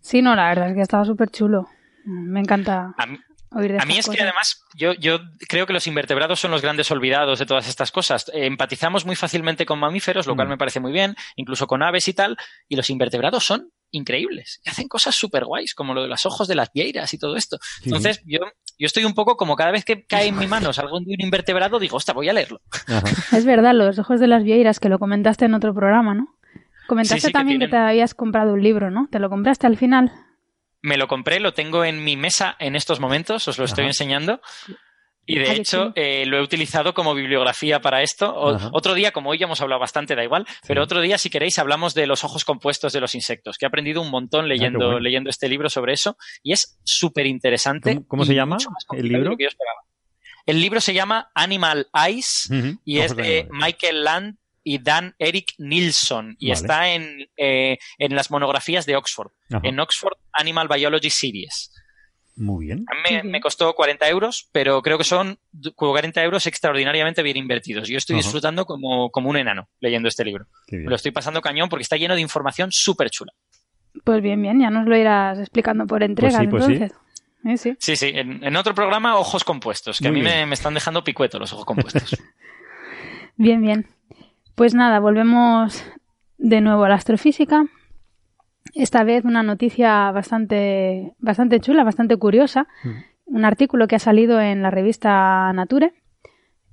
Sí, 0.01 0.21
no, 0.21 0.35
la 0.35 0.49
verdad 0.49 0.69
es 0.69 0.75
que 0.75 0.81
estaba 0.81 1.05
súper 1.05 1.29
chulo. 1.29 1.67
Me 2.05 2.39
encanta 2.39 2.93
A 2.97 3.05
mí, 3.07 3.17
a 3.55 3.85
mí 3.85 3.97
es 3.97 4.05
que 4.05 4.11
cosas. 4.11 4.21
además 4.21 4.63
yo, 4.75 4.93
yo 4.93 5.19
creo 5.47 5.65
que 5.65 5.73
los 5.73 5.87
invertebrados 5.87 6.39
son 6.39 6.51
los 6.51 6.61
grandes 6.61 6.91
olvidados 6.91 7.39
de 7.39 7.45
todas 7.45 7.67
estas 7.67 7.91
cosas. 7.91 8.29
Eh, 8.33 8.45
empatizamos 8.45 9.05
muy 9.05 9.15
fácilmente 9.15 9.65
con 9.65 9.79
mamíferos, 9.79 10.27
lo 10.27 10.35
cual 10.35 10.47
Mm. 10.47 10.51
me 10.51 10.57
parece 10.57 10.79
muy 10.79 10.91
bien, 10.91 11.15
incluso 11.35 11.65
con 11.67 11.81
aves 11.81 12.07
y 12.07 12.13
tal, 12.13 12.37
y 12.67 12.75
los 12.75 12.89
invertebrados 12.89 13.45
son 13.45 13.71
increíbles. 13.91 14.59
Y 14.65 14.69
hacen 14.69 14.87
cosas 14.89 15.15
súper 15.15 15.45
guays, 15.45 15.73
como 15.73 15.93
lo 15.93 16.01
de 16.03 16.09
los 16.09 16.25
ojos 16.25 16.47
de 16.49 16.55
las 16.55 16.71
vieiras 16.73 17.13
y 17.13 17.17
todo 17.17 17.37
esto. 17.37 17.57
Sí. 17.61 17.83
Entonces, 17.85 18.21
yo, 18.25 18.39
yo 18.77 18.85
estoy 18.87 19.05
un 19.05 19.13
poco 19.13 19.37
como 19.37 19.55
cada 19.55 19.71
vez 19.71 19.85
que 19.85 20.05
cae 20.05 20.27
en 20.27 20.37
mi 20.37 20.47
manos 20.47 20.77
algo 20.79 20.99
de 20.99 21.13
un 21.13 21.21
invertebrado, 21.21 21.79
digo, 21.79 21.95
hostia, 21.97 22.13
voy 22.13 22.27
a 22.27 22.33
leerlo. 22.33 22.59
Ajá. 22.87 23.03
Es 23.37 23.45
verdad, 23.45 23.73
los 23.73 23.97
ojos 23.99 24.19
de 24.19 24.27
las 24.27 24.43
vieiras, 24.43 24.79
que 24.81 24.89
lo 24.89 24.99
comentaste 24.99 25.45
en 25.45 25.53
otro 25.53 25.73
programa, 25.73 26.13
¿no? 26.13 26.27
Comentaste 26.87 27.21
Sí, 27.21 27.21
sí, 27.21 27.27
que 27.27 27.33
también 27.33 27.59
que, 27.59 27.67
tienen- 27.67 27.85
te 27.85 27.89
habías 27.91 28.13
comprado 28.13 28.53
un 28.53 28.61
libro, 28.61 28.91
¿no? 28.91 29.07
¿Te 29.09 29.19
lo 29.19 29.29
compraste 29.29 29.65
al 29.65 29.77
final? 29.77 30.11
Me 30.85 30.97
lo 30.97 31.07
compré, 31.07 31.39
lo 31.39 31.53
tengo 31.53 31.83
en 31.83 32.03
mi 32.03 32.15
mesa 32.15 32.55
en 32.59 32.75
estos 32.75 32.99
momentos, 32.99 33.47
os 33.47 33.57
lo 33.57 33.65
estoy 33.65 33.85
enseñando. 33.85 34.39
Y 35.27 35.39
de 35.39 35.51
hecho, 35.53 35.91
eh, 35.95 36.25
lo 36.27 36.37
he 36.37 36.41
utilizado 36.43 36.93
como 36.93 37.15
bibliografía 37.15 37.81
para 37.81 38.03
esto. 38.03 38.31
O- 38.31 38.55
otro 38.73 38.93
día, 38.93 39.11
como 39.11 39.31
hoy 39.31 39.39
ya 39.39 39.45
hemos 39.47 39.59
hablado 39.59 39.79
bastante, 39.81 40.15
da 40.15 40.23
igual, 40.23 40.45
pero 40.67 40.83
otro 40.83 41.01
día, 41.01 41.17
si 41.17 41.31
queréis, 41.31 41.57
hablamos 41.57 41.95
de 41.95 42.05
los 42.05 42.23
ojos 42.23 42.45
compuestos 42.45 42.93
de 42.93 43.01
los 43.01 43.15
insectos, 43.15 43.57
que 43.57 43.65
he 43.65 43.67
aprendido 43.67 44.03
un 44.03 44.11
montón 44.11 44.47
leyendo, 44.47 44.83
Ah, 44.83 44.85
bueno. 44.85 44.99
leyendo 44.99 45.31
este 45.31 45.49
libro 45.49 45.67
sobre 45.67 45.93
eso, 45.93 46.15
y 46.43 46.53
es 46.53 46.77
súper 46.83 47.25
interesante. 47.25 47.95
¿Cómo- 47.95 48.07
cómo 48.07 48.25
se 48.25 48.35
llama 48.35 48.57
el 48.95 49.07
libro? 49.07 49.35
El 50.45 50.61
libro 50.61 50.79
se 50.79 50.93
llama 50.93 51.31
Animal 51.33 51.87
Eyes 51.91 52.47
y 52.85 52.99
es 52.99 53.15
de 53.15 53.23
de 53.23 53.39
animal. 53.39 53.59
Michael 53.63 54.03
Land 54.03 54.37
y 54.65 54.79
Dan 54.79 55.15
Eric 55.19 55.53
Nilsson 55.59 56.35
y 56.39 56.47
Vale. 56.49 56.53
está 56.59 56.89
en, 56.89 57.29
eh, 57.37 57.77
en 57.99 58.15
las 58.15 58.31
monografías 58.31 58.85
de 58.85 58.95
Oxford, 58.97 59.31
Ajá. 59.51 59.61
en 59.63 59.79
Oxford 59.79 60.17
Animal 60.33 60.67
Biology 60.67 61.09
Series. 61.09 61.71
Muy 62.35 62.65
bien. 62.65 62.83
A 62.91 62.95
mí 62.95 63.15
me, 63.15 63.23
me 63.23 63.39
costó 63.39 63.73
40 63.75 64.09
euros, 64.09 64.49
pero 64.51 64.81
creo 64.81 64.97
que 64.97 65.05
son 65.05 65.39
40 65.75 66.21
euros 66.23 66.45
extraordinariamente 66.47 67.23
bien 67.23 67.37
invertidos. 67.37 67.87
Yo 67.87 67.97
estoy 67.97 68.15
Ajá. 68.15 68.23
disfrutando 68.23 68.65
como, 68.65 69.09
como 69.11 69.29
un 69.29 69.37
enano 69.37 69.69
leyendo 69.79 70.09
este 70.09 70.25
libro. 70.25 70.45
Me 70.69 70.79
lo 70.79 70.95
estoy 70.95 71.11
pasando 71.11 71.39
cañón 71.41 71.69
porque 71.69 71.83
está 71.83 71.95
lleno 71.95 72.15
de 72.15 72.21
información 72.21 72.71
súper 72.73 73.09
chula. 73.09 73.31
Pues 74.03 74.21
bien, 74.21 74.41
bien, 74.41 74.59
ya 74.59 74.69
nos 74.69 74.85
lo 74.87 74.97
irás 74.97 75.39
explicando 75.39 75.85
por 75.87 76.03
entregas, 76.03 76.41
sí, 76.41 76.47
pues 76.47 76.65
sí. 76.65 76.73
entonces. 76.73 76.97
Eh, 77.45 77.57
sí. 77.57 77.75
Sí, 77.79 77.95
sí, 77.95 78.11
en, 78.13 78.43
en 78.43 78.55
otro 78.57 78.73
programa, 78.75 79.15
ojos 79.17 79.43
compuestos, 79.45 79.99
que 79.99 80.09
Muy 80.11 80.19
a 80.19 80.23
mí 80.23 80.29
me, 80.29 80.45
me 80.47 80.55
están 80.55 80.73
dejando 80.73 81.03
picueto 81.03 81.39
los 81.39 81.53
ojos 81.53 81.63
compuestos. 81.65 82.17
Bien, 83.37 83.61
bien. 83.61 83.85
Pues 84.55 84.73
nada, 84.73 84.99
volvemos 84.99 85.83
de 86.37 86.61
nuevo 86.61 86.85
a 86.85 86.89
la 86.89 86.95
astrofísica. 86.95 87.65
Esta 88.73 89.03
vez 89.03 89.25
una 89.25 89.43
noticia 89.43 90.11
bastante, 90.11 91.13
bastante 91.19 91.59
chula, 91.59 91.83
bastante 91.83 92.15
curiosa. 92.17 92.67
Un 93.25 93.43
artículo 93.43 93.87
que 93.87 93.97
ha 93.97 93.99
salido 93.99 94.39
en 94.39 94.61
la 94.61 94.71
revista 94.71 95.51
Nature. 95.53 95.93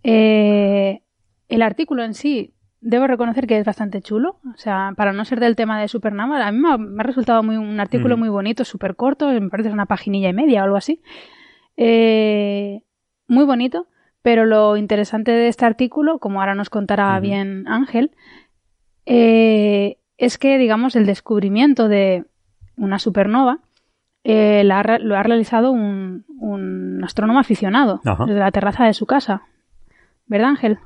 Eh, 0.05 1.03
el 1.49 1.63
artículo 1.63 2.05
en 2.05 2.15
sí, 2.15 2.55
debo 2.81 3.07
reconocer 3.09 3.47
que 3.47 3.59
es 3.59 3.65
bastante 3.65 4.01
chulo. 4.01 4.39
O 4.55 4.57
sea, 4.57 4.93
para 4.97 5.13
no 5.13 5.25
ser 5.25 5.41
del 5.41 5.57
tema 5.57 5.81
de 5.81 5.89
Supernova, 5.89 6.47
a 6.47 6.53
mí 6.53 6.59
me 6.59 6.73
ha, 6.73 6.79
me 6.79 7.01
ha 7.01 7.05
resultado 7.05 7.43
muy, 7.43 7.57
un 7.57 7.81
artículo 7.81 8.15
Ujú. 8.15 8.21
muy 8.21 8.29
bonito, 8.29 8.65
súper 8.65 8.95
corto, 8.95 9.29
me 9.29 9.49
parece 9.49 9.71
una 9.71 9.87
paginilla 9.87 10.29
y 10.29 10.33
media 10.35 10.63
o 10.63 10.65
algo 10.65 10.77
así. 10.77 11.03
Eh, 11.77 12.83
muy 13.27 13.45
bonito, 13.45 13.87
pero 14.23 14.44
lo 14.47 14.77
interesante 14.77 15.32
de 15.32 15.49
este 15.49 15.65
artículo, 15.66 16.19
como 16.19 16.40
ahora 16.40 16.55
nos 16.55 16.70
contará 16.70 17.19
bien 17.20 17.66
Ángel, 17.69 18.12
eh, 19.07 19.97
es 20.16 20.39
que, 20.39 20.59
digamos, 20.59 20.97
el 20.97 21.07
descubrimiento 21.07 21.89
de 21.89 22.24
una 22.77 22.99
supernova 22.99 23.59
eh, 24.24 24.62
la 24.65 24.82
lo 25.01 25.16
ha 25.16 25.23
realizado 25.24 25.73
un, 25.73 26.24
un 26.39 27.03
astrónomo 27.03 27.40
aficionado 27.40 28.01
Ajá. 28.05 28.24
desde 28.27 28.39
la 28.39 28.53
terraza 28.53 28.85
de 28.85 28.94
su 28.94 29.05
casa. 29.07 29.43
¿Verdad, 30.27 30.51
Ángel? 30.51 30.78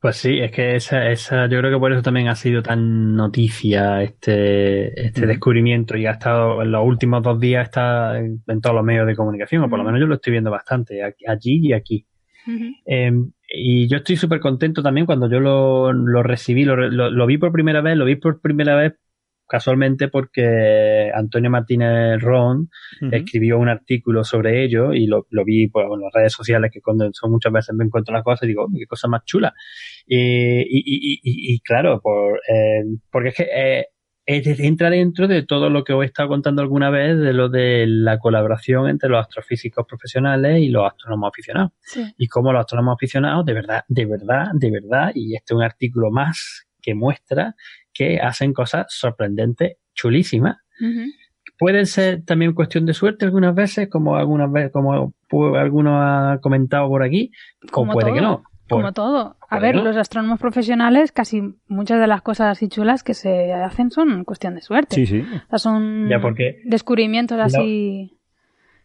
Pues 0.00 0.16
sí, 0.16 0.40
es 0.40 0.50
que 0.50 0.76
esa, 0.76 1.08
esa, 1.10 1.46
yo 1.46 1.58
creo 1.58 1.70
que 1.70 1.78
por 1.78 1.92
eso 1.92 2.02
también 2.02 2.28
ha 2.28 2.34
sido 2.34 2.62
tan 2.62 3.14
noticia 3.14 4.02
este, 4.02 4.98
este 5.06 5.26
descubrimiento 5.26 5.96
y 5.96 6.06
ha 6.06 6.12
estado 6.12 6.62
en 6.62 6.72
los 6.72 6.84
últimos 6.84 7.22
dos 7.22 7.38
días 7.38 7.64
está 7.68 8.18
en, 8.18 8.42
en 8.46 8.60
todos 8.62 8.74
los 8.74 8.84
medios 8.84 9.06
de 9.06 9.14
comunicación, 9.14 9.62
o 9.62 9.68
por 9.68 9.78
lo 9.78 9.84
menos 9.84 10.00
yo 10.00 10.06
lo 10.06 10.14
estoy 10.14 10.32
viendo 10.32 10.50
bastante, 10.50 11.04
aquí- 11.04 11.26
allí 11.28 11.68
y 11.68 11.72
aquí. 11.74 12.06
Eh, 12.86 13.12
y 13.52 13.88
yo 13.88 13.98
estoy 13.98 14.16
súper 14.16 14.40
contento 14.40 14.82
también 14.82 15.06
cuando 15.06 15.28
yo 15.30 15.40
lo, 15.40 15.92
lo 15.92 16.22
recibí, 16.22 16.64
lo, 16.64 16.76
lo- 16.76 17.10
lo 17.10 17.26
vi 17.26 17.36
por 17.38 17.52
primera 17.52 17.80
vez, 17.80 17.96
lo 17.96 18.04
vi 18.04 18.16
por 18.16 18.40
primera 18.40 18.76
vez 18.76 18.94
casualmente 19.48 20.06
porque 20.06 21.10
Antonio 21.12 21.50
Martínez 21.50 22.20
Ron 22.20 22.68
escribió 23.12 23.58
un 23.58 23.68
artículo 23.68 24.22
sobre 24.22 24.62
ello 24.64 24.92
y 24.94 25.06
lo, 25.08 25.26
lo 25.30 25.44
vi 25.44 25.66
pues, 25.68 25.86
en 25.92 26.00
las 26.00 26.12
redes 26.14 26.32
sociales 26.32 26.70
que 26.72 26.80
cuando 26.80 27.08
son 27.12 27.32
muchas 27.32 27.52
veces 27.52 27.74
me 27.74 27.84
encuentro 27.84 28.14
las 28.14 28.22
cosas 28.22 28.44
y 28.44 28.48
digo, 28.48 28.64
"Oh, 28.64 28.68
qué 28.72 28.86
cosa 28.86 29.08
más 29.08 29.24
chula. 29.24 29.52
Y, 30.06 30.16
y, 30.60 30.64
y, 30.86 31.14
y- 31.22 31.54
y 31.54 31.60
claro, 31.60 32.00
por, 32.00 32.40
eh, 32.48 32.84
porque 33.10 33.28
es 33.30 33.34
que 33.34 33.42
eh, 33.42 33.80
es- 33.80 33.86
entra 34.36 34.90
dentro 34.90 35.26
de 35.28 35.42
todo 35.42 35.70
lo 35.70 35.82
que 35.84 35.92
os 35.92 36.02
he 36.02 36.06
estado 36.06 36.28
contando 36.28 36.62
alguna 36.62 36.90
vez 36.90 37.18
de 37.18 37.32
lo 37.32 37.48
de 37.48 37.84
la 37.86 38.18
colaboración 38.18 38.88
entre 38.88 39.08
los 39.08 39.20
astrofísicos 39.20 39.86
profesionales 39.86 40.60
y 40.60 40.68
los 40.68 40.86
astrónomos 40.86 41.30
aficionados 41.32 41.72
Sí. 41.82 42.04
y 42.16 42.28
cómo 42.28 42.52
los 42.52 42.60
astrónomos 42.60 42.94
aficionados, 42.94 43.44
de 43.44 43.54
verdad, 43.54 43.84
de 43.88 44.06
verdad, 44.06 44.46
de 44.52 44.70
verdad, 44.70 45.12
y 45.14 45.34
este 45.34 45.52
es 45.54 45.56
un 45.56 45.62
artículo 45.62 46.10
más 46.10 46.66
que 46.80 46.94
muestra 46.94 47.54
que 47.92 48.20
hacen 48.20 48.52
cosas 48.52 48.86
sorprendentes, 48.88 49.76
chulísimas. 49.94 50.56
Ujú. 50.80 51.10
Pueden 51.58 51.84
ser 51.86 52.24
también 52.24 52.54
cuestión 52.54 52.86
de 52.86 52.94
suerte 52.94 53.26
algunas 53.26 53.54
veces, 53.54 53.88
como 53.90 54.16
algunas 54.16 54.50
veces, 54.50 54.72
como 54.72 55.12
alguno 55.58 56.00
ha 56.00 56.38
comentado 56.40 56.88
por 56.88 57.02
aquí, 57.02 57.30
Como 57.70 57.92
o 57.92 57.94
puede 57.94 58.06
todo, 58.06 58.14
que 58.14 58.20
no. 58.22 58.42
Por- 58.70 58.80
Como 58.80 58.92
todo. 58.92 59.36
A 59.50 59.58
ver, 59.58 59.74
no. 59.74 59.82
los 59.84 59.96
astrónomos 59.96 60.38
profesionales, 60.40 61.12
casi 61.12 61.42
muchas 61.68 62.00
de 62.00 62.06
las 62.06 62.22
cosas 62.22 62.52
así 62.56 62.68
chulas 62.68 63.02
que 63.02 63.12
se 63.14 63.52
hacen 63.52 63.90
son 63.90 64.24
cuestión 64.24 64.54
de 64.54 64.62
suerte. 64.62 64.94
Sí, 64.94 65.06
sí. 65.06 65.20
O 65.20 65.48
sea, 65.50 65.58
son 65.58 66.08
Ya, 66.08 66.20
porque- 66.20 66.62
descubrimientos 66.64 67.38
así 67.38 68.16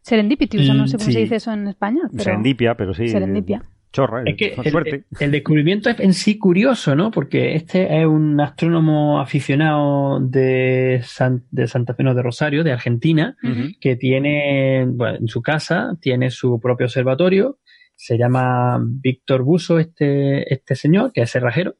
serendipity, 0.02 0.70
o 0.70 0.74
no 0.74 0.88
sé 0.88 0.98
cómo 0.98 1.06
Sí. 1.07 1.14
se 1.14 1.20
dice 1.20 1.36
eso 1.38 1.52
en 1.53 1.68
español. 1.68 2.07
Pero 2.12 2.24
Serendipia, 2.24 2.76
pero 2.76 2.94
sí. 2.94 3.07
Serendipia. 3.07 3.64
Chorra, 3.91 4.24
Es 4.26 4.36
que 4.36 4.53
el, 4.62 4.72
suerte. 4.72 5.06
el 5.22 5.32
descubrimiento 5.32 5.90
es 5.90 5.98
en 6.02 6.12
sí 6.14 6.38
curioso, 6.38 6.95
¿no? 6.98 7.12
Porque 7.12 7.56
este 7.56 8.02
es 8.02 8.06
un 8.06 8.41
astrónomo 8.41 9.22
aficionado 9.22 10.20
de, 10.20 10.99
San- 11.03 11.44
de 11.49 11.66
Santa 11.68 11.94
Fe, 11.94 12.03
no, 12.03 12.14
de 12.14 12.22
Rosario, 12.22 12.66
de 12.66 12.74
Argentina, 12.74 13.38
que 13.80 13.95
tiene, 13.95 14.86
bueno, 14.86 15.18
en 15.20 15.28
su 15.30 15.41
casa, 15.41 15.95
tiene 16.02 16.30
su 16.30 16.60
propio 16.60 16.88
observatorio, 16.88 17.57
se 17.96 18.18
llama 18.18 18.80
Víctor 18.82 19.44
Buso, 19.44 19.80
este, 19.80 20.54
este 20.54 20.76
señor, 20.76 21.12
que 21.14 21.22
es 21.22 21.32
cerrajero, 21.32 21.76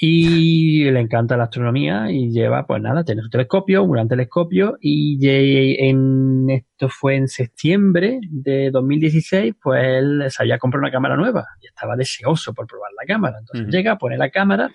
y 0.00 0.88
le 0.90 1.00
encanta 1.00 1.36
la 1.36 1.44
astronomía 1.44 2.10
y 2.10 2.30
lleva, 2.30 2.66
pues 2.66 2.80
nada, 2.80 3.02
tiene 3.02 3.20
su 3.20 3.30
telescopio, 3.30 3.82
un 3.82 3.90
gran 3.90 4.06
telescopio, 4.06 4.78
y 4.80 5.18
en 5.28 6.48
esto 6.50 6.88
fue 6.88 7.16
en 7.16 7.26
septiembre 7.26 8.20
de 8.30 8.70
2016, 8.70 9.54
pues 9.60 9.82
él 9.84 10.24
se 10.28 10.42
había 10.42 10.58
comprado 10.58 10.82
una 10.82 10.92
cámara 10.92 11.16
nueva 11.16 11.46
y 11.60 11.66
estaba 11.66 11.96
deseoso 11.96 12.54
por 12.54 12.68
probar 12.68 12.92
la 12.96 13.06
cámara. 13.12 13.38
Entonces 13.40 13.74
llega, 13.74 13.98
pone 13.98 14.16
la 14.16 14.30
cámara, 14.30 14.70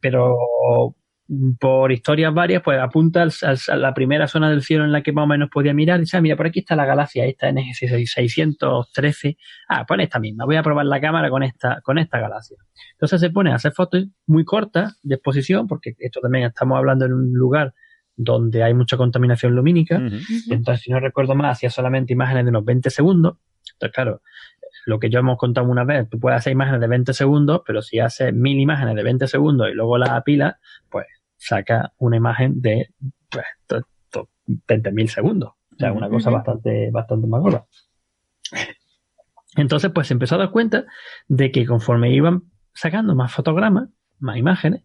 pero 0.00 0.34
por 1.58 1.90
historias 1.90 2.34
varias, 2.34 2.62
pues 2.62 2.78
apunta 2.78 3.22
al- 3.22 3.32
al- 3.42 3.58
a 3.68 3.76
la 3.76 3.94
primera 3.94 4.28
zona 4.28 4.50
del 4.50 4.62
cielo 4.62 4.84
en 4.84 4.92
la 4.92 5.02
que 5.02 5.12
más 5.12 5.24
o 5.24 5.26
menos 5.26 5.48
podía 5.50 5.72
mirar 5.72 5.98
y 5.98 6.02
dice, 6.02 6.16
ah, 6.18 6.20
mira, 6.20 6.36
por 6.36 6.46
aquí 6.46 6.58
está 6.60 6.76
la 6.76 6.84
galaxia, 6.84 7.24
esta 7.24 7.48
NGC 7.50 8.06
613. 8.06 9.36
Ah, 9.68 9.84
pues 9.86 10.00
esta 10.00 10.18
misma, 10.18 10.44
voy 10.44 10.56
a 10.56 10.62
probar 10.62 10.86
la 10.86 11.00
cámara 11.00 11.30
con 11.30 11.42
esta, 11.42 11.80
con 11.82 11.98
esta 11.98 12.18
galaxia. 12.20 12.56
Entonces 12.92 13.20
se 13.20 13.30
pone 13.30 13.52
a 13.52 13.54
hacer 13.56 13.72
fotos 13.72 14.04
muy 14.26 14.44
cortas 14.44 14.98
de 15.02 15.14
exposición, 15.14 15.66
porque 15.66 15.94
esto 15.98 16.20
también 16.20 16.44
estamos 16.46 16.76
hablando 16.76 17.06
en 17.06 17.12
un 17.14 17.32
lugar 17.32 17.72
donde 18.16 18.62
hay 18.62 18.74
mucha 18.74 18.96
contaminación 18.96 19.54
lumínica. 19.54 19.96
Entonces, 20.50 20.82
si 20.84 20.90
no 20.90 21.00
recuerdo 21.00 21.34
mal, 21.34 21.50
hacía 21.50 21.70
solamente 21.70 22.12
imágenes 22.12 22.44
de 22.44 22.50
unos 22.50 22.64
20 22.64 22.90
segundos. 22.90 23.38
Entonces, 23.72 23.94
claro, 23.94 24.20
lo 24.86 24.98
que 24.98 25.10
yo 25.10 25.18
hemos 25.20 25.36
contado 25.38 25.68
una 25.68 25.84
vez, 25.84 26.08
tú 26.10 26.18
puedes 26.20 26.38
hacer 26.38 26.52
imágenes 26.52 26.80
de 26.80 26.86
20 26.88 27.12
segundos, 27.12 27.62
pero 27.66 27.82
si 27.82 27.98
haces 28.00 28.32
mil 28.34 28.58
imágenes 28.60 28.94
de 28.96 29.02
20 29.02 29.26
segundos 29.26 29.68
y 29.70 29.74
luego 29.74 29.98
las 29.98 30.10
apilas, 30.10 30.56
pues 30.90 31.06
saca 31.36 31.92
una 31.98 32.16
imagen 32.16 32.60
de 32.60 32.88
pues, 33.30 33.44
to- 33.66 33.86
to- 34.10 34.28
20.000 34.46 35.06
segundos. 35.08 35.50
O 35.72 35.76
sea, 35.78 35.92
una 35.92 36.08
cosa 36.08 36.30
bastante, 36.30 36.90
bastante 36.90 37.26
más 37.26 37.40
gorda. 37.42 37.64
Entonces, 39.56 39.90
pues 39.94 40.08
se 40.08 40.14
empezó 40.14 40.34
a 40.34 40.38
dar 40.38 40.50
cuenta 40.50 40.84
de 41.28 41.50
que 41.52 41.64
conforme 41.66 42.12
iban 42.12 42.42
sacando 42.72 43.14
más 43.14 43.32
fotogramas, 43.32 43.88
más 44.18 44.36
imágenes, 44.36 44.82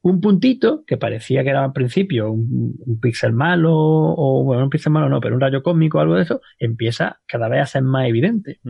un 0.00 0.20
puntito 0.20 0.84
que 0.86 0.96
parecía 0.96 1.42
que 1.42 1.50
era 1.50 1.64
al 1.64 1.72
principio 1.72 2.30
un, 2.30 2.74
un 2.84 3.00
píxel 3.00 3.32
malo, 3.32 3.72
o 3.74 4.44
bueno, 4.44 4.64
un 4.64 4.70
píxel 4.70 4.92
malo 4.92 5.08
no, 5.08 5.20
pero 5.20 5.34
un 5.34 5.40
rayo 5.40 5.62
cósmico 5.62 5.98
o 5.98 6.00
algo 6.00 6.14
de 6.14 6.22
eso, 6.22 6.40
empieza 6.58 7.20
cada 7.26 7.48
vez 7.48 7.62
a 7.62 7.66
ser 7.66 7.82
más 7.82 8.06
evidente. 8.08 8.60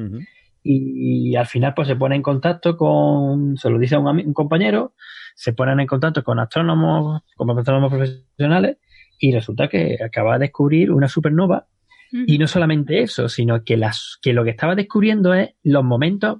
Y, 0.70 1.34
al 1.34 1.46
final, 1.46 1.72
pues 1.74 1.88
se 1.88 1.96
pone 1.96 2.14
en 2.14 2.20
contacto 2.20 2.76
con, 2.76 3.56
se 3.56 3.70
lo 3.70 3.78
dice 3.78 3.94
a 3.94 4.00
un, 4.00 4.34
compañero, 4.34 4.92
se 5.34 5.54
ponen 5.54 5.80
en 5.80 5.86
contacto 5.86 6.22
con 6.22 6.38
astrónomos, 6.38 7.22
con 7.36 7.58
astrónomos 7.58 7.90
profesionales, 7.90 8.76
y 9.18 9.32
resulta 9.32 9.68
que 9.68 9.96
acaba 10.04 10.34
de 10.34 10.46
descubrir 10.46 10.92
una 10.92 11.08
supernova 11.08 11.68
y 12.12 12.38
no 12.38 12.46
solamente 12.46 13.00
eso, 13.00 13.30
sino 13.30 13.64
que, 13.64 13.78
las, 13.78 14.18
que 14.20 14.34
lo 14.34 14.44
que 14.44 14.50
estaba 14.50 14.74
descubriendo 14.74 15.32
es 15.32 15.54
los 15.62 15.84
momentos 15.84 16.38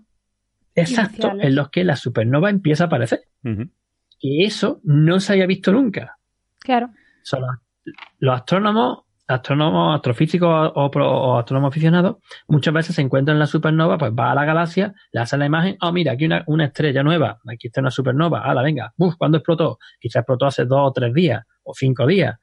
exactos 0.75 1.25
Iniciales. 1.25 1.47
en 1.47 1.55
los 1.55 1.71
que 1.71 1.85
la 1.85 1.97
supernova 1.97 2.51
empieza 2.51 2.85
a 2.85 2.87
aparecer. 2.89 3.21
Que 3.43 4.45
eso 4.45 4.81
no 4.85 5.21
se 5.21 5.33
había 5.33 5.47
visto 5.47 5.73
nunca. 5.73 6.19
Claro. 6.61 6.91
Son 7.23 7.41
los, 7.41 7.51
los 8.19 8.35
astrónomos, 8.35 9.05
astrónomos, 9.29 9.95
astrofísicos 9.97 10.73
o, 10.75 10.91
pro- 10.91 11.11
o 11.11 11.39
astrónomos 11.39 11.69
aficionados, 11.71 12.17
muchas 12.49 12.75
veces 12.75 12.97
se 12.97 13.03
encuentran 13.03 13.37
en 13.37 13.41
la 13.41 13.47
supernova, 13.47 13.99
pues 13.99 14.13
va 14.13 14.33
a 14.33 14.35
la 14.35 14.45
galaxia, 14.45 14.95
le 15.13 15.21
hacen 15.21 15.39
la 15.39 15.47
imagen, 15.47 15.77
oh 15.83 15.93
mira, 15.93 16.13
aquí 16.13 16.27
una, 16.47 16.65
estrella 16.65 17.03
nueva, 17.03 17.39
aquí 17.47 17.69
está 17.69 17.81
una 17.81 17.91
supernova, 17.91 18.41
hala, 18.41 18.63
venga, 18.63 18.93
uf, 18.97 19.15
¿cuándo 19.17 19.39
explotó? 19.39 19.79
Quizás 20.01 20.21
explotó 20.23 20.47
hace 20.47 20.65
dos 20.65 20.81
o 20.83 20.93
tres 20.93 21.13
días, 21.13 21.45
o 21.63 21.75
cinco 21.75 22.07
días. 22.07 22.37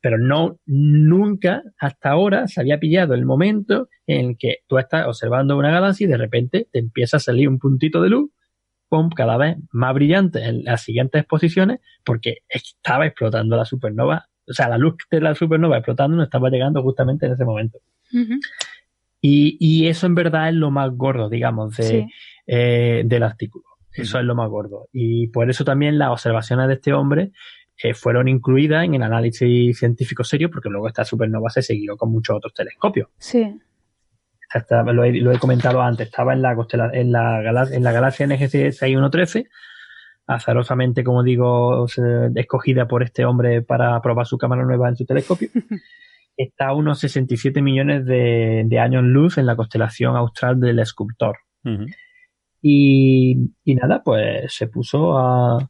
Pero 0.00 0.16
no, 0.18 0.58
nunca 0.66 1.62
hasta 1.78 2.10
ahora 2.10 2.46
se 2.46 2.60
había 2.60 2.78
pillado 2.78 3.14
el 3.14 3.24
momento 3.26 3.88
en 4.06 4.30
el 4.30 4.36
que 4.38 4.58
tú 4.68 4.78
estás 4.78 5.06
observando 5.06 5.56
una 5.56 5.70
galaxia 5.72 6.04
y 6.04 6.08
de 6.08 6.16
repente 6.16 6.68
te 6.70 6.78
empieza 6.78 7.16
a 7.16 7.20
salir 7.20 7.48
un 7.48 7.58
puntito 7.58 8.00
de 8.00 8.10
luz, 8.10 8.30
pum, 8.88 9.10
cada 9.10 9.36
vez 9.36 9.56
más 9.72 9.94
brillante 9.94 10.44
en 10.44 10.64
las 10.64 10.82
siguientes 10.82 11.20
exposiciones, 11.20 11.80
porque 12.04 12.38
estaba 12.48 13.06
explotando 13.06 13.56
la 13.56 13.64
supernova. 13.64 14.27
O 14.48 14.52
sea, 14.54 14.68
la 14.68 14.78
luz 14.78 14.94
de 15.10 15.20
la 15.20 15.34
supernova 15.34 15.76
explotando 15.78 16.16
no 16.16 16.22
estaba 16.22 16.48
llegando 16.50 16.82
justamente 16.82 17.26
en 17.26 17.32
ese 17.32 17.44
momento. 17.44 17.78
Y, 19.20 19.56
y 19.60 19.88
eso 19.88 20.06
en 20.06 20.14
verdad 20.14 20.48
es 20.48 20.54
lo 20.54 20.70
más 20.70 20.90
gordo, 20.92 21.28
digamos, 21.28 21.76
de, 21.76 21.82
Sí. 21.84 22.06
eh, 22.46 23.02
del 23.04 23.22
artículo. 23.22 23.64
Eso 23.92 24.18
es 24.18 24.24
lo 24.24 24.34
más 24.36 24.48
gordo. 24.48 24.88
Y 24.92 25.26
por 25.28 25.50
eso 25.50 25.64
también 25.64 25.98
las 25.98 26.10
observaciones 26.10 26.68
de 26.68 26.74
este 26.74 26.92
hombre 26.92 27.32
eh, 27.82 27.94
fueron 27.94 28.28
incluidas 28.28 28.84
en 28.84 28.94
el 28.94 29.02
análisis 29.02 29.76
científico 29.78 30.22
serio, 30.24 30.50
porque 30.50 30.68
luego 30.68 30.86
esta 30.88 31.04
supernova 31.04 31.50
se 31.50 31.62
siguió 31.62 31.96
con 31.96 32.10
muchos 32.12 32.36
otros 32.36 32.54
telescopios. 32.54 33.08
Sí. 33.18 33.58
Lo, 34.92 35.04
he, 35.04 35.12
lo 35.20 35.32
he 35.32 35.38
comentado 35.38 35.82
antes, 35.82 36.06
estaba 36.06 36.32
en 36.32 36.40
la, 36.42 36.54
constela- 36.54 36.90
en 36.94 37.12
la, 37.12 37.40
en 37.70 37.82
la 37.84 37.92
galaxia 37.92 38.26
NGC 38.26 38.72
6113, 38.72 39.46
azarosamente, 40.28 41.02
como 41.02 41.22
digo, 41.22 41.86
escogida 42.36 42.86
por 42.86 43.02
este 43.02 43.24
hombre 43.24 43.62
para 43.62 44.00
probar 44.02 44.26
su 44.26 44.36
cámara 44.36 44.62
nueva 44.64 44.88
en 44.88 44.96
su 44.96 45.06
telescopio. 45.06 45.48
Está 46.36 46.68
a 46.68 46.74
unos 46.74 47.00
67 47.00 47.62
millones 47.62 48.04
de, 48.04 48.62
de 48.66 48.78
años 48.78 49.02
luz 49.02 49.38
en 49.38 49.46
la 49.46 49.56
constelación 49.56 50.14
austral 50.14 50.60
del 50.60 50.78
escultor. 50.78 51.38
Y, 52.62 53.36
y 53.64 53.74
nada, 53.74 54.02
pues 54.04 54.54
se 54.54 54.68
puso 54.68 55.18
a, 55.18 55.68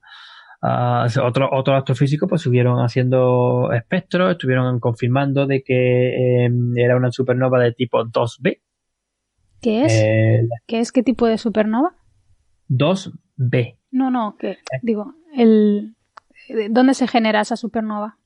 a 0.61 1.07
otros 1.25 1.49
otros 1.53 1.79
astrofísicos 1.79 2.29
pues 2.29 2.41
estuvieron 2.41 2.81
haciendo 2.81 3.73
espectros, 3.73 4.33
estuvieron 4.33 4.79
confirmando 4.79 5.47
de 5.47 5.63
que 5.63 6.45
eh, 6.45 6.51
era 6.77 6.97
una 6.97 7.11
supernova 7.13 7.61
de 7.61 7.73
tipo 7.73 8.05
2B. 8.05 8.61
¿Qué 9.63 9.85
es? 9.85 9.93
Eh, 9.95 10.49
¿Qué 10.67 10.81
es? 10.81 10.93
¿Qué 10.93 11.03
tipo 11.03 11.27
de 11.27 11.39
supernova? 11.39 11.97
2B. 12.69 13.78
No, 13.91 14.11
no, 14.11 14.37
¿qué? 14.39 14.59
Digo, 14.83 15.15
el... 15.37 15.95
¿dónde 16.71 16.95
se 16.95 17.07
genera 17.09 17.41
esa 17.41 17.57
supernova? 17.57 18.17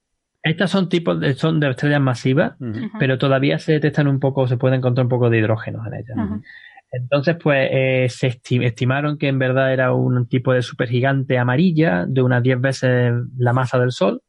Estas 0.43 0.71
son 0.71 0.89
tipos 0.89 1.21
de, 1.21 1.35
son 1.35 1.61
de 1.61 1.71
estrellas 1.71 2.01
masivas, 2.01 2.55
pero 2.99 3.17
todavía 3.19 3.59
se 3.61 3.73
detectan 3.73 4.09
un 4.09 4.19
poco, 4.19 4.49
se 4.49 4.57
puede 4.57 4.75
encontrar 4.77 5.05
un 5.05 5.09
poco 5.11 5.31
de 5.31 5.39
hidrógeno 5.39 5.87
en 5.87 5.95
ellas. 5.95 6.17
Entonces, 6.91 7.37
pues 7.43 7.69
eh, 7.73 8.07
se 8.11 8.29
esti- 8.29 8.65
estimaron 8.65 9.19
que 9.19 9.29
en 9.29 9.39
verdad 9.39 9.73
era 9.73 9.95
un 9.95 10.27
tipo 10.27 10.53
de 10.53 10.63
supergigante 10.63 11.39
amarilla 11.39 12.07
de 12.07 12.23
unas 12.23 12.43
10 12.43 12.61
veces 12.61 13.13
la 13.39 13.53
masa 13.53 13.79
del 13.79 13.93
Sol, 13.93 14.21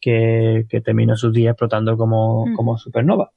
que, 0.00 0.66
que 0.68 0.80
terminó 0.82 1.16
sus 1.16 1.32
días 1.32 1.52
explotando 1.52 1.96
como, 1.96 2.44
como 2.54 2.76
supernova. 2.76 3.30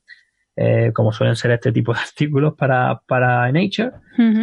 eh, 0.56 0.92
como 0.94 1.12
suelen 1.12 1.36
ser 1.36 1.52
este 1.52 1.72
tipo 1.72 1.92
de 1.92 2.00
artículos 2.06 2.54
para, 2.56 3.00
para 3.06 3.50
Nature 3.50 3.92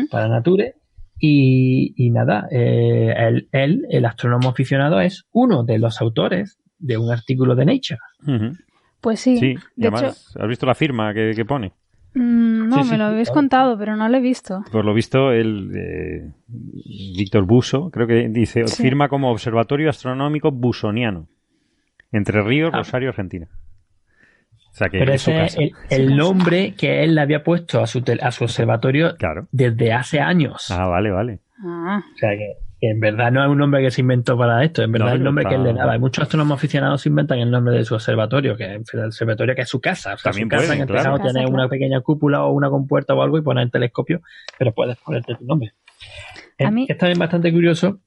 para 0.10 0.28
Nature. 0.28 0.76
Y, 1.20 1.94
y 1.96 2.12
nada, 2.12 2.48
eh, 2.52 3.14
él, 3.18 3.50
él, 3.52 3.86
el 3.90 4.06
astrónomo 4.06 4.50
aficionado, 4.50 5.02
es 5.02 5.26
uno 5.32 5.64
de 5.64 5.80
los 5.80 6.00
autores 6.00 6.60
de 6.78 6.98
un 6.98 7.12
artículo 7.12 7.56
de 7.56 7.66
Nature. 7.66 8.00
Pues 9.02 9.20
sí. 9.20 9.38
Sí, 9.38 9.56
de 9.76 9.88
además, 9.88 10.36
¿has 10.40 10.48
visto 10.48 10.66
la 10.66 10.76
firma 10.76 11.14
que, 11.14 11.34
que 11.36 11.46
pone? 11.46 11.74
Mm, 12.20 12.70
no, 12.70 12.78
Sí, 12.78 12.84
sí, 12.86 12.90
me 12.92 12.98
lo 12.98 13.04
habéis 13.06 13.28
claro. 13.30 13.36
contado, 13.42 13.78
pero 13.78 13.96
no 13.96 14.10
lo 14.10 14.18
he 14.18 14.22
visto. 14.22 14.64
Por 14.72 14.84
lo 14.86 14.94
visto, 14.94 15.32
el 15.32 15.72
eh, 15.76 16.32
Víctor 16.48 17.46
Buso, 17.46 17.90
creo 17.92 18.08
que 18.08 18.28
dice, 18.30 18.68
Sí. 18.68 18.84
firma 18.84 19.08
como 19.10 19.32
Observatorio 19.32 19.90
Astronómico 19.90 20.52
Busoniano. 20.52 21.28
Entre 22.12 22.42
Ríos, 22.42 22.72
Ah. 22.74 22.78
Rosario, 22.80 23.10
Argentina. 23.10 23.48
O 24.72 24.76
sea 24.78 24.90
que 24.90 25.00
Pero 25.00 25.14
es 25.14 25.22
su 25.22 25.32
ese 25.32 25.44
es 25.46 25.56
casa. 25.56 25.62
el, 25.96 26.02
el 26.10 26.16
nombre 26.18 26.74
que 26.76 27.04
él 27.04 27.16
le 27.16 27.22
había 27.22 27.44
puesto 27.44 27.82
a 27.82 27.88
su, 27.88 28.02
tel- 28.02 28.20
a 28.22 28.32
su 28.32 28.44
observatorio 28.44 29.16
Claro. 29.18 29.48
desde 29.52 29.92
hace 29.94 30.20
años. 30.20 30.68
Ah, 30.72 30.88
vale, 30.88 31.10
vale. 31.12 31.40
Ah, 31.66 32.02
O 32.14 32.18
sea 32.18 32.30
que, 32.32 32.54
que 32.80 32.90
en 32.92 33.00
verdad 33.00 33.32
no 33.32 33.44
es 33.44 33.50
un 33.50 33.58
nombre 33.58 33.82
que 33.82 33.90
se 33.92 34.02
inventó 34.02 34.38
para 34.38 34.64
esto, 34.64 34.84
en 34.84 34.92
verdad 34.92 35.08
No, 35.08 35.12
es 35.14 35.18
el 35.18 35.24
nombre 35.24 35.42
está- 35.44 35.50
que 35.50 35.56
él 35.56 35.64
le 35.64 35.74
daba. 35.74 35.94
Hay 35.94 36.00
muchos 36.00 36.22
astrónomos 36.24 36.58
aficionados 36.58 37.06
inventan 37.08 37.40
el 37.40 37.50
nombre 37.50 37.76
de 37.76 37.84
su 37.86 37.96
observatorio, 37.96 38.56
que 38.56 38.76
es 38.76 38.94
el 38.94 39.06
observatorio 39.06 39.56
que 39.56 39.62
es 39.62 39.70
su 39.70 39.82
casa. 39.82 40.14
O 40.14 40.18
sea, 40.18 40.32
También 40.32 40.46
su 40.48 40.50
casa 40.50 40.62
pueden, 40.68 40.78
en 40.78 40.82
este 40.84 40.94
claro. 40.94 41.12
caso 41.12 41.24
casa, 41.24 41.34
tiene 41.34 41.50
una 41.52 41.68
pequeña 41.70 42.02
cúpula 42.02 42.44
o 42.44 42.52
una 42.52 42.70
compuerta 42.70 43.14
o 43.16 43.22
algo 43.24 43.38
y 43.38 43.42
poner 43.42 43.64
el 43.64 43.72
telescopio, 43.72 44.22
pero 44.60 44.74
puedes 44.74 44.98
ponerte 44.98 45.34
tu 45.36 45.46
nombre. 45.46 45.74
A 46.60 46.66
Es, 46.66 46.72
mí- 46.72 46.86
es 46.88 46.98
también 46.98 47.18
bastante 47.20 47.52
curioso, 47.52 48.00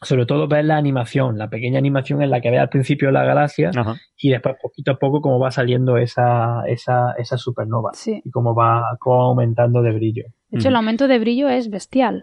sobre 0.00 0.26
todo 0.26 0.46
ver 0.46 0.64
la 0.64 0.76
animación, 0.76 1.36
la 1.38 1.48
pequeña 1.50 1.78
animación 1.78 2.22
en 2.22 2.30
la 2.30 2.40
que 2.40 2.50
ve 2.52 2.58
al 2.60 2.68
principio 2.68 3.10
la 3.10 3.24
galaxia 3.24 3.70
Ajá. 3.74 3.96
y 4.16 4.30
después 4.30 4.54
poquito 4.62 4.92
a 4.92 4.98
poco 5.00 5.20
cómo 5.20 5.40
va 5.40 5.50
saliendo 5.50 5.96
esa, 5.96 6.62
esa, 6.68 7.14
esa 7.18 7.36
supernova 7.36 7.90
sí. 7.94 8.22
y 8.24 8.30
cómo 8.30 8.54
va, 8.54 8.84
cómo 9.00 9.16
va 9.18 9.24
aumentando 9.30 9.82
de 9.82 9.90
brillo. 9.92 10.22
De 10.50 10.58
hecho, 10.60 10.68
el 10.68 10.76
aumento 10.76 11.08
de 11.08 11.18
brillo 11.18 11.48
es 11.48 11.68
bestial. 11.68 12.22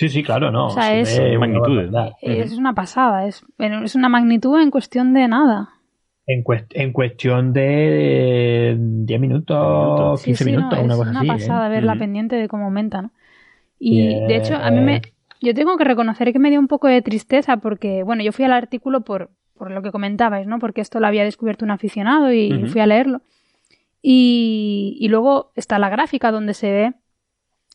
Sí, 0.00 0.08
sí, 0.08 0.22
claro, 0.22 0.50
no. 0.50 0.68
O 0.68 0.70
sea, 0.70 0.84
se 0.84 1.00
es- 1.02 1.18
una 1.36 1.40
Magnitudes, 1.40 1.90
barbaridad. 1.92 2.16
Es 2.22 2.52
una 2.56 2.74
pasada. 2.74 3.26
Es, 3.26 3.44
es 3.58 3.94
una 3.94 4.08
magnitud 4.08 4.58
en 4.58 4.70
cuestión 4.70 5.12
de 5.12 5.28
nada. 5.28 5.74
En, 6.26 6.42
cuest- 6.42 6.72
en 6.72 6.92
cuestión 6.94 7.52
de 7.52 8.78
10 8.80 9.20
minutos, 9.20 10.22
15 10.22 10.44
Sí, 10.44 10.50
sí, 10.50 10.56
minutos, 10.56 10.78
no, 10.78 10.84
una 10.86 10.94
es 10.94 10.98
cosa 11.00 11.10
una 11.10 11.20
así. 11.20 11.26
¿eh? 11.28 11.32
pasada 11.34 11.68
ver 11.68 11.84
la 11.84 11.96
pendiente 11.96 12.36
de 12.36 12.48
cómo 12.48 12.64
aumenta, 12.64 13.02
¿no? 13.02 13.10
Y 13.78 14.00
Y, 14.00 14.26
de 14.26 14.36
hecho, 14.36 14.56
a 14.56 14.70
mí 14.70 14.78
eh, 14.78 14.80
me. 14.80 15.02
Yo 15.42 15.52
tengo 15.52 15.76
que 15.76 15.84
reconocer 15.84 16.32
que 16.32 16.38
me 16.38 16.48
dio 16.48 16.60
un 16.60 16.68
poco 16.68 16.88
de 16.88 17.02
tristeza 17.02 17.58
porque, 17.58 18.02
bueno, 18.02 18.22
yo 18.22 18.32
fui 18.32 18.46
al 18.46 18.52
artículo 18.54 19.02
por, 19.02 19.28
por 19.54 19.70
lo 19.70 19.82
que 19.82 19.92
comentabais, 19.92 20.46
¿no? 20.46 20.58
Porque 20.60 20.80
esto 20.80 20.98
lo 20.98 21.08
había 21.08 21.24
descubierto 21.24 21.66
un 21.66 21.72
aficionado 21.72 22.32
y 22.32 22.54
Ujú. 22.54 22.68
fui 22.68 22.80
a 22.80 22.86
leerlo. 22.86 23.20
Y, 24.02 24.96
y 24.98 25.08
luego 25.08 25.52
está 25.56 25.78
la 25.78 25.90
gráfica 25.90 26.30
donde 26.30 26.54
se 26.54 26.70
ve 26.72 26.84
eh, 26.86 26.94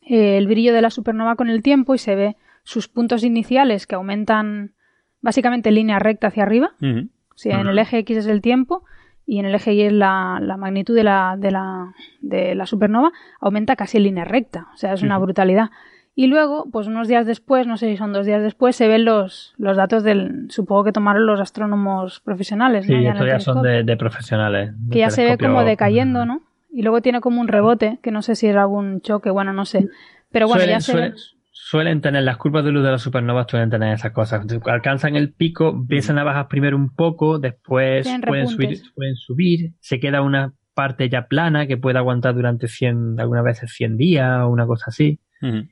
el 0.06 0.46
brillo 0.46 0.72
de 0.72 0.82
la 0.82 0.90
supernova 0.90 1.36
con 1.36 1.50
el 1.50 1.62
tiempo 1.62 1.94
y 1.94 1.98
se 1.98 2.14
ve 2.14 2.36
sus 2.62 2.88
puntos 2.88 3.24
iniciales 3.24 3.86
que 3.86 3.94
aumentan 3.96 4.72
básicamente 5.20 5.68
en 5.68 5.74
línea 5.74 5.98
recta 5.98 6.28
hacia 6.28 6.44
arriba. 6.44 6.72
O 6.80 7.38
sea, 7.38 7.60
en 7.60 7.66
el 7.66 7.78
eje 7.78 7.98
X 7.98 8.18
es 8.18 8.26
el 8.26 8.40
tiempo 8.40 8.84
y 9.26 9.40
en 9.40 9.44
el 9.46 9.54
eje 9.54 9.74
Y 9.74 9.82
es 9.82 9.92
la, 9.92 10.38
la 10.40 10.56
magnitud 10.56 10.94
de 10.94 11.02
la, 11.04 11.34
de, 11.38 11.50
la, 11.50 11.92
de 12.20 12.54
la 12.54 12.66
supernova, 12.66 13.10
aumenta 13.40 13.74
casi 13.76 13.96
en 13.98 14.04
línea 14.04 14.24
recta. 14.24 14.68
O 14.72 14.76
sea, 14.76 14.92
es 14.94 15.02
una 15.02 15.18
brutalidad. 15.18 15.70
Y 16.14 16.28
luego, 16.28 16.66
pues 16.72 16.86
unos 16.86 17.08
días 17.08 17.26
después, 17.26 17.66
no 17.66 17.76
sé 17.76 17.90
si 17.90 17.98
son 17.98 18.12
dos 18.14 18.24
días 18.24 18.40
después, 18.42 18.74
se 18.74 18.88
ven 18.88 19.04
los, 19.04 19.52
los 19.58 19.76
datos 19.76 20.02
del, 20.02 20.46
supongo 20.48 20.84
que 20.84 20.92
tomaron 20.92 21.26
los 21.26 21.40
astrónomos 21.40 22.20
profesionales, 22.20 22.86
Sí, 22.86 22.92
¿no? 22.94 23.02
Ya 23.02 23.10
en 23.10 23.16
estos 23.16 23.28
ya 23.28 23.40
son 23.40 23.62
de, 23.62 23.82
de 23.82 23.96
profesionales. 23.98 24.72
que 24.90 24.98
ya 25.00 25.10
se 25.10 25.24
ve 25.24 25.36
como 25.36 25.62
decayendo, 25.62 26.24
¿no? 26.24 26.40
Y 26.70 26.82
luego 26.82 27.00
tiene 27.00 27.20
como 27.20 27.40
un 27.40 27.48
rebote, 27.48 27.98
que 28.02 28.10
no 28.10 28.22
sé 28.22 28.34
si 28.36 28.46
era 28.46 28.62
algún 28.62 29.00
choque, 29.00 29.30
bueno, 29.30 29.52
no 29.52 29.64
sé. 29.64 29.88
Pero 30.30 30.46
bueno, 30.48 30.62
suelen, 30.62 30.76
ya 30.76 30.80
se 30.80 30.92
suelen- 30.92 31.14
suelen 31.52 32.00
tener 32.00 32.22
las 32.22 32.36
curvas 32.36 32.64
de 32.64 32.72
luz 32.72 32.84
de 32.84 32.90
las 32.90 33.02
supernovas, 33.02 33.46
suelen 33.48 33.70
tener 33.70 33.94
esas 33.94 34.12
cosas. 34.12 34.44
Alcanzan 34.66 35.16
el 35.16 35.32
pico, 35.32 35.70
empiezan 35.70 36.18
a 36.18 36.24
bajar 36.24 36.48
primero 36.48 36.76
un 36.76 36.94
poco, 36.94 37.38
después 37.38 38.06
pueden 38.30 38.44
subir, 38.56 38.68
pueden 38.94 39.16
subir, 39.16 39.72
se 39.80 39.98
queda 40.00 40.22
una 40.22 40.52
parte 40.74 41.08
ya 41.08 41.26
plana 41.26 41.66
que 41.66 41.78
puede 41.78 41.96
aguantar 41.98 42.34
durante 42.34 42.68
100, 42.68 43.18
algunas 43.18 43.44
veces 43.44 43.72
100 43.74 43.96
días 43.96 44.42
o 44.42 44.48
una 44.48 44.66
cosa 44.66 44.86
así. 44.88 45.20
Ujú. 45.40 45.66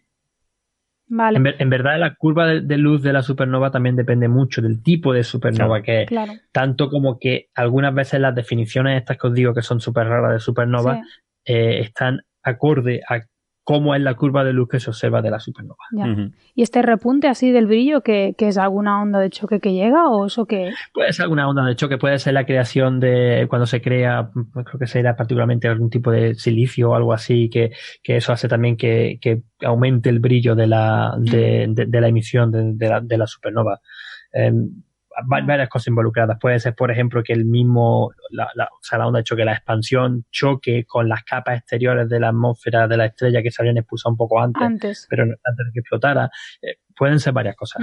Vale, 1.06 1.36
En, 1.36 1.42
ver- 1.42 1.56
en 1.58 1.68
verdad, 1.70 1.98
la 1.98 2.14
curva 2.14 2.46
de, 2.46 2.60
de 2.62 2.78
luz 2.78 3.02
de 3.02 3.12
la 3.12 3.22
supernova 3.22 3.70
también 3.70 3.94
depende 3.96 4.26
mucho 4.28 4.62
del 4.62 4.82
tipo 4.82 5.12
de 5.12 5.22
supernova 5.22 5.80
Claro. 5.80 5.84
que 5.84 6.02
es. 6.02 6.08
claro. 6.08 6.32
Tanto 6.52 6.88
como 6.88 7.18
que 7.18 7.48
algunas 7.54 7.94
veces 7.94 8.20
las 8.20 8.34
definiciones 8.34 8.98
estas 9.00 9.18
que 9.18 9.26
os 9.26 9.34
digo 9.34 9.52
que 9.54 9.62
son 9.62 9.80
súper 9.80 10.06
raras 10.08 10.32
de 10.32 10.38
supernova 10.40 10.94
Sí, 11.02 11.52
eh, 11.52 11.80
están 11.80 12.20
acorde 12.42 13.02
a 13.08 13.20
cómo 13.64 13.94
es 13.94 14.02
la 14.02 14.12
curva 14.14 14.44
de 14.44 14.52
luz 14.52 14.68
que 14.68 14.78
se 14.78 14.90
observa 14.90 15.22
de 15.22 15.30
la 15.30 15.40
supernova. 15.40 15.78
¿Y 16.54 16.62
este 16.62 16.82
repunte 16.82 17.28
así 17.28 17.50
del 17.50 17.66
brillo, 17.66 18.02
que, 18.02 18.34
que 18.36 18.48
es 18.48 18.58
alguna 18.58 19.00
onda 19.00 19.18
de 19.20 19.30
choque 19.30 19.58
que 19.58 19.72
llega 19.72 20.08
o 20.10 20.26
eso 20.26 20.44
que 20.44 20.70
Puede 20.92 21.12
ser 21.14 21.22
alguna 21.24 21.48
onda 21.48 21.64
de 21.64 21.74
choque, 21.74 21.96
puede 21.96 22.18
ser 22.18 22.34
la 22.34 22.44
creación 22.44 23.00
de 23.00 23.46
cuando 23.48 23.64
se 23.66 23.80
crea, 23.80 24.30
creo 24.52 24.78
que 24.78 24.86
será 24.86 25.16
particularmente 25.16 25.66
algún 25.66 25.88
tipo 25.88 26.10
de 26.10 26.34
silicio 26.34 26.90
o 26.90 26.94
algo 26.94 27.12
así, 27.14 27.48
que, 27.48 27.70
que 28.02 28.16
eso 28.18 28.32
hace 28.34 28.48
también 28.48 28.76
que, 28.76 29.18
que 29.20 29.42
aumente 29.62 30.10
el 30.10 30.20
brillo 30.20 30.54
de 30.54 30.66
la, 30.66 31.14
de, 31.18 31.66
de- 31.70 31.86
de 31.86 32.00
la 32.00 32.08
emisión 32.08 32.50
de, 32.52 32.72
de 32.74 32.88
la, 32.88 33.00
de 33.00 33.16
la 33.18 33.26
supernova. 33.26 33.80
Eh, 34.32 34.52
va- 34.52 34.93
varias 35.26 35.68
cosas 35.68 35.88
involucradas. 35.88 36.38
Puede 36.40 36.58
ser, 36.58 36.74
por 36.74 36.90
ejemplo, 36.90 37.22
que 37.22 37.32
el 37.32 37.44
mismo, 37.44 38.10
la, 38.30 38.48
la- 38.54 38.64
o 38.72 38.78
sea, 38.82 38.98
la 38.98 39.06
onda 39.06 39.18
de 39.18 39.24
choque, 39.24 39.44
la 39.44 39.52
expansión 39.54 40.24
choque 40.30 40.84
con 40.86 41.08
las 41.08 41.22
capas 41.24 41.58
exteriores 41.58 42.08
de 42.08 42.20
la 42.20 42.28
atmósfera 42.28 42.88
de 42.88 42.96
la 42.96 43.06
estrella 43.06 43.42
que 43.42 43.50
se 43.50 43.62
habían 43.62 43.76
expulsado 43.78 44.12
un 44.12 44.16
poco 44.16 44.40
antes, 44.40 44.62
antes? 44.62 45.06
pero 45.08 45.26
no- 45.26 45.34
antes 45.44 45.66
de 45.66 45.72
que 45.72 45.80
explotara. 45.80 46.30
Eh, 46.62 46.76
pueden 46.96 47.20
ser 47.20 47.32
varias 47.32 47.56
cosas. 47.56 47.82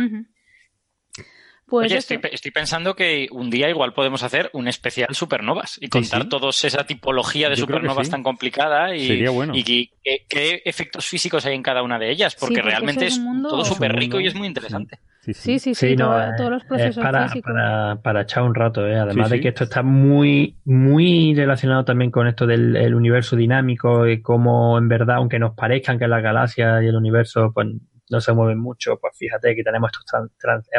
Pues 1.67 1.85
Oye, 1.89 1.99
estoy, 1.99 2.17
pe- 2.17 2.35
estoy 2.35 2.51
pensando 2.51 2.97
que 2.97 3.29
un 3.31 3.49
día 3.49 3.69
igual 3.69 3.93
podemos 3.93 4.23
hacer 4.23 4.49
un 4.51 4.67
especial 4.67 5.07
supernovas 5.15 5.77
y 5.81 5.87
contar 5.87 6.23
sí. 6.23 6.27
todos 6.27 6.61
esa 6.65 6.85
tipología 6.85 7.47
de 7.49 7.55
Yo 7.55 7.65
que 7.65 7.71
supernovas 7.73 8.07
sí. 8.07 8.11
tan 8.11 8.23
complicada 8.23 8.93
y, 8.93 9.07
Sería 9.07 9.29
bueno. 9.29 9.53
y 9.55 9.63
qué, 9.63 9.89
qué- 10.03 10.25
qué 10.27 10.61
efectos 10.65 11.05
físicos 11.07 11.45
hay 11.45 11.55
en 11.55 11.63
cada 11.63 11.81
una 11.81 11.97
de 11.97 12.11
ellas, 12.11 12.35
porque, 12.35 12.55
porque 12.55 12.69
realmente 12.69 13.05
es 13.05 13.13
es 13.13 13.19
un 13.19 13.25
mundo- 13.25 13.47
todo 13.49 13.63
súper 13.63 13.93
rico 13.95 14.19
y 14.19 14.27
es 14.27 14.35
muy 14.35 14.47
interesante. 14.47 14.99
Sí, 15.23 15.33
Sí, 15.35 15.59
sí, 15.59 15.75
sí, 15.75 15.89
Sí, 15.89 15.95
no, 15.95 16.05
todo- 16.07 16.19
eh, 16.23 16.31
todos 16.35 16.49
los 16.49 16.61
es 16.63 16.67
procesos 16.67 17.03
para, 17.03 17.27
físicos. 17.27 17.51
para, 17.53 17.95
para 18.01 18.21
echar 18.21 18.41
un 18.41 18.55
rato, 18.55 18.87
eh. 18.87 18.97
además 18.97 19.27
Sí, 19.27 19.31
de 19.33 19.37
sí. 19.37 19.41
que 19.43 19.47
esto 19.49 19.63
está 19.65 19.83
muy, 19.83 20.57
muy 20.65 21.35
relacionado 21.35 21.85
también 21.85 22.09
con 22.09 22.25
esto 22.27 22.47
del 22.47 22.75
el 22.75 22.95
universo 22.95 23.35
dinámico 23.35 24.07
y 24.07 24.21
cómo 24.23 24.79
en 24.79 24.87
verdad, 24.87 25.17
aunque 25.17 25.37
nos 25.37 25.53
parezcan 25.55 25.99
que 25.99 26.07
las 26.07 26.23
galaxias 26.23 26.81
y 26.83 26.87
el 26.87 26.95
universo 26.95 27.51
pues, 27.53 27.67
no 28.09 28.19
se 28.19 28.33
mueven 28.33 28.57
mucho, 28.59 28.97
pues 28.99 29.15
fíjate 29.15 29.55
que 29.55 29.63
tenemos 29.63 29.91
estos 29.93 30.21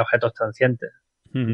objetos 0.01 0.35
transientes, 0.35 0.90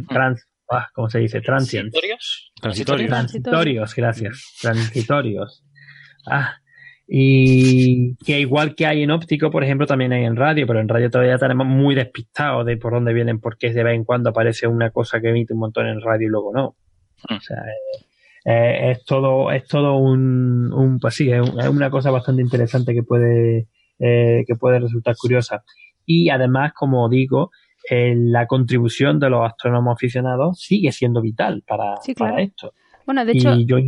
trans, 0.08 0.48
ah, 0.70 0.88
¿cómo 0.94 1.10
se 1.10 1.18
dice? 1.18 1.42
¿Transitorios? 1.42 2.52
Transitorios. 2.60 3.10
Transitorios, 3.10 3.94
gracias. 3.94 4.56
Transitorios. 4.62 5.62
Ah, 6.26 6.54
y 7.10 8.14
que 8.24 8.38
igual 8.38 8.74
que 8.74 8.86
hay 8.86 9.02
en 9.02 9.10
óptico, 9.10 9.50
por 9.50 9.64
ejemplo, 9.64 9.86
también 9.86 10.12
hay 10.12 10.24
en 10.24 10.36
radio, 10.36 10.66
pero 10.66 10.78
en 10.80 10.88
radio 10.88 11.10
todavía 11.10 11.38
tenemos 11.38 11.66
muy 11.66 11.94
despistados 11.94 12.66
de 12.66 12.76
por 12.76 12.92
dónde 12.92 13.14
vienen, 13.14 13.40
porque 13.40 13.72
de 13.72 13.82
vez 13.82 13.94
en 13.94 14.04
cuando 14.04 14.30
aparece 14.30 14.66
una 14.66 14.90
cosa 14.90 15.20
que 15.20 15.30
emite 15.30 15.54
un 15.54 15.60
montón 15.60 15.86
en 15.86 16.00
radio 16.02 16.26
y 16.26 16.30
luego 16.30 16.52
no. 16.52 16.76
Mm. 17.28 17.34
O 17.36 17.40
sea, 17.40 17.56
eh, 17.56 18.04
eh, 18.44 18.90
es 18.92 19.04
todo, 19.04 19.50
es 19.50 19.66
todo 19.66 19.96
un, 19.96 20.70
un 20.72 20.98
pues 21.00 21.14
sí, 21.14 21.30
es, 21.32 21.40
un- 21.40 21.58
es 21.60 21.68
una 21.68 21.90
cosa 21.90 22.10
bastante 22.10 22.42
interesante 22.42 22.92
que 22.94 23.02
puede, 23.02 23.66
eh, 23.98 24.44
que 24.46 24.54
puede 24.56 24.78
resultar 24.78 25.16
curiosa. 25.16 25.64
Y 26.04 26.28
además, 26.30 26.72
como 26.74 27.08
digo, 27.08 27.50
eh, 27.90 28.14
la 28.16 28.46
contribución 28.46 29.18
de 29.18 29.30
los 29.30 29.46
astrónomos 29.46 29.94
aficionados 29.94 30.60
sigue 30.60 30.92
siendo 30.92 31.22
vital 31.22 31.62
para, 31.66 31.96
Sí, 32.02 32.14
claro. 32.14 32.34
para 32.34 32.42
esto. 32.44 32.72
Bueno, 33.06 33.24
de 33.24 33.32
hecho, 33.32 33.54
yo, 33.60 33.78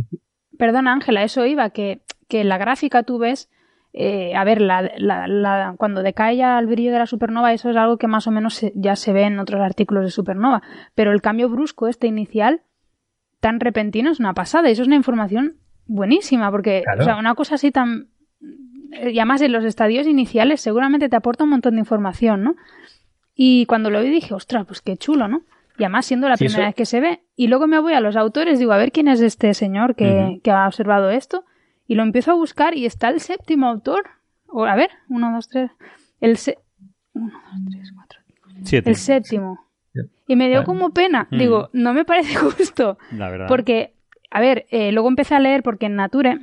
Perdona, 0.57 0.93
Ángela, 0.93 1.23
eso 1.23 1.45
iba, 1.45 1.69
que, 1.71 2.01
que 2.31 2.41
en 2.41 2.49
la 2.49 2.57
gráfica 2.57 3.03
tú 3.03 3.17
ves, 3.19 3.49
eh, 3.93 4.33
a 4.35 4.43
ver, 4.45 4.61
la, 4.61 4.89
la- 4.97 5.27
la- 5.27 5.75
cuando 5.77 6.01
decae 6.01 6.37
ya 6.37 6.57
el 6.57 6.65
brillo 6.67 6.93
de 6.93 6.99
la 6.99 7.05
supernova, 7.05 7.51
eso 7.51 7.69
es 7.69 7.75
algo 7.75 7.97
que 7.97 8.07
más 8.07 8.25
o 8.25 8.31
menos 8.31 8.53
se- 8.55 8.71
ya 8.73 8.95
se 8.95 9.11
ve 9.11 9.23
en 9.23 9.37
otros 9.37 9.59
artículos 9.61 10.05
de 10.05 10.11
supernova, 10.11 10.61
pero 10.95 11.11
el 11.11 11.21
cambio 11.21 11.49
brusco, 11.49 11.87
este 11.89 12.07
inicial, 12.07 12.61
tan 13.41 13.59
repentino, 13.59 14.09
es 14.11 14.19
una 14.21 14.33
pasada, 14.33 14.69
y 14.69 14.71
eso 14.71 14.81
es 14.83 14.87
una 14.87 14.95
información 14.95 15.57
buenísima, 15.87 16.49
porque, 16.51 16.81
Claro. 16.83 17.01
o 17.01 17.03
sea, 17.03 17.17
una 17.17 17.35
cosa 17.35 17.55
así 17.55 17.71
tan... 17.71 18.07
Y 18.93 19.19
además 19.19 19.41
en 19.41 19.51
los 19.51 19.63
estadios 19.65 20.07
iniciales 20.07 20.61
seguramente 20.61 21.09
te 21.09 21.15
aporta 21.15 21.43
un 21.43 21.49
montón 21.49 21.73
de 21.73 21.79
información, 21.79 22.43
¿no? 22.43 22.55
Y 23.35 23.65
cuando 23.65 23.89
lo 23.89 24.01
vi 24.01 24.09
dije, 24.09 24.33
ostras, 24.33 24.65
pues 24.65 24.81
qué 24.81 24.95
chulo, 24.97 25.27
¿no? 25.27 25.41
Y 25.77 25.83
además 25.83 26.05
siendo 26.05 26.27
la 26.29 26.35
Sí, 26.37 26.45
primera 26.45 26.63
eso- 26.63 26.69
vez 26.69 26.75
que 26.75 26.85
se 26.85 26.99
ve. 27.01 27.21
Y 27.35 27.47
luego 27.47 27.67
me 27.67 27.79
voy 27.79 27.93
a 27.93 27.99
los 28.01 28.15
autores, 28.15 28.59
digo, 28.59 28.73
a 28.73 28.77
ver 28.77 28.91
quién 28.91 29.07
es 29.07 29.21
este 29.21 29.53
señor 29.53 29.95
que 29.95 30.41
ha 30.51 30.67
observado 30.67 31.09
esto. 31.09 31.45
Y 31.91 31.95
lo 31.95 32.03
empiezo 32.03 32.31
a 32.31 32.35
buscar 32.35 32.73
y 32.77 32.85
está 32.85 33.09
el 33.09 33.19
séptimo 33.19 33.67
autor. 33.67 34.03
O, 34.47 34.63
a 34.63 34.75
ver, 34.77 34.91
uno, 35.09 35.29
dos, 35.33 35.49
tres. 35.49 35.71
El, 36.21 36.37
se- 36.37 36.57
uno, 37.11 37.33
dos, 37.33 37.61
tres, 37.69 37.91
cuatro. 37.93 38.19
Siete. 38.63 38.89
el 38.89 38.95
séptimo. 38.95 39.59
Y 40.25 40.37
me 40.37 40.47
dio 40.47 40.59
Bueno. 40.59 40.65
como 40.67 40.89
pena. 40.91 41.27
Mm. 41.31 41.37
Digo, 41.37 41.69
no 41.73 41.93
me 41.93 42.05
parece 42.05 42.33
justo. 42.39 42.97
La 43.11 43.29
verdad. 43.29 43.47
Porque, 43.49 43.93
a 44.29 44.39
ver, 44.39 44.67
eh, 44.71 44.93
luego 44.93 45.09
empecé 45.09 45.35
a 45.35 45.41
leer 45.41 45.63
porque 45.63 45.87
en 45.87 45.97
Nature, 45.97 46.39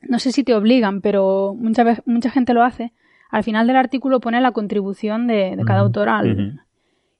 no 0.00 0.18
sé 0.18 0.32
si 0.32 0.42
te 0.42 0.54
obligan, 0.54 1.02
pero 1.02 1.54
mucha, 1.54 1.84
mucha 2.06 2.30
gente 2.30 2.54
lo 2.54 2.62
hace. 2.62 2.94
Al 3.30 3.44
final 3.44 3.66
del 3.66 3.76
artículo 3.76 4.20
pone 4.20 4.40
la 4.40 4.52
contribución 4.52 5.26
de, 5.26 5.54
de 5.54 5.64
cada 5.66 5.80
Ujú, 5.80 5.86
autor 5.88 6.08
al. 6.08 6.60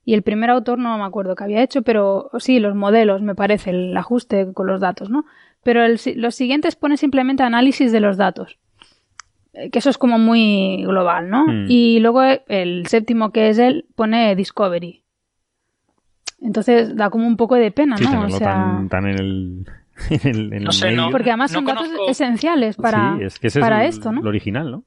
Y 0.07 0.15
el 0.15 0.23
primer 0.23 0.49
autor 0.49 0.79
no 0.79 0.97
me 0.97 1.05
acuerdo 1.05 1.37
qué 1.37 1.45
había 1.45 1.63
hecho, 1.63 1.83
pero 1.83 2.31
sí, 2.39 2.61
los 2.61 2.75
modelos, 2.75 3.21
me 3.21 3.35
parece, 3.35 3.69
el 3.69 3.95
ajuste 3.95 4.55
con 4.55 4.67
los 4.67 4.81
datos, 4.81 5.11
¿no? 5.11 5.27
Pero 5.63 5.85
el 5.85 5.99
si- 5.99 6.15
los 6.15 6.35
siguientes 6.35 6.77
pone 6.77 6.97
simplemente 6.97 7.43
análisis 7.43 7.93
de 7.93 8.01
los 8.01 8.17
datos. 8.17 8.59
Eh, 9.55 9.71
Que 9.71 9.79
eso 9.81 9.91
es 9.91 9.99
como 9.99 10.19
muy 10.19 10.85
global, 10.85 11.29
¿no? 11.31 11.47
Mm. 11.47 11.67
Y 11.69 11.99
luego 12.01 12.23
eh, 12.23 12.43
el 12.49 12.87
séptimo, 12.87 13.31
que 13.33 13.49
es 13.49 13.59
él, 13.59 13.87
pone 13.95 14.35
Discovery. 14.37 15.03
Entonces 16.41 16.95
da 16.97 17.11
como 17.11 17.27
un 17.27 17.37
poco 17.37 17.57
de 17.57 17.71
pena, 17.73 17.97
Sí, 17.97 18.05
¿no? 18.05 18.27
O 18.27 18.31
sea, 18.31 18.39
tan, 18.55 18.89
tan 18.89 19.07
en 19.07 19.19
el, 19.19 19.67
en 20.11 20.29
el, 20.29 20.53
en 20.53 20.63
No 20.65 20.73
sé, 20.73 20.87
medio. 20.87 21.03
no- 21.03 21.11
porque 21.11 21.31
además 21.31 21.51
no 21.53 21.57
son 21.59 21.65
datos 21.67 21.89
esenciales 22.09 22.77
para, 22.77 23.17
sí, 23.19 23.25
es 23.25 23.39
que 23.39 23.49
ese 23.49 23.61
para 23.61 23.85
es 23.85 23.95
el- 23.95 23.99
esto, 23.99 24.13
¿no? 24.13 24.23
lo 24.23 24.29
original, 24.29 24.71
¿no? 24.71 24.85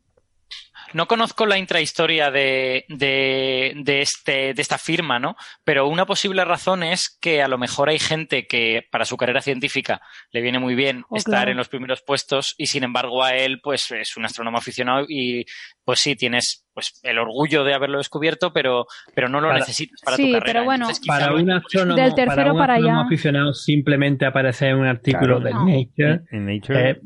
No 0.93 1.07
conozco 1.07 1.45
la 1.45 1.57
intrahistoria 1.57 2.31
de, 2.31 2.85
de, 2.89 3.73
de, 3.77 4.01
este, 4.01 4.53
de 4.53 4.61
esta 4.61 4.77
firma, 4.77 5.19
¿no? 5.19 5.35
Pero 5.63 5.87
una 5.87 6.05
posible 6.05 6.43
razón 6.45 6.83
es 6.83 7.17
que 7.21 7.41
a 7.41 7.47
lo 7.47 7.57
mejor 7.57 7.89
hay 7.89 7.99
gente 7.99 8.47
que 8.47 8.83
para 8.91 9.05
su 9.05 9.17
carrera 9.17 9.41
científica 9.41 10.01
le 10.31 10.41
viene 10.41 10.59
muy 10.59 10.75
bien 10.75 11.03
Oh, 11.09 11.17
estar 11.17 11.31
claro. 11.33 11.51
en 11.51 11.57
los 11.57 11.69
primeros 11.69 12.01
puestos 12.01 12.53
y 12.57 12.67
sin 12.67 12.83
embargo 12.83 13.23
a 13.23 13.35
él 13.35 13.59
pues 13.61 13.91
es 13.91 14.15
un 14.17 14.25
astrónomo 14.25 14.57
aficionado 14.57 15.05
y 15.07 15.45
pues 15.83 15.99
sí, 15.99 16.15
tienes 16.15 16.65
pues 16.73 16.99
el 17.03 17.17
orgullo 17.19 17.63
de 17.63 17.73
haberlo 17.73 17.97
descubierto, 17.97 18.53
pero, 18.53 18.85
pero 19.13 19.27
no 19.29 19.41
lo 19.41 19.47
Para- 19.47 19.59
necesitas 19.59 19.99
para 20.03 20.17
Sí, 20.17 20.27
tu 20.27 20.31
carrera. 20.33 20.53
pero 20.53 20.65
bueno, 20.65 20.85
Entonces, 20.85 21.05
para 21.07 21.33
un 21.33 21.51
astrónomo, 21.51 21.95
Del 22.01 22.15
tercero 22.15 22.35
para 22.35 22.51
un 22.53 22.57
para 22.85 23.01
aficionado 23.01 23.53
simplemente 23.53 24.25
aparece 24.25 24.69
en 24.69 24.77
un 24.77 24.87
artículo 24.87 25.39
Claro. 25.39 25.43
del 25.43 25.53
No. 25.53 25.65
Nature 25.65 26.21
En 26.31 26.45
Nature, 26.45 26.89
Eh, 26.91 26.99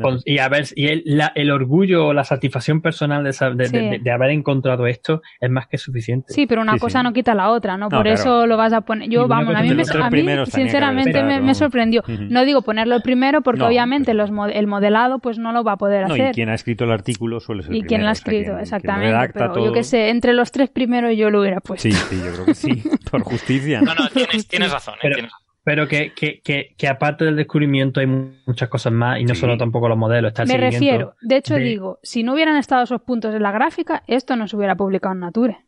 con- 0.00 0.18
y 0.24 0.38
a 0.38 0.48
ver 0.48 0.64
y 0.74 0.86
el, 0.88 1.02
la- 1.06 1.30
el 1.36 1.50
orgullo 1.50 2.06
o 2.08 2.12
la 2.14 2.24
satisfacción 2.24 2.80
personal 2.82 3.22
de, 3.22 3.30
de- 3.30 3.66
Sí. 3.66 3.76
de- 3.76 3.90
de- 3.90 3.98
de 4.00 4.10
haber 4.10 4.30
encontrado 4.30 4.86
esto 4.86 5.22
es 5.40 5.50
más 5.50 5.68
que 5.68 5.78
suficiente 5.78 6.32
Sí, 6.32 6.46
pero 6.46 6.62
una 6.62 6.72
Sí, 6.74 6.78
cosa 6.80 7.00
sí. 7.00 7.04
no 7.04 7.12
quita 7.12 7.34
la 7.34 7.50
otra, 7.50 7.76
¿no? 7.76 7.82
No, 7.86 7.88
Por 7.90 8.02
claro. 8.02 8.14
eso 8.20 8.46
lo 8.46 8.56
vas 8.56 8.72
a 8.72 8.80
poner. 8.82 9.08
Y 9.08 9.12
Yo, 9.14 9.28
vamos, 9.28 9.54
a 9.54 9.62
mí, 9.62 9.68
de 9.68 9.74
me, 9.74 9.82
a 9.82 10.10
mí 10.10 10.46
sinceramente 10.46 11.22
me, 11.22 11.40
me 11.40 11.54
sorprendió. 11.54 12.00
Ujú. 12.02 12.24
No 12.30 12.44
digo 12.44 12.62
ponerlo 12.62 12.96
el 12.96 13.02
primero 13.02 13.42
porque 13.42 13.60
No, 13.60 13.66
obviamente 13.66 14.12
pero- 14.14 14.26
los 14.26 14.50
el 14.54 14.66
modelado 14.66 15.18
pues 15.18 15.38
no 15.38 15.52
lo 15.52 15.62
va 15.64 15.72
a 15.72 15.76
poder 15.76 16.08
No, 16.08 16.16
y 16.16 16.20
hacer. 16.20 16.34
quien 16.34 16.48
ha 16.48 16.54
escrito 16.54 16.84
el 16.84 16.92
artículo 16.92 17.40
suele 17.40 17.62
ser 17.62 17.72
el 17.72 17.78
Y 17.78 17.82
quién 17.82 18.02
lo 18.02 18.08
ha 18.08 18.12
primero, 18.12 18.12
o 18.12 18.14
sea, 18.14 18.22
escrito, 18.22 18.42
quien- 18.44 18.54
quien 18.54 18.60
exactamente. 18.62 19.01
Redacta 19.02 19.38
Pero 19.40 19.52
todo. 19.52 19.64
yo 19.66 19.72
que 19.72 19.82
sé, 19.84 20.08
entre 20.10 20.32
los 20.32 20.50
tres 20.52 20.70
primeros 20.70 21.16
yo 21.16 21.30
lo 21.30 21.40
hubiera 21.40 21.60
puesto. 21.60 21.82
Sí, 21.88 21.92
sí, 21.92 22.16
yo 22.24 22.32
creo 22.32 22.44
que 22.46 22.54
sí, 22.54 22.82
por 23.10 23.22
justicia. 23.22 23.80
No, 23.82 23.94
no, 23.94 24.08
tienes, 24.08 24.46
tienes 24.48 24.72
razón, 24.72 24.94
¿eh? 24.94 24.98
Pero- 25.02 25.14
tienes 25.16 25.30
razón. 25.32 25.42
Pero 25.64 25.86
que, 25.86 26.12
que, 26.12 26.40
que, 26.42 26.74
que 26.76 26.88
aparte 26.88 27.24
del 27.24 27.36
descubrimiento 27.36 28.00
hay 28.00 28.06
mu- 28.08 28.32
muchas 28.46 28.68
cosas 28.68 28.92
más 28.92 29.20
y 29.20 29.24
no 29.24 29.32
Sí. 29.34 29.42
solo 29.42 29.56
tampoco 29.56 29.88
los 29.88 29.96
modelos. 29.96 30.30
Está 30.30 30.42
el 30.42 30.48
Me 30.48 30.56
refiero, 30.56 31.14
de 31.22 31.36
hecho 31.36 31.54
de- 31.54 31.60
digo, 31.60 32.00
si 32.02 32.24
no 32.24 32.32
hubieran 32.34 32.56
estado 32.56 32.82
esos 32.82 33.00
puntos 33.02 33.32
en 33.32 33.42
la 33.44 33.52
gráfica, 33.52 34.02
esto 34.08 34.34
no 34.34 34.48
se 34.48 34.56
hubiera 34.56 34.74
publicado 34.74 35.14
en 35.14 35.20
Nature. 35.20 35.58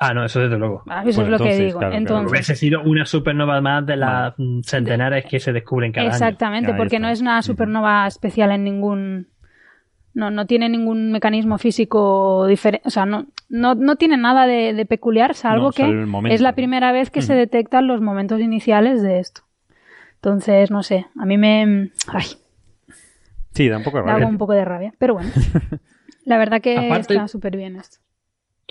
Ah, 0.00 0.14
no, 0.14 0.24
eso 0.24 0.40
desde 0.40 0.58
luego. 0.58 0.82
Ah, 0.88 1.02
Eso 1.02 1.04
Pues 1.04 1.18
es 1.18 1.28
lo 1.28 1.36
que 1.36 1.42
entonces, 1.44 1.58
digo. 1.66 1.78
claro, 1.78 1.90
claro. 1.92 1.98
entonces, 1.98 2.30
Hubiese 2.32 2.56
sido 2.56 2.82
una 2.82 3.04
supernova 3.06 3.60
más 3.60 3.86
de 3.86 3.96
las 3.98 4.34
mm, 4.36 4.62
centenares 4.62 5.24
que 5.26 5.38
se 5.38 5.52
descubren 5.52 5.92
cada 5.92 6.06
año. 6.06 6.12
exactamente, 6.14 6.74
porque 6.74 6.98
no 6.98 7.08
es 7.08 7.20
una 7.20 7.40
supernova 7.42 8.08
especial 8.08 8.50
en 8.50 8.64
ningún. 8.64 9.28
No, 10.12 10.30
no 10.30 10.46
tiene 10.46 10.68
ningún 10.68 11.12
mecanismo 11.12 11.56
físico 11.58 12.46
diferente. 12.46 12.86
O 12.86 12.90
sea, 12.90 13.06
no, 13.06 13.26
no, 13.48 13.74
no 13.76 13.94
tiene 13.96 14.16
nada 14.16 14.46
de, 14.46 14.74
de 14.74 14.84
peculiar, 14.86 15.34
salvo 15.34 15.66
No, 15.66 15.72
que 15.72 16.06
es 16.34 16.40
la 16.40 16.50
¿no? 16.50 16.54
primera 16.56 16.90
vez 16.92 17.10
que 17.10 17.22
se 17.22 17.34
detectan 17.34 17.86
los 17.86 18.00
momentos 18.00 18.40
iniciales 18.40 19.02
de 19.02 19.20
esto. 19.20 19.42
Entonces, 20.16 20.70
no 20.70 20.82
sé, 20.82 21.06
a 21.18 21.24
mí 21.26 21.38
me. 21.38 21.90
Ay, 22.08 22.26
Sí, 23.52 23.68
da 23.68 23.78
un 23.78 23.82
poco 23.84 23.98
de 23.98 24.04
rabia. 24.04 24.26
un 24.26 24.38
poco 24.38 24.52
de 24.52 24.64
rabia. 24.64 24.92
Pero 24.98 25.14
bueno, 25.14 25.30
la 26.24 26.38
verdad 26.38 26.60
que 26.60 26.76
Aparte- 26.76 27.14
está 27.14 27.28
súper 27.28 27.56
bien 27.56 27.76
esto. 27.76 27.98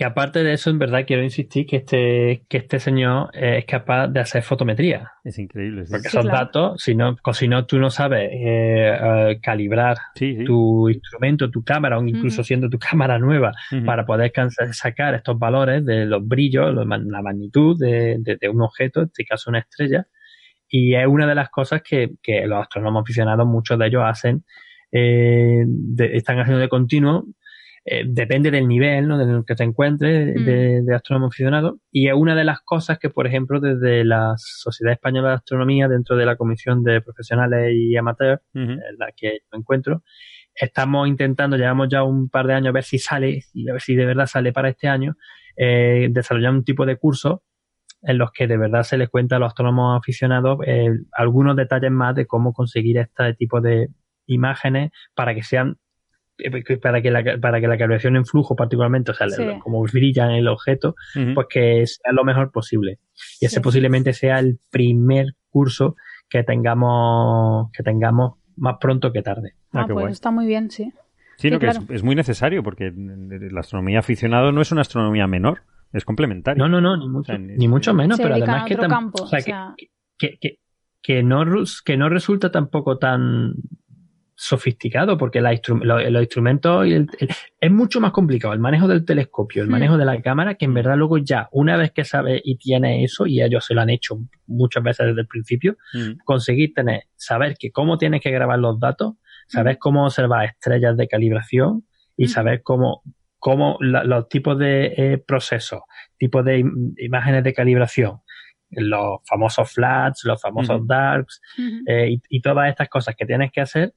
Que 0.00 0.06
aparte 0.06 0.42
de 0.42 0.54
eso, 0.54 0.70
en 0.70 0.78
verdad 0.78 1.04
quiero 1.06 1.22
insistir 1.22 1.66
que 1.66 1.76
este, 1.76 2.46
que 2.48 2.56
este 2.56 2.80
señor 2.80 3.28
eh, 3.34 3.58
es 3.58 3.66
capaz 3.66 4.08
de 4.08 4.20
hacer 4.20 4.42
fotometría. 4.42 5.12
Es 5.24 5.38
increíble. 5.38 5.84
sí. 5.84 5.92
Porque 5.92 6.08
Sí, 6.08 6.16
esos 6.16 6.22
claro. 6.30 6.38
datos, 6.46 6.82
si 6.82 6.94
no, 6.94 7.16
co- 7.20 7.34
si 7.34 7.48
no 7.48 7.66
tú 7.66 7.78
no 7.78 7.90
sabes 7.90 8.30
eh, 8.32 8.96
eh, 8.98 9.40
calibrar 9.42 9.98
Sí, 10.14 10.36
sí. 10.38 10.44
tu 10.44 10.88
instrumento, 10.88 11.50
tu 11.50 11.62
cámara, 11.62 11.98
o 11.98 12.06
incluso 12.06 12.42
siendo 12.42 12.70
tu 12.70 12.78
cámara 12.78 13.18
nueva, 13.18 13.52
para 13.84 14.06
poder 14.06 14.32
sacar 14.72 15.14
estos 15.16 15.38
valores 15.38 15.84
de 15.84 16.06
los 16.06 16.26
brillos, 16.26 16.72
lo- 16.72 16.86
la 16.86 17.20
magnitud 17.22 17.78
de, 17.78 18.16
de- 18.20 18.38
de 18.40 18.48
un 18.48 18.62
objeto, 18.62 19.00
en 19.00 19.06
este 19.08 19.26
caso 19.26 19.50
una 19.50 19.58
estrella. 19.58 20.06
Y 20.66 20.94
es 20.94 21.06
una 21.06 21.26
de 21.26 21.34
las 21.34 21.50
cosas 21.50 21.82
que, 21.82 22.12
que 22.22 22.46
los 22.46 22.58
astrónomos 22.62 23.02
aficionados, 23.02 23.46
muchos 23.46 23.78
de 23.78 23.86
ellos 23.86 24.02
hacen, 24.06 24.44
eh, 24.92 25.62
de- 25.66 26.16
están 26.16 26.38
haciendo 26.38 26.58
de 26.62 26.70
continuo. 26.70 27.26
Eh, 27.84 28.04
depende 28.06 28.50
del 28.50 28.68
nivel 28.68 29.08
¿no? 29.08 29.20
en 29.20 29.28
el 29.30 29.44
que 29.44 29.54
te 29.54 29.64
encuentres 29.64 30.36
Mm. 30.36 30.44
de, 30.44 30.82
de 30.82 30.94
astrónomo 30.94 31.26
aficionado. 31.28 31.78
Y 31.90 32.08
es 32.08 32.14
una 32.14 32.34
de 32.34 32.44
las 32.44 32.60
cosas 32.60 32.98
que, 32.98 33.10
por 33.10 33.26
ejemplo, 33.26 33.60
desde 33.60 34.04
la 34.04 34.34
Sociedad 34.36 34.92
Española 34.92 35.30
de 35.30 35.34
Astronomía, 35.36 35.88
dentro 35.88 36.16
de 36.16 36.26
la 36.26 36.36
Comisión 36.36 36.82
de 36.84 37.00
Profesionales 37.00 37.72
y 37.74 37.96
Amateurs, 37.96 38.42
en 38.54 38.78
la 38.98 39.12
que 39.16 39.38
me 39.52 39.58
encuentro. 39.58 40.02
Estamos 40.54 41.08
intentando, 41.08 41.56
llevamos 41.56 41.88
ya 41.88 42.02
un 42.02 42.28
par 42.28 42.46
de 42.46 42.54
años 42.54 42.68
a 42.68 42.72
ver 42.72 42.84
si 42.84 42.98
sale, 42.98 43.44
y 43.54 43.68
a 43.68 43.72
ver 43.72 43.80
si 43.80 43.94
de 43.94 44.04
verdad 44.04 44.26
sale 44.26 44.52
para 44.52 44.68
este 44.68 44.88
año, 44.88 45.16
eh, 45.56 46.08
desarrollar 46.10 46.52
un 46.52 46.64
tipo 46.64 46.84
de 46.86 46.96
curso 46.96 47.42
en 48.02 48.18
los 48.18 48.30
que 48.32 48.46
de 48.46 48.56
verdad 48.56 48.82
se 48.82 48.96
les 48.98 49.08
cuenta 49.08 49.36
a 49.36 49.38
los 49.38 49.48
astrónomos 49.48 49.98
aficionados 49.98 50.58
eh, 50.66 50.88
algunos 51.12 51.54
detalles 51.54 51.90
más 51.90 52.14
de 52.14 52.26
cómo 52.26 52.52
conseguir 52.52 52.96
este 52.98 53.34
tipo 53.34 53.60
de 53.60 53.88
imágenes 54.26 54.90
para 55.14 55.34
que 55.34 55.42
sean 55.42 55.76
para 56.82 57.02
que 57.02 57.10
la, 57.10 57.38
para 57.40 57.60
que 57.60 57.68
la 57.68 57.76
calibración 57.78 58.16
en 58.16 58.24
flujo 58.24 58.56
particularmente, 58.56 59.10
o 59.10 59.14
sea, 59.14 59.28
Sí. 59.28 59.44
como 59.62 59.82
brilla 59.82 60.24
en 60.26 60.32
el 60.32 60.48
objeto, 60.48 60.94
pues 61.34 61.46
que 61.50 61.86
sea 61.86 62.12
lo 62.12 62.24
mejor 62.24 62.50
posible. 62.52 62.98
Y 63.40 63.46
ese 63.46 63.56
Sí. 63.56 63.60
posiblemente 63.62 64.12
sea 64.12 64.38
el 64.38 64.58
primer 64.70 65.34
curso 65.50 65.96
que 66.28 66.42
tengamos, 66.44 67.70
que 67.72 67.82
tengamos 67.82 68.34
más 68.56 68.76
pronto 68.80 69.12
que 69.12 69.22
tarde. 69.22 69.54
Ah, 69.72 69.80
Ah, 69.82 69.84
qué 69.86 69.92
pues 69.92 70.02
guay. 70.04 70.12
está 70.12 70.30
muy 70.30 70.46
bien, 70.46 70.70
sí. 70.70 70.92
Sí, 71.36 71.48
Sí, 71.48 71.50
no, 71.50 71.58
que 71.58 71.68
es, 71.68 71.78
es 71.88 72.02
muy 72.02 72.14
necesario 72.14 72.62
porque 72.62 72.92
la 72.94 73.60
astronomía 73.60 74.00
aficionado 74.00 74.52
no 74.52 74.60
es 74.60 74.70
una 74.72 74.82
astronomía 74.82 75.26
menor, 75.26 75.62
es 75.92 76.04
complementaria. 76.04 76.62
No, 76.62 76.68
no, 76.68 76.80
no, 76.80 76.96
ni 76.96 77.08
mucho, 77.08 77.32
O 77.32 77.36
sea, 77.36 77.38
ni- 77.38 77.56
ni 77.56 77.66
mucho 77.68 77.94
menos, 77.94 78.18
Se 78.18 78.22
pero 78.22 78.34
además 78.34 78.64
que, 78.66 78.76
campo, 78.76 79.22
o 79.22 79.26
sea, 79.26 79.38
o 79.38 79.42
que- 79.42 79.42
sea- 79.50 79.74
que, 80.18 80.38
que, 80.38 80.58
que 81.02 81.22
no, 81.22 81.42
que 81.84 81.96
no 81.96 82.08
resulta 82.10 82.52
tampoco 82.52 82.98
tan 82.98 83.54
sofisticado 84.42 85.18
porque 85.18 85.42
la 85.42 85.52
instru- 85.52 85.82
lo- 85.84 86.00
los 86.10 86.22
instrumentos 86.22 86.86
y 86.86 86.94
el- 86.94 87.08
el- 87.18 87.28
es 87.60 87.70
mucho 87.70 88.00
más 88.00 88.10
complicado 88.10 88.54
el 88.54 88.60
manejo 88.60 88.88
del 88.88 89.04
telescopio, 89.04 89.60
el 89.62 89.68
Hmm. 89.68 89.72
manejo 89.72 89.98
de 89.98 90.06
la 90.06 90.20
cámara, 90.22 90.54
que 90.54 90.64
en 90.64 90.72
verdad 90.72 90.96
luego 90.96 91.18
ya, 91.18 91.48
una 91.52 91.76
vez 91.76 91.90
que 91.92 92.04
sabes 92.04 92.40
y 92.42 92.56
tienes 92.56 93.04
eso, 93.12 93.26
y 93.26 93.42
ellos 93.42 93.66
se 93.66 93.74
lo 93.74 93.82
han 93.82 93.90
hecho 93.90 94.18
muchas 94.46 94.82
veces 94.82 95.08
desde 95.08 95.20
el 95.20 95.26
principio, 95.26 95.76
Ujú. 95.94 96.16
conseguir 96.24 96.72
tener, 96.72 97.02
saber 97.16 97.54
que 97.58 97.70
cómo 97.70 97.98
tienes 97.98 98.22
que 98.22 98.30
grabar 98.30 98.58
los 98.58 98.80
datos, 98.80 99.14
saber 99.46 99.76
cómo 99.78 100.04
observar 100.06 100.46
estrellas 100.46 100.96
de 100.96 101.06
calibración 101.06 101.84
y 102.16 102.28
saber 102.28 102.62
cómo, 102.62 103.02
cómo 103.38 103.76
la- 103.80 104.04
los 104.04 104.26
tipos 104.30 104.58
de 104.58 104.94
eh, 104.96 105.18
procesos, 105.18 105.82
tipos 106.16 106.42
de 106.46 106.60
im- 106.60 106.94
imágenes 106.96 107.44
de 107.44 107.52
calibración, 107.52 108.20
los 108.70 109.20
famosos 109.28 109.70
flats, 109.72 110.24
los 110.24 110.40
famosos 110.40 110.86
darks 110.86 111.40
eh, 111.86 112.08
y, 112.12 112.22
y 112.28 112.40
todas 112.40 112.70
estas 112.70 112.88
cosas 112.88 113.14
que 113.16 113.26
tienes 113.26 113.50
que 113.52 113.60
hacer 113.60 113.92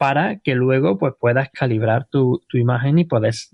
para 0.00 0.38
que 0.38 0.54
luego 0.54 0.96
pues 0.96 1.12
puedas 1.20 1.50
calibrar 1.52 2.06
tu, 2.10 2.40
tu 2.48 2.56
imagen 2.56 2.98
y 2.98 3.04
puedes 3.04 3.50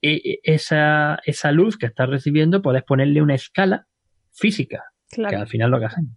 e- 0.00 0.22
e- 0.24 0.40
esa, 0.42 1.18
esa 1.26 1.52
luz 1.52 1.76
que 1.76 1.84
estás 1.84 2.08
recibiendo 2.08 2.62
puedes 2.62 2.82
ponerle 2.82 3.20
una 3.20 3.34
escala 3.34 3.86
física, 4.32 4.84
que 5.10 5.16
Claro. 5.16 5.38
al 5.40 5.48
final 5.48 5.70
lo 5.70 5.78
que 5.78 5.84
hacen. 5.84 6.16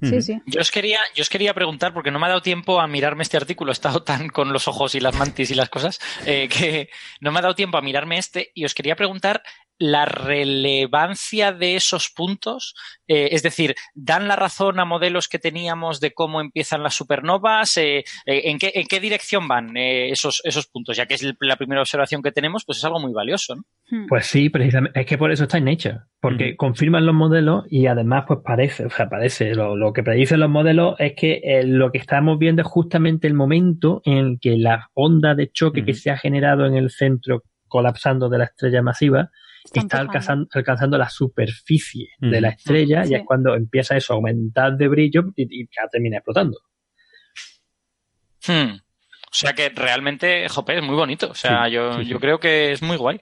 Sí, 0.00 0.22
sí. 0.22 0.40
Yo 0.46 0.62
os 0.62 0.70
quería, 0.70 0.98
yo 1.14 1.20
os 1.20 1.28
quería 1.28 1.52
preguntar, 1.52 1.92
porque 1.92 2.10
no 2.10 2.18
me 2.18 2.24
ha 2.24 2.30
dado 2.30 2.40
tiempo 2.40 2.80
a 2.80 2.86
mirarme 2.86 3.22
este 3.22 3.36
artículo, 3.36 3.70
he 3.70 3.74
estado 3.74 4.02
tan 4.02 4.30
con 4.30 4.50
los 4.50 4.66
ojos 4.66 4.94
y 4.94 5.00
las 5.00 5.14
mantis 5.14 5.50
y 5.50 5.54
las 5.54 5.68
cosas, 5.68 6.00
eh, 6.24 6.48
que 6.48 6.88
no 7.20 7.32
me 7.32 7.38
ha 7.40 7.42
dado 7.42 7.54
tiempo 7.54 7.76
a 7.76 7.82
mirarme 7.82 8.16
este, 8.16 8.50
y 8.54 8.64
os 8.64 8.72
quería 8.74 8.96
preguntar 8.96 9.42
la 9.80 10.04
relevancia 10.04 11.52
de 11.52 11.74
esos 11.74 12.10
puntos, 12.10 12.74
eh, 13.08 13.30
es 13.32 13.42
decir, 13.42 13.74
¿dan 13.94 14.28
la 14.28 14.36
razón 14.36 14.78
a 14.78 14.84
modelos 14.84 15.26
que 15.26 15.38
teníamos 15.38 16.00
de 16.00 16.12
cómo 16.12 16.42
empiezan 16.42 16.82
las 16.82 16.94
supernovas? 16.94 17.78
Eh, 17.78 18.04
eh, 18.26 18.42
¿en, 18.44 18.58
qué, 18.58 18.72
¿En 18.74 18.86
qué 18.86 19.00
dirección 19.00 19.48
van 19.48 19.74
eh, 19.78 20.10
esos, 20.10 20.42
esos 20.44 20.66
puntos? 20.66 20.98
Ya 20.98 21.06
que 21.06 21.14
es 21.14 21.26
la 21.40 21.56
primera 21.56 21.80
observación 21.80 22.22
que 22.22 22.30
tenemos, 22.30 22.64
pues 22.66 22.76
es 22.76 22.84
algo 22.84 23.00
muy 23.00 23.12
valioso, 23.12 23.56
¿no? 23.56 23.62
Hmm. 23.90 24.06
Pues 24.06 24.26
sí, 24.26 24.50
precisamente, 24.50 25.00
es 25.00 25.06
que 25.06 25.16
por 25.16 25.32
eso 25.32 25.44
está 25.44 25.56
en 25.56 25.64
Nature, 25.64 26.00
porque 26.20 26.48
Ujú. 26.48 26.56
confirman 26.58 27.06
los 27.06 27.14
modelos 27.14 27.64
y 27.70 27.86
además 27.86 28.24
pues 28.28 28.40
parece, 28.44 28.84
o 28.84 28.90
sea, 28.90 29.08
parece, 29.08 29.54
lo, 29.54 29.76
lo 29.76 29.94
que 29.94 30.02
predicen 30.02 30.40
los 30.40 30.50
modelos 30.50 30.94
es 30.98 31.14
que 31.16 31.40
eh, 31.42 31.64
lo 31.64 31.90
que 31.90 31.98
estamos 31.98 32.38
viendo 32.38 32.60
es 32.60 32.68
justamente 32.68 33.26
el 33.26 33.34
momento 33.34 34.02
en 34.04 34.18
el 34.18 34.38
que 34.38 34.58
la 34.58 34.90
onda 34.92 35.34
de 35.34 35.50
choque 35.50 35.86
que 35.86 35.92
Ujú. 35.92 36.00
se 36.00 36.10
ha 36.10 36.18
generado 36.18 36.66
en 36.66 36.74
el 36.74 36.90
centro 36.90 37.44
colapsando 37.66 38.28
de 38.28 38.36
la 38.36 38.44
estrella 38.44 38.82
masiva 38.82 39.30
Está 39.64 39.98
alcanzando, 40.00 40.48
alcanzando 40.52 40.98
la 40.98 41.08
superficie 41.10 42.08
de 42.18 42.28
Ujú. 42.28 42.40
la 42.40 42.48
estrella 42.50 43.04
Sí. 43.04 43.12
y 43.12 43.16
es 43.16 43.22
cuando 43.24 43.54
empieza 43.54 43.96
eso 43.96 44.12
a 44.12 44.16
aumentar 44.16 44.76
de 44.76 44.88
brillo 44.88 45.24
y, 45.36 45.62
y 45.62 45.66
ya 45.66 45.86
termina 45.90 46.16
explotando. 46.18 46.58
Hmm. 48.46 48.76
O 48.76 49.32
sea 49.32 49.52
que 49.52 49.68
realmente, 49.68 50.48
jope, 50.48 50.76
es 50.78 50.82
muy 50.82 50.96
bonito. 50.96 51.30
O 51.30 51.34
sea, 51.34 51.66
Sí, 51.66 51.72
yo, 51.72 51.92
sí, 52.02 52.06
yo 52.06 52.18
creo 52.18 52.40
que 52.40 52.72
es 52.72 52.82
muy 52.82 52.96
guay. 52.96 53.20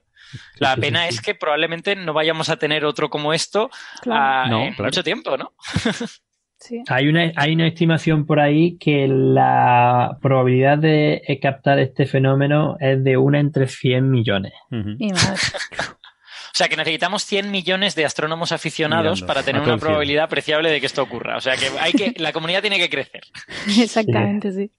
La 0.58 0.74
sí, 0.74 0.80
pena 0.82 1.02
sí, 1.02 1.08
es 1.14 1.20
que 1.20 1.34
probablemente 1.34 1.96
no 1.96 2.12
vayamos 2.12 2.48
a 2.50 2.56
tener 2.56 2.84
otro 2.84 3.08
como 3.10 3.32
esto 3.32 3.70
Claro. 4.02 4.20
ah, 4.22 4.46
No, 4.48 4.62
en 4.64 4.74
claro. 4.74 4.84
mucho 4.88 5.02
tiempo, 5.02 5.36
¿no? 5.36 5.52
Sí. 6.60 6.82
Hay 6.88 7.06
una, 7.06 7.30
hay 7.36 7.52
una 7.54 7.68
estimación 7.68 8.26
por 8.26 8.40
ahí 8.40 8.78
que 8.78 9.06
la 9.06 10.18
probabilidad 10.20 10.76
de 10.76 11.22
eh, 11.24 11.38
captar 11.38 11.78
este 11.78 12.04
fenómeno 12.04 12.76
es 12.80 13.04
de 13.04 13.16
una 13.16 13.38
entre 13.38 13.68
100 13.68 14.10
millones. 14.10 14.54
Mi 14.70 15.12
madre. 15.12 15.36
O 16.52 16.56
sea 16.58 16.68
que 16.68 16.76
necesitamos 16.76 17.24
100 17.24 17.50
millones 17.50 17.94
de 17.94 18.04
astrónomos 18.04 18.52
aficionados 18.52 19.20
Mirando 19.22 19.26
para 19.26 19.42
tener 19.42 19.62
una 19.62 19.78
probabilidad 19.78 20.24
apreciable 20.24 20.70
de 20.70 20.80
que 20.80 20.86
esto 20.86 21.02
ocurra. 21.02 21.36
O 21.36 21.40
sea 21.40 21.54
que 21.56 21.66
hay 21.80 21.92
que, 21.92 22.14
la 22.20 22.32
comunidad 22.32 22.60
tiene 22.62 22.78
que 22.78 22.88
crecer. 22.90 23.22
Exactamente, 23.80 24.52
sí. 24.52 24.70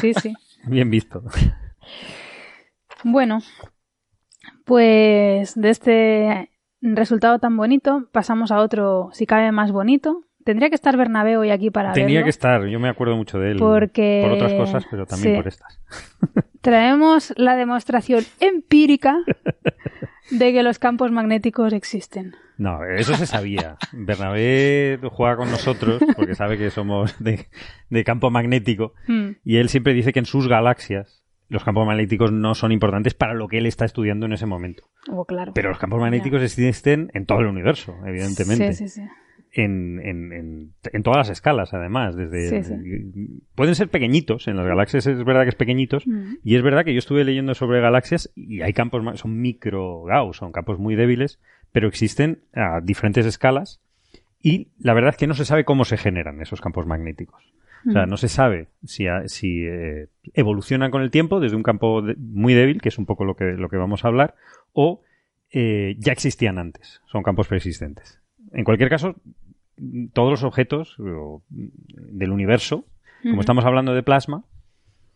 Sí, 0.00 0.14
sí. 0.14 0.34
Bien 0.64 0.90
visto. 0.90 1.22
Bueno, 3.04 3.40
pues 4.64 5.54
de 5.54 5.70
este 5.70 6.50
resultado 6.80 7.38
tan 7.38 7.56
bonito 7.56 8.08
pasamos 8.12 8.50
a 8.50 8.58
otro, 8.58 9.10
si 9.12 9.26
cabe, 9.26 9.52
más 9.52 9.72
bonito. 9.72 10.24
Tendría 10.44 10.70
que 10.70 10.74
estar 10.76 10.96
Bernabé 10.96 11.36
hoy 11.36 11.50
aquí 11.50 11.70
para 11.70 11.92
Tenía 11.92 12.06
verlo. 12.20 12.24
que 12.24 12.30
estar, 12.30 12.66
yo 12.66 12.80
me 12.80 12.88
acuerdo 12.88 13.16
mucho 13.16 13.38
de 13.38 13.50
él. 13.52 13.58
Porque- 13.58 14.22
Por 14.24 14.32
otras 14.32 14.54
cosas, 14.54 14.84
pero 14.90 15.04
también 15.04 15.34
sí. 15.34 15.36
por 15.36 15.46
estas. 15.48 15.78
Traemos 16.62 17.34
la 17.36 17.54
demostración 17.54 18.24
empírica 18.40 19.16
de 20.30 20.52
que 20.52 20.62
los 20.62 20.78
campos 20.78 21.10
magnéticos 21.10 21.72
existen. 21.72 22.34
No, 22.56 22.84
eso 22.84 23.14
se 23.14 23.26
sabía. 23.26 23.76
Bernabé 23.92 24.98
juega 25.12 25.36
con 25.36 25.50
nosotros 25.50 26.02
porque 26.16 26.34
sabe 26.34 26.58
que 26.58 26.70
somos 26.70 27.16
de, 27.22 27.46
de 27.90 28.04
campo 28.04 28.30
magnético 28.30 28.94
Hmm, 29.06 29.32
y 29.44 29.56
él 29.58 29.68
siempre 29.68 29.94
dice 29.94 30.12
que 30.12 30.18
en 30.18 30.26
sus 30.26 30.48
galaxias 30.48 31.24
los 31.48 31.64
campos 31.64 31.86
magnéticos 31.86 32.30
no 32.32 32.54
son 32.54 32.72
importantes 32.72 33.14
para 33.14 33.32
lo 33.34 33.48
que 33.48 33.58
él 33.58 33.66
está 33.66 33.84
estudiando 33.84 34.26
en 34.26 34.32
ese 34.32 34.44
momento. 34.46 34.84
oh, 35.10 35.24
claro. 35.24 35.52
Pero 35.54 35.70
los 35.70 35.78
campos 35.78 36.00
magnéticos 36.00 36.42
existen 36.42 37.10
en 37.14 37.24
todo 37.24 37.40
el 37.40 37.46
universo, 37.46 37.96
evidentemente. 38.04 38.72
Sí, 38.74 38.88
sí, 38.88 39.00
sí. 39.00 39.08
En, 39.52 39.98
en, 40.04 40.32
en, 40.32 40.72
en 40.92 41.02
todas 41.02 41.16
las 41.16 41.30
escalas, 41.30 41.72
además. 41.72 42.14
Desde, 42.16 42.48
Sí, 42.66 42.72
Pueden 43.54 43.74
ser 43.74 43.88
pequeñitos, 43.88 44.46
en 44.46 44.56
las 44.56 44.66
galaxias 44.66 45.06
es 45.06 45.24
verdad 45.24 45.44
que 45.44 45.48
es 45.48 45.54
pequeñitos, 45.54 46.04
y 46.44 46.54
es 46.56 46.62
verdad 46.62 46.84
que 46.84 46.92
yo 46.92 46.98
estuve 46.98 47.24
leyendo 47.24 47.54
sobre 47.54 47.80
galaxias 47.80 48.30
y 48.36 48.60
hay 48.60 48.72
campos, 48.74 49.02
son 49.18 49.40
micro 49.40 50.02
Gauss, 50.04 50.36
son 50.36 50.52
campos 50.52 50.78
muy 50.78 50.96
débiles, 50.96 51.38
pero 51.72 51.88
existen 51.88 52.40
a 52.54 52.80
diferentes 52.82 53.24
escalas 53.26 53.80
y 54.40 54.68
la 54.78 54.92
verdad 54.94 55.10
es 55.10 55.16
que 55.16 55.26
no 55.26 55.34
se 55.34 55.44
sabe 55.44 55.64
cómo 55.64 55.84
se 55.84 55.96
generan 55.96 56.40
esos 56.42 56.60
campos 56.60 56.86
magnéticos. 56.86 57.42
O 57.88 57.92
sea, 57.92 58.06
no 58.06 58.16
se 58.16 58.28
sabe 58.28 58.68
si, 58.84 59.06
si 59.26 59.64
eh, 59.64 60.08
evolucionan 60.34 60.90
con 60.90 61.00
el 61.00 61.10
tiempo 61.10 61.40
desde 61.40 61.56
un 61.56 61.62
campo 61.62 62.02
de- 62.02 62.16
muy 62.16 62.52
débil, 62.52 62.82
que 62.82 62.88
es 62.90 62.98
un 62.98 63.06
poco 63.06 63.24
lo 63.24 63.34
que, 63.36 63.44
lo 63.52 63.68
que 63.70 63.76
vamos 63.76 64.04
a 64.04 64.08
hablar, 64.08 64.34
o 64.72 65.00
eh, 65.52 65.94
ya 65.98 66.12
existían 66.12 66.58
antes, 66.58 67.00
son 67.06 67.22
campos 67.22 67.48
preexistentes. 67.48 68.20
En 68.52 68.64
cualquier 68.64 68.88
caso, 68.88 69.16
todos 70.12 70.30
los 70.30 70.44
objetos 70.44 70.96
del 70.98 72.30
universo, 72.30 72.84
como 73.22 73.40
estamos 73.40 73.64
hablando 73.64 73.94
de 73.94 74.02
plasma, 74.02 74.44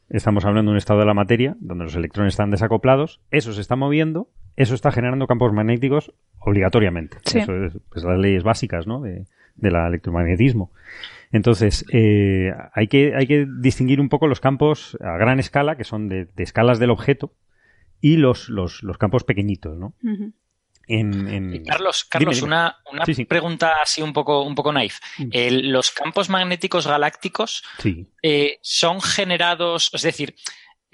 estamos 0.08 0.44
hablando 0.44 0.70
de 0.70 0.74
un 0.74 0.78
estado 0.78 1.00
de 1.00 1.06
la 1.06 1.14
materia 1.14 1.56
donde 1.60 1.84
los 1.84 1.94
electrones 1.94 2.34
están 2.34 2.50
desacoplados, 2.50 3.20
eso 3.30 3.52
se 3.52 3.60
está 3.60 3.76
moviendo, 3.76 4.28
eso 4.56 4.74
está 4.74 4.92
generando 4.92 5.26
campos 5.26 5.52
magnéticos 5.52 6.12
obligatoriamente. 6.38 7.18
Sí. 7.24 7.38
Eso 7.38 7.54
es 7.64 7.78
pues, 7.88 8.04
las 8.04 8.18
leyes 8.18 8.42
básicas 8.42 8.86
¿no? 8.86 9.00
de, 9.00 9.24
del 9.56 9.74
electromagnetismo. 9.74 10.70
Entonces, 11.30 11.86
eh, 11.92 12.52
hay, 12.74 12.88
que, 12.88 13.14
hay 13.16 13.26
que 13.26 13.46
distinguir 13.58 14.00
un 14.00 14.10
poco 14.10 14.26
los 14.26 14.40
campos 14.40 14.98
a 15.00 15.16
gran 15.16 15.40
escala, 15.40 15.76
que 15.76 15.84
son 15.84 16.08
de, 16.08 16.26
de 16.26 16.42
escalas 16.42 16.78
del 16.78 16.90
objeto, 16.90 17.32
y 18.02 18.16
los, 18.16 18.50
los, 18.50 18.82
los 18.82 18.98
campos 18.98 19.24
pequeñitos, 19.24 19.78
¿no? 19.78 19.94
En, 20.88 21.28
en- 21.28 21.54
Y 21.54 21.62
Carlos, 21.64 22.04
Carlos 22.04 22.36
Dime, 22.36 22.46
dime. 22.46 22.46
una, 22.56 22.76
una 22.92 23.04
Sí, 23.06 23.14
sí. 23.14 23.24
pregunta 23.24 23.74
así 23.82 24.02
un 24.02 24.12
poco, 24.12 24.42
un 24.42 24.54
poco 24.54 24.72
naif. 24.72 24.98
El- 25.30 25.70
los 25.70 25.90
campos 25.90 26.28
magnéticos 26.28 26.86
galácticos 26.86 27.62
Sí. 27.78 28.06
eh, 28.22 28.58
son 28.62 29.00
generados, 29.00 29.90
es 29.92 30.02
decir, 30.02 30.34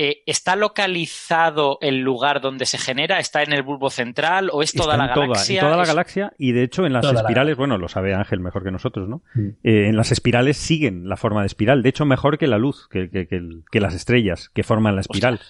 eh, 0.01 0.23
¿está 0.27 0.55
localizado 0.55 1.79
el 1.81 1.99
lugar 2.01 2.41
donde 2.41 2.67
se 2.67 2.79
genera? 2.79 3.19
¿Está 3.19 3.43
en 3.43 3.53
el 3.53 3.63
bulbo 3.63 3.91
central 3.91 4.49
o 4.53 4.63
es 4.63 4.73
toda 4.73 4.93
Está 4.95 4.97
la 4.97 5.05
en 5.09 5.15
toda, 5.15 5.27
galaxia? 5.27 5.61
en 5.61 5.67
toda 5.67 5.77
la 5.77 5.83
Es- 5.83 5.89
galaxia 5.89 6.33
y 6.39 6.53
de 6.53 6.63
hecho 6.63 6.87
en 6.87 6.93
las 6.93 7.03
Toda 7.03 7.15
la 7.15 7.21
espirales, 7.21 7.57
bueno, 7.57 7.79
lo 7.79 7.89
sabe 7.89 8.15
Ángel 8.15 8.39
mejor 8.41 8.63
que 8.63 8.71
nosotros, 8.71 9.09
¿no? 9.09 9.23
Mm. 9.35 9.49
Eh, 9.65 9.89
en 9.89 9.97
las 9.97 10.13
espirales 10.13 10.57
siguen 10.57 11.09
la 11.09 11.17
forma 11.17 11.41
de 11.41 11.47
espiral, 11.49 11.83
de 11.83 11.89
hecho 11.89 12.05
mejor 12.05 12.39
que 12.39 12.47
la 12.47 12.59
luz, 12.59 12.87
que, 12.89 13.11
que- 13.11 13.27
que 13.27 13.81
las 13.81 13.95
estrellas 13.95 14.51
que 14.55 14.63
forman 14.63 14.95
la 14.95 15.01
espiral. 15.01 15.41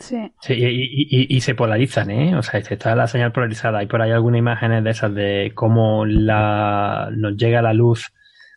Sí. 0.00 0.32
Sí, 0.40 0.54
y, 0.54 0.64
y- 0.66 1.06
y- 1.10 1.36
y 1.36 1.40
se 1.40 1.54
polarizan, 1.54 2.10
¿eh? 2.10 2.36
O 2.36 2.42
sea, 2.42 2.60
está 2.60 2.94
la 2.94 3.06
señal 3.06 3.32
polarizada. 3.32 3.78
Hay 3.78 3.86
por 3.86 4.02
ahí 4.02 4.10
algunas 4.10 4.38
imágenes 4.38 4.84
de 4.84 4.90
esas 4.90 5.14
de 5.14 5.52
cómo 5.54 6.04
la, 6.04 7.10
nos 7.16 7.36
llega 7.36 7.62
la 7.62 7.72
luz 7.72 8.12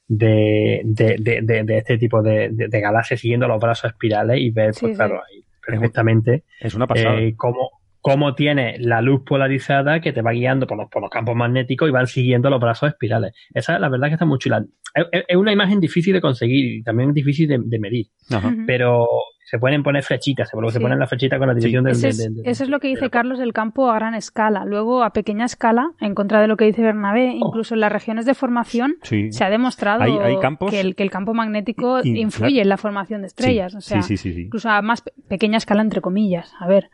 de, 0.07 0.81
de, 0.85 1.15
de, 1.19 1.41
de- 1.41 1.63
de 1.63 1.77
este 1.77 1.97
tipo 1.97 2.21
de, 2.21 2.49
de- 2.51 2.67
de 2.67 2.81
galaxias 2.81 3.19
siguiendo 3.19 3.47
los 3.47 3.59
brazos 3.61 3.91
espirales 3.91 4.39
y 4.39 4.49
ver, 4.51 4.73
Sí, 4.73 4.81
pues 4.81 4.93
sí. 4.93 4.97
claro, 4.97 5.21
ahí 5.29 5.43
perfectamente 5.65 6.43
Es 6.59 6.73
una 6.75 6.87
pasada. 6.87 7.19
eh, 7.19 7.33
cómo, 7.35 7.76
cómo 8.11 8.35
tiene 8.35 8.77
la 8.79 9.01
luz 9.01 9.21
polarizada 9.25 9.99
que 9.99 10.13
te 10.13 10.21
va 10.21 10.31
guiando 10.31 10.67
por 10.67 10.77
los, 10.77 10.89
por 10.89 11.01
los 11.01 11.11
campos 11.11 11.35
magnéticos 11.35 11.87
y 11.89 11.91
van 11.91 12.07
siguiendo 12.07 12.49
los 12.49 12.59
brazos 12.59 12.89
espirales. 12.89 13.33
Esa, 13.53 13.79
la 13.79 13.89
verdad 13.89 14.07
que 14.07 14.13
está 14.13 14.25
muy 14.25 14.37
chula. 14.39 14.63
Es, 15.11 15.35
una 15.37 15.51
imagen 15.51 15.79
difícil 15.79 16.13
de 16.13 16.21
conseguir 16.21 16.77
y 16.79 16.83
también 16.83 17.13
difícil 17.13 17.47
de, 17.47 17.59
de 17.63 17.79
medir, 17.79 18.07
Ajá. 18.31 18.53
Pero 18.65 19.07
se 19.45 19.59
pueden 19.59 19.81
poner 19.81 20.03
flechitas, 20.03 20.49
se, 20.49 20.57
se 20.57 20.71
Sí. 20.77 20.79
ponen 20.79 20.99
las 20.99 21.07
flechitas 21.07 21.39
con 21.39 21.47
la 21.47 21.53
dirección 21.53 21.83
del... 21.85 21.93
Ese 21.93 22.01
del- 22.07 22.09
es, 22.11 22.17
del- 22.17 22.35
del- 22.35 22.47
eso 22.47 22.63
es 22.65 22.69
lo 22.69 22.79
que 22.81 22.89
dice 22.89 23.09
Carlos 23.09 23.39
del 23.39 23.53
campo 23.53 23.89
a 23.89 23.95
gran 23.95 24.13
escala. 24.13 24.65
Luego, 24.65 25.03
a 25.03 25.11
pequeña 25.13 25.45
escala, 25.45 25.91
en 26.01 26.15
contra 26.15 26.41
de 26.41 26.47
lo 26.47 26.57
que 26.57 26.65
dice 26.65 26.81
Bernabé, 26.81 27.31
incluso 27.33 27.73
en 27.75 27.79
las 27.79 27.91
regiones 27.91 28.25
de 28.25 28.33
formación 28.33 28.95
Sí. 29.03 29.31
se 29.31 29.43
ha 29.45 29.49
demostrado 29.49 30.03
Hay- 30.03 30.17
hay 30.17 30.37
campos- 30.39 30.71
que, 30.71 30.81
el, 30.81 30.95
que 30.95 31.03
el 31.03 31.11
campo 31.11 31.33
magnético 31.33 31.99
influye 32.03 32.61
en 32.61 32.67
la 32.69 32.75
formación 32.77 33.21
de 33.21 33.27
estrellas. 33.27 33.71
Sí, 33.71 33.77
o 33.77 33.81
sea, 33.81 34.01
sí, 34.01 34.17
sí, 34.17 34.31
sí, 34.31 34.33
sí. 34.33 34.41
incluso 34.47 34.69
a 34.69 34.81
más 34.81 35.01
pe- 35.01 35.13
pequeña 35.29 35.57
escala, 35.57 35.81
entre 35.81 36.01
comillas. 36.01 36.51
A 36.59 36.67
ver. 36.67 36.89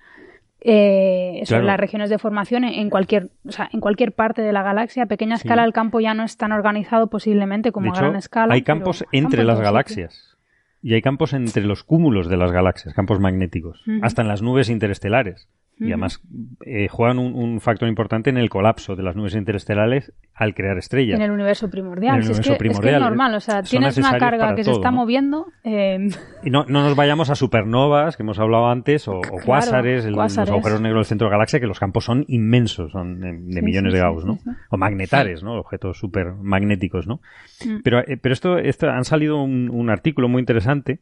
Eh, 0.65 1.43
Claro. 1.45 1.65
las 1.65 1.77
regiones 1.79 2.09
de 2.09 2.17
formación 2.17 2.63
en 2.63 2.89
cualquier, 2.89 3.29
o 3.45 3.51
sea, 3.51 3.69
en 3.73 3.81
cualquier 3.81 4.13
parte 4.13 4.41
de 4.41 4.53
la 4.53 4.63
galaxia, 4.63 5.03
a 5.03 5.05
pequeña 5.07 5.35
Sí. 5.37 5.45
escala 5.45 5.65
el 5.65 5.73
campo 5.73 5.99
ya 5.99 6.13
no 6.13 6.23
es 6.23 6.37
tan 6.37 6.53
organizado 6.53 7.07
posiblemente 7.07 7.71
como 7.73 7.85
De 7.85 7.89
a 7.89 7.93
hecho, 7.93 8.01
gran 8.05 8.15
escala. 8.15 8.53
hay 8.53 8.61
campos 8.61 9.03
entre 9.11 9.43
las 9.43 9.59
galaxias. 9.59 10.37
Y 10.81 10.93
hay 10.93 11.01
campos 11.01 11.33
entre 11.33 11.63
los 11.63 11.83
cúmulos 11.83 12.27
de 12.29 12.37
las 12.37 12.51
galaxias, 12.51 12.93
campos 12.93 13.19
magnéticos, 13.19 13.81
hasta 14.01 14.21
en 14.21 14.27
las 14.27 14.41
nubes 14.41 14.69
interestelares. 14.69 15.47
Y 15.79 15.87
además 15.87 16.21
eh, 16.65 16.87
juegan 16.87 17.17
un, 17.19 17.33
un 17.33 17.59
factor 17.59 17.89
importante 17.89 18.29
en 18.29 18.37
el 18.37 18.49
colapso 18.49 18.95
de 18.95 19.03
las 19.03 19.15
nubes 19.15 19.35
interestelares 19.35 20.13
al 20.33 20.53
crear 20.53 20.77
estrellas. 20.77 21.17
En 21.17 21.23
el 21.25 21.31
universo 21.31 21.69
primordial. 21.69 22.13
En 22.15 22.19
el 22.21 22.23
Si 22.25 22.31
es, 22.31 22.37
universo 22.37 22.49
que, 22.51 22.53
es 22.53 22.57
que 22.59 22.67
es 22.73 22.77
primordial, 22.79 23.01
normal, 23.01 23.35
o 23.35 23.39
sea, 23.39 23.63
tienes 23.63 23.97
una 23.97 24.17
carga 24.17 24.55
que 24.55 24.63
se 24.63 24.71
está 24.71 24.91
¿no? 24.91 24.97
moviendo. 24.97 25.47
eh, 25.63 26.07
Y 26.43 26.49
no, 26.51 26.63
no 26.65 26.83
nos 26.83 26.95
vayamos 26.95 27.29
a 27.31 27.35
supernovas, 27.35 28.15
que 28.15 28.23
hemos 28.23 28.39
hablado 28.39 28.69
antes, 28.69 29.07
o, 29.07 29.17
o 29.17 29.21
cuásares, 29.43 30.05
los 30.05 30.37
agujeros 30.37 30.79
negros 30.79 30.99
del 31.01 31.05
centro 31.05 31.25
de 31.27 31.31
la 31.31 31.37
galaxia, 31.37 31.59
que 31.59 31.67
los 31.67 31.79
campos 31.79 32.05
son 32.05 32.23
inmensos, 32.27 32.91
son 32.91 33.19
de, 33.19 33.33
de 33.33 33.53
Sí, 33.59 33.61
millones 33.61 33.91
sí, 33.91 33.97
de 33.97 34.03
Gauss, 34.03 34.25
¿no? 34.25 34.35
sí. 34.35 34.49
O 34.69 34.77
magnetares, 34.77 35.43
¿no? 35.43 35.55
Objetos 35.55 35.97
supermagnéticos, 35.97 37.07
¿no? 37.07 37.19
Mm. 37.65 37.81
Pero, 37.83 37.99
eh, 37.99 38.17
pero 38.21 38.31
esto, 38.33 38.57
esto 38.57 38.89
han 38.89 39.05
salido 39.05 39.41
un, 39.41 39.69
un 39.69 39.89
artículo 39.89 40.29
muy 40.29 40.39
interesante, 40.39 40.99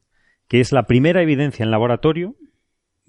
que 0.48 0.60
es 0.60 0.72
la 0.72 0.84
primera 0.84 1.22
evidencia 1.22 1.64
en 1.64 1.72
laboratorio 1.72 2.35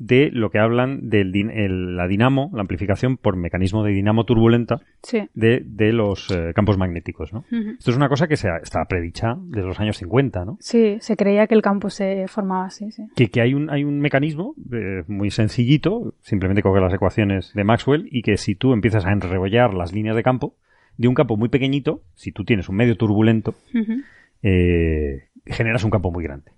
de 0.04 0.30
lo 0.32 0.50
que 0.50 0.58
hablan 0.58 1.08
de 1.10 1.24
la 1.24 2.08
dinamo, 2.08 2.50
la 2.54 2.62
amplificación 2.62 3.16
por 3.16 3.36
mecanismo 3.36 3.84
de 3.84 3.92
dinamo 3.92 4.24
turbulenta 4.24 4.80
sí. 5.02 5.28
de, 5.34 5.62
de 5.64 5.92
los 5.92 6.30
eh, 6.30 6.52
campos 6.54 6.76
magnéticos. 6.78 7.30
Esto 7.78 7.90
es 7.90 7.96
una 7.96 8.08
cosa 8.08 8.26
que 8.26 8.36
se 8.36 8.48
ha- 8.48 8.56
está 8.56 8.84
predicha 8.86 9.36
desde 9.38 9.66
los 9.68 9.78
años 9.78 9.96
50, 9.98 10.44
¿no? 10.44 10.56
Sí, 10.60 10.96
se 11.00 11.16
creía 11.16 11.46
que 11.46 11.54
el 11.54 11.62
campo 11.62 11.88
se 11.90 12.26
formaba 12.26 12.64
así, 12.66 12.90
sí. 12.90 13.04
que, 13.14 13.28
que 13.30 13.40
hay 13.40 13.54
un 13.54 13.70
hay 13.70 13.84
un 13.84 14.00
mecanismo 14.00 14.54
eh, 14.72 15.04
muy 15.06 15.30
sencillito, 15.30 16.14
simplemente 16.20 16.62
coger 16.62 16.82
las 16.82 16.92
ecuaciones 16.94 17.52
de 17.54 17.62
Maxwell 17.64 18.08
y 18.10 18.22
que 18.22 18.36
si 18.38 18.54
tú 18.56 18.72
empiezas 18.72 19.06
a 19.06 19.12
enrebollar 19.12 19.72
las 19.74 19.92
líneas 19.92 20.16
de 20.16 20.22
campo, 20.22 20.56
de 20.96 21.08
un 21.08 21.14
campo 21.14 21.36
muy 21.36 21.48
pequeñito, 21.48 22.02
si 22.14 22.32
tú 22.32 22.44
tienes 22.44 22.68
un 22.68 22.76
medio 22.76 22.96
turbulento, 22.96 23.54
eh, 24.42 25.28
generas 25.46 25.84
un 25.84 25.90
campo 25.90 26.10
muy 26.10 26.24
grande. 26.24 26.50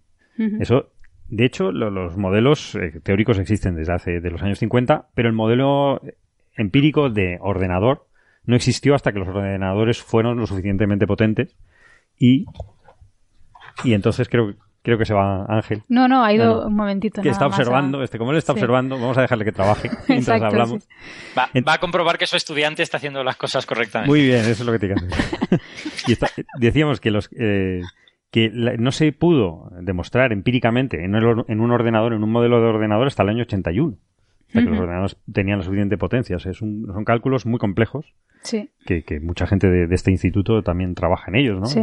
Eso, 0.60 0.90
de 1.28 1.44
hecho, 1.44 1.72
lo- 1.72 1.90
los 1.90 2.16
modelos 2.16 2.74
eh, 2.74 3.00
teóricos 3.02 3.38
existen 3.38 3.74
desde 3.76 3.92
hace 3.94 4.20
de 4.20 4.30
los 4.30 4.42
años 4.42 4.58
50, 4.58 5.08
pero 5.14 5.28
el 5.28 5.34
modelo 5.34 6.00
empírico 6.56 7.10
de 7.10 7.38
ordenador 7.40 8.06
no 8.44 8.54
existió 8.56 8.94
hasta 8.94 9.12
que 9.12 9.18
los 9.18 9.28
ordenadores 9.28 10.02
fueron 10.02 10.36
lo 10.38 10.46
suficientemente 10.46 11.06
potentes 11.06 11.56
y 12.18 12.44
y 13.82 13.94
entonces 13.94 14.28
creo 14.28 14.54
creo 14.82 14.98
que 14.98 15.06
se 15.06 15.14
va 15.14 15.46
Ángel 15.46 15.82
No, 15.88 16.06
no, 16.08 16.22
ha 16.22 16.32
ido 16.32 16.44
No, 16.44 16.60
no. 16.60 16.66
un 16.68 16.76
momentito. 16.76 17.22
que 17.22 17.28
nada 17.30 17.32
está 17.32 17.48
más 17.48 17.58
a- 17.58 17.62
observando, 17.62 18.02
este, 18.02 18.18
como 18.18 18.32
él 18.32 18.36
está 18.36 18.52
Sí. 18.52 18.58
observando, 18.58 18.96
vamos 18.96 19.16
a 19.16 19.22
dejarle 19.22 19.44
que 19.46 19.52
trabaje 19.52 19.88
mientras 20.08 20.18
Exacto, 20.36 20.44
hablamos. 20.46 20.82
sí. 20.84 20.88
Va, 21.36 21.48
va 21.66 21.72
a 21.72 21.78
comprobar 21.80 22.18
que 22.18 22.26
su 22.26 22.36
estudiante 22.36 22.82
está 22.82 22.98
haciendo 22.98 23.24
las 23.24 23.36
cosas 23.36 23.64
correctamente. 23.66 24.10
Muy 24.10 24.22
bien, 24.26 24.40
eso 24.40 24.50
es 24.50 24.60
lo 24.60 24.72
que 24.72 24.78
te 24.78 24.94
y 26.06 26.12
está- 26.12 26.28
decíamos 26.58 27.00
que 27.00 27.10
los 27.10 27.30
eh, 27.36 27.80
que 28.34 28.50
no 28.78 28.90
se 28.90 29.12
pudo 29.12 29.70
demostrar 29.80 30.32
empíricamente 30.32 31.04
en, 31.04 31.14
el 31.14 31.44
en 31.46 31.60
un 31.60 31.70
ordenador, 31.70 32.12
en 32.14 32.24
un 32.24 32.32
modelo 32.32 32.60
de 32.60 32.66
ordenador 32.66 33.06
hasta 33.06 33.22
el 33.22 33.28
año 33.28 33.42
81. 33.42 33.92
O 33.94 34.50
sea, 34.50 34.62
que 34.62 34.68
los 34.70 34.78
ordenadores 34.78 35.16
tenían 35.32 35.58
la 35.58 35.64
suficiente 35.64 35.96
potencia. 35.98 36.36
O 36.36 36.38
sea, 36.40 36.50
es 36.52 36.60
un- 36.60 36.86
son 36.92 37.04
cálculos 37.04 37.46
muy 37.46 37.58
complejos 37.58 38.12
Sí, 38.42 38.70
que, 38.86 39.02
que 39.04 39.20
mucha 39.20 39.46
gente 39.46 39.68
de, 39.70 39.86
de 39.86 39.94
este 39.94 40.10
instituto 40.10 40.62
también 40.62 40.94
trabaja 40.94 41.30
en 41.30 41.36
ellos, 41.36 41.60
¿no? 41.60 41.66
sí. 41.66 41.80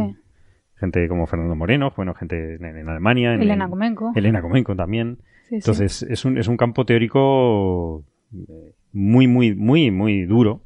Gente 0.76 1.06
como 1.08 1.26
Fernando 1.26 1.54
Moreno, 1.54 1.92
bueno, 1.96 2.12
gente 2.14 2.56
en, 2.56 2.64
en 2.64 2.88
Alemania. 2.88 3.34
en- 3.34 3.42
Elena 3.42 3.64
en- 3.64 3.70
Comenco. 3.70 4.12
Elena 4.14 4.42
Comenco 4.42 4.74
también. 4.76 5.18
Sí, 5.44 5.48
sí. 5.48 5.54
Entonces, 5.56 6.02
es, 6.02 6.24
un, 6.24 6.38
es 6.38 6.48
un 6.48 6.56
campo 6.56 6.84
teórico 6.84 8.04
eh, 8.34 8.72
muy, 8.92 9.26
muy, 9.26 9.54
muy, 9.54 9.90
muy 9.90 10.24
duro, 10.24 10.62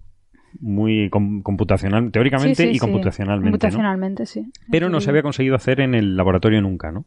muy 0.61 1.09
com- 1.11 1.43
computacional, 1.43 2.11
teóricamente 2.11 2.63
Sí, 2.65 2.71
sí, 2.71 2.77
y 2.77 2.79
computacionalmente, 2.79 3.47
¿no? 3.47 3.53
Computacionalmente, 3.53 4.27
sí. 4.27 4.51
Pero 4.71 4.89
no 4.89 5.01
se 5.01 5.11
había 5.11 5.23
conseguido 5.23 5.57
hacer 5.57 5.81
en 5.81 5.95
el 5.95 6.17
laboratorio 6.17 6.61
nunca, 6.61 6.93
¿no? 6.93 7.07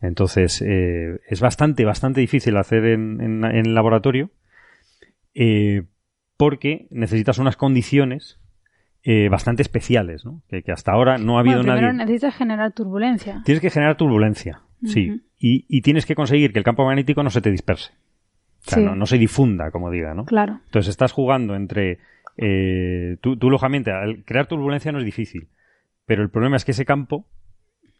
Entonces, 0.00 0.62
eh, 0.66 1.20
es 1.28 1.40
bastante, 1.40 1.84
bastante 1.84 2.20
difícil 2.20 2.56
hacer 2.58 2.84
en, 2.84 3.20
en- 3.20 3.44
en 3.44 3.66
el 3.66 3.74
laboratorio 3.74 4.30
eh, 5.34 5.82
porque 6.36 6.86
necesitas 6.90 7.38
unas 7.38 7.56
condiciones 7.56 8.38
eh, 9.02 9.28
bastante 9.28 9.62
especiales, 9.62 10.24
¿no? 10.24 10.42
Que, 10.48 10.62
que 10.62 10.72
hasta 10.72 10.92
ahora 10.92 11.16
no 11.18 11.36
ha 11.36 11.40
habido 11.40 11.58
bueno, 11.58 11.72
primero 11.74 11.92
nadie... 11.92 12.06
necesitas 12.06 12.34
generar 12.36 12.72
turbulencia. 12.72 13.42
Tienes 13.44 13.60
que 13.62 13.70
generar 13.70 13.96
turbulencia, 13.96 14.60
sí. 14.84 15.22
Y, 15.38 15.64
y 15.68 15.82
tienes 15.82 16.06
que 16.06 16.14
conseguir 16.14 16.52
que 16.52 16.58
el 16.58 16.64
campo 16.64 16.84
magnético 16.84 17.22
no 17.22 17.30
se 17.30 17.40
te 17.40 17.50
disperse. 17.50 17.92
O 18.66 18.70
sea, 18.70 18.78
Sí. 18.78 18.84
no, 18.84 18.96
no 18.96 19.06
se 19.06 19.16
difunda, 19.18 19.70
como 19.70 19.90
diga, 19.90 20.12
¿no? 20.14 20.24
Claro. 20.24 20.60
Entonces 20.64 20.90
estás 20.90 21.12
jugando 21.12 21.54
entre... 21.54 21.98
eh, 22.36 23.16
tú, 23.20 23.36
tú, 23.36 23.50
lógicamente, 23.50 23.90
al 23.90 24.24
crear 24.24 24.46
turbulencia 24.46 24.92
no 24.92 24.98
es 24.98 25.04
difícil. 25.04 25.48
Pero 26.04 26.22
el 26.22 26.30
problema 26.30 26.56
es 26.56 26.64
que 26.64 26.72
ese 26.72 26.84
campo... 26.84 27.26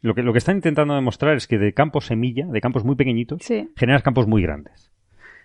Lo 0.02 0.14
que, 0.14 0.22
lo 0.22 0.32
que 0.32 0.38
están 0.38 0.56
intentando 0.56 0.94
demostrar 0.94 1.36
es 1.36 1.46
que 1.48 1.58
de 1.58 1.72
campos 1.72 2.06
semilla, 2.06 2.46
de 2.46 2.60
campos 2.60 2.84
muy 2.84 2.96
pequeñitos, 2.96 3.42
Sí. 3.42 3.70
generas 3.76 4.02
campos 4.02 4.26
muy 4.26 4.42
grandes. 4.42 4.92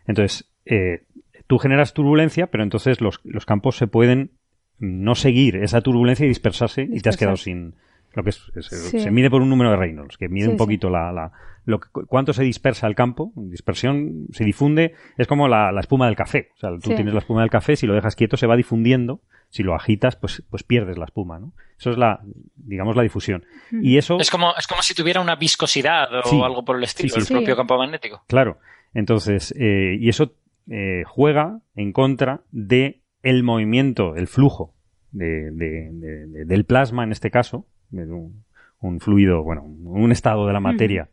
Entonces, 0.06 0.52
eh, 0.66 1.04
tú 1.48 1.58
generas 1.58 1.94
turbulencia, 1.94 2.48
pero 2.48 2.64
entonces 2.64 3.02
los, 3.02 3.22
los 3.24 3.46
campos 3.46 3.78
se 3.78 3.88
pueden 3.88 4.32
no 4.78 5.16
seguir 5.16 5.56
esa 5.56 5.82
turbulencia 5.82 6.26
y 6.26 6.30
dispersarse 6.30 6.88
y 6.92 7.00
te 7.00 7.10
has 7.10 7.18
quedado 7.18 7.38
sin... 7.38 7.76
Lo 8.14 8.24
que 8.24 8.30
es, 8.32 8.42
es- 8.56 8.68
Sí. 8.68 9.00
Se 9.00 9.12
mide 9.12 9.30
por 9.30 9.42
un 9.42 9.50
número 9.50 9.72
de 9.72 9.78
Reynolds, 9.78 10.18
que 10.18 10.28
mide 10.30 10.46
Sí, 10.46 10.52
un 10.52 10.58
poquito 10.58 10.90
la, 10.90 11.12
la- 11.12 11.32
lo 11.66 11.80
que- 11.80 11.90
cuánto 12.08 12.34
se 12.34 12.44
dispersa 12.44 12.88
el 12.88 12.96
campo. 12.96 13.32
Dispersión 13.36 14.26
se 14.32 14.44
difunde, 14.44 14.94
es 15.18 15.28
como 15.28 15.48
la, 15.48 15.72
la 15.72 15.80
espuma 15.82 16.08
del 16.08 16.16
café. 16.16 16.50
O 16.56 16.60
sea, 16.60 16.70
tú 16.72 16.90
Sí. 16.90 16.96
tienes 16.96 17.14
la 17.14 17.20
espuma 17.20 17.42
del 17.42 17.50
café, 17.50 17.76
si 17.76 17.86
lo 17.88 17.94
dejas 17.94 18.16
quieto 18.16 18.38
se 18.38 18.48
va 18.48 18.56
difundiendo 18.56 19.22
Si 19.54 19.64
lo 19.64 19.76
agitas, 19.76 20.16
pues, 20.16 20.42
pues 20.50 20.64
pierdes 20.64 20.98
la 20.98 21.04
espuma, 21.04 21.38
¿no? 21.38 21.52
Eso 21.78 21.90
es 21.90 21.98
la, 21.98 22.22
digamos, 22.56 22.96
la 22.96 23.04
difusión. 23.04 23.44
Y 23.82 23.98
eso, 23.98 24.18
Es 24.18 24.32
como, 24.32 24.54
es 24.58 24.66
como 24.66 24.82
si 24.82 24.94
tuviera 24.96 25.20
una 25.20 25.36
viscosidad 25.36 26.08
o 26.20 26.24
Sí. 26.24 26.42
algo 26.42 26.64
por 26.64 26.78
el 26.78 26.84
estilo, 26.86 27.10
Sí, 27.10 27.16
sí, 27.16 27.20
el 27.20 27.26
sí. 27.26 27.34
propio 27.34 27.58
campo 27.58 27.78
magnético. 27.78 28.24
claro. 28.30 28.60
Entonces, 28.94 29.54
eh, 29.60 29.98
y 30.00 30.08
eso 30.08 30.36
eh, 30.70 31.04
juega 31.06 31.60
en 31.76 31.92
contra 31.92 32.44
de 32.52 33.02
el 33.24 33.44
movimiento, 33.44 34.16
el 34.16 34.28
flujo 34.28 34.74
de, 35.12 35.52
de- 35.52 35.90
de- 35.92 36.28
de- 36.28 36.46
del 36.46 36.64
plasma, 36.64 37.04
en 37.04 37.12
este 37.12 37.30
caso, 37.30 37.66
un, 37.92 38.44
un 38.80 39.00
fluido, 39.00 39.44
bueno, 39.44 39.64
un 39.64 40.12
estado 40.12 40.48
de 40.48 40.54
la 40.54 40.60
materia 40.60 41.10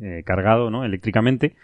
eh, 0.00 0.22
cargado, 0.24 0.70
¿no? 0.70 0.84
Eléctricamente, 0.84 1.54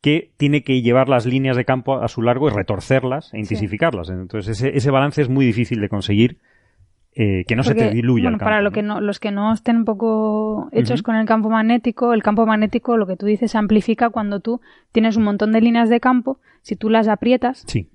que 0.00 0.30
tiene 0.36 0.62
que 0.62 0.82
llevar 0.82 1.08
las 1.08 1.26
líneas 1.26 1.56
de 1.56 1.64
campo 1.64 1.96
a 2.02 2.08
su 2.08 2.22
largo 2.22 2.48
y 2.48 2.52
retorcerlas 2.52 3.32
e 3.34 3.38
intensificarlas. 3.38 4.10
Entonces, 4.10 4.58
ese, 4.58 4.76
ese 4.76 4.90
balance 4.90 5.22
es 5.22 5.28
muy 5.28 5.46
difícil 5.46 5.80
de 5.80 5.88
conseguir 5.88 6.38
eh, 7.18 7.44
que 7.46 7.56
no 7.56 7.62
se 7.62 7.74
te 7.74 7.90
diluya 7.90 8.24
bueno, 8.24 8.36
el 8.36 8.38
campo. 8.40 8.44
para 8.44 8.60
lo 8.60 8.70
¿no? 8.70 8.74
que 8.74 8.82
no, 8.82 9.00
los 9.00 9.18
que 9.20 9.30
no 9.30 9.52
estén 9.52 9.76
un 9.76 9.84
poco 9.86 10.68
hechos 10.72 11.02
con 11.02 11.16
el 11.16 11.26
campo 11.26 11.48
magnético, 11.48 12.12
el 12.12 12.22
campo 12.22 12.44
magnético, 12.44 12.98
lo 12.98 13.06
que 13.06 13.16
tú 13.16 13.24
dices, 13.24 13.52
se 13.52 13.58
amplifica 13.58 14.10
cuando 14.10 14.40
tú 14.40 14.60
tienes 14.92 15.16
un 15.16 15.24
montón 15.24 15.50
de 15.52 15.62
líneas 15.62 15.88
de 15.88 15.98
campo. 15.98 16.40
Si 16.60 16.76
tú 16.76 16.90
las 16.90 17.08
aprietas, 17.08 17.64
Sí, 17.66 17.88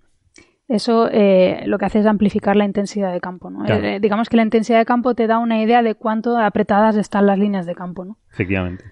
eso 0.71 1.09
eh, 1.11 1.63
lo 1.65 1.77
que 1.77 1.85
hace 1.85 1.99
es 1.99 2.05
amplificar 2.05 2.55
la 2.55 2.65
intensidad 2.65 3.11
de 3.13 3.19
campo. 3.19 3.49
¿no? 3.49 3.63
Claro. 3.65 3.83
Eh, 3.85 3.99
digamos 3.99 4.29
que 4.29 4.37
la 4.37 4.43
intensidad 4.43 4.79
de 4.79 4.85
campo 4.85 5.13
te 5.15 5.27
da 5.27 5.37
una 5.37 5.61
idea 5.61 5.81
de 5.83 5.95
cuánto 5.95 6.37
apretadas 6.37 6.95
están 6.95 7.27
las 7.27 7.37
líneas 7.37 7.65
de 7.65 7.75
campo. 7.75 8.05
¿no? 8.05 8.17
efectivamente. 8.31 8.83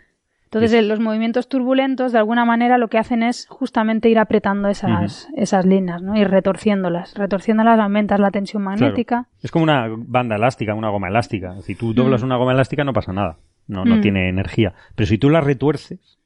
Entonces, 0.45 0.73
eh, 0.73 0.81
los 0.81 0.99
movimientos 0.99 1.47
turbulentos, 1.47 2.11
de 2.11 2.17
alguna 2.17 2.43
manera, 2.43 2.79
lo 2.79 2.87
que 2.87 2.97
hacen 2.97 3.21
es 3.21 3.45
justamente 3.49 4.09
ir 4.09 4.17
apretando 4.17 4.67
esas, 4.67 5.27
esas 5.35 5.63
líneas, 5.63 6.01
¿no? 6.01 6.15
Ir 6.17 6.27
retorciéndolas. 6.27 7.13
Retorciéndolas 7.13 7.79
aumentas 7.79 8.19
la 8.19 8.31
tensión 8.31 8.63
magnética. 8.63 9.25
Claro. 9.25 9.37
Es 9.43 9.51
como 9.51 9.61
una 9.63 9.85
banda 9.95 10.37
elástica, 10.37 10.73
una 10.73 10.89
goma 10.89 11.07
elástica. 11.07 11.61
Si 11.61 11.75
tú 11.75 11.93
doblas 11.93 12.23
Mm. 12.23 12.25
una 12.25 12.37
goma 12.37 12.53
elástica 12.53 12.83
no 12.83 12.93
pasa 12.93 13.13
nada. 13.13 13.37
No, 13.67 13.85
no 13.85 13.97
Mm. 13.97 14.01
tiene 14.01 14.27
energía. 14.27 14.73
Pero 14.95 15.05
si 15.05 15.19
tú 15.19 15.29
la 15.29 15.41
retuerces 15.41 16.17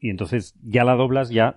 Y 0.00 0.10
entonces 0.10 0.54
ya 0.62 0.84
la 0.84 0.94
doblas, 0.94 1.30
ya 1.30 1.56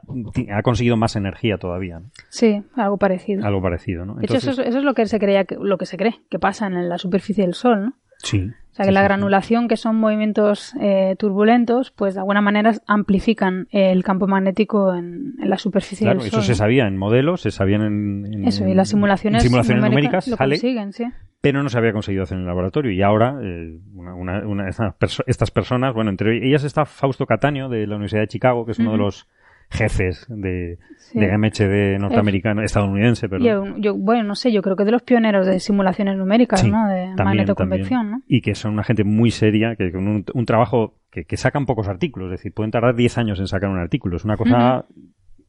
ha 0.52 0.62
conseguido 0.62 0.96
más 0.96 1.16
energía 1.16 1.58
todavía. 1.58 2.00
¿no? 2.00 2.10
Sí, 2.30 2.64
algo 2.76 2.98
parecido. 2.98 3.46
Algo 3.46 3.62
parecido, 3.62 4.06
¿no? 4.06 4.16
De 4.16 4.26
hecho, 4.26 4.38
eso, 4.38 4.52
es, 4.52 4.60
eso 4.60 4.78
es 4.78 4.84
lo 4.84 4.94
que 4.94 5.06
se 5.06 5.20
creía 5.20 5.44
que, 5.46 5.56
lo 5.56 5.78
que 5.78 5.86
se 5.86 5.98
cree 5.98 6.16
que 6.30 6.40
pasa 6.40 6.68
en 6.68 6.88
la 6.88 6.98
superficie 6.98 7.44
del 7.44 7.54
Sol, 7.54 7.86
¿no? 7.86 7.94
Sí. 8.24 8.52
O 8.72 8.76
sea, 8.82 8.86
que 8.86 8.92
la 8.94 9.02
granulación, 9.04 9.68
que 9.68 9.76
son 9.76 9.98
movimientos 9.98 10.74
eh, 10.80 11.16
turbulentos, 11.20 11.92
pues 11.92 12.14
de 12.14 12.22
alguna 12.22 12.40
manera 12.40 12.74
amplifican 12.88 13.68
el 13.72 14.04
campo 14.06 14.26
magnético 14.28 14.94
en, 14.96 15.34
en 15.42 15.50
la 15.50 15.58
superficie 15.58 16.06
Claro, 16.06 16.20
del 16.20 16.28
eso 16.28 16.38
Sol. 16.38 16.46
se 16.46 16.52
¿no? 16.52 16.56
sabía 16.56 16.88
en 16.88 16.96
modelos, 16.96 17.42
se 17.42 17.52
sabían 17.52 17.82
en, 17.82 18.34
en- 18.34 18.48
Eso, 18.48 18.66
y 18.68 18.74
las 18.74 18.88
simulaciones, 18.90 19.44
simulaciones 19.44 19.84
numéricas 19.84 20.28
numéricas, 20.28 20.28
lo 20.30 20.38
sale, 20.38 20.56
consiguen, 20.56 20.94
sí. 20.94 21.04
pero 21.42 21.62
no 21.62 21.68
se 21.68 21.78
había 21.78 21.92
conseguido 21.92 22.24
hacer 22.24 22.36
en 22.38 22.42
el 22.44 22.48
laboratorio. 22.48 22.92
Y 22.92 23.02
ahora, 23.02 23.38
eh, 23.44 23.80
una, 23.96 24.14
una- 24.14 24.48
una 24.48 24.70
estas, 24.70 24.94
perso- 24.98 25.24
estas 25.28 25.52
personas, 25.52 25.94
bueno, 25.94 26.10
entre 26.10 26.38
ellas 26.48 26.64
está 26.64 26.86
Fausto 26.86 27.26
Cataño 27.26 27.68
de 27.68 27.86
la 27.86 27.96
Universidad 27.96 28.22
de 28.22 28.28
Chicago, 28.28 28.66
que 28.66 28.72
es 28.72 28.80
uno 28.80 28.94
de 28.94 28.98
los 29.00 29.28
jefes 29.72 30.26
de, 30.30 30.78
Sí. 31.12 31.20
de 31.20 31.38
MHD 31.38 32.00
norteamericano, 32.00 32.62
estadounidense, 32.62 33.28
perdón. 33.30 33.48
Yo, 33.48 33.78
yo- 33.78 33.96
bueno, 33.96 34.24
no 34.24 34.36
sé, 34.36 34.52
yo 34.52 34.62
creo 34.62 34.76
que 34.76 34.86
de 34.86 34.92
los 34.92 35.02
pioneros 35.02 35.46
de 35.48 35.60
simulaciones 35.60 36.16
numéricas, 36.18 36.62
Sí, 36.62 36.70
¿no? 36.70 36.88
De 36.88 37.06
también, 37.16 37.26
magnetoconvección, 37.26 38.00
también. 38.02 38.20
¿no? 38.20 38.24
Y 38.28 38.42
que 38.42 38.54
son 38.56 38.74
una 38.74 38.84
gente 38.84 39.04
muy 39.04 39.32
seria, 39.32 39.76
que 39.76 39.92
con 39.92 40.08
un, 40.08 40.26
un 40.34 40.46
trabajo 40.46 41.00
que, 41.12 41.26
que 41.26 41.38
sacan 41.38 41.66
pocos 41.66 41.88
artículos, 41.88 42.28
es 42.32 42.40
decir, 42.40 42.54
pueden 42.54 42.72
tardar 42.72 42.96
10 42.96 43.18
años 43.18 43.40
en 43.40 43.48
sacar 43.48 43.70
un 43.70 43.80
artículo. 43.80 44.18
Es 44.18 44.26
una 44.26 44.38
cosa 44.38 44.86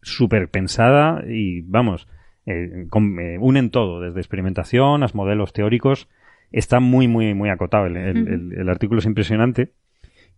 súper 0.02 0.48
pensada 0.50 1.22
y, 1.28 1.60
vamos, 1.62 2.08
eh, 2.46 2.86
con- 2.88 3.18
eh, 3.20 3.36
unen 3.38 3.70
todo, 3.70 4.00
desde 4.00 4.20
experimentación 4.20 5.02
a 5.02 5.06
modelos 5.14 5.52
teóricos. 5.52 6.08
Está 6.52 6.80
muy, 6.80 7.06
muy, 7.06 7.34
muy 7.34 7.50
acotado. 7.50 7.86
El, 7.86 7.96
el- 7.96 8.52
el 8.56 8.68
artículo 8.68 9.00
es 9.00 9.06
impresionante. 9.06 9.72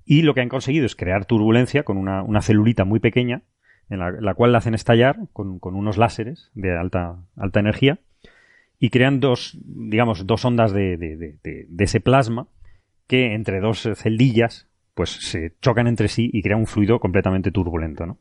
Y 0.05 0.23
lo 0.23 0.35
que 0.35 0.41
han 0.41 0.49
conseguido 0.49 0.85
es 0.85 0.97
crear 0.97 1.25
turbulencia 1.27 1.85
con 1.85 1.97
una, 1.97 2.23
una 2.25 2.43
celulita 2.43 2.85
muy 2.85 2.99
pequeña, 2.99 3.43
en 3.91 3.99
la, 3.99 4.11
la 4.13 4.35
cual 4.35 4.53
la 4.53 4.59
hacen 4.59 4.75
estallar 4.75 5.17
con, 5.33 5.59
con 5.59 5.75
unos 5.75 5.99
láseres 5.99 6.51
de 6.55 6.77
alta, 6.77 7.17
alta 7.37 7.61
energía 7.61 7.99
y 8.79 8.91
crean 8.91 9.21
dos, 9.21 9.59
digamos, 9.65 10.27
dos 10.27 10.45
ondas 10.45 10.73
de, 10.73 10.97
de- 10.97 11.37
de- 11.43 11.67
ese 11.85 12.01
plasma 12.01 12.47
que 13.07 13.35
entre 13.35 13.61
dos 13.61 13.89
celdillas 13.97 14.69
pues 14.95 15.11
se 15.11 15.55
chocan 15.61 15.87
entre 15.87 16.09
sí 16.09 16.31
y 16.33 16.43
crean 16.43 16.61
un 16.61 16.67
fluido 16.67 16.99
completamente 17.01 17.51
turbulento, 17.51 18.07
¿no? 18.07 18.19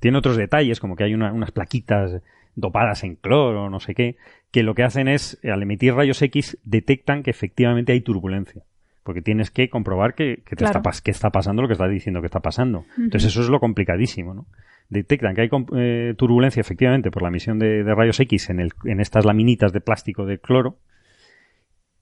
Tiene 0.00 0.18
otros 0.18 0.36
detalles, 0.36 0.78
como 0.80 0.94
que 0.96 1.04
hay 1.04 1.14
una- 1.14 1.32
unas 1.32 1.50
plaquitas 1.52 2.20
dopadas 2.54 3.02
en 3.04 3.16
cloro, 3.16 3.70
no 3.70 3.80
sé 3.80 3.94
qué, 3.94 4.16
que 4.50 4.62
lo 4.62 4.74
que 4.74 4.82
hacen 4.84 5.08
es, 5.08 5.38
al 5.44 5.62
emitir 5.62 5.94
rayos 5.94 6.20
X, 6.22 6.58
detectan 6.64 7.22
que 7.22 7.30
efectivamente 7.30 7.92
hay 7.92 8.00
turbulencia. 8.02 8.62
Porque 9.02 9.22
tienes 9.22 9.50
que 9.50 9.68
comprobar 9.68 10.14
que, 10.14 10.42
que 10.44 10.56
te 10.56 10.64
Claro. 10.64 10.80
está, 10.84 11.02
que 11.02 11.10
está 11.10 11.30
pasando 11.30 11.62
lo 11.62 11.68
que 11.68 11.72
está 11.74 11.86
diciendo 11.88 12.20
que 12.20 12.26
está 12.26 12.40
pasando. 12.40 12.84
Entonces 12.98 13.30
eso 13.32 13.40
es 13.42 13.48
lo 13.48 13.60
complicadísimo, 13.60 14.34
¿no? 14.34 14.46
Detectan 14.88 15.34
que 15.34 15.40
hay 15.42 15.50
eh, 15.76 16.14
turbulencia 16.16 16.60
efectivamente 16.60 17.10
por 17.10 17.22
la 17.22 17.28
emisión 17.28 17.58
de, 17.58 17.82
de 17.82 17.94
rayos 17.94 18.20
X 18.20 18.50
en, 18.50 18.60
el- 18.60 18.72
en 18.84 19.00
estas 19.00 19.24
laminitas 19.24 19.72
de 19.72 19.80
plástico 19.80 20.26
de 20.26 20.38
cloro. 20.38 20.78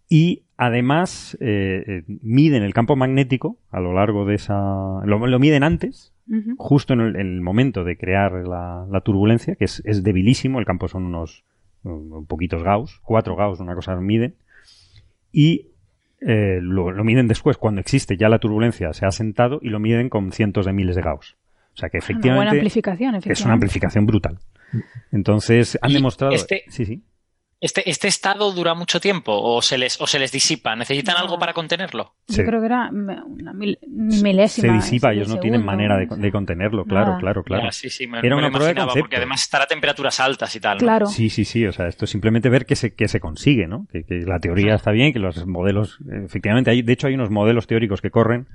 Y 0.09 0.43
además 0.59 1.37
eh, 1.41 1.83
eh, 1.87 2.03
miden 2.23 2.63
el 2.63 2.75
campo 2.75 2.95
magnético 2.95 3.57
a 3.71 3.81
lo 3.81 3.95
largo 3.95 4.27
de 4.27 4.35
esa... 4.35 4.55
Lo, 5.05 5.27
lo 5.27 5.39
miden 5.39 5.65
antes, 5.65 6.13
justo 6.57 6.93
en 6.93 7.01
el, 7.01 7.17
en 7.17 7.27
el 7.35 7.41
momento 7.41 7.85
de 7.85 7.97
crear 7.97 8.33
la, 8.47 8.87
la 8.91 9.01
turbulencia, 9.01 9.57
que 9.57 9.65
es, 9.65 9.83
es 9.87 10.03
debilísimo, 10.03 10.59
el 10.59 10.67
campo 10.67 10.89
son 10.89 11.05
unos 11.05 11.45
poquitos 12.29 12.63
Gauss, 12.63 13.01
cuatro 13.03 13.37
Gauss, 13.37 13.61
una 13.61 13.75
cosa 13.75 13.95
miden, 13.97 14.37
y 15.33 15.69
eh, 16.21 16.61
lo, 16.63 16.93
lo 16.93 17.05
miden 17.05 17.29
después, 17.29 17.57
cuando 17.59 17.81
existe 17.81 18.17
ya 18.17 18.29
la 18.31 18.39
turbulencia, 18.39 18.93
se 18.95 19.05
ha 19.05 19.11
sentado 19.11 19.59
y 19.63 19.69
lo 19.69 19.81
miden 19.81 20.09
con 20.09 20.33
cientos 20.33 20.65
de 20.65 20.73
miles 20.73 20.97
de 20.97 21.03
Gauss. 21.03 21.37
O 21.75 21.77
sea 21.77 21.89
que 21.89 21.99
Una 21.99 22.07
buena 22.07 22.13
efectivamente 22.21 22.51
amplificación, 22.59 23.09
es 23.09 23.11
una 23.13 23.19
efectivamente. 23.19 23.53
amplificación 23.53 24.07
brutal. 24.07 24.39
Entonces 25.13 25.79
han 25.83 25.91
Y 25.91 25.95
demostrado... 25.95 26.33
este- 26.35 26.65
Sí, 26.69 26.85
sí. 26.85 27.03
¿Este, 27.65 27.89
¿Este 27.89 28.09
estado 28.09 28.53
dura 28.53 28.75
mucho 28.75 29.01
tiempo 29.01 29.33
o 29.33 29.63
se 29.63 29.79
les, 29.79 29.99
o 29.99 30.07
se 30.07 30.19
les 30.19 30.31
disipa? 30.31 30.77
¿Necesitan 30.77 31.15
No. 31.15 31.23
algo 31.23 31.39
para 31.39 31.55
contenerlo? 31.55 32.13
Yo 32.29 32.35
Sí. 32.35 32.45
creo 32.45 32.61
que 32.61 32.67
era 32.67 32.91
una 32.93 33.53
mil- 33.55 33.79
milésima. 33.89 34.69
se 34.69 34.73
disipa, 34.75 35.13
ellos 35.15 35.29
no 35.29 35.39
tienen 35.41 35.65
manera 35.65 35.97
de, 35.97 36.07
de 36.07 36.31
contenerlo, 36.31 36.85
claro, 36.85 37.07
Nada. 37.13 37.19
claro, 37.21 37.43
claro. 37.43 37.65
Ya, 37.65 37.73
sí, 37.73 37.89
sí, 37.89 38.07
me, 38.07 38.19
Era 38.19 38.37
me 38.37 38.43
una 38.43 38.49
prueba 38.51 38.67
de 38.67 38.73
imaginaba, 38.73 38.87
concepto. 38.89 39.05
porque 39.05 39.17
además 39.17 39.41
estará 39.41 39.65
a 39.65 39.67
temperaturas 39.67 40.21
altas 40.21 40.55
y 40.55 40.61
tal. 40.61 40.77
¿no? 40.77 40.81
Claro. 40.81 41.07
Sí, 41.07 41.31
sí, 41.31 41.47
sí, 41.47 41.65
o 41.67 41.73
sea, 41.73 41.89
esto 41.89 42.05
es 42.05 42.11
simplemente 42.11 42.51
ver 42.51 42.67
que 42.67 42.77
se, 42.77 42.95
que 42.95 43.09
se 43.09 43.19
consigue, 43.19 43.67
¿no? 43.67 43.87
Que, 43.91 44.05
que 44.05 44.17
la 44.27 44.41
teoría 44.41 44.75
está 44.75 44.91
bien, 44.91 45.15
que 45.15 45.19
los 45.19 45.47
modelos, 45.47 46.01
efectivamente, 46.27 46.71
hay, 46.71 46.83
de 46.83 46.93
hecho 46.93 47.07
hay 47.07 47.15
unos 47.15 47.31
modelos 47.31 47.67
teóricos 47.67 48.03
que 48.03 48.11
corren 48.11 48.47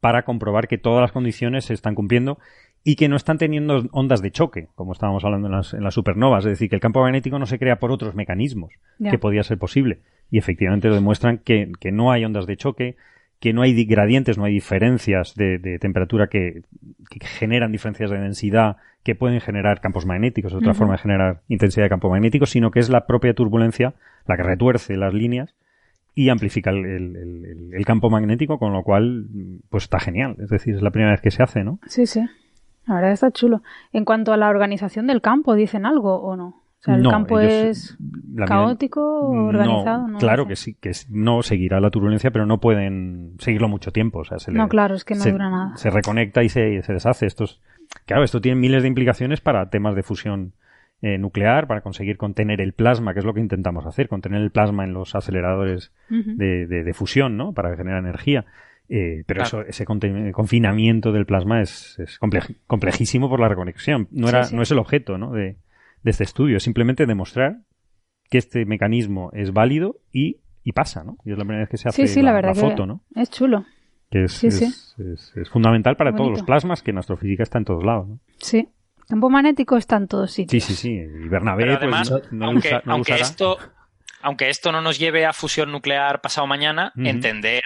para 0.00 0.22
comprobar 0.24 0.68
que 0.68 0.78
todas 0.78 1.02
las 1.02 1.12
condiciones 1.12 1.66
se 1.66 1.74
están 1.74 1.94
cumpliendo 1.94 2.38
y 2.84 2.96
que 2.96 3.08
no 3.08 3.16
están 3.16 3.38
teniendo 3.38 3.84
ondas 3.92 4.22
de 4.22 4.30
choque, 4.32 4.68
como 4.74 4.92
estábamos 4.92 5.24
hablando 5.24 5.46
en 5.48 5.52
las, 5.52 5.72
en 5.74 5.84
las 5.84 5.94
supernovas, 5.94 6.44
es 6.44 6.50
decir, 6.52 6.68
que 6.68 6.74
el 6.76 6.80
campo 6.80 7.00
magnético 7.00 7.38
no 7.38 7.46
se 7.46 7.58
crea 7.58 7.78
por 7.78 7.92
otros 7.92 8.14
mecanismos 8.14 8.72
Ya. 8.98 9.10
que 9.10 9.18
podía 9.18 9.42
ser 9.44 9.58
posible. 9.58 10.00
Y 10.30 10.38
efectivamente 10.38 10.88
lo 10.88 10.94
demuestran 10.94 11.38
que, 11.38 11.70
que 11.78 11.92
no 11.92 12.10
hay 12.10 12.24
ondas 12.24 12.46
de 12.46 12.56
choque, 12.56 12.96
que 13.38 13.52
no 13.52 13.62
hay 13.62 13.72
di- 13.72 13.84
gradientes, 13.84 14.38
no 14.38 14.44
hay 14.44 14.54
diferencias 14.54 15.34
de, 15.36 15.58
de 15.58 15.78
temperatura 15.78 16.26
que, 16.28 16.62
que 17.10 17.24
generan 17.26 17.70
diferencias 17.72 18.10
de 18.10 18.18
densidad 18.18 18.76
que 19.04 19.14
pueden 19.14 19.40
generar 19.40 19.80
campos 19.80 20.06
magnéticos, 20.06 20.52
otra 20.54 20.74
forma 20.74 20.92
de 20.94 20.98
generar 20.98 21.40
intensidad 21.48 21.84
de 21.86 21.90
campo 21.90 22.08
magnético, 22.08 22.46
sino 22.46 22.70
que 22.70 22.78
es 22.80 22.88
la 22.88 23.06
propia 23.06 23.34
turbulencia 23.34 23.94
la 24.26 24.36
que 24.36 24.44
retuerce 24.44 24.96
las 24.96 25.12
líneas 25.12 25.54
y 26.14 26.28
amplifica 26.28 26.70
el, 26.70 26.84
el- 26.84 27.16
el- 27.16 27.70
el 27.74 27.84
campo 27.84 28.10
magnético, 28.10 28.58
con 28.58 28.72
lo 28.72 28.82
cual, 28.84 29.26
pues 29.70 29.84
está 29.84 29.98
genial. 29.98 30.36
Es 30.40 30.50
decir, 30.50 30.74
es 30.76 30.82
la 30.82 30.90
primera 30.90 31.10
vez 31.12 31.20
que 31.20 31.30
se 31.32 31.42
hace, 31.42 31.64
¿no? 31.64 31.80
Sí, 31.88 32.06
sí. 32.06 32.20
La 32.86 32.96
verdad 32.96 33.12
está 33.12 33.30
chulo. 33.30 33.62
En 33.92 34.04
cuanto 34.04 34.32
a 34.32 34.36
la 34.36 34.48
organización 34.48 35.06
del 35.06 35.20
campo, 35.20 35.54
¿dicen 35.54 35.86
algo 35.86 36.16
o 36.20 36.36
no? 36.36 36.46
O 36.48 36.84
sea, 36.84 36.96
¿el 36.96 37.02
No, 37.02 37.10
campo 37.10 37.38
ellos, 37.38 37.52
es 37.52 37.98
caótico 38.44 39.00
o 39.00 39.30
organizado? 39.46 40.02
No, 40.02 40.08
No, 40.14 40.18
claro 40.18 40.46
que 40.48 40.56
sí, 40.56 40.74
que 40.74 40.90
no 41.10 41.42
seguirá 41.42 41.80
la 41.80 41.90
turbulencia, 41.90 42.32
pero 42.32 42.44
no 42.44 42.58
pueden 42.58 43.34
seguirlo 43.38 43.68
mucho 43.68 43.92
tiempo. 43.92 44.18
O 44.20 44.24
sea, 44.24 44.38
se 44.40 44.50
le- 44.50 44.58
No, 44.58 44.68
claro, 44.68 44.96
es 44.96 45.04
que 45.04 45.14
no 45.14 45.20
se, 45.20 45.30
dura 45.30 45.48
nada. 45.48 45.76
Se 45.76 45.90
reconecta 45.90 46.42
y 46.42 46.48
se, 46.48 46.82
se 46.82 46.92
deshace. 46.92 47.26
Esto 47.26 47.44
es- 47.44 47.60
claro, 48.04 48.24
esto 48.24 48.40
tiene 48.40 48.60
miles 48.60 48.82
de 48.82 48.88
implicaciones 48.88 49.40
para 49.40 49.70
temas 49.70 49.94
de 49.94 50.02
fusión 50.02 50.54
eh, 51.04 51.18
nuclear, 51.18 51.66
para 51.66 51.80
conseguir 51.80 52.16
contener 52.16 52.60
el 52.60 52.74
plasma, 52.74 53.12
que 53.12 53.18
es 53.20 53.24
lo 53.24 53.34
que 53.34 53.40
intentamos 53.40 53.86
hacer, 53.86 54.08
contener 54.08 54.40
el 54.40 54.50
plasma 54.52 54.84
en 54.84 54.92
los 54.92 55.14
aceleradores 55.16 55.92
de, 56.08 56.66
de- 56.66 56.84
de 56.84 56.94
fusión, 56.94 57.36
¿no? 57.36 57.52
Para 57.52 57.76
generar 57.76 57.98
energía. 58.00 58.44
Eh, 58.94 59.24
pero 59.26 59.42
Claro. 59.42 59.62
eso, 59.62 59.68
ese 59.70 59.86
confinamiento 59.86 61.12
del 61.12 61.24
plasma 61.24 61.62
es, 61.62 61.98
es 61.98 62.20
comple- 62.20 62.56
complejísimo 62.66 63.30
por 63.30 63.40
la 63.40 63.48
reconexión. 63.48 64.06
No, 64.10 64.28
era, 64.28 64.44
Sí, 64.44 64.50
sí. 64.50 64.56
no 64.56 64.60
es 64.62 64.70
el 64.70 64.78
objeto 64.78 65.16
¿no? 65.16 65.32
de, 65.32 65.56
de 66.02 66.10
este 66.10 66.24
estudio, 66.24 66.58
es 66.58 66.62
simplemente 66.62 67.06
demostrar 67.06 67.60
que 68.28 68.36
este 68.38 68.66
mecanismo 68.66 69.30
es 69.32 69.52
válido 69.54 69.96
y, 70.12 70.40
y 70.62 70.72
pasa, 70.72 71.04
¿no? 71.04 71.16
Y 71.24 71.32
es 71.32 71.38
la 71.38 71.44
primera 71.44 71.60
vez 71.60 71.70
que 71.70 71.78
se 71.78 71.88
hace 71.88 72.06
Sí, 72.06 72.14
sí, 72.14 72.22
la, 72.22 72.32
verdad 72.32 72.54
foto, 72.54 72.82
que 72.82 72.86
¿no? 72.86 73.02
es 73.16 73.30
chulo. 73.30 73.64
Que 74.10 74.24
es, 74.24 74.32
Sí, 74.32 74.48
es, 74.48 74.58
sí. 74.58 74.64
es- 74.64 75.32
es 75.36 75.48
fundamental 75.48 75.96
para 75.96 76.14
todos 76.14 76.30
los 76.30 76.42
plasmas, 76.42 76.82
que 76.82 76.90
en 76.90 76.98
astrofísica 76.98 77.42
está 77.44 77.56
en 77.58 77.64
todos 77.64 77.84
lados, 77.84 78.08
¿no? 78.08 78.20
Sí. 78.40 78.68
Campo 79.08 79.30
magnético 79.30 79.78
está 79.78 79.96
en 79.96 80.06
todos 80.06 80.30
Sí, 80.32 80.42
sitios. 80.42 80.64
sí, 80.64 80.74
sí. 80.74 80.90
Y 80.90 81.28
Bernabé, 81.28 81.62
Pero 81.64 81.78
pues, 81.78 81.82
además, 81.82 82.12
no 82.30 82.44
aunque, 82.46 82.68
usa- 82.68 82.78
no 82.78 82.82
lo 82.84 82.92
aunque 82.92 83.12
usará. 83.12 83.22
esto, 83.30 83.56
aunque 84.22 84.50
esto 84.50 84.70
no 84.70 84.82
nos 84.82 84.98
lleve 84.98 85.24
a 85.24 85.32
fusión 85.32 85.72
nuclear 85.72 86.20
pasado 86.20 86.46
mañana, 86.46 86.92
entender 86.96 87.62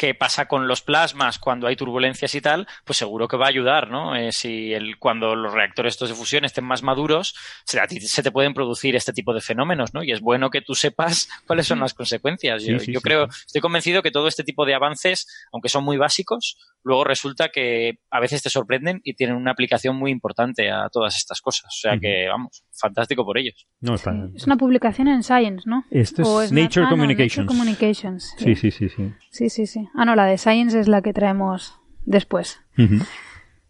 qué 0.00 0.14
pasa 0.14 0.46
con 0.46 0.66
los 0.66 0.80
plasmas 0.80 1.38
cuando 1.38 1.66
hay 1.66 1.76
turbulencias 1.76 2.34
y 2.34 2.40
tal, 2.40 2.66
pues 2.86 2.96
seguro 2.96 3.28
que 3.28 3.36
va 3.36 3.44
a 3.44 3.48
ayudar, 3.50 3.90
¿no? 3.90 4.16
Eh, 4.16 4.32
si 4.32 4.72
el, 4.72 4.96
cuando 4.96 5.36
los 5.36 5.52
reactores 5.52 5.92
estos 5.92 6.08
de 6.08 6.14
fusión 6.14 6.46
estén 6.46 6.64
más 6.64 6.82
maduros, 6.82 7.34
se, 7.66 7.78
a 7.78 7.86
ti 7.86 8.00
se 8.00 8.22
te 8.22 8.32
pueden 8.32 8.54
producir 8.54 8.96
este 8.96 9.12
tipo 9.12 9.34
de 9.34 9.42
fenómenos, 9.42 9.92
¿no? 9.92 10.02
Y 10.02 10.12
es 10.12 10.22
bueno 10.22 10.48
que 10.48 10.62
tú 10.62 10.74
sepas 10.74 11.28
cuáles 11.46 11.66
son 11.66 11.80
las 11.80 11.92
consecuencias. 11.92 12.62
Sí, 12.62 12.72
yo 12.72 12.78
sí, 12.78 12.92
yo 12.94 13.00
sí, 13.00 13.04
creo, 13.04 13.30
sí. 13.30 13.42
estoy 13.44 13.60
convencido 13.60 14.00
que 14.00 14.10
todo 14.10 14.26
este 14.26 14.42
tipo 14.42 14.64
de 14.64 14.72
avances, 14.72 15.26
aunque 15.52 15.68
son 15.68 15.84
muy 15.84 15.98
básicos, 15.98 16.56
luego 16.82 17.04
resulta 17.04 17.50
que 17.50 17.98
a 18.10 18.20
veces 18.20 18.42
te 18.42 18.48
sorprenden 18.48 19.02
y 19.04 19.12
tienen 19.12 19.36
una 19.36 19.50
aplicación 19.50 19.96
muy 19.96 20.10
importante 20.10 20.70
a 20.70 20.88
todas 20.88 21.14
estas 21.14 21.42
cosas. 21.42 21.66
O 21.66 21.78
sea 21.78 21.98
que, 21.98 22.26
vamos, 22.26 22.64
fantástico 22.72 23.22
por 23.26 23.36
ellos. 23.36 23.66
No, 23.80 23.96
está. 23.96 24.14
Es 24.34 24.46
una 24.46 24.56
publicación 24.56 25.08
en 25.08 25.22
Science, 25.22 25.68
¿no? 25.68 25.84
Esto 25.90 26.22
O 26.22 26.40
es 26.40 26.52
Nature 26.52 26.86
ah, 26.86 26.90
no, 26.90 26.96
Communications. 26.96 27.36
Nature 27.36 27.46
Communications. 27.46 28.34
Sí, 28.38 28.54
sí, 28.54 28.70
sí, 28.70 28.88
sí. 28.88 29.12
Sí, 29.30 29.50
sí, 29.50 29.66
sí. 29.66 29.89
Ah, 29.94 30.04
no, 30.04 30.14
la 30.14 30.24
de 30.26 30.38
Science 30.38 30.78
es 30.78 30.88
la 30.88 31.02
que 31.02 31.12
traemos 31.12 31.78
después. 32.04 32.60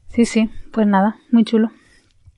Sí, 0.08 0.24
sí. 0.24 0.50
Pues 0.72 0.86
nada, 0.86 1.16
muy 1.30 1.44
chulo. 1.44 1.70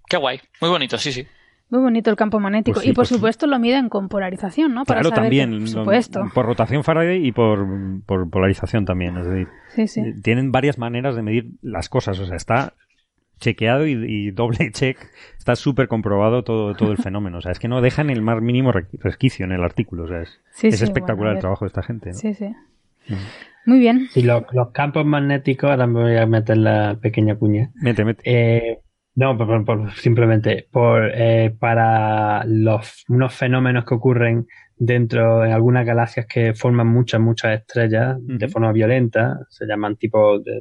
Qué 0.09 0.17
guay, 0.17 0.41
muy 0.61 0.71
bonito, 0.71 0.99
sí, 0.99 1.13
sí. 1.13 1.27
Muy 1.71 1.81
bonito 1.81 2.11
el 2.11 2.17
campo 2.17 2.39
magnético. 2.39 2.75
Pues 2.75 2.85
sí, 2.85 2.91
y 2.91 2.93
por 2.93 2.97
pues 3.03 3.09
sí. 3.09 3.15
supuesto 3.15 3.47
lo 3.47 3.59
miden 3.59 3.89
con 3.89 4.11
polarización, 4.11 4.75
¿no? 4.75 4.85
Para 4.85 5.01
Claro, 5.01 5.17
saber 5.17 5.31
que- 5.31 5.39
también. 5.41 5.61
por 5.61 5.69
supuesto. 5.69 6.31
Por 6.35 6.45
rotación 6.45 6.85
Faraday 6.85 7.27
y 7.27 7.33
por, 7.33 7.67
por 8.05 8.29
polarización 8.29 8.85
también. 8.85 9.17
Es 9.17 9.27
decir, 9.27 9.49
Sí, 9.75 9.89
sí. 9.89 10.03
tienen 10.23 10.53
varias 10.53 10.77
maneras 10.77 11.17
de 11.17 11.23
medir 11.23 11.53
las 11.63 11.89
cosas. 11.89 12.19
O 12.19 12.27
sea, 12.27 12.37
está 12.37 12.75
chequeado 13.41 13.87
y, 13.87 13.93
y 13.93 14.31
doble 14.33 14.71
check. 14.71 14.99
Está 15.39 15.57
súper 15.57 15.89
comprobado 15.89 16.45
todo, 16.45 16.75
todo 16.75 16.93
el 16.93 16.99
fenómeno. 17.03 17.39
O 17.39 17.41
sea, 17.41 17.53
es 17.53 17.59
que 17.59 17.69
no 17.69 17.81
dejan 17.81 18.11
el 18.11 18.21
más 18.21 18.43
mínimo 18.43 18.71
re- 18.71 18.89
resquicio 19.01 19.47
en 19.47 19.53
el 19.53 19.65
artículo. 19.65 20.05
O 20.05 20.09
sea, 20.09 20.21
es, 20.21 20.41
Sí, 20.51 20.67
es 20.69 20.77
sí, 20.79 20.85
espectacular 20.85 21.17
bueno, 21.29 21.37
el 21.37 21.41
trabajo 21.41 21.65
de 21.65 21.69
esta 21.69 21.83
gente. 21.83 22.11
¿no? 22.11 22.17
Sí, 22.17 22.35
sí. 22.35 22.55
Muy 23.67 23.79
bien. 23.79 24.09
Y 24.15 24.23
lo- 24.23 24.47
los 24.53 24.71
campos 24.73 25.05
magnéticos, 25.07 25.71
ahora 25.71 25.87
me 25.87 26.01
voy 26.03 26.17
a 26.17 26.27
meter 26.27 26.57
la 26.57 26.99
pequeña 27.01 27.37
cuña. 27.37 27.71
Mete, 27.75 28.05
mete. 28.05 28.23
Eh, 28.25 28.79
no, 29.15 29.37
por- 29.37 29.47
por- 29.47 29.65
por- 29.65 29.93
simplemente 29.93 30.67
por, 30.71 31.11
eh, 31.15 31.55
para 31.59 32.45
los, 32.47 33.05
unos 33.09 33.35
fenómenos 33.35 33.85
que 33.85 33.95
ocurren 33.95 34.47
dentro 34.77 35.41
de 35.41 35.53
algunas 35.53 35.87
galaxias 35.87 36.27
que 36.27 36.55
forman 36.55 36.89
muchas, 36.89 37.21
muchas 37.21 37.61
estrellas 37.61 38.17
de 38.21 38.49
forma 38.49 38.73
violenta, 38.73 39.39
se 39.49 39.67
llaman 39.67 39.97
tipo 39.97 40.41
de 40.41 40.61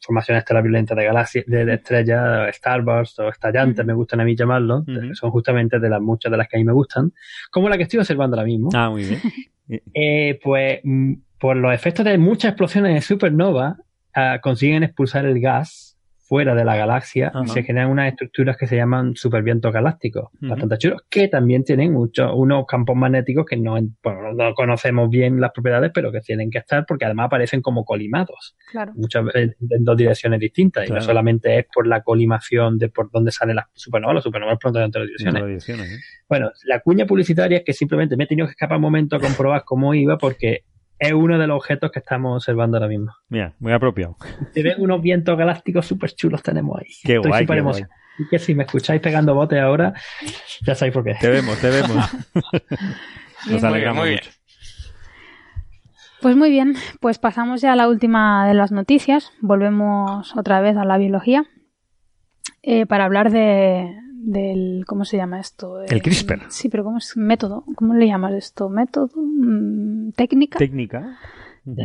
formaciones 0.00 0.42
estelares 0.42 0.64
violentas 0.64 0.96
de 0.98 1.04
galaxias, 1.04 1.44
de, 1.46 1.64
de 1.64 1.74
estrellas, 1.74 2.54
starburst 2.56 3.18
o 3.20 3.28
estallantes, 3.28 3.86
me 3.86 3.94
gustan 3.94 4.20
a 4.20 4.24
mí 4.24 4.34
llamarlos, 4.36 4.82
Ujú. 4.88 5.14
son 5.14 5.30
justamente 5.30 5.78
de 5.78 5.88
las 5.88 6.00
muchas 6.00 6.30
de 6.32 6.38
las 6.38 6.48
que 6.48 6.56
a 6.56 6.60
mí 6.60 6.64
me 6.64 6.72
gustan, 6.72 7.12
como 7.50 7.68
la 7.68 7.76
que 7.76 7.84
estoy 7.84 8.00
observando 8.00 8.36
ahora 8.36 8.46
mismo. 8.46 8.70
Ah, 8.74 8.90
muy 8.90 9.04
bien. 9.04 9.20
Eh, 9.94 10.38
pues 10.44 10.80
mm, 10.84 11.14
por 11.44 11.58
los 11.58 11.74
efectos 11.74 12.06
de 12.06 12.16
muchas 12.16 12.52
explosiones 12.52 12.94
de 12.94 13.02
supernova, 13.02 13.76
ah, 14.14 14.38
consiguen 14.42 14.82
expulsar 14.82 15.26
el 15.26 15.38
gas 15.42 15.98
fuera 16.16 16.54
de 16.54 16.64
la 16.64 16.74
galaxia 16.74 17.30
y 17.44 17.48
se 17.48 17.62
generan 17.62 17.90
unas 17.90 18.08
estructuras 18.08 18.56
que 18.56 18.66
se 18.66 18.76
llaman 18.76 19.14
supervientos 19.14 19.70
galácticos, 19.70 20.30
bastante 20.40 20.78
chulos, 20.78 21.02
que 21.10 21.28
también 21.28 21.62
tienen 21.62 21.92
muchos, 21.92 22.32
unos 22.34 22.64
campos 22.66 22.96
magnéticos 22.96 23.44
que 23.44 23.58
no, 23.58 23.74
bueno, 24.02 24.32
no 24.32 24.54
conocemos 24.54 25.10
bien 25.10 25.38
las 25.38 25.50
propiedades, 25.52 25.90
pero 25.92 26.10
que 26.10 26.20
tienen 26.22 26.50
que 26.50 26.56
estar 26.56 26.86
porque 26.86 27.04
además 27.04 27.26
aparecen 27.26 27.60
como 27.60 27.84
colimados, 27.84 28.56
Claro. 28.70 28.92
muchas 28.96 29.26
veces 29.26 29.54
en 29.68 29.84
dos 29.84 29.98
direcciones 29.98 30.40
distintas, 30.40 30.88
y 30.88 30.92
no 30.92 31.02
solamente 31.02 31.58
es 31.58 31.66
por 31.66 31.86
la 31.86 32.00
colimación 32.02 32.78
de 32.78 32.88
por 32.88 33.10
dónde 33.10 33.32
salen 33.32 33.56
las 33.56 33.66
supernovas, 33.74 34.14
las 34.14 34.24
supernovas 34.24 34.56
pronto 34.58 34.78
direcciones. 34.78 35.34
todas 35.34 35.46
direcciones, 35.46 35.92
¿eh? 35.92 35.98
Bueno, 36.26 36.50
la 36.64 36.80
cuña 36.80 37.04
publicitaria 37.04 37.58
es 37.58 37.64
que 37.64 37.74
simplemente 37.74 38.16
me 38.16 38.24
he 38.24 38.26
tenido 38.28 38.46
que 38.46 38.52
escapar 38.52 38.78
un 38.78 38.82
momento 38.82 39.16
a 39.16 39.20
comprobar 39.20 39.64
cómo 39.66 39.92
iba 39.92 40.16
porque 40.16 40.64
es 40.98 41.12
uno 41.12 41.38
de 41.38 41.46
los 41.46 41.56
objetos 41.56 41.90
que 41.90 41.98
estamos 41.98 42.36
observando 42.36 42.76
ahora 42.76 42.88
mismo. 42.88 43.12
Mira, 43.28 43.54
muy 43.58 43.72
apropiado. 43.72 44.16
Se 44.52 44.62
ven 44.62 44.74
unos 44.78 45.02
vientos 45.02 45.36
galácticos 45.36 45.86
súper 45.86 46.12
chulos 46.14 46.42
tenemos 46.42 46.78
ahí. 46.78 46.86
Qué 47.02 47.16
Estoy 47.16 47.30
guay, 47.30 47.42
qué 47.42 47.46
guay. 47.46 47.58
emocionado. 47.58 47.94
Y 48.18 48.28
que 48.28 48.38
si 48.38 48.54
me 48.54 48.62
escucháis 48.64 49.00
pegando 49.00 49.34
botes 49.34 49.60
ahora, 49.60 49.92
ya 50.64 50.74
sabéis 50.74 50.94
por 50.94 51.04
qué. 51.04 51.14
Te 51.20 51.28
vemos, 51.28 51.58
te 51.58 51.68
vemos. 51.70 52.10
Bien, 53.46 53.56
Nos 53.56 53.64
alegramos 53.64 54.02
muy 54.02 54.10
bien. 54.10 54.20
mucho. 54.24 54.38
Pues 56.22 56.36
muy 56.36 56.48
bien, 56.50 56.74
pues 57.00 57.18
pasamos 57.18 57.60
ya 57.60 57.72
a 57.72 57.76
la 57.76 57.88
última 57.88 58.46
de 58.48 58.54
las 58.54 58.72
noticias. 58.72 59.32
Volvemos 59.42 60.34
otra 60.36 60.60
vez 60.62 60.76
a 60.78 60.84
la 60.84 60.96
biología 60.96 61.44
eh, 62.62 62.86
para 62.86 63.04
hablar 63.04 63.30
de 63.30 63.94
del 64.24 64.84
cómo 64.86 65.04
se 65.04 65.16
llama 65.16 65.40
esto. 65.40 65.82
El 65.82 66.02
CRISPR. 66.02 66.42
Sí, 66.48 66.68
pero 66.68 66.84
cómo 66.84 66.98
es 66.98 67.16
método. 67.16 67.64
¿Cómo 67.76 67.94
le 67.94 68.06
llamas 68.06 68.32
esto? 68.34 68.68
Método, 68.68 69.10
Mm, 69.16 70.10
técnica, 70.12 70.58
Técnica. 70.58 71.18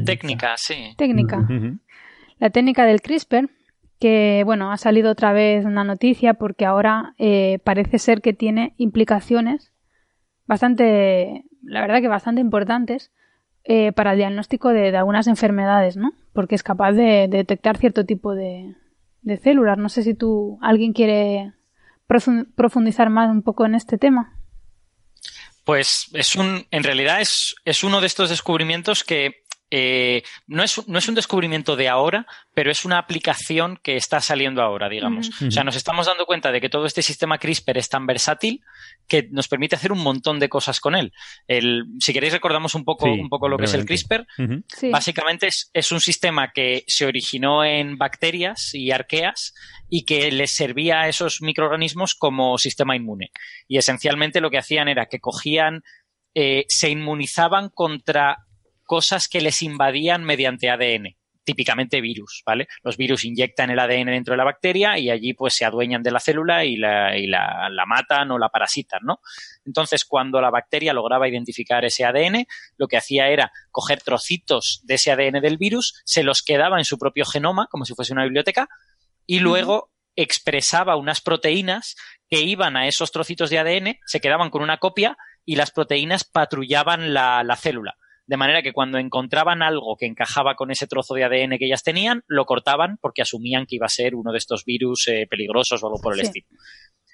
Técnica, 0.05 0.55
sí. 0.57 0.93
técnica. 0.97 1.47
La 2.39 2.49
técnica 2.49 2.85
del 2.85 3.01
CRISPR, 3.01 3.49
que 3.99 4.43
bueno, 4.45 4.71
ha 4.71 4.77
salido 4.77 5.11
otra 5.11 5.33
vez 5.33 5.65
una 5.65 5.83
noticia 5.83 6.33
porque 6.35 6.65
ahora 6.65 7.13
eh, 7.17 7.59
parece 7.63 7.99
ser 7.99 8.21
que 8.21 8.33
tiene 8.33 8.73
implicaciones 8.77 9.71
bastante, 10.47 11.45
la 11.63 11.81
verdad 11.81 12.01
que 12.01 12.07
bastante 12.07 12.41
importantes 12.41 13.11
eh, 13.63 13.91
para 13.91 14.11
el 14.13 14.17
diagnóstico 14.17 14.69
de, 14.69 14.91
de 14.91 14.97
algunas 14.97 15.27
enfermedades, 15.27 15.95
¿no? 15.97 16.13
Porque 16.33 16.55
es 16.55 16.63
capaz 16.63 16.93
de, 16.93 17.27
de 17.27 17.37
detectar 17.37 17.77
cierto 17.77 18.05
tipo 18.05 18.33
de, 18.33 18.75
de 19.21 19.37
células. 19.37 19.77
No 19.77 19.89
sé 19.89 20.01
si 20.03 20.13
tú, 20.13 20.57
alguien 20.61 20.93
quiere 20.93 21.53
profundizar 22.55 23.09
más 23.09 23.29
un 23.29 23.43
poco 23.43 23.65
en 23.65 23.75
este 23.75 23.97
tema. 23.97 24.35
Pues 25.63 26.09
es 26.13 26.35
un, 26.35 26.65
en 26.71 26.83
realidad 26.83 27.21
es, 27.21 27.55
es 27.63 27.83
uno 27.83 28.01
de 28.01 28.07
estos 28.07 28.29
descubrimientos 28.29 29.03
que 29.03 29.43
eh, 29.71 30.23
no, 30.47 30.63
es, 30.63 30.87
no 30.87 30.97
es 30.97 31.07
un 31.07 31.15
descubrimiento 31.15 31.75
de 31.75 31.89
ahora, 31.89 32.25
pero 32.53 32.71
es 32.71 32.85
una 32.85 32.97
aplicación 32.97 33.79
que 33.83 33.95
está 33.95 34.19
saliendo 34.19 34.61
ahora, 34.61 34.89
digamos. 34.89 35.29
O 35.45 35.51
sea, 35.51 35.63
nos 35.63 35.75
estamos 35.75 36.07
dando 36.07 36.25
cuenta 36.25 36.51
de 36.51 36.59
que 36.59 36.69
todo 36.69 36.85
este 36.85 37.01
sistema 37.01 37.37
CRISPR 37.37 37.77
es 37.77 37.89
tan 37.89 38.05
versátil 38.07 38.61
que 39.07 39.27
nos 39.31 39.47
permite 39.47 39.75
hacer 39.75 39.91
un 39.91 40.01
montón 40.01 40.39
de 40.39 40.49
cosas 40.49 40.79
con 40.79 40.95
él. 40.95 41.13
El, 41.47 41.85
si 41.99 42.13
queréis 42.13 42.33
recordamos 42.33 42.73
un 42.75 42.83
poco, 42.83 43.05
Sí, 43.05 43.19
un 43.19 43.29
poco 43.29 43.47
lo 43.47 43.57
que 43.57 43.65
es 43.65 43.73
el. 43.73 43.85
CRISPR. 43.85 44.25
Sí. 44.67 44.89
Básicamente 44.89 45.47
es, 45.47 45.69
es 45.73 45.91
un 45.91 46.01
sistema 46.01 46.51
que 46.51 46.83
se 46.87 47.05
originó 47.05 47.63
en 47.63 47.97
bacterias 47.97 48.73
y 48.73 48.91
arqueas 48.91 49.53
y 49.87 50.05
que 50.05 50.31
les 50.31 50.51
servía 50.51 51.01
a 51.01 51.07
esos 51.09 51.41
microorganismos 51.41 52.15
como 52.15 52.57
sistema 52.57 52.95
inmune. 52.95 53.31
Y 53.67 53.77
esencialmente 53.77 54.41
lo 54.41 54.49
que 54.49 54.57
hacían 54.57 54.87
era 54.87 55.05
que 55.05 55.19
cogían, 55.19 55.83
eh, 56.35 56.65
se 56.67 56.89
inmunizaban 56.89 57.69
contra 57.69 58.37
cosas 58.89 59.27
que 59.27 59.39
les 59.39 59.61
invadían 59.61 60.23
mediante 60.23 60.67
ADN. 60.67 61.15
Típicamente 61.43 62.01
virus, 62.01 62.41
¿vale? 62.43 62.67
Los 62.81 62.97
virus 62.97 63.23
inyectan 63.23 63.69
el 63.69 63.77
ADN 63.77 64.07
dentro 64.07 64.33
de 64.33 64.39
la 64.39 64.43
bacteria 64.43 64.97
y 64.97 65.11
allí 65.11 65.35
pues 65.35 65.53
se 65.53 65.63
adueñan 65.63 66.01
de 66.01 66.09
la 66.09 66.19
célula 66.19 66.65
y 66.65 66.75
la, 66.75 67.15
y 67.15 67.27
la, 67.27 67.69
la 67.69 67.85
matan 67.85 68.31
o 68.31 68.39
la 68.39 68.49
parasitan, 68.49 69.01
¿no? 69.03 69.19
Entonces, 69.63 70.05
cuando 70.05 70.41
la 70.41 70.49
bacteria 70.49 70.91
lograba 70.91 71.29
identificar 71.29 71.85
ese 71.85 72.03
ADN, 72.03 72.47
lo 72.77 72.87
que 72.87 72.97
hacía 72.97 73.27
era 73.27 73.51
coger 73.69 74.01
trocitos 74.01 74.81
de 74.85 74.95
ese 74.95 75.11
ADN 75.11 75.39
del 75.39 75.59
virus, 75.59 76.01
se 76.03 76.23
los 76.23 76.41
quedaba 76.41 76.79
en 76.79 76.85
su 76.85 76.97
propio 76.97 77.25
genoma, 77.25 77.67
como 77.69 77.85
si 77.85 77.93
fuese 77.93 78.13
una 78.13 78.23
biblioteca, 78.23 78.69
y 79.27 79.37
luego 79.37 79.91
expresaba 80.15 80.95
unas 80.95 81.21
proteínas 81.21 81.95
que 82.27 82.41
iban 82.41 82.75
a 82.75 82.87
esos 82.87 83.11
trocitos 83.11 83.51
de 83.51 83.59
ADN, 83.59 83.99
se 84.03 84.19
quedaban 84.19 84.49
con 84.49 84.63
una 84.63 84.77
copia 84.77 85.15
y 85.45 85.57
las 85.57 85.69
proteínas 85.69 86.23
patrullaban 86.23 87.13
la, 87.13 87.43
la 87.43 87.55
célula. 87.55 87.95
De 88.29 88.37
manera 88.37 88.61
que 88.61 88.73
cuando 88.73 88.99
encontraban 88.99 89.63
algo 89.63 89.97
que 89.97 90.05
encajaba 90.05 90.53
con 90.53 90.69
ese 90.69 90.85
trozo 90.85 91.15
de 91.15 91.23
ADN 91.23 91.57
que 91.57 91.65
ellas 91.65 91.81
tenían, 91.81 92.21
lo 92.27 92.45
cortaban 92.45 92.97
porque 93.01 93.23
asumían 93.23 93.65
que 93.65 93.77
iba 93.77 93.87
a 93.87 93.89
ser 93.89 94.13
uno 94.13 94.31
de 94.31 94.37
estos 94.37 94.65
virus 94.65 95.07
eh, 95.07 95.25
peligrosos 95.27 95.81
o 95.81 95.87
algo 95.87 95.99
por 95.99 96.13
el 96.13 96.19
Sí. 96.19 96.25
estilo. 96.27 96.47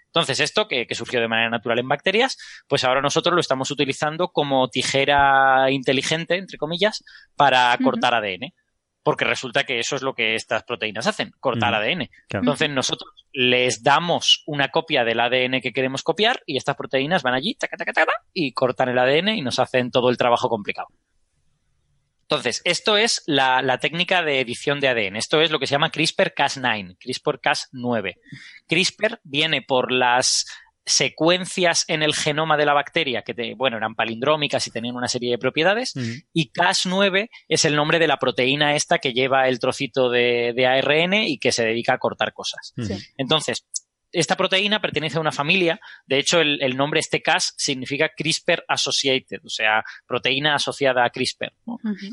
Entonces, 0.07 0.41
esto 0.41 0.67
que, 0.67 0.85
que 0.85 0.93
surgió 0.93 1.21
de 1.21 1.29
manera 1.29 1.49
natural 1.49 1.79
en 1.79 1.87
bacterias, 1.87 2.37
pues 2.67 2.83
ahora 2.83 3.01
nosotros 3.01 3.33
lo 3.33 3.39
estamos 3.39 3.71
utilizando 3.71 4.27
como 4.33 4.67
tijera 4.67 5.71
inteligente, 5.71 6.35
entre 6.35 6.57
comillas, 6.57 7.01
para 7.37 7.77
cortar 7.81 8.13
ADN. 8.13 8.53
Porque 9.01 9.23
resulta 9.23 9.63
que 9.63 9.79
eso 9.79 9.95
es 9.95 10.01
lo 10.01 10.15
que 10.15 10.35
estas 10.35 10.63
proteínas 10.63 11.07
hacen, 11.07 11.31
cortar. 11.39 11.73
ADN. 11.75 12.09
Claro. 12.27 12.43
Entonces 12.43 12.69
nosotros 12.71 13.09
les 13.31 13.83
damos 13.83 14.43
una 14.47 14.67
copia 14.69 15.05
del 15.05 15.19
ADN 15.21 15.61
que 15.61 15.71
queremos 15.71 16.01
copiar 16.03 16.41
y 16.45 16.57
estas 16.57 16.75
proteínas 16.75 17.21
van 17.23 17.35
allí 17.35 17.55
taca, 17.55 17.77
taca, 17.77 17.93
taca, 17.93 18.13
y 18.33 18.51
cortan 18.51 18.89
el 18.89 18.97
ADN 18.97 19.29
y 19.37 19.41
nos 19.43 19.59
hacen 19.59 19.91
todo 19.91 20.09
el 20.09 20.17
trabajo 20.17 20.49
complicado. 20.49 20.87
Entonces, 22.27 22.61
esto 22.65 22.97
es 22.97 23.21
la, 23.27 23.61
la 23.61 23.77
técnica 23.77 24.23
de 24.23 24.39
edición 24.39 24.79
de 24.79 24.87
ADN. 24.89 25.15
Esto 25.15 25.41
es 25.41 25.51
lo 25.51 25.59
que 25.59 25.67
se 25.67 25.71
llama 25.73 25.91
CRISPR-Cas9, 25.91 26.97
CRISPR-Cas9. 26.99 28.15
CRISPR 28.67 29.19
viene 29.23 29.61
por 29.61 29.91
las 29.91 30.45
secuencias 30.87 31.83
en 31.87 32.03
el 32.03 32.13
genoma 32.15 32.57
de 32.57 32.65
la 32.65 32.73
bacteria 32.73 33.21
que, 33.23 33.33
te- 33.33 33.55
bueno, 33.55 33.77
eran 33.77 33.95
palindrómicas 33.95 34.65
y 34.67 34.71
tenían 34.71 34.95
una 34.95 35.07
serie 35.07 35.31
de 35.31 35.37
propiedades. 35.37 35.93
Y 36.33 36.51
Cas9 36.51 37.29
es 37.47 37.65
el 37.65 37.75
nombre 37.75 37.99
de 37.99 38.07
la 38.07 38.17
proteína 38.17 38.75
esta 38.75 38.99
que 38.99 39.13
lleva 39.13 39.47
el 39.47 39.59
trocito 39.59 40.09
de, 40.09 40.53
de 40.55 40.65
ARN 40.67 41.13
y 41.13 41.37
que 41.39 41.51
se 41.51 41.63
dedica 41.65 41.93
a 41.93 41.97
cortar 41.97 42.33
cosas. 42.33 42.73
Entonces, 43.17 43.65
esta 44.15 44.37
proteína 44.37 44.81
pertenece 44.81 45.17
a 45.17 45.21
una 45.21 45.31
familia, 45.31 45.79
de 46.05 46.19
hecho 46.19 46.39
el, 46.39 46.61
el 46.61 46.77
nombre 46.77 47.01
este 47.01 47.21
Cas 47.21 47.53
significa 47.57 48.09
CRISPR 48.15 48.63
Associated, 48.67 49.41
o 49.43 49.49
sea, 49.49 49.83
proteína 50.07 50.55
asociada 50.55 51.03
a 51.03 51.09
CRISPR. 51.09 51.53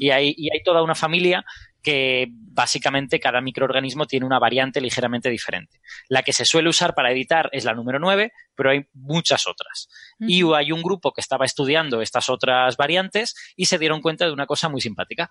y, 0.00 0.10
hay, 0.10 0.34
y 0.36 0.52
hay 0.52 0.62
toda 0.64 0.82
una 0.82 0.96
familia 0.96 1.44
que 1.82 2.28
básicamente 2.30 3.20
cada 3.20 3.40
microorganismo 3.40 4.06
tiene 4.06 4.26
una 4.26 4.38
variante 4.38 4.80
ligeramente 4.80 5.30
diferente. 5.30 5.80
La 6.08 6.22
que 6.22 6.32
se 6.32 6.44
suele 6.44 6.68
usar 6.68 6.94
para 6.94 7.10
editar 7.10 7.48
es 7.52 7.64
la 7.64 7.74
número 7.74 7.98
9, 7.98 8.32
pero 8.54 8.70
hay 8.70 8.86
muchas 8.94 9.46
otras. 9.46 9.88
Y 10.20 10.42
hay 10.54 10.72
un 10.72 10.82
grupo 10.82 11.12
que 11.12 11.20
estaba 11.20 11.44
estudiando 11.44 12.00
estas 12.00 12.28
otras 12.28 12.76
variantes 12.76 13.34
y 13.56 13.66
se 13.66 13.78
dieron 13.78 14.00
cuenta 14.00 14.26
de 14.26 14.32
una 14.32 14.46
cosa 14.46 14.68
muy 14.68 14.80
simpática, 14.80 15.30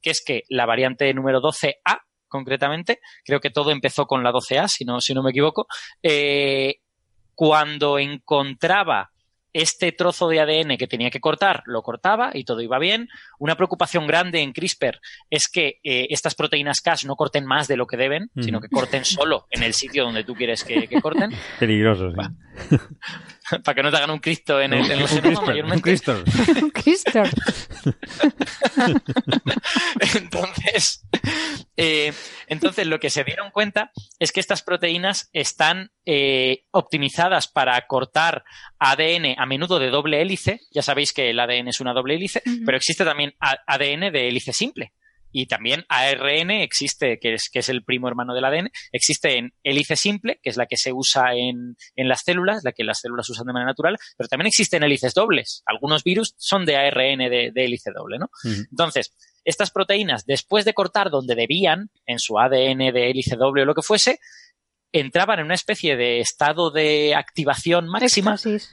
que 0.00 0.10
es 0.10 0.22
que 0.24 0.42
la 0.48 0.66
variante 0.66 1.12
número 1.14 1.40
12A, 1.40 2.00
concretamente, 2.32 2.98
creo 3.24 3.40
que 3.40 3.50
todo 3.50 3.70
empezó 3.70 4.06
con 4.06 4.24
la 4.24 4.32
12A, 4.32 4.66
si 4.66 4.84
no, 4.84 5.00
si 5.00 5.14
no 5.14 5.22
me 5.22 5.30
equivoco, 5.30 5.66
eh, 6.02 6.76
cuando 7.34 7.98
encontraba 7.98 9.11
este 9.52 9.92
trozo 9.92 10.28
de 10.28 10.40
ADN 10.40 10.76
que 10.76 10.86
tenía 10.86 11.10
que 11.10 11.20
cortar, 11.20 11.62
lo 11.66 11.82
cortaba 11.82 12.30
y 12.34 12.44
todo 12.44 12.60
iba 12.60 12.78
bien. 12.78 13.08
Una 13.38 13.56
preocupación 13.56 14.06
grande 14.06 14.40
en 14.40 14.52
CRISPR 14.52 15.00
es 15.30 15.48
que 15.48 15.80
eh, 15.82 16.06
estas 16.10 16.34
proteínas 16.34 16.80
Cas 16.80 17.04
no 17.04 17.16
corten 17.16 17.44
más 17.44 17.68
de 17.68 17.76
lo 17.76 17.86
que 17.86 17.96
deben, 17.96 18.30
sino 18.40 18.60
que 18.60 18.68
corten 18.68 19.04
solo 19.04 19.46
en 19.50 19.62
el 19.62 19.74
sitio 19.74 20.04
donde 20.04 20.24
tú 20.24 20.34
quieres 20.34 20.64
que, 20.64 20.86
que 20.88 21.00
corten, 21.00 21.30
Peligroso, 21.58 22.10
sí. 22.10 22.78
Para 23.64 23.74
que 23.74 23.82
no 23.82 23.90
te 23.90 23.96
hagan 23.96 24.10
un 24.10 24.18
Cristo 24.18 24.60
en 24.60 24.72
el, 24.72 24.84
en 24.86 24.92
el 24.92 25.02
un 25.02 25.08
genoma 25.08 25.22
CRISPR, 25.22 25.40
un 25.40 25.46
mayormente. 25.46 25.82
CRISPR. 25.82 26.24
Cristo. 26.72 27.22
entonces, 30.14 31.06
eh, 31.76 32.12
entonces, 32.46 32.86
lo 32.86 33.00
que 33.00 33.10
se 33.10 33.24
dieron 33.24 33.50
cuenta 33.50 33.92
es 34.18 34.32
que 34.32 34.40
estas 34.40 34.62
proteínas 34.62 35.28
están 35.32 35.90
eh, 36.04 36.64
optimizadas 36.70 37.48
para 37.48 37.86
cortar 37.86 38.44
ADN 38.78 39.34
a 39.42 39.46
menudo 39.46 39.80
de 39.80 39.90
doble 39.90 40.22
hélice. 40.22 40.60
Ya 40.70 40.82
sabéis 40.82 41.12
que 41.12 41.30
el 41.30 41.40
ADN 41.40 41.68
es 41.68 41.80
una 41.80 41.92
doble 41.92 42.14
hélice, 42.14 42.42
pero 42.64 42.76
existe 42.76 43.04
también 43.04 43.34
ADN 43.40 44.12
de 44.12 44.28
hélice 44.28 44.52
simple. 44.52 44.92
Y 45.32 45.46
también 45.46 45.84
ARN 45.88 46.50
existe, 46.50 47.18
que 47.18 47.34
es, 47.34 47.48
que 47.50 47.60
es 47.60 47.68
el 47.70 47.82
primo 47.82 48.06
hermano 48.06 48.34
del 48.34 48.44
ADN, 48.44 48.70
existe 48.92 49.38
en 49.38 49.54
hélice 49.64 49.96
simple, 49.96 50.38
que 50.42 50.50
es 50.50 50.56
la 50.58 50.66
que 50.66 50.76
se 50.76 50.92
usa 50.92 51.34
en, 51.34 51.74
en 51.96 52.08
las 52.08 52.20
células, 52.22 52.62
la 52.64 52.72
que 52.72 52.84
las 52.84 53.00
células 53.00 53.28
usan 53.30 53.46
de 53.46 53.54
manera 53.54 53.70
natural, 53.70 53.96
pero 54.16 54.28
también 54.28 54.46
existen 54.46 54.84
hélices 54.84 55.14
dobles. 55.14 55.62
Algunos 55.66 56.04
virus 56.04 56.34
son 56.36 56.66
de 56.66 56.76
ARN 56.76 57.18
de, 57.18 57.50
de 57.52 57.64
hélice 57.64 57.90
doble, 57.92 58.18
¿no? 58.18 58.28
Entonces, 58.44 59.16
estas 59.44 59.70
proteínas, 59.70 60.26
después 60.26 60.66
de 60.66 60.74
cortar 60.74 61.10
donde 61.10 61.34
debían, 61.34 61.90
en 62.06 62.18
su 62.18 62.38
ADN 62.38 62.92
de 62.92 63.10
hélice 63.10 63.36
doble 63.36 63.62
o 63.62 63.64
lo 63.64 63.74
que 63.74 63.82
fuese, 63.82 64.20
entraban 64.92 65.38
en 65.40 65.46
una 65.46 65.54
especie 65.54 65.96
de 65.96 66.20
estado 66.20 66.70
de 66.70 67.14
activación 67.14 67.88
máxima 67.88 68.34
Éxtasis. 68.34 68.70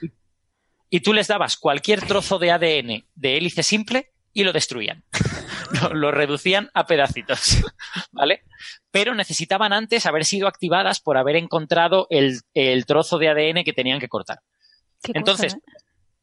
Y 0.90 1.00
tú 1.00 1.12
les 1.12 1.28
dabas 1.28 1.56
cualquier 1.56 2.00
trozo 2.02 2.38
de 2.38 2.50
ADN 2.50 3.04
de 3.14 3.36
hélice 3.36 3.62
simple 3.62 4.10
y 4.32 4.44
lo 4.44 4.52
destruían. 4.52 5.04
lo, 5.82 5.94
lo 5.94 6.10
reducían 6.10 6.70
a 6.74 6.86
pedacitos, 6.86 7.58
¿vale? 8.12 8.42
Pero 8.90 9.14
necesitaban 9.14 9.72
antes 9.72 10.06
haber 10.06 10.24
sido 10.24 10.48
activadas 10.48 11.00
por 11.00 11.16
haber 11.16 11.36
encontrado 11.36 12.06
el, 12.10 12.40
el 12.54 12.84
trozo 12.86 13.18
de 13.18 13.28
ADN 13.28 13.64
que 13.64 13.72
tenían 13.72 14.00
que 14.00 14.08
cortar. 14.08 14.40
Qué 15.02 15.12
cosa, 15.12 15.18
Entonces, 15.18 15.54
¿eh? 15.54 15.58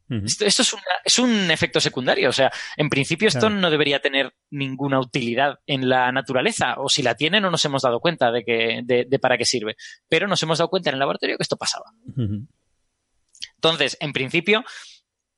Esto, 0.09 0.45
esto 0.45 0.61
es, 0.61 0.71
una- 0.73 0.83
es 1.03 1.19
un 1.19 1.51
efecto 1.51 1.81
secundario. 1.81 2.29
O 2.29 2.31
sea, 2.31 2.49
en 2.77 2.87
principio 2.87 3.27
esto 3.27 3.41
Claro. 3.41 3.55
no 3.55 3.69
debería 3.69 3.99
tener 3.99 4.33
ninguna 4.49 5.01
utilidad 5.01 5.59
en 5.65 5.89
la 5.89 6.13
naturaleza. 6.13 6.75
O 6.77 6.87
si 6.87 7.03
la 7.03 7.15
tiene, 7.15 7.41
no 7.41 7.51
nos 7.51 7.65
hemos 7.65 7.81
dado 7.81 7.99
cuenta 7.99 8.31
de, 8.31 8.45
que, 8.45 8.79
de, 8.85 9.03
de 9.05 9.19
para 9.19 9.37
qué 9.37 9.43
sirve. 9.43 9.75
Pero 10.07 10.29
nos 10.29 10.41
hemos 10.43 10.59
dado 10.59 10.69
cuenta 10.69 10.91
en 10.91 10.93
el 10.93 10.99
laboratorio 10.99 11.35
que 11.35 11.43
esto 11.43 11.57
pasaba. 11.57 11.91
Entonces, 13.57 13.97
en 13.99 14.13
principio, 14.13 14.63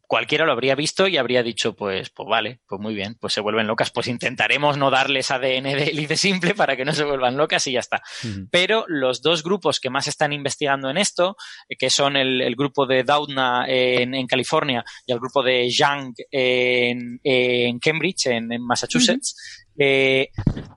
cualquiera 0.10 0.44
lo 0.44 0.54
habría 0.54 0.74
visto 0.74 1.08
y 1.08 1.18
habría 1.18 1.44
dicho, 1.44 1.76
pues, 1.76 2.10
pues 2.10 2.28
vale, 2.28 2.62
pues 2.68 2.82
muy 2.82 2.96
bien, 2.96 3.16
pues 3.20 3.32
se 3.32 3.42
vuelven 3.42 3.68
locas. 3.68 3.92
Pues 3.92 4.08
intentaremos 4.08 4.76
no 4.76 4.90
darles 4.90 5.30
ADN 5.30 5.66
de 5.66 5.84
hélice 5.84 6.18
simple 6.18 6.56
para 6.56 6.76
que 6.76 6.84
no 6.84 6.94
se 6.94 7.04
vuelvan 7.04 7.38
locas 7.38 7.68
y 7.68 7.74
ya 7.74 7.80
está. 7.80 8.02
Pero 8.50 8.86
los 8.88 9.22
dos 9.22 9.44
grupos 9.44 9.80
que 9.80 9.92
más 9.92 10.08
están 10.08 10.34
investigando 10.34 10.90
en 10.90 10.98
esto, 10.98 11.38
eh, 11.70 11.76
que 11.78 11.92
son 11.92 12.18
el, 12.18 12.42
el 12.42 12.56
grupo 12.56 12.88
de 12.88 13.04
Doudna 13.04 13.66
en, 13.68 14.16
en 14.16 14.26
California 14.26 14.84
y 15.06 15.12
el 15.12 15.20
grupo 15.20 15.44
de 15.44 15.70
Young 15.70 16.16
en, 16.32 17.20
en 17.24 17.78
Cambridge, 17.78 18.26
en, 18.26 18.52
en 18.52 18.66
Massachusetts, 18.66 19.68
eh, 19.78 20.30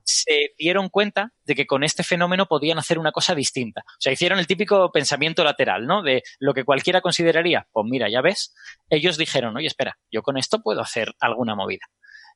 se 0.03 0.53
dieron 0.57 0.89
cuenta 0.89 1.31
de 1.45 1.55
que 1.55 1.65
con 1.65 1.83
este 1.83 2.03
fenómeno 2.03 2.45
podían 2.45 2.77
hacer 2.77 2.99
una 2.99 3.11
cosa 3.11 3.35
distinta. 3.35 3.81
O 3.85 3.99
sea, 3.99 4.13
hicieron 4.13 4.39
el 4.39 4.47
típico 4.47 4.91
pensamiento 4.91 5.43
lateral, 5.43 5.85
¿no? 5.85 6.01
De 6.03 6.23
lo 6.39 6.53
que 6.53 6.63
cualquiera 6.63 7.01
consideraría, 7.01 7.67
pues 7.71 7.85
mira, 7.89 8.09
ya 8.09 8.21
ves, 8.21 8.53
ellos 8.89 9.17
dijeron, 9.17 9.55
oye, 9.57 9.67
espera, 9.67 9.97
yo 10.11 10.21
con 10.21 10.37
esto 10.37 10.61
puedo 10.61 10.81
hacer 10.81 11.13
alguna 11.19 11.55
movida. 11.55 11.85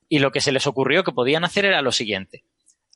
Y 0.10 0.20
lo 0.20 0.32
que 0.32 0.42
se 0.42 0.52
les 0.52 0.68
ocurrió 0.68 1.04
que 1.04 1.12
podían 1.12 1.44
hacer 1.44 1.66
era 1.66 1.82
lo 1.82 1.92
siguiente. 1.92 2.44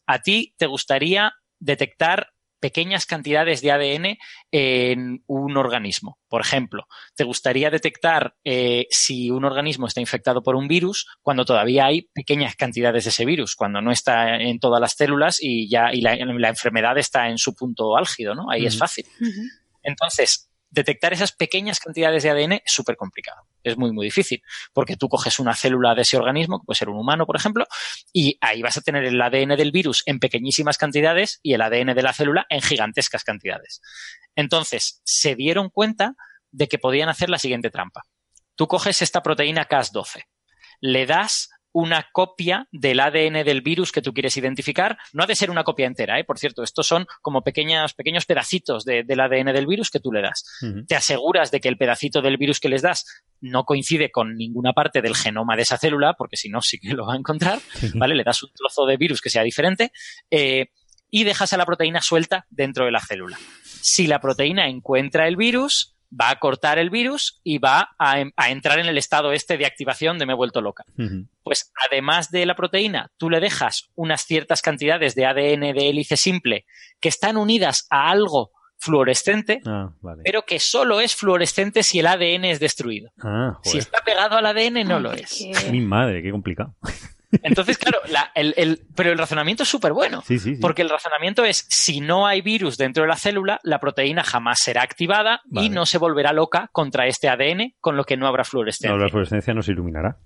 A 0.06 0.20
ti 0.20 0.54
te 0.58 0.66
gustaría 0.66 1.34
detectar 1.60 2.34
pequeñas 2.62 3.06
cantidades 3.06 3.62
de 3.62 3.72
ADN 3.72 4.18
en 4.52 5.24
un 5.28 5.58
organismo. 5.58 6.20
Por 6.30 6.42
ejemplo, 6.42 6.86
te 7.16 7.26
gustaría 7.26 7.70
detectar 7.70 8.36
eh, 8.46 8.86
si 8.90 9.32
un 9.32 9.44
organismo 9.44 9.88
está 9.88 10.00
infectado 10.00 10.44
por 10.44 10.56
un 10.56 10.68
virus 10.68 11.08
cuando 11.22 11.44
todavía 11.44 11.88
hay 11.88 12.04
pequeñas 12.14 12.56
cantidades 12.56 13.04
de 13.04 13.10
ese 13.10 13.26
virus, 13.26 13.56
cuando 13.56 13.82
no 13.82 13.92
está 13.92 14.38
en 14.38 14.60
todas 14.60 14.80
las 14.80 14.94
células 14.94 15.40
y 15.42 15.70
ya 15.70 15.92
y 15.92 16.02
la, 16.02 16.16
la 16.16 16.50
enfermedad 16.50 16.98
está 16.98 17.28
en 17.30 17.38
su 17.38 17.56
punto 17.56 17.98
álgido, 17.98 18.36
¿no? 18.36 18.50
Ahí 18.50 18.66
es 18.66 18.78
fácil. 18.78 19.06
Entonces, 19.84 20.51
detectar 20.72 21.14
esas 21.14 21.34
pequeñas 21.34 21.80
cantidades 21.80 22.24
de 22.24 22.30
ADN 22.32 22.54
es 22.54 22.62
súper 22.66 22.96
complicado. 22.96 23.46
Es 23.64 23.78
muy, 23.78 23.92
muy 23.92 24.06
difícil. 24.06 24.42
Porque 24.74 24.96
tú 24.96 25.08
coges 25.10 25.38
una 25.40 25.54
célula 25.54 25.94
de 25.94 26.02
ese 26.02 26.18
organismo, 26.18 26.60
que 26.60 26.66
puede 26.66 26.78
ser 26.78 26.90
un 26.90 26.98
humano, 26.98 27.26
por 27.26 27.36
ejemplo, 27.36 27.66
y 28.12 28.38
ahí 28.42 28.62
vas 28.62 28.78
a 28.78 28.82
tener 28.82 29.04
el 29.04 29.22
ADN 29.22 29.56
del 29.58 29.72
virus 29.72 30.04
en 30.06 30.20
pequeñísimas 30.20 30.78
cantidades 30.78 31.40
y 31.44 31.54
el 31.54 31.62
ADN 31.62 31.94
de 31.94 32.02
la 32.02 32.14
célula 32.14 32.48
en 32.50 32.62
gigantescas 32.62 33.24
cantidades. 33.24 33.82
Entonces, 34.36 35.02
se 35.04 35.36
dieron 35.36 35.70
cuenta 35.70 36.16
de 36.52 36.68
que 36.68 36.80
podían 36.80 37.10
hacer 37.10 37.30
la 37.30 37.38
siguiente 37.38 37.70
trampa. 37.70 38.04
Tú 38.56 38.68
coges 38.68 39.02
esta 39.02 39.22
proteína 39.22 39.68
Cas12, 39.68 40.26
le 40.80 41.06
das 41.06 41.50
una 41.74 42.08
copia 42.12 42.68
del 42.72 43.00
ADN 43.00 43.44
del 43.46 43.62
virus 43.62 43.92
que 43.92 44.02
tú 44.02 44.14
quieres 44.14 44.36
identificar. 44.38 44.98
No 45.14 45.24
ha 45.24 45.28
de 45.28 45.36
ser 45.36 45.50
una 45.50 45.64
copia 45.64 45.88
entera, 45.88 46.20
¿eh? 46.20 46.24
por 46.24 46.38
cierto. 46.38 46.64
Estos 46.64 46.86
son 46.88 47.06
como 47.22 47.44
pequeños, 47.44 47.94
pequeños 47.94 48.26
pedacitos 48.26 48.84
de- 48.84 49.04
del 49.04 49.20
ADN 49.22 49.54
del 49.54 49.68
virus 49.68 49.90
que 49.90 50.00
tú 50.00 50.12
le 50.12 50.22
das. 50.22 50.44
Te 50.88 50.96
aseguras 50.96 51.50
de 51.52 51.60
que 51.62 51.70
el 51.70 51.78
pedacito 51.78 52.22
del 52.22 52.38
virus 52.38 52.60
que 52.60 52.70
les 52.70 52.82
das 52.82 53.06
no 53.40 53.64
coincide 53.64 54.12
con 54.12 54.36
ninguna 54.36 54.74
parte 54.74 55.02
del 55.02 55.16
genoma 55.16 55.56
de 55.56 55.62
esa 55.64 55.78
célula, 55.78 56.14
porque 56.18 56.36
si 56.38 56.50
no, 56.50 56.62
sí 56.62 56.78
que 56.80 56.94
lo 56.94 57.06
va 57.08 57.14
a 57.14 57.18
encontrar. 57.18 57.60
¿Vale? 57.96 58.16
Le 58.16 58.24
das 58.24 58.44
un 58.44 58.52
trozo 58.54 58.86
de 58.86 58.98
virus 58.98 59.22
que 59.22 59.30
sea 59.30 59.44
diferente 59.44 59.92
eh, 60.30 60.68
y 61.10 61.24
dejas 61.24 61.54
a 61.54 61.58
la 61.58 61.66
proteína 61.66 62.02
suelta 62.02 62.46
dentro 62.50 62.86
de 62.86 62.92
la 62.92 63.00
célula. 63.00 63.38
Si 63.64 64.08
la 64.08 64.20
proteína 64.20 64.68
encuentra 64.68 65.28
el 65.28 65.36
virus, 65.38 65.96
va 66.14 66.30
a 66.30 66.40
cortar 66.40 66.78
el 66.78 66.90
virus 66.90 67.40
y 67.44 67.58
va 67.58 67.92
a, 67.98 68.20
em- 68.20 68.32
a 68.36 68.50
entrar 68.50 68.80
en 68.80 68.86
el 68.88 68.98
estado 68.98 69.32
este 69.32 69.58
de 69.58 69.66
activación 69.66 70.18
de 70.18 70.26
me 70.26 70.34
he 70.34 70.36
vuelto 70.36 70.62
loca 70.62 70.84
pues 71.44 71.72
además 71.90 72.30
de 72.32 72.46
la 72.46 72.56
proteína, 72.56 73.10
tú 73.18 73.30
le 73.30 73.40
dejas 73.40 73.90
unas 73.96 74.22
ciertas 74.26 74.62
cantidades 74.62 75.16
de 75.16 75.26
ADN 75.26 75.74
de 75.74 75.90
hélice 75.90 76.18
simple 76.18 76.66
que 77.00 77.10
están 77.10 77.38
unidas 77.38 77.88
a 77.90 78.10
algo 78.12 78.52
fluorescente, 78.78 79.62
Ah, 79.66 79.92
vale. 80.02 80.24
pero 80.26 80.44
que 80.44 80.60
solo 80.60 81.02
es 81.02 81.16
fluorescente 81.16 81.84
si 81.84 82.00
el 82.00 82.08
ADN 82.08 82.46
es 82.46 82.60
destruido. 82.60 83.12
Ah, 83.24 83.60
Si 83.64 83.78
está 83.78 84.00
pegado 84.04 84.38
al 84.38 84.46
ADN, 84.48 84.84
no 84.84 84.98
Ay, 84.98 85.04
lo 85.04 85.12
es. 85.14 85.46
qué- 85.64 85.72
Mi 85.72 85.82
madre, 85.82 86.22
qué 86.24 86.32
complicado. 86.32 86.76
Entonces, 87.44 87.78
claro, 87.78 88.00
la- 88.10 88.32
el, 88.36 88.54
el- 88.58 88.82
pero 88.96 89.12
el 89.12 89.18
razonamiento 89.18 89.64
es 89.64 89.70
súper 89.70 89.94
bueno. 89.94 90.22
Sí, 90.26 90.38
sí, 90.40 90.56
sí. 90.56 90.62
Porque 90.62 90.82
el 90.82 90.90
razonamiento 90.90 91.44
es, 91.46 91.66
si 91.70 92.02
no 92.02 92.28
hay 92.28 92.42
virus 92.42 92.78
dentro 92.78 93.04
de 93.04 93.10
la 93.10 93.16
célula, 93.16 93.60
la 93.64 93.80
proteína 93.80 94.24
jamás 94.24 94.60
será 94.62 94.82
activada 94.84 95.42
Vale. 95.46 95.68
y 95.68 95.70
no 95.70 95.86
se 95.86 95.98
volverá 95.98 96.34
loca 96.34 96.70
contra 96.72 97.08
este 97.08 97.30
ADN, 97.30 97.74
con 97.80 97.96
lo 97.98 98.04
que 98.04 98.18
no 98.18 98.28
habrá 98.28 98.44
fluorescencia. 98.44 98.92
No, 98.92 98.98
la 98.98 99.10
fluorescencia 99.10 99.54
nos 99.54 99.68
iluminará. 99.70 100.18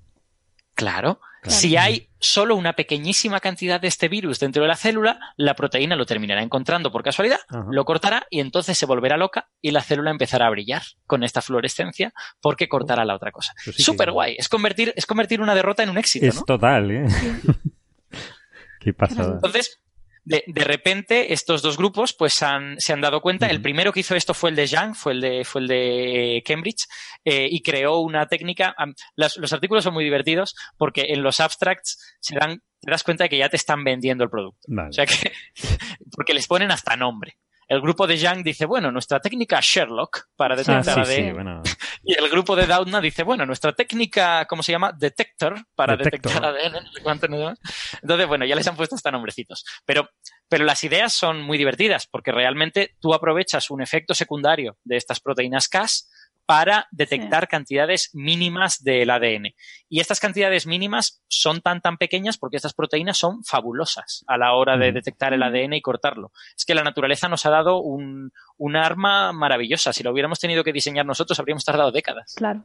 Claro. 0.76 1.20
Claro. 1.42 1.60
Si 1.60 1.78
hay 1.78 2.10
solo 2.20 2.56
una 2.56 2.74
pequeñísima 2.74 3.40
cantidad 3.40 3.80
de 3.80 3.88
este 3.88 4.08
virus 4.08 4.40
dentro 4.40 4.64
de 4.64 4.68
la 4.68 4.76
célula, 4.76 5.20
la 5.38 5.54
proteína 5.56 5.96
lo 5.96 6.08
terminará 6.08 6.42
encontrando 6.42 6.92
por 6.92 7.04
casualidad, 7.04 7.40
Ajá. 7.50 7.66
lo 7.70 7.86
cortará 7.86 8.26
y 8.32 8.40
entonces 8.40 8.76
se 8.78 8.88
volverá 8.88 9.16
loca 9.16 9.48
y 9.62 9.70
la 9.70 9.82
célula 9.84 10.10
empezará 10.10 10.48
a 10.48 10.50
brillar 10.50 10.82
con 11.06 11.24
esta 11.24 11.44
fluorescencia 11.44 12.14
porque 12.42 12.68
cortará 12.68 13.06
la 13.06 13.14
otra 13.16 13.32
cosa. 13.32 13.54
Sí 13.64 13.72
que- 13.74 13.84
Súper 13.84 14.12
guay. 14.12 14.36
Es 14.40 14.50
convertir, 14.50 14.92
es 14.96 15.06
convertir 15.06 15.40
una 15.40 15.54
derrota 15.54 15.84
en 15.84 15.92
un 15.92 16.00
éxito, 16.00 16.26
Es 16.26 16.36
¿no? 16.36 16.42
total, 16.46 16.90
¿eh? 16.90 17.06
qué 18.80 18.94
pasada. 18.94 19.34
Entonces, 19.36 19.80
de, 20.26 20.44
de 20.48 20.64
repente, 20.64 21.32
estos 21.34 21.62
dos 21.62 21.78
grupos 21.78 22.14
pues 22.14 22.42
han- 22.44 22.76
se 22.80 22.92
han 22.94 23.02
dado 23.02 23.22
cuenta. 23.22 23.48
El 23.48 23.62
primero 23.62 23.94
que 23.94 24.00
hizo 24.02 24.16
esto 24.16 24.34
fue 24.34 24.50
el 24.50 24.56
de 24.56 24.66
Young, 24.68 24.96
fue 24.96 25.14
el 25.14 25.22
de, 25.22 25.46
fue 25.46 25.62
el 25.62 25.68
de 25.68 26.44
Cambridge, 26.46 26.86
eh, 27.24 27.48
y 27.50 27.62
creó 27.62 28.00
una 28.00 28.28
técnica. 28.28 28.76
las- 29.16 29.38
los 29.38 29.54
artículos 29.54 29.84
son 29.84 29.94
muy 29.94 30.04
divertidos 30.04 30.56
porque 30.78 31.06
en 31.10 31.22
los 31.24 31.40
abstracts 31.40 32.18
se 32.20 32.36
dan, 32.36 32.62
te 32.82 32.92
das 32.92 33.04
cuenta 33.04 33.24
de 33.26 33.30
que 33.30 33.38
ya 33.38 33.50
te 33.50 33.56
están 33.56 33.84
vendiendo 33.84 34.24
el 34.24 34.30
producto. 34.30 34.60
Vale. 34.68 34.90
O 34.90 34.94
sea 34.94 35.06
que, 35.06 35.32
porque 36.12 36.34
les 36.34 36.48
ponen 36.48 36.72
hasta 36.72 36.96
nombre. 36.96 37.38
El 37.68 37.82
grupo 37.82 38.06
de 38.06 38.18
Young 38.18 38.44
dice, 38.44 38.66
bueno, 38.66 38.92
nuestra 38.92 39.20
técnica 39.20 39.60
Sherlock 39.62 40.28
para 40.36 40.54
Ah, 40.54 40.58
detectar 40.58 41.06
sí, 41.06 41.14
ADN. 41.14 41.34
bueno. 41.34 41.64
Y 42.08 42.14
el 42.14 42.30
grupo 42.30 42.56
de 42.56 42.68
Doudna 42.68 43.02
dice, 43.02 43.24
bueno, 43.24 43.46
nuestra 43.48 43.74
técnica, 43.74 44.46
¿cómo 44.46 44.62
se 44.62 44.72
llama? 44.72 44.92
Detector 44.96 45.56
para 45.74 45.98
Detector. 45.98 46.32
detectar 46.34 46.46
ADN. 46.46 46.88
Entonces, 48.02 48.28
bueno, 48.28 48.46
ya 48.46 48.56
les 48.56 48.68
han 48.68 48.76
puesto 48.76 48.96
hasta 48.96 49.10
nombrecitos. 49.12 49.66
Pero, 49.86 50.10
pero 50.48 50.66
las 50.66 50.84
ideas 50.84 51.14
son 51.14 51.42
muy 51.42 51.58
divertidas 51.58 52.06
porque 52.06 52.32
realmente 52.32 52.96
tú 53.00 53.14
aprovechas 53.14 53.72
un 53.72 53.82
efecto 53.82 54.14
secundario 54.14 54.78
de 54.84 54.98
estas 54.98 55.20
proteínas 55.20 55.68
Cas 55.68 56.10
para 56.46 56.88
detectar 56.92 57.48
cantidades 57.48 58.12
mínimas 58.14 58.84
del 58.84 59.10
ADN. 59.10 59.54
Y 59.90 60.00
estas 60.00 60.20
cantidades 60.20 60.68
mínimas 60.68 61.24
son 61.28 61.62
tan 61.62 61.82
tan 61.82 61.98
pequeñas 61.98 62.38
porque 62.38 62.58
estas 62.58 62.74
proteínas 62.74 63.18
son 63.18 63.44
fabulosas 63.44 64.24
a 64.28 64.38
la 64.38 64.54
hora 64.54 64.78
de 64.78 64.92
detectar 64.92 65.34
el 65.34 65.44
ADN 65.44 65.74
y 65.74 65.82
cortarlo. 65.82 66.32
Es 66.56 66.66
que 66.66 66.76
la 66.76 66.84
naturaleza 66.84 67.30
nos 67.30 67.46
ha 67.46 67.50
dado 67.50 67.82
un, 67.82 68.32
un 68.58 68.76
arma 68.76 69.32
maravillosa. 69.34 69.94
Si 69.94 70.04
lo 70.04 70.12
hubiéramos 70.12 70.40
tenido 70.40 70.64
que 70.64 70.74
diseñar 70.74 71.06
nosotros, 71.06 71.40
habríamos 71.40 71.66
tardado 71.66 71.92
décadas. 71.92 72.34
Claro. 72.36 72.64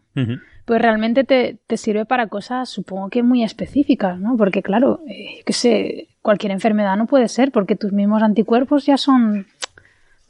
Pues 0.64 0.82
realmente 0.82 1.24
te, 1.24 1.58
te 1.66 1.76
sirve 1.76 2.04
para 2.04 2.28
cosas, 2.28 2.68
supongo 2.68 3.08
que 3.08 3.22
muy 3.22 3.42
específicas, 3.42 4.18
¿no? 4.18 4.36
Porque 4.36 4.62
claro, 4.62 5.00
eh, 5.08 5.38
yo 5.38 5.44
qué 5.44 5.52
sé, 5.52 6.08
cualquier 6.22 6.52
enfermedad 6.52 6.96
no 6.96 7.06
puede 7.06 7.28
ser, 7.28 7.50
porque 7.50 7.76
tus 7.76 7.92
mismos 7.92 8.22
anticuerpos 8.22 8.86
ya 8.86 8.96
son 8.96 9.46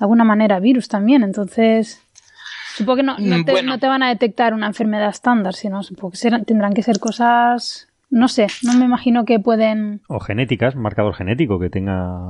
de 0.00 0.04
alguna 0.04 0.24
manera 0.24 0.60
virus 0.60 0.88
también. 0.88 1.22
Entonces, 1.22 2.02
supongo 2.80 2.96
que 2.96 3.02
no, 3.04 3.16
no 3.18 3.38
Mm, 3.38 3.44
te, 3.44 3.52
bueno. 3.52 3.68
no 3.72 3.78
te 3.78 3.86
van 3.86 4.02
a 4.02 4.08
detectar 4.08 4.54
una 4.54 4.66
enfermedad 4.66 5.08
estándar, 5.08 5.54
sino 5.54 5.82
supongo 5.82 6.10
que 6.12 6.16
serán- 6.18 6.44
tendrán 6.44 6.72
que 6.72 6.82
ser 6.82 6.98
cosas, 6.98 7.88
no 8.10 8.28
sé, 8.28 8.46
no 8.62 8.72
me 8.74 8.84
imagino 8.84 9.24
que 9.24 9.38
pueden... 9.38 10.02
O 10.08 10.18
genéticas, 10.20 10.74
marcador 10.76 11.14
genético 11.14 11.58
que 11.60 11.70
tenga 11.70 12.28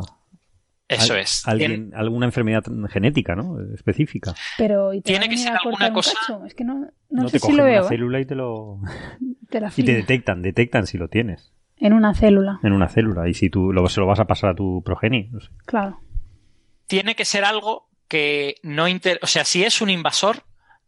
Eso 0.88 1.14
al- 1.14 1.20
es. 1.20 1.46
alguien, 1.46 1.92
alguna 1.94 2.26
enfermedad 2.26 2.64
genética, 2.90 3.34
¿no? 3.36 3.56
Específica. 3.74 4.34
Pero 4.58 4.92
¿y 4.92 5.00
te 5.00 5.12
Tiene 5.12 5.28
que 5.28 5.36
ser 5.36 5.52
alguna 5.52 5.92
cosa- 5.92 6.12
cacho? 6.20 6.44
Es 6.44 6.54
que 6.54 6.64
no, 6.64 6.74
no, 6.74 6.88
No, 7.10 7.28
sé 7.28 7.32
te 7.32 7.38
si 7.38 7.42
cogen 7.42 7.56
lo 7.58 7.62
una 7.64 7.72
veo. 7.72 7.84
¿eh? 7.84 7.88
célula 7.88 8.20
y 8.20 8.24
te 8.26 8.34
lo 8.34 8.80
Te 9.50 9.60
la 9.60 9.72
y 9.76 9.82
te 9.82 9.94
detectan, 9.94 10.42
detectan 10.42 10.86
si 10.86 10.96
lo 10.98 11.08
tienes 11.08 11.52
En 11.76 11.92
una 11.92 12.14
célula, 12.14 12.60
en 12.62 12.72
una 12.72 12.88
célula 12.88 13.28
y 13.28 13.34
si 13.34 13.50
tú 13.50 13.72
lo, 13.72 13.88
se 13.88 14.00
lo 14.00 14.06
vas 14.06 14.20
a 14.20 14.26
pasar 14.26 14.50
a 14.50 14.54
tu 14.54 14.82
progenie. 14.84 15.28
no 15.32 15.40
sé. 15.40 15.48
claro. 15.66 16.00
Tiene 16.86 17.14
que 17.14 17.24
ser 17.24 17.44
algo 17.44 17.88
que 18.10 18.56
no 18.62 18.88
inter... 18.88 19.18
O 19.22 19.26
sea, 19.26 19.44
si 19.46 19.64
es 19.64 19.80
un 19.80 19.88
invasor, 19.88 20.42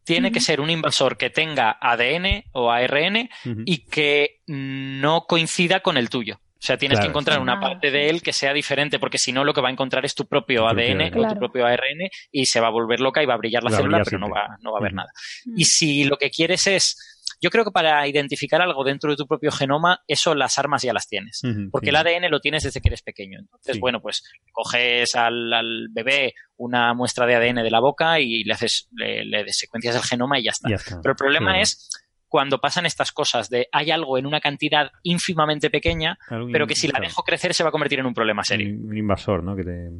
tiene 0.05 0.33
que 0.33 0.41
ser 0.41 0.61
un 0.61 0.69
invasor 0.69 1.17
que 1.17 1.31
tenga 1.31 1.79
ADN 1.81 2.45
o 2.53 2.71
ARN 2.73 3.31
y 3.65 3.87
que 3.87 4.41
no 4.49 5.27
coincida 5.27 5.81
con 5.81 5.97
el 5.97 6.11
tuyo. 6.11 6.35
O 6.37 6.65
sea, 6.65 6.77
tienes 6.77 6.99
Claro, 6.99 7.07
que 7.07 7.11
encontrar 7.11 7.37
sí. 7.39 7.43
una 7.43 7.55
Ah, 7.55 7.61
parte 7.61 7.89
sí. 7.89 7.93
de 7.93 8.09
él 8.11 8.23
que 8.23 8.33
sea 8.33 8.53
diferente, 8.53 8.99
porque 9.01 9.19
si 9.19 9.33
no, 9.33 9.43
lo 9.45 9.53
que 9.55 9.61
va 9.61 9.69
a 9.69 9.73
encontrar 9.73 10.05
es 10.05 10.15
tu 10.15 10.27
propio 10.27 10.63
Tu 10.63 10.67
ADN 10.69 11.11
propio 11.11 11.23
o 11.29 11.33
tu 11.33 11.39
propio 11.39 11.67
ARN 11.67 12.09
y 12.31 12.47
se 12.47 12.61
va 12.61 12.67
a 12.69 12.71
volver 12.71 13.01
loca 13.01 13.23
y 13.23 13.27
va 13.27 13.35
a 13.35 13.39
brillar 13.39 13.63
la 13.65 13.71
Va 13.71 13.77
célula, 13.77 14.03
pero 14.05 14.19
no 14.19 14.29
va, 14.29 14.57
no 14.61 14.73
va 14.73 14.79
a 14.79 14.81
haber 14.81 14.95
nada. 14.95 15.09
Y 15.57 15.65
si 15.65 16.05
lo 16.05 16.17
que 16.19 16.31
quieres 16.31 16.67
es. 16.67 17.12
Yo 17.43 17.51
creo 17.51 17.65
que 17.65 17.73
para 17.73 18.07
identificar 18.07 18.63
algo 18.63 18.85
dentro 18.85 19.11
de 19.11 19.17
tu 19.17 19.27
propio 19.27 19.51
genoma, 19.51 20.01
eso 20.07 20.35
las 20.35 20.59
armas 20.59 20.83
ya 20.83 20.93
las 20.93 21.09
tienes. 21.09 21.43
Porque 21.73 21.91
el 21.91 21.97
ADN 21.97 22.31
lo 22.31 22.41
tienes 22.41 22.63
desde 22.63 22.81
que 22.81 22.89
eres 22.89 23.03
pequeño. 23.03 23.41
Entonces, 23.41 23.75
Sí. 23.75 23.81
bueno, 23.81 24.01
pues 24.01 24.23
coges 24.53 25.15
al, 25.17 25.53
al 25.53 25.89
bebé 25.91 26.35
una 26.57 26.95
muestra 26.95 27.27
de 27.27 27.35
ADN 27.35 27.63
de 27.65 27.71
la 27.71 27.81
boca 27.81 28.21
y 28.21 28.45
le 28.45 28.53
haces, 28.55 28.89
le, 28.93 29.25
le 29.25 29.53
secuencias 29.53 29.97
el 29.97 30.03
genoma 30.03 30.39
y 30.39 30.45
ya 30.45 30.53
está. 30.53 30.71
Ya 30.71 30.77
está. 30.77 31.01
Pero 31.03 31.13
el 31.13 31.17
problema 31.17 31.47
Claro. 31.51 31.63
es 31.63 31.91
cuando 32.29 32.61
pasan 32.61 32.87
estas 32.87 33.13
cosas 33.13 33.51
de 33.51 33.69
hay 33.73 33.91
algo 33.91 34.17
en 34.17 34.25
una 34.25 34.41
cantidad 34.41 34.91
ínfimamente 35.03 35.69
pequeña, 35.69 36.17
pero 36.53 36.67
que 36.67 36.75
si 36.77 36.89
la 36.89 36.99
dejo 37.01 37.25
crecer 37.25 37.53
se 37.53 37.63
va 37.63 37.69
a 37.69 37.73
convertir 37.73 37.99
en 37.99 38.07
un 38.07 38.15
problema 38.15 38.43
serio. 38.45 38.75
Un, 38.75 38.89
un 38.91 38.97
invasor, 38.97 39.43
¿no? 39.43 39.55
Que 39.57 39.65
te... 39.65 39.91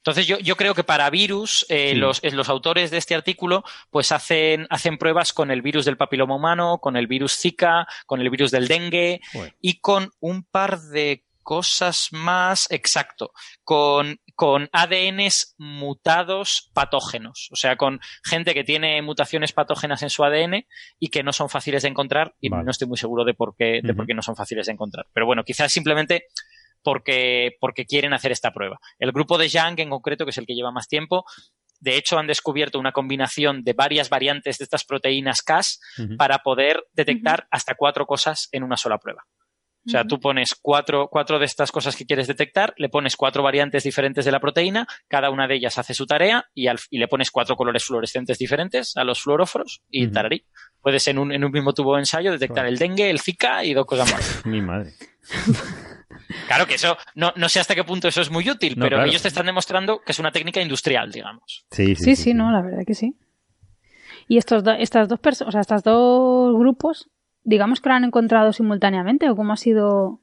Entonces 0.00 0.26
yo, 0.26 0.38
yo 0.38 0.56
creo 0.56 0.74
que 0.74 0.82
para 0.84 1.10
virus, 1.10 1.66
eh, 1.68 1.90
Sí. 1.90 1.96
los, 1.96 2.24
eh, 2.24 2.30
los 2.32 2.48
autores 2.48 2.90
de 2.90 2.96
este 2.98 3.14
artículo 3.14 3.64
pues 3.90 4.12
hacen, 4.12 4.66
hacen 4.70 4.96
pruebas 4.98 5.32
con 5.32 5.50
el 5.50 5.60
virus 5.62 5.84
del 5.84 5.96
papiloma 5.98 6.36
humano, 6.36 6.78
con 6.78 6.96
el 6.96 7.06
virus 7.06 7.36
Zika, 7.38 7.86
con 8.06 8.20
el 8.20 8.30
virus 8.30 8.50
del 8.50 8.66
dengue 8.68 9.20
y 9.60 9.80
con 9.80 10.10
un 10.20 10.42
par 10.44 10.80
de 10.80 11.24
cosas 11.42 12.08
más, 12.12 12.70
exacto, 12.70 13.32
con, 13.64 14.20
con 14.36 14.68
ADNs 14.72 15.54
mutados 15.58 16.70
patógenos, 16.74 17.48
o 17.50 17.56
sea, 17.56 17.76
con 17.76 17.98
gente 18.24 18.54
que 18.54 18.62
tiene 18.62 19.02
mutaciones 19.02 19.52
patógenas 19.52 20.02
en 20.02 20.10
su 20.10 20.22
ADN 20.22 20.66
y 21.00 21.08
que 21.08 21.22
no 21.24 21.32
son 21.32 21.48
fáciles 21.48 21.82
de 21.82 21.88
encontrar 21.88 22.34
y 22.40 22.50
Vale. 22.50 22.64
no 22.64 22.70
estoy 22.70 22.86
muy 22.88 22.98
seguro 22.98 23.24
de 23.24 23.34
por 23.34 23.56
qué, 23.56 23.80
de 23.82 23.94
por 23.94 24.06
qué 24.06 24.14
no 24.14 24.22
son 24.22 24.36
fáciles 24.36 24.66
de 24.66 24.72
encontrar. 24.72 25.06
Pero 25.12 25.26
bueno, 25.26 25.42
quizás 25.44 25.72
simplemente 25.72 26.26
porque, 26.82 27.52
porque 27.60 27.84
quieren 27.86 28.12
hacer 28.12 28.32
esta 28.32 28.52
prueba. 28.52 28.78
El 28.98 29.12
grupo 29.12 29.38
de 29.38 29.48
Yang, 29.48 29.80
en 29.80 29.90
concreto, 29.90 30.24
que 30.24 30.30
es 30.30 30.38
el 30.38 30.46
que 30.46 30.54
lleva 30.54 30.70
más 30.72 30.88
tiempo, 30.88 31.24
de 31.80 31.96
hecho 31.96 32.18
han 32.18 32.26
descubierto 32.26 32.78
una 32.78 32.92
combinación 32.92 33.62
de 33.64 33.72
varias 33.72 34.10
variantes 34.10 34.58
de 34.58 34.64
estas 34.64 34.84
proteínas 34.84 35.42
Cas 35.42 35.80
para 36.18 36.38
poder 36.40 36.84
detectar 36.92 37.46
hasta 37.50 37.74
cuatro 37.74 38.04
cosas 38.06 38.48
en 38.52 38.62
una 38.64 38.76
sola 38.76 38.98
prueba. 38.98 39.24
O 39.86 39.88
sea, 39.88 40.04
tú 40.04 40.20
pones 40.20 40.54
cuatro, 40.60 41.08
cuatro 41.10 41.38
de 41.38 41.46
estas 41.46 41.72
cosas 41.72 41.96
que 41.96 42.04
quieres 42.04 42.26
detectar, 42.28 42.74
le 42.76 42.90
pones 42.90 43.16
cuatro 43.16 43.42
variantes 43.42 43.82
diferentes 43.82 44.26
de 44.26 44.30
la 44.30 44.38
proteína, 44.38 44.86
cada 45.08 45.30
una 45.30 45.48
de 45.48 45.54
ellas 45.54 45.78
hace 45.78 45.94
su 45.94 46.04
tarea 46.04 46.44
y, 46.52 46.66
al- 46.66 46.78
y 46.90 46.98
le 46.98 47.08
pones 47.08 47.30
cuatro 47.30 47.56
colores 47.56 47.82
fluorescentes 47.86 48.36
diferentes 48.36 48.94
a 48.98 49.04
los 49.04 49.22
fluoróforos 49.22 49.80
y 49.88 50.08
tararí. 50.08 50.44
Puedes 50.82 51.08
en 51.08 51.16
un, 51.18 51.32
en 51.32 51.44
un 51.44 51.50
mismo 51.50 51.72
tubo 51.72 51.94
de 51.94 52.00
ensayo 52.02 52.30
detectar 52.30 52.56
Claro. 52.56 52.68
el 52.68 52.76
dengue, 52.78 53.08
el 53.08 53.20
Zika 53.20 53.64
y 53.64 53.72
dos 53.72 53.86
cosas 53.86 54.12
más. 54.12 54.42
Mi 54.44 54.60
madre. 54.60 54.92
Claro 56.46 56.66
que 56.66 56.74
eso, 56.74 56.96
no, 57.14 57.32
no 57.36 57.48
sé 57.48 57.60
hasta 57.60 57.74
qué 57.74 57.84
punto 57.84 58.08
eso 58.08 58.20
es 58.20 58.30
muy 58.30 58.48
útil, 58.50 58.74
No, 58.76 58.84
pero 58.84 58.96
claro. 58.96 59.08
ellos 59.08 59.22
te 59.22 59.28
están 59.28 59.46
demostrando 59.46 60.00
que 60.00 60.12
es 60.12 60.18
una 60.18 60.32
técnica 60.32 60.60
industrial, 60.60 61.10
digamos. 61.12 61.64
Sí, 61.70 61.94
Sí, 61.96 62.16
sí, 62.16 62.34
no, 62.34 62.50
la 62.52 62.60
verdad 62.62 62.82
que 62.86 62.94
sí. 62.94 63.16
Y 64.28 64.38
estos 64.38 64.62
do- 64.64 64.72
estas 64.72 65.08
dos 65.08 65.18
personas, 65.20 65.48
o 65.48 65.52
sea, 65.52 65.60
estos 65.60 65.82
dos 65.82 66.56
grupos, 66.58 67.08
digamos 67.42 67.80
que 67.80 67.88
lo 67.88 67.94
han 67.94 68.04
encontrado 68.04 68.52
simultáneamente, 68.52 69.28
o 69.28 69.36
cómo 69.36 69.52
ha 69.52 69.56
sido 69.56 70.20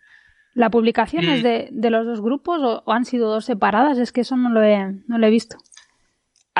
la 0.53 0.69
publicación 0.69 1.25
Mm. 1.25 1.29
es 1.29 1.43
de, 1.43 1.69
de 1.71 1.89
los 1.89 2.05
dos 2.05 2.21
grupos 2.21 2.59
o, 2.61 2.83
o 2.85 2.91
han 2.93 3.05
sido 3.05 3.29
dos 3.29 3.45
separadas, 3.45 3.97
es 3.97 4.11
que 4.11 4.21
eso 4.21 4.35
no 4.37 4.49
lo 4.49 4.63
he, 4.63 4.91
no 5.07 5.17
lo 5.17 5.27
he 5.27 5.29
visto. 5.29 5.57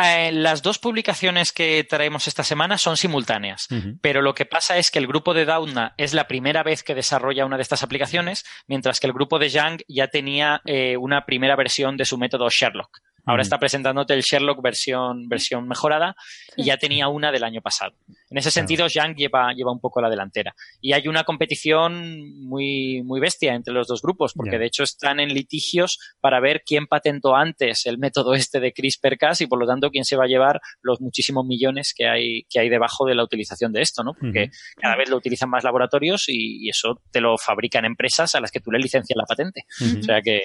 Eh, 0.03 0.31
las 0.31 0.61
dos 0.61 0.77
publicaciones 0.79 1.51
que 1.51 1.83
traemos 1.83 2.27
esta 2.27 2.43
semana 2.43 2.77
son 2.77 2.97
simultáneas. 2.97 3.67
Pero 4.01 4.21
lo 4.21 4.33
que 4.33 4.45
pasa 4.45 4.77
es 4.77 4.91
que 4.91 4.99
el 4.99 5.07
grupo 5.07 5.33
de 5.33 5.45
Doudna 5.45 5.93
es 5.97 6.13
la 6.13 6.27
primera 6.27 6.63
vez 6.63 6.83
que 6.83 6.95
desarrolla 6.95 7.45
una 7.45 7.57
de 7.57 7.63
estas 7.63 7.83
aplicaciones, 7.83 8.45
mientras 8.67 8.99
que 8.99 9.07
el 9.07 9.13
grupo 9.13 9.39
de 9.39 9.49
Yang 9.49 9.83
ya 9.87 10.07
tenía 10.07 10.61
eh, 10.65 10.97
una 10.97 11.25
primera 11.25 11.55
versión 11.55 11.97
de 11.97 12.05
su 12.05 12.17
método 12.17 12.49
Sherlock. 12.49 13.01
Ahora 13.27 13.43
está 13.43 13.59
presentándote 13.59 14.13
el 14.13 14.21
Sherlock 14.21 14.61
versión, 14.61 15.27
versión 15.27 15.67
mejorada 15.67 16.15
y 16.55 16.63
ya 16.63 16.77
tenía 16.77 17.09
una 17.09 17.31
del 17.31 17.43
año 17.43 17.61
pasado. 17.61 17.93
En 18.29 18.37
ese 18.37 18.51
sentido, 18.51 18.87
Yang 18.87 19.15
lleva, 19.15 19.53
lleva 19.53 19.71
un 19.71 19.81
poco 19.81 20.01
la 20.01 20.09
delantera. 20.09 20.55
Y 20.81 20.93
hay 20.93 21.07
una 21.09 21.25
competición 21.25 22.45
muy, 22.47 23.03
muy 23.03 23.19
bestia 23.19 23.53
entre 23.53 23.73
los 23.73 23.87
dos 23.87 24.01
grupos, 24.01 24.33
porque 24.33 24.57
de 24.57 24.65
hecho 24.65 24.83
están 24.83 25.19
en 25.19 25.33
litigios 25.33 25.99
para 26.21 26.39
ver 26.39 26.63
quién 26.65 26.87
patentó 26.87 27.35
antes 27.35 27.85
el 27.85 27.97
método 27.97 28.33
este 28.33 28.61
de 28.61 28.73
CRISPR-Cas 28.73 29.41
y 29.41 29.47
por 29.47 29.59
lo 29.59 29.67
tanto 29.67 29.91
quién 29.91 30.05
se 30.05 30.15
va 30.15 30.23
a 30.23 30.27
llevar 30.27 30.61
los 30.81 31.01
muchísimos 31.01 31.45
millones 31.45 31.93
que 31.95 32.07
hay, 32.07 32.43
que 32.49 32.61
hay 32.61 32.69
debajo 32.69 33.05
de 33.05 33.15
la 33.15 33.23
utilización 33.23 33.73
de 33.73 33.81
esto, 33.81 34.03
¿no? 34.03 34.13
Porque 34.13 34.51
cada 34.77 34.95
vez 34.95 35.09
lo 35.09 35.17
utilizan 35.17 35.49
más 35.49 35.65
laboratorios 35.65 36.29
y, 36.29 36.65
y 36.65 36.69
eso 36.69 37.01
te 37.11 37.19
lo 37.19 37.37
fabrican 37.37 37.83
empresas 37.83 38.35
a 38.35 38.39
las 38.39 38.51
que 38.51 38.61
tú 38.61 38.71
le 38.71 38.79
licencias 38.79 39.17
la 39.17 39.25
patente. 39.25 39.65
O 39.99 40.03
sea 40.03 40.21
que, 40.21 40.41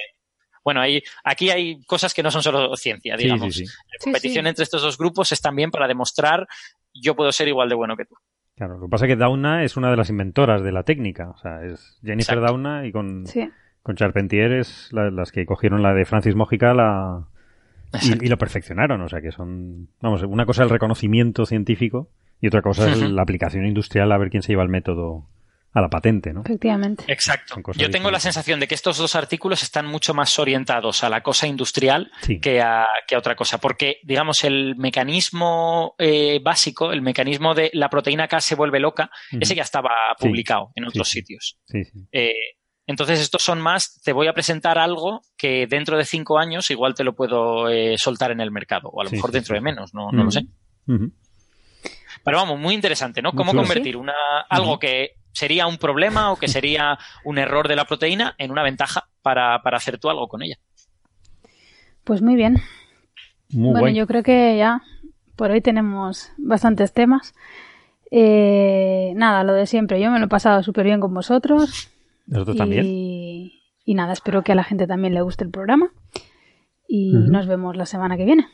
bueno, 0.64 0.80
hay, 0.80 1.02
aquí 1.24 1.50
hay 1.50 1.82
cosas 1.84 2.14
que 2.14 2.22
no 2.22 2.30
son 2.30 2.42
solo 2.42 2.76
ciencia, 2.76 3.16
Sí, 3.16 3.24
digamos. 3.24 3.54
sí, 3.54 3.66
sí. 3.66 3.72
La 3.90 3.98
competición 4.04 4.44
sí. 4.44 4.48
entre 4.48 4.62
estos 4.64 4.82
dos 4.82 4.96
grupos 4.98 5.32
es 5.32 5.40
también 5.40 5.70
para 5.70 5.88
demostrar 5.88 6.46
yo 6.94 7.14
puedo 7.16 7.32
ser 7.32 7.48
igual 7.48 7.68
de 7.68 7.74
bueno 7.74 7.96
que 7.96 8.04
tú. 8.04 8.14
Claro, 8.56 8.76
lo 8.78 8.84
que 8.86 8.90
pasa 8.90 9.06
es 9.06 9.10
que 9.12 9.16
Dauna 9.16 9.64
es 9.64 9.76
una 9.78 9.90
de 9.90 9.96
las 9.96 10.10
inventoras 10.10 10.62
de 10.62 10.72
la 10.72 10.82
técnica. 10.82 11.30
O 11.30 11.38
sea, 11.38 11.64
es 11.64 11.98
Jennifer 12.02 12.34
Exacto. 12.34 12.42
Dauna 12.52 12.86
y 12.86 12.92
con, 12.92 13.26
Sí. 13.26 13.48
con 13.82 13.96
Charpentier 13.96 14.52
es 14.52 14.88
la- 14.92 15.10
las 15.10 15.32
que 15.32 15.46
cogieron 15.46 15.82
la 15.82 15.94
de 15.94 16.04
Francis 16.04 16.34
Mojica 16.36 16.74
la, 16.74 17.26
y, 18.02 18.26
y 18.26 18.28
lo 18.28 18.36
perfeccionaron. 18.36 19.00
O 19.00 19.08
sea, 19.08 19.22
que 19.22 19.32
son, 19.32 19.88
vamos, 20.02 20.22
una 20.22 20.44
cosa 20.44 20.62
es 20.62 20.66
el 20.66 20.70
reconocimiento 20.70 21.46
científico 21.46 22.10
y 22.42 22.46
otra 22.48 22.60
cosa 22.60 22.90
es 22.90 22.98
la 23.00 23.22
aplicación 23.22 23.64
industrial 23.66 24.12
a 24.12 24.18
ver 24.18 24.28
quién 24.28 24.42
se 24.42 24.52
lleva 24.52 24.62
el 24.64 24.68
método 24.68 25.24
a 25.74 25.80
la 25.80 25.88
patente, 25.88 26.32
¿no? 26.34 26.42
Efectivamente. 26.42 27.04
Exacto. 27.06 27.54
Yo 27.76 27.90
tengo 27.90 28.10
la 28.10 28.20
sensación 28.20 28.60
de 28.60 28.68
que 28.68 28.74
estos 28.74 28.98
dos 28.98 29.14
artículos 29.14 29.62
están 29.62 29.86
mucho 29.86 30.12
más 30.12 30.38
orientados 30.38 31.02
a 31.02 31.08
la 31.08 31.22
cosa 31.22 31.46
industrial 31.46 32.10
Sí. 32.20 32.40
que 32.40 32.60
a, 32.60 32.86
que 33.08 33.14
a 33.14 33.18
otra 33.18 33.34
cosa. 33.36 33.58
Porque, 33.58 33.96
digamos, 34.04 34.44
el 34.44 34.76
mecanismo 34.76 35.94
eh, 35.98 36.40
básico, 36.44 36.92
el 36.92 37.00
mecanismo 37.00 37.54
de 37.54 37.70
la 37.72 37.88
proteína 37.88 38.28
K 38.28 38.40
se 38.40 38.54
vuelve 38.54 38.80
loca, 38.80 39.10
ese 39.40 39.54
ya 39.54 39.62
estaba 39.62 39.90
Sí. 40.18 40.26
publicado 40.28 40.72
en 40.74 40.84
otros 40.84 41.08
sí. 41.08 41.20
sitios. 41.20 41.58
Sí, 41.66 41.84
sí. 41.84 41.98
Eh, 42.12 42.34
entonces, 42.86 43.20
estos 43.20 43.42
son 43.42 43.60
más, 43.60 44.00
te 44.04 44.12
voy 44.12 44.26
a 44.26 44.34
presentar 44.34 44.76
algo 44.78 45.22
que 45.38 45.66
dentro 45.66 45.96
de 45.96 46.04
cinco 46.04 46.38
años 46.38 46.70
igual 46.70 46.94
te 46.94 47.04
lo 47.04 47.14
puedo 47.14 47.70
eh, 47.70 47.96
soltar 47.96 48.30
en 48.32 48.40
el 48.40 48.50
mercado, 48.50 48.88
o 48.92 49.00
a 49.00 49.04
lo 49.04 49.10
Sí, 49.10 49.16
mejor 49.16 49.30
sí, 49.30 49.34
dentro 49.34 49.54
sí. 49.54 49.58
de 49.58 49.60
menos, 49.62 49.94
no, 49.94 50.10
no 50.12 50.24
lo 50.24 50.30
sé. 50.30 50.42
Pero 52.24 52.36
vamos, 52.36 52.58
muy 52.58 52.74
interesante, 52.74 53.22
¿no? 53.22 53.32
Cómo 53.32 53.54
convertir 53.54 53.96
una, 53.96 54.14
algo 54.48 54.78
que 54.78 55.12
sería 55.32 55.66
un 55.66 55.78
problema 55.78 56.32
o 56.32 56.36
que 56.36 56.48
sería 56.48 56.98
un 57.24 57.38
error 57.38 57.68
de 57.68 57.76
la 57.76 57.84
proteína 57.84 58.34
en 58.38 58.50
una 58.50 58.62
ventaja 58.62 59.08
para, 59.22 59.62
para 59.62 59.76
hacer 59.76 59.98
tú 59.98 60.10
algo 60.10 60.28
con 60.28 60.42
ella. 60.42 60.56
Pues 62.04 62.22
muy 62.22 62.36
bien. 62.36 62.58
Muy 63.50 63.70
bueno, 63.70 63.80
guay. 63.80 63.94
yo 63.94 64.06
creo 64.06 64.22
que 64.22 64.56
ya 64.56 64.82
por 65.36 65.50
hoy 65.50 65.60
tenemos 65.60 66.32
bastantes 66.38 66.92
temas. 66.92 67.34
Eh, 68.10 69.12
nada, 69.16 69.44
lo 69.44 69.54
de 69.54 69.66
siempre. 69.66 70.00
Yo 70.00 70.10
me 70.10 70.18
lo 70.18 70.26
he 70.26 70.28
pasado 70.28 70.62
súper 70.62 70.84
bien 70.84 71.00
con 71.00 71.14
vosotros. 71.14 71.90
Nosotros 72.26 72.56
y, 72.56 72.58
también. 72.58 72.86
y 72.86 73.94
nada, 73.94 74.12
espero 74.12 74.42
que 74.42 74.52
a 74.52 74.54
la 74.54 74.64
gente 74.64 74.86
también 74.86 75.14
le 75.14 75.22
guste 75.22 75.44
el 75.44 75.50
programa. 75.50 75.90
Y 76.86 77.12
nos 77.14 77.46
vemos 77.46 77.76
la 77.76 77.86
semana 77.86 78.16
que 78.16 78.24
viene. 78.26 78.48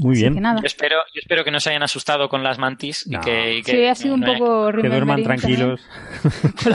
Muy 0.00 0.12
Así 0.14 0.22
bien. 0.22 0.34
que 0.34 0.40
nada. 0.40 0.60
Yo 0.60 0.66
espero, 0.66 0.96
yo 1.14 1.20
espero 1.20 1.44
que 1.44 1.50
no 1.50 1.60
se 1.60 1.70
hayan 1.70 1.82
asustado 1.82 2.28
con 2.28 2.42
las 2.42 2.58
mantis 2.58 3.06
y 3.06 3.10
No. 3.10 3.20
que, 3.20 3.58
y 3.58 3.62
que 3.62 3.72
Sí, 3.72 3.84
ha 3.86 3.94
sido 3.94 4.14
un 4.14 4.20
no 4.20 4.26
haya- 4.30 4.38
poco 4.38 4.72
Que 4.80 4.88
duerman 4.88 5.22
tranquilos. 5.22 5.80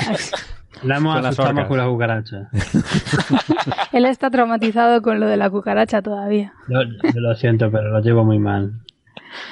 La 0.84 0.98
hemos 0.98 1.16
Con 1.16 1.24
las 1.24 1.40
asustado 1.40 1.68
con 1.68 1.78
la 1.78 1.86
cucaracha. 1.88 2.50
Él 3.94 4.06
está 4.06 4.30
traumatizado 4.30 5.02
con 5.02 5.20
lo 5.20 5.28
de 5.28 5.38
la 5.38 5.50
cucaracha 5.50 6.02
todavía. 6.02 6.54
Yo, 6.68 6.80
yo 7.14 7.22
lo 7.22 7.34
siento, 7.36 7.72
pero 7.72 7.90
lo 7.92 8.02
llevo 8.02 8.24
muy 8.26 8.38
mal. 8.40 8.74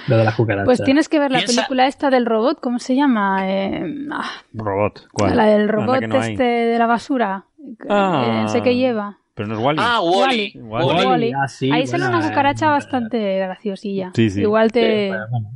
Lo 0.07 0.17
de 0.17 0.25
las 0.25 0.35
cucarachas. 0.35 0.65
Pues 0.65 0.83
tienes 0.83 1.09
que 1.09 1.19
ver 1.19 1.31
la 1.31 1.39
Piensa- 1.39 1.55
película 1.61 1.87
esta 1.87 2.09
del 2.09 2.25
robot, 2.25 2.59
¿cómo 2.61 2.77
se 2.79 2.95
llama? 2.95 3.49
Eh, 3.49 3.83
ah, 4.11 4.29
Robot. 4.53 5.07
¿Cuál? 5.11 5.35
la 5.37 5.45
del 5.45 5.69
robot 5.69 5.99
que 5.99 6.07
no 6.07 6.19
hay. 6.19 6.31
este 6.33 6.43
de 6.43 6.77
la 6.77 6.85
basura. 6.87 7.45
Ah. 7.89 8.43
Eh, 8.45 8.49
sé 8.49 8.61
que 8.61 8.75
lleva. 8.75 9.17
Pero 9.35 9.47
no 9.49 9.55
es 9.55 9.59
Wally. 9.63 9.79
Ah, 9.81 9.99
Wally. 10.01 10.53
Wall-E. 10.59 10.85
Wall-E. 10.85 11.05
Wall-E. 11.07 11.31
ah, 11.35 11.47
sí, 11.47 11.71
Ahí 11.71 11.87
sale 11.87 12.03
bueno, 12.03 12.17
una 12.17 12.25
eh, 12.25 12.29
cucaracha 12.29 12.69
bastante 12.69 13.37
graciosilla. 13.39 14.11
Sí, 14.15 14.29
sí. 14.29 14.41
Igual 14.41 14.71
te 14.71 15.09
pero 15.11 15.25
bueno. 15.31 15.49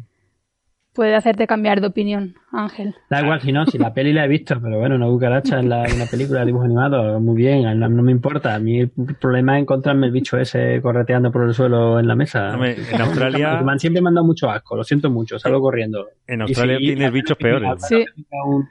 puede 0.94 1.14
hacerte 1.14 1.46
cambiar 1.46 1.80
de 1.80 1.86
opinión, 1.88 2.34
Ángel. 2.52 2.96
Da 3.12 3.22
igual 3.22 3.40
si 3.40 3.52
no, 3.52 3.68
si 3.68 3.78
la 3.78 3.94
peli 3.94 4.14
la 4.14 4.26
he 4.26 4.28
visto, 4.28 4.60
pero 4.60 4.80
bueno, 4.80 4.96
una 4.96 5.06
cucaracha 5.06 5.60
en, 5.60 5.70
la, 5.70 5.86
en 5.86 5.94
una 5.96 6.06
película 6.08 6.40
de 6.40 6.48
dibujo 6.48 6.66
animado, 6.66 7.20
muy 7.20 7.36
bien, 7.36 7.80
no, 7.80 7.88
no 7.88 8.02
me 8.02 8.12
importa. 8.12 8.56
A 8.56 8.60
mí 8.60 8.80
el 8.80 8.90
problema 9.22 9.58
es 9.58 9.62
encontrarme 9.62 10.08
el 10.08 10.12
bicho 10.12 10.40
ese 10.40 10.82
correteando 10.82 11.32
por 11.32 11.44
el 11.48 11.54
suelo 11.54 12.00
en 12.00 12.08
la 12.08 12.16
mesa. 12.16 12.56
En 12.56 13.00
Australia- 13.02 13.62
siempre 13.78 14.02
me 14.02 14.08
han 14.10 14.16
dado 14.16 14.26
mucho 14.26 14.50
asco, 14.50 14.76
lo 14.76 14.84
siento 14.84 15.12
mucho, 15.12 15.38
salgo 15.38 15.62
corriendo. 15.62 16.08
En 16.26 16.42
Australia 16.42 16.80
si- 16.80 16.86
tienes 16.86 17.12
bichos 17.12 17.38
peores. 17.38 17.70
Sí. 17.88 18.04
Un, 18.44 18.68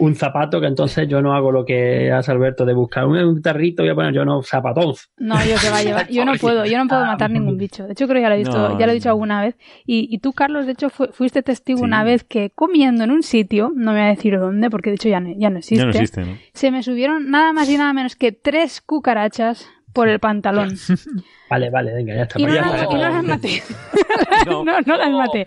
un 0.00 0.14
zapato 0.16 0.60
que 0.60 0.66
entonces 0.66 1.06
yo 1.08 1.22
no 1.22 1.34
hago 1.34 1.52
lo 1.52 1.64
que 1.64 2.10
hace 2.10 2.32
Alberto 2.32 2.64
de 2.64 2.74
buscar 2.74 3.06
un, 3.06 3.16
un 3.18 3.40
tarrito 3.42 3.84
y 3.84 3.88
a 3.88 3.94
poner 3.94 4.12
yo 4.12 4.24
no 4.24 4.42
zapatón. 4.42 4.94
No, 5.18 5.34
yo 5.44 5.54
que 5.60 5.70
va 5.70 5.78
a 5.78 5.82
llevar. 5.82 6.08
Yo 6.10 6.24
no 6.24 6.32
puedo, 6.34 6.64
yo 6.66 6.78
no 6.78 6.88
puedo 6.88 7.04
matar 7.06 7.30
ningún 7.30 7.56
bicho. 7.56 7.84
De 7.86 7.92
hecho, 7.92 8.06
creo 8.06 8.16
que 8.16 8.22
ya 8.22 8.28
lo 8.28 8.34
he 8.34 8.38
visto, 8.38 8.56
No, 8.70 8.78
ya 8.78 8.86
lo 8.86 8.92
he 8.92 8.94
dicho 8.96 9.08
no. 9.08 9.12
alguna 9.12 9.42
vez. 9.42 9.56
Y, 9.86 10.08
y 10.10 10.18
tú, 10.18 10.32
Carlos, 10.32 10.66
de 10.66 10.72
hecho, 10.72 10.90
fu- 10.90 11.08
fuiste 11.12 11.42
testigo 11.42 11.78
Sí. 11.78 11.84
una 11.84 12.02
vez 12.04 12.24
que 12.24 12.50
comiendo 12.50 13.04
en 13.04 13.10
un 13.12 13.22
sitio, 13.22 13.72
no 13.74 13.92
me 13.92 13.98
voy 14.00 14.06
a 14.06 14.10
decir 14.10 14.38
dónde, 14.38 14.70
porque 14.70 14.90
de 14.90 14.96
hecho 14.96 15.08
ya 15.08 15.20
no, 15.20 15.30
ya 15.36 15.50
no 15.50 15.58
existe, 15.58 15.78
Ya 15.78 15.84
no 15.84 15.90
existe, 15.92 16.20
¿no? 16.22 16.36
se 16.52 16.70
me 16.70 16.82
subieron 16.82 17.30
nada 17.30 17.52
más 17.52 17.68
y 17.68 17.76
nada 17.76 17.92
menos 17.92 18.16
que 18.16 18.32
tres 18.32 18.80
cucarachas 18.80 19.68
por 19.92 20.08
el 20.08 20.18
pantalón. 20.20 20.74
Vale, 21.50 21.68
vale, 21.68 21.92
venga, 21.92 22.14
ya 22.14 22.22
está. 22.22 22.40
Y 22.40 22.44
no, 22.44 22.52
Pues 22.52 22.60
las, 22.62 22.88
no 22.90 22.96
las 22.96 23.24
maté. 23.24 23.62
No. 24.46 24.64
no, 24.64 24.80
no 24.86 24.96
las 24.96 25.10
maté. 25.10 25.46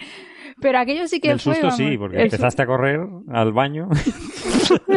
Pero 0.64 0.80
aquello 0.80 1.07
sí 1.07 1.19
que 1.19 1.30
El 1.30 1.40
fue. 1.40 1.53
susto 1.53 1.68
vamos, 1.68 1.77
sí, 1.77 1.95
porque 1.98 2.15
el 2.18 2.23
empezaste 2.23 2.64
a 2.64 2.65
correr 2.65 2.99
al 3.31 3.52
baño. 3.53 3.90
su- 4.64 4.80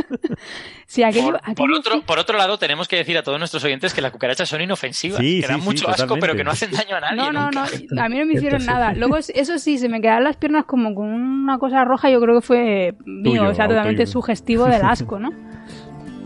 Sí, 0.89 1.03
aquello, 1.03 1.27
Por, 1.27 1.37
aquello 1.37 1.55
por 1.57 1.73
otro, 1.73 1.93
fue- 1.97 2.03
por 2.03 2.19
otro 2.21 2.39
lado, 2.39 2.59
tenemos 2.59 2.87
que 2.87 2.95
decir 2.97 3.19
a 3.19 3.23
todos 3.25 3.39
nuestros 3.41 3.63
oyentes 3.65 3.93
que 3.93 4.01
las 4.01 4.13
cucarachas 4.13 4.49
son 4.49 4.61
inofensivas, 4.61 5.19
Sí, 5.19 5.41
que 5.41 5.49
dan 5.49 5.59
sí, 5.61 5.65
mucho 5.67 5.89
asco, 5.89 6.03
totalmente. 6.03 6.21
pero 6.21 6.37
que 6.37 6.45
no 6.45 6.51
hacen 6.53 6.71
daño 6.71 6.95
a 6.97 7.01
nadie. 7.01 7.17
No, 7.17 7.33
no, 7.33 7.45
nunca. 7.51 7.67
no, 7.91 8.03
a 8.05 8.09
mí 8.09 8.19
no 8.19 8.25
me 8.27 8.35
hicieron 8.35 8.65
nada. 8.65 8.93
Luego, 8.97 9.17
eso 9.17 9.59
sí, 9.59 9.79
se 9.79 9.89
me 9.89 10.01
quedaron 10.01 10.23
las 10.25 10.37
piernas 10.37 10.65
como 10.65 10.95
con 10.95 11.07
una 11.13 11.59
cosa 11.59 11.85
roja, 11.85 12.09
yo 12.09 12.21
creo 12.21 12.37
que 12.41 12.47
fue 12.47 12.95
mío, 13.05 13.23
Tuyo, 13.25 13.49
o 13.51 13.55
sea, 13.55 13.67
totalmente 13.69 14.07
sugestivo 14.07 14.67
del 14.67 14.83
asco, 14.83 15.19
¿no? 15.19 15.31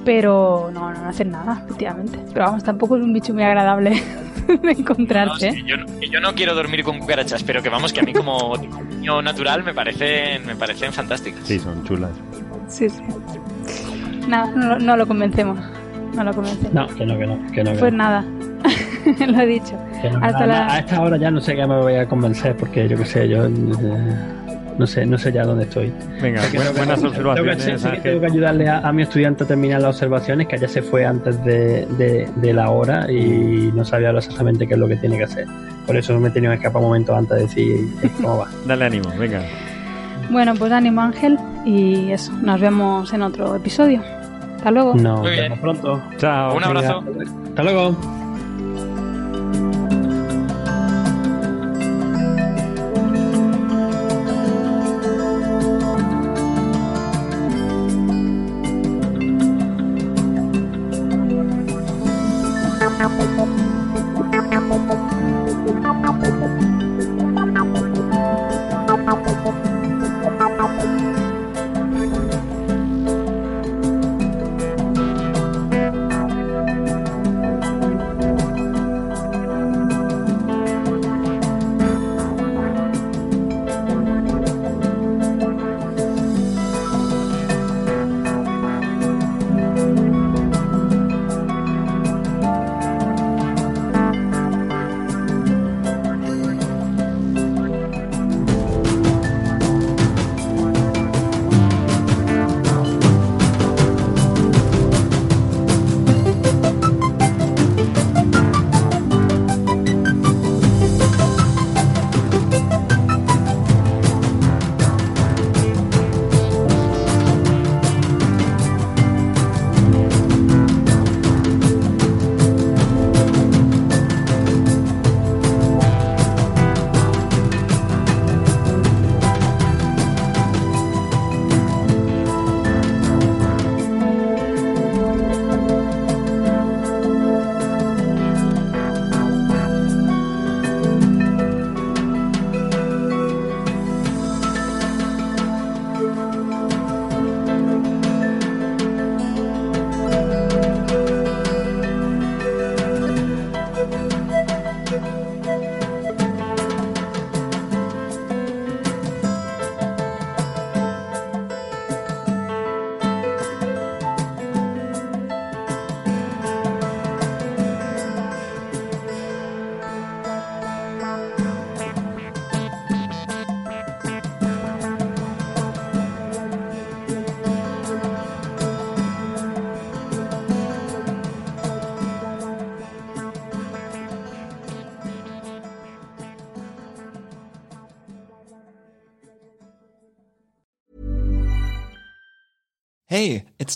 Pero 0.04 0.70
no, 0.72 0.90
no, 0.92 1.08
hacen 1.08 1.30
nada, 1.30 1.62
efectivamente. 1.64 2.18
Pero 2.32 2.46
vamos, 2.46 2.64
tampoco 2.64 2.96
es 2.96 3.02
un 3.02 3.12
bicho 3.12 3.34
muy 3.34 3.42
agradable 3.42 3.90
de 4.62 4.70
encontrarse. 4.72 5.62
yo, 5.66 5.76
no- 5.76 5.86
que 6.00 6.08
yo 6.08 6.20
no 6.20 6.34
quiero 6.34 6.54
dormir 6.54 6.82
con 6.84 6.98
cucarachas, 6.98 7.42
pero 7.42 7.62
que 7.62 7.68
vamos, 7.68 7.92
que 7.92 8.00
a 8.00 8.02
mí 8.02 8.12
como 8.12 8.54
niño 8.88 9.20
natural 9.22 9.62
me 9.62 9.74
parecen, 9.74 10.46
me 10.46 10.56
parecen 10.56 10.92
fantásticas. 10.92 11.40
Sí, 11.46 11.58
son 11.58 11.84
chulas. 11.84 12.10
Sí, 12.68 12.88
sí. 12.88 13.02
Nada, 14.26 14.50
no, 14.54 14.78
no 14.78 14.96
lo 14.96 15.06
convencemos. 15.06 15.58
No 16.14 16.24
lo 16.24 16.32
convencemos. 16.34 16.72
No, 16.72 16.86
que 16.88 17.04
no, 17.06 17.18
que 17.18 17.26
no, 17.26 17.52
que 17.52 17.64
no. 17.64 17.72
que 17.72 17.78
Pues 17.78 17.92
no, 17.92 17.98
nada, 17.98 18.24
lo 19.26 19.40
he 19.40 19.46
dicho. 19.46 19.78
no. 20.12 20.18
hasta 20.24 20.44
A- 20.44 20.46
la- 20.46 20.72
A 20.74 20.78
esta 20.78 21.00
hora 21.02 21.16
ya 21.18 21.30
no 21.30 21.40
sé 21.40 21.54
qué 21.54 21.66
me 21.66 21.78
voy 21.78 21.94
a 21.96 22.06
convencer, 22.08 22.56
porque 22.56 22.88
yo 22.88 22.96
qué 22.96 23.04
sé, 23.04 23.28
yo 23.28 23.44
eh, 23.46 23.50
no 24.78 24.86
sé, 24.86 25.04
no 25.06 25.18
sé 25.18 25.32
ya 25.32 25.44
dónde 25.44 25.64
estoy. 25.64 25.92
Venga, 26.22 26.40
buenas, 26.54 26.76
buenas 26.76 27.00
Tengo 27.00 27.12
que, 27.12 27.18
observaciones, 27.28 27.80
sí, 27.82 27.88
tengo 28.02 28.20
que 28.20 28.26
ayudarle 28.26 28.68
a, 28.68 28.78
a 28.78 28.92
mi 28.92 29.02
estudiante 29.02 29.44
a 29.44 29.46
terminar 29.46 29.80
las 29.82 29.94
observaciones, 29.96 30.46
que 30.48 30.58
ya 30.58 30.68
se 30.68 30.82
fue 30.82 31.04
antes 31.04 31.42
de, 31.44 31.86
de- 31.98 32.28
de 32.36 32.52
la 32.52 32.70
hora 32.70 33.10
y 33.10 33.70
no 33.74 33.84
sabía 33.84 34.08
ahora 34.08 34.18
exactamente 34.20 34.66
qué 34.66 34.74
es 34.74 34.80
lo 34.80 34.88
que 34.88 34.96
tiene 34.96 35.16
que 35.18 35.24
hacer. 35.24 35.46
Por 35.86 35.96
eso 35.96 36.18
me 36.20 36.28
he 36.28 36.30
tenido 36.30 36.52
que 36.52 36.56
escapar 36.58 36.80
un 36.82 36.88
momento 36.88 37.14
antes 37.14 37.36
de 37.36 37.42
decir 37.42 37.88
eh, 38.02 38.10
cómo 38.16 38.38
va. 38.38 38.48
Dale 38.66 38.84
ánimo, 38.86 39.08
venga. 39.18 39.42
Bueno, 40.30 40.54
pues 40.54 40.70
ánimo 40.72 41.00
Ángel 41.00 41.38
y 41.64 42.12
eso, 42.12 42.32
nos 42.42 42.60
vemos 42.60 43.12
en 43.12 43.22
otro 43.22 43.56
episodio. 43.56 44.00
Hasta 44.56 44.70
luego. 44.70 44.94
Nos 44.94 45.22
vemos 45.24 45.58
pronto. 45.58 46.02
Chao. 46.18 46.56
Un 46.56 46.64
abrazo. 46.64 47.04
Hasta 47.48 47.62
luego. 47.62 48.19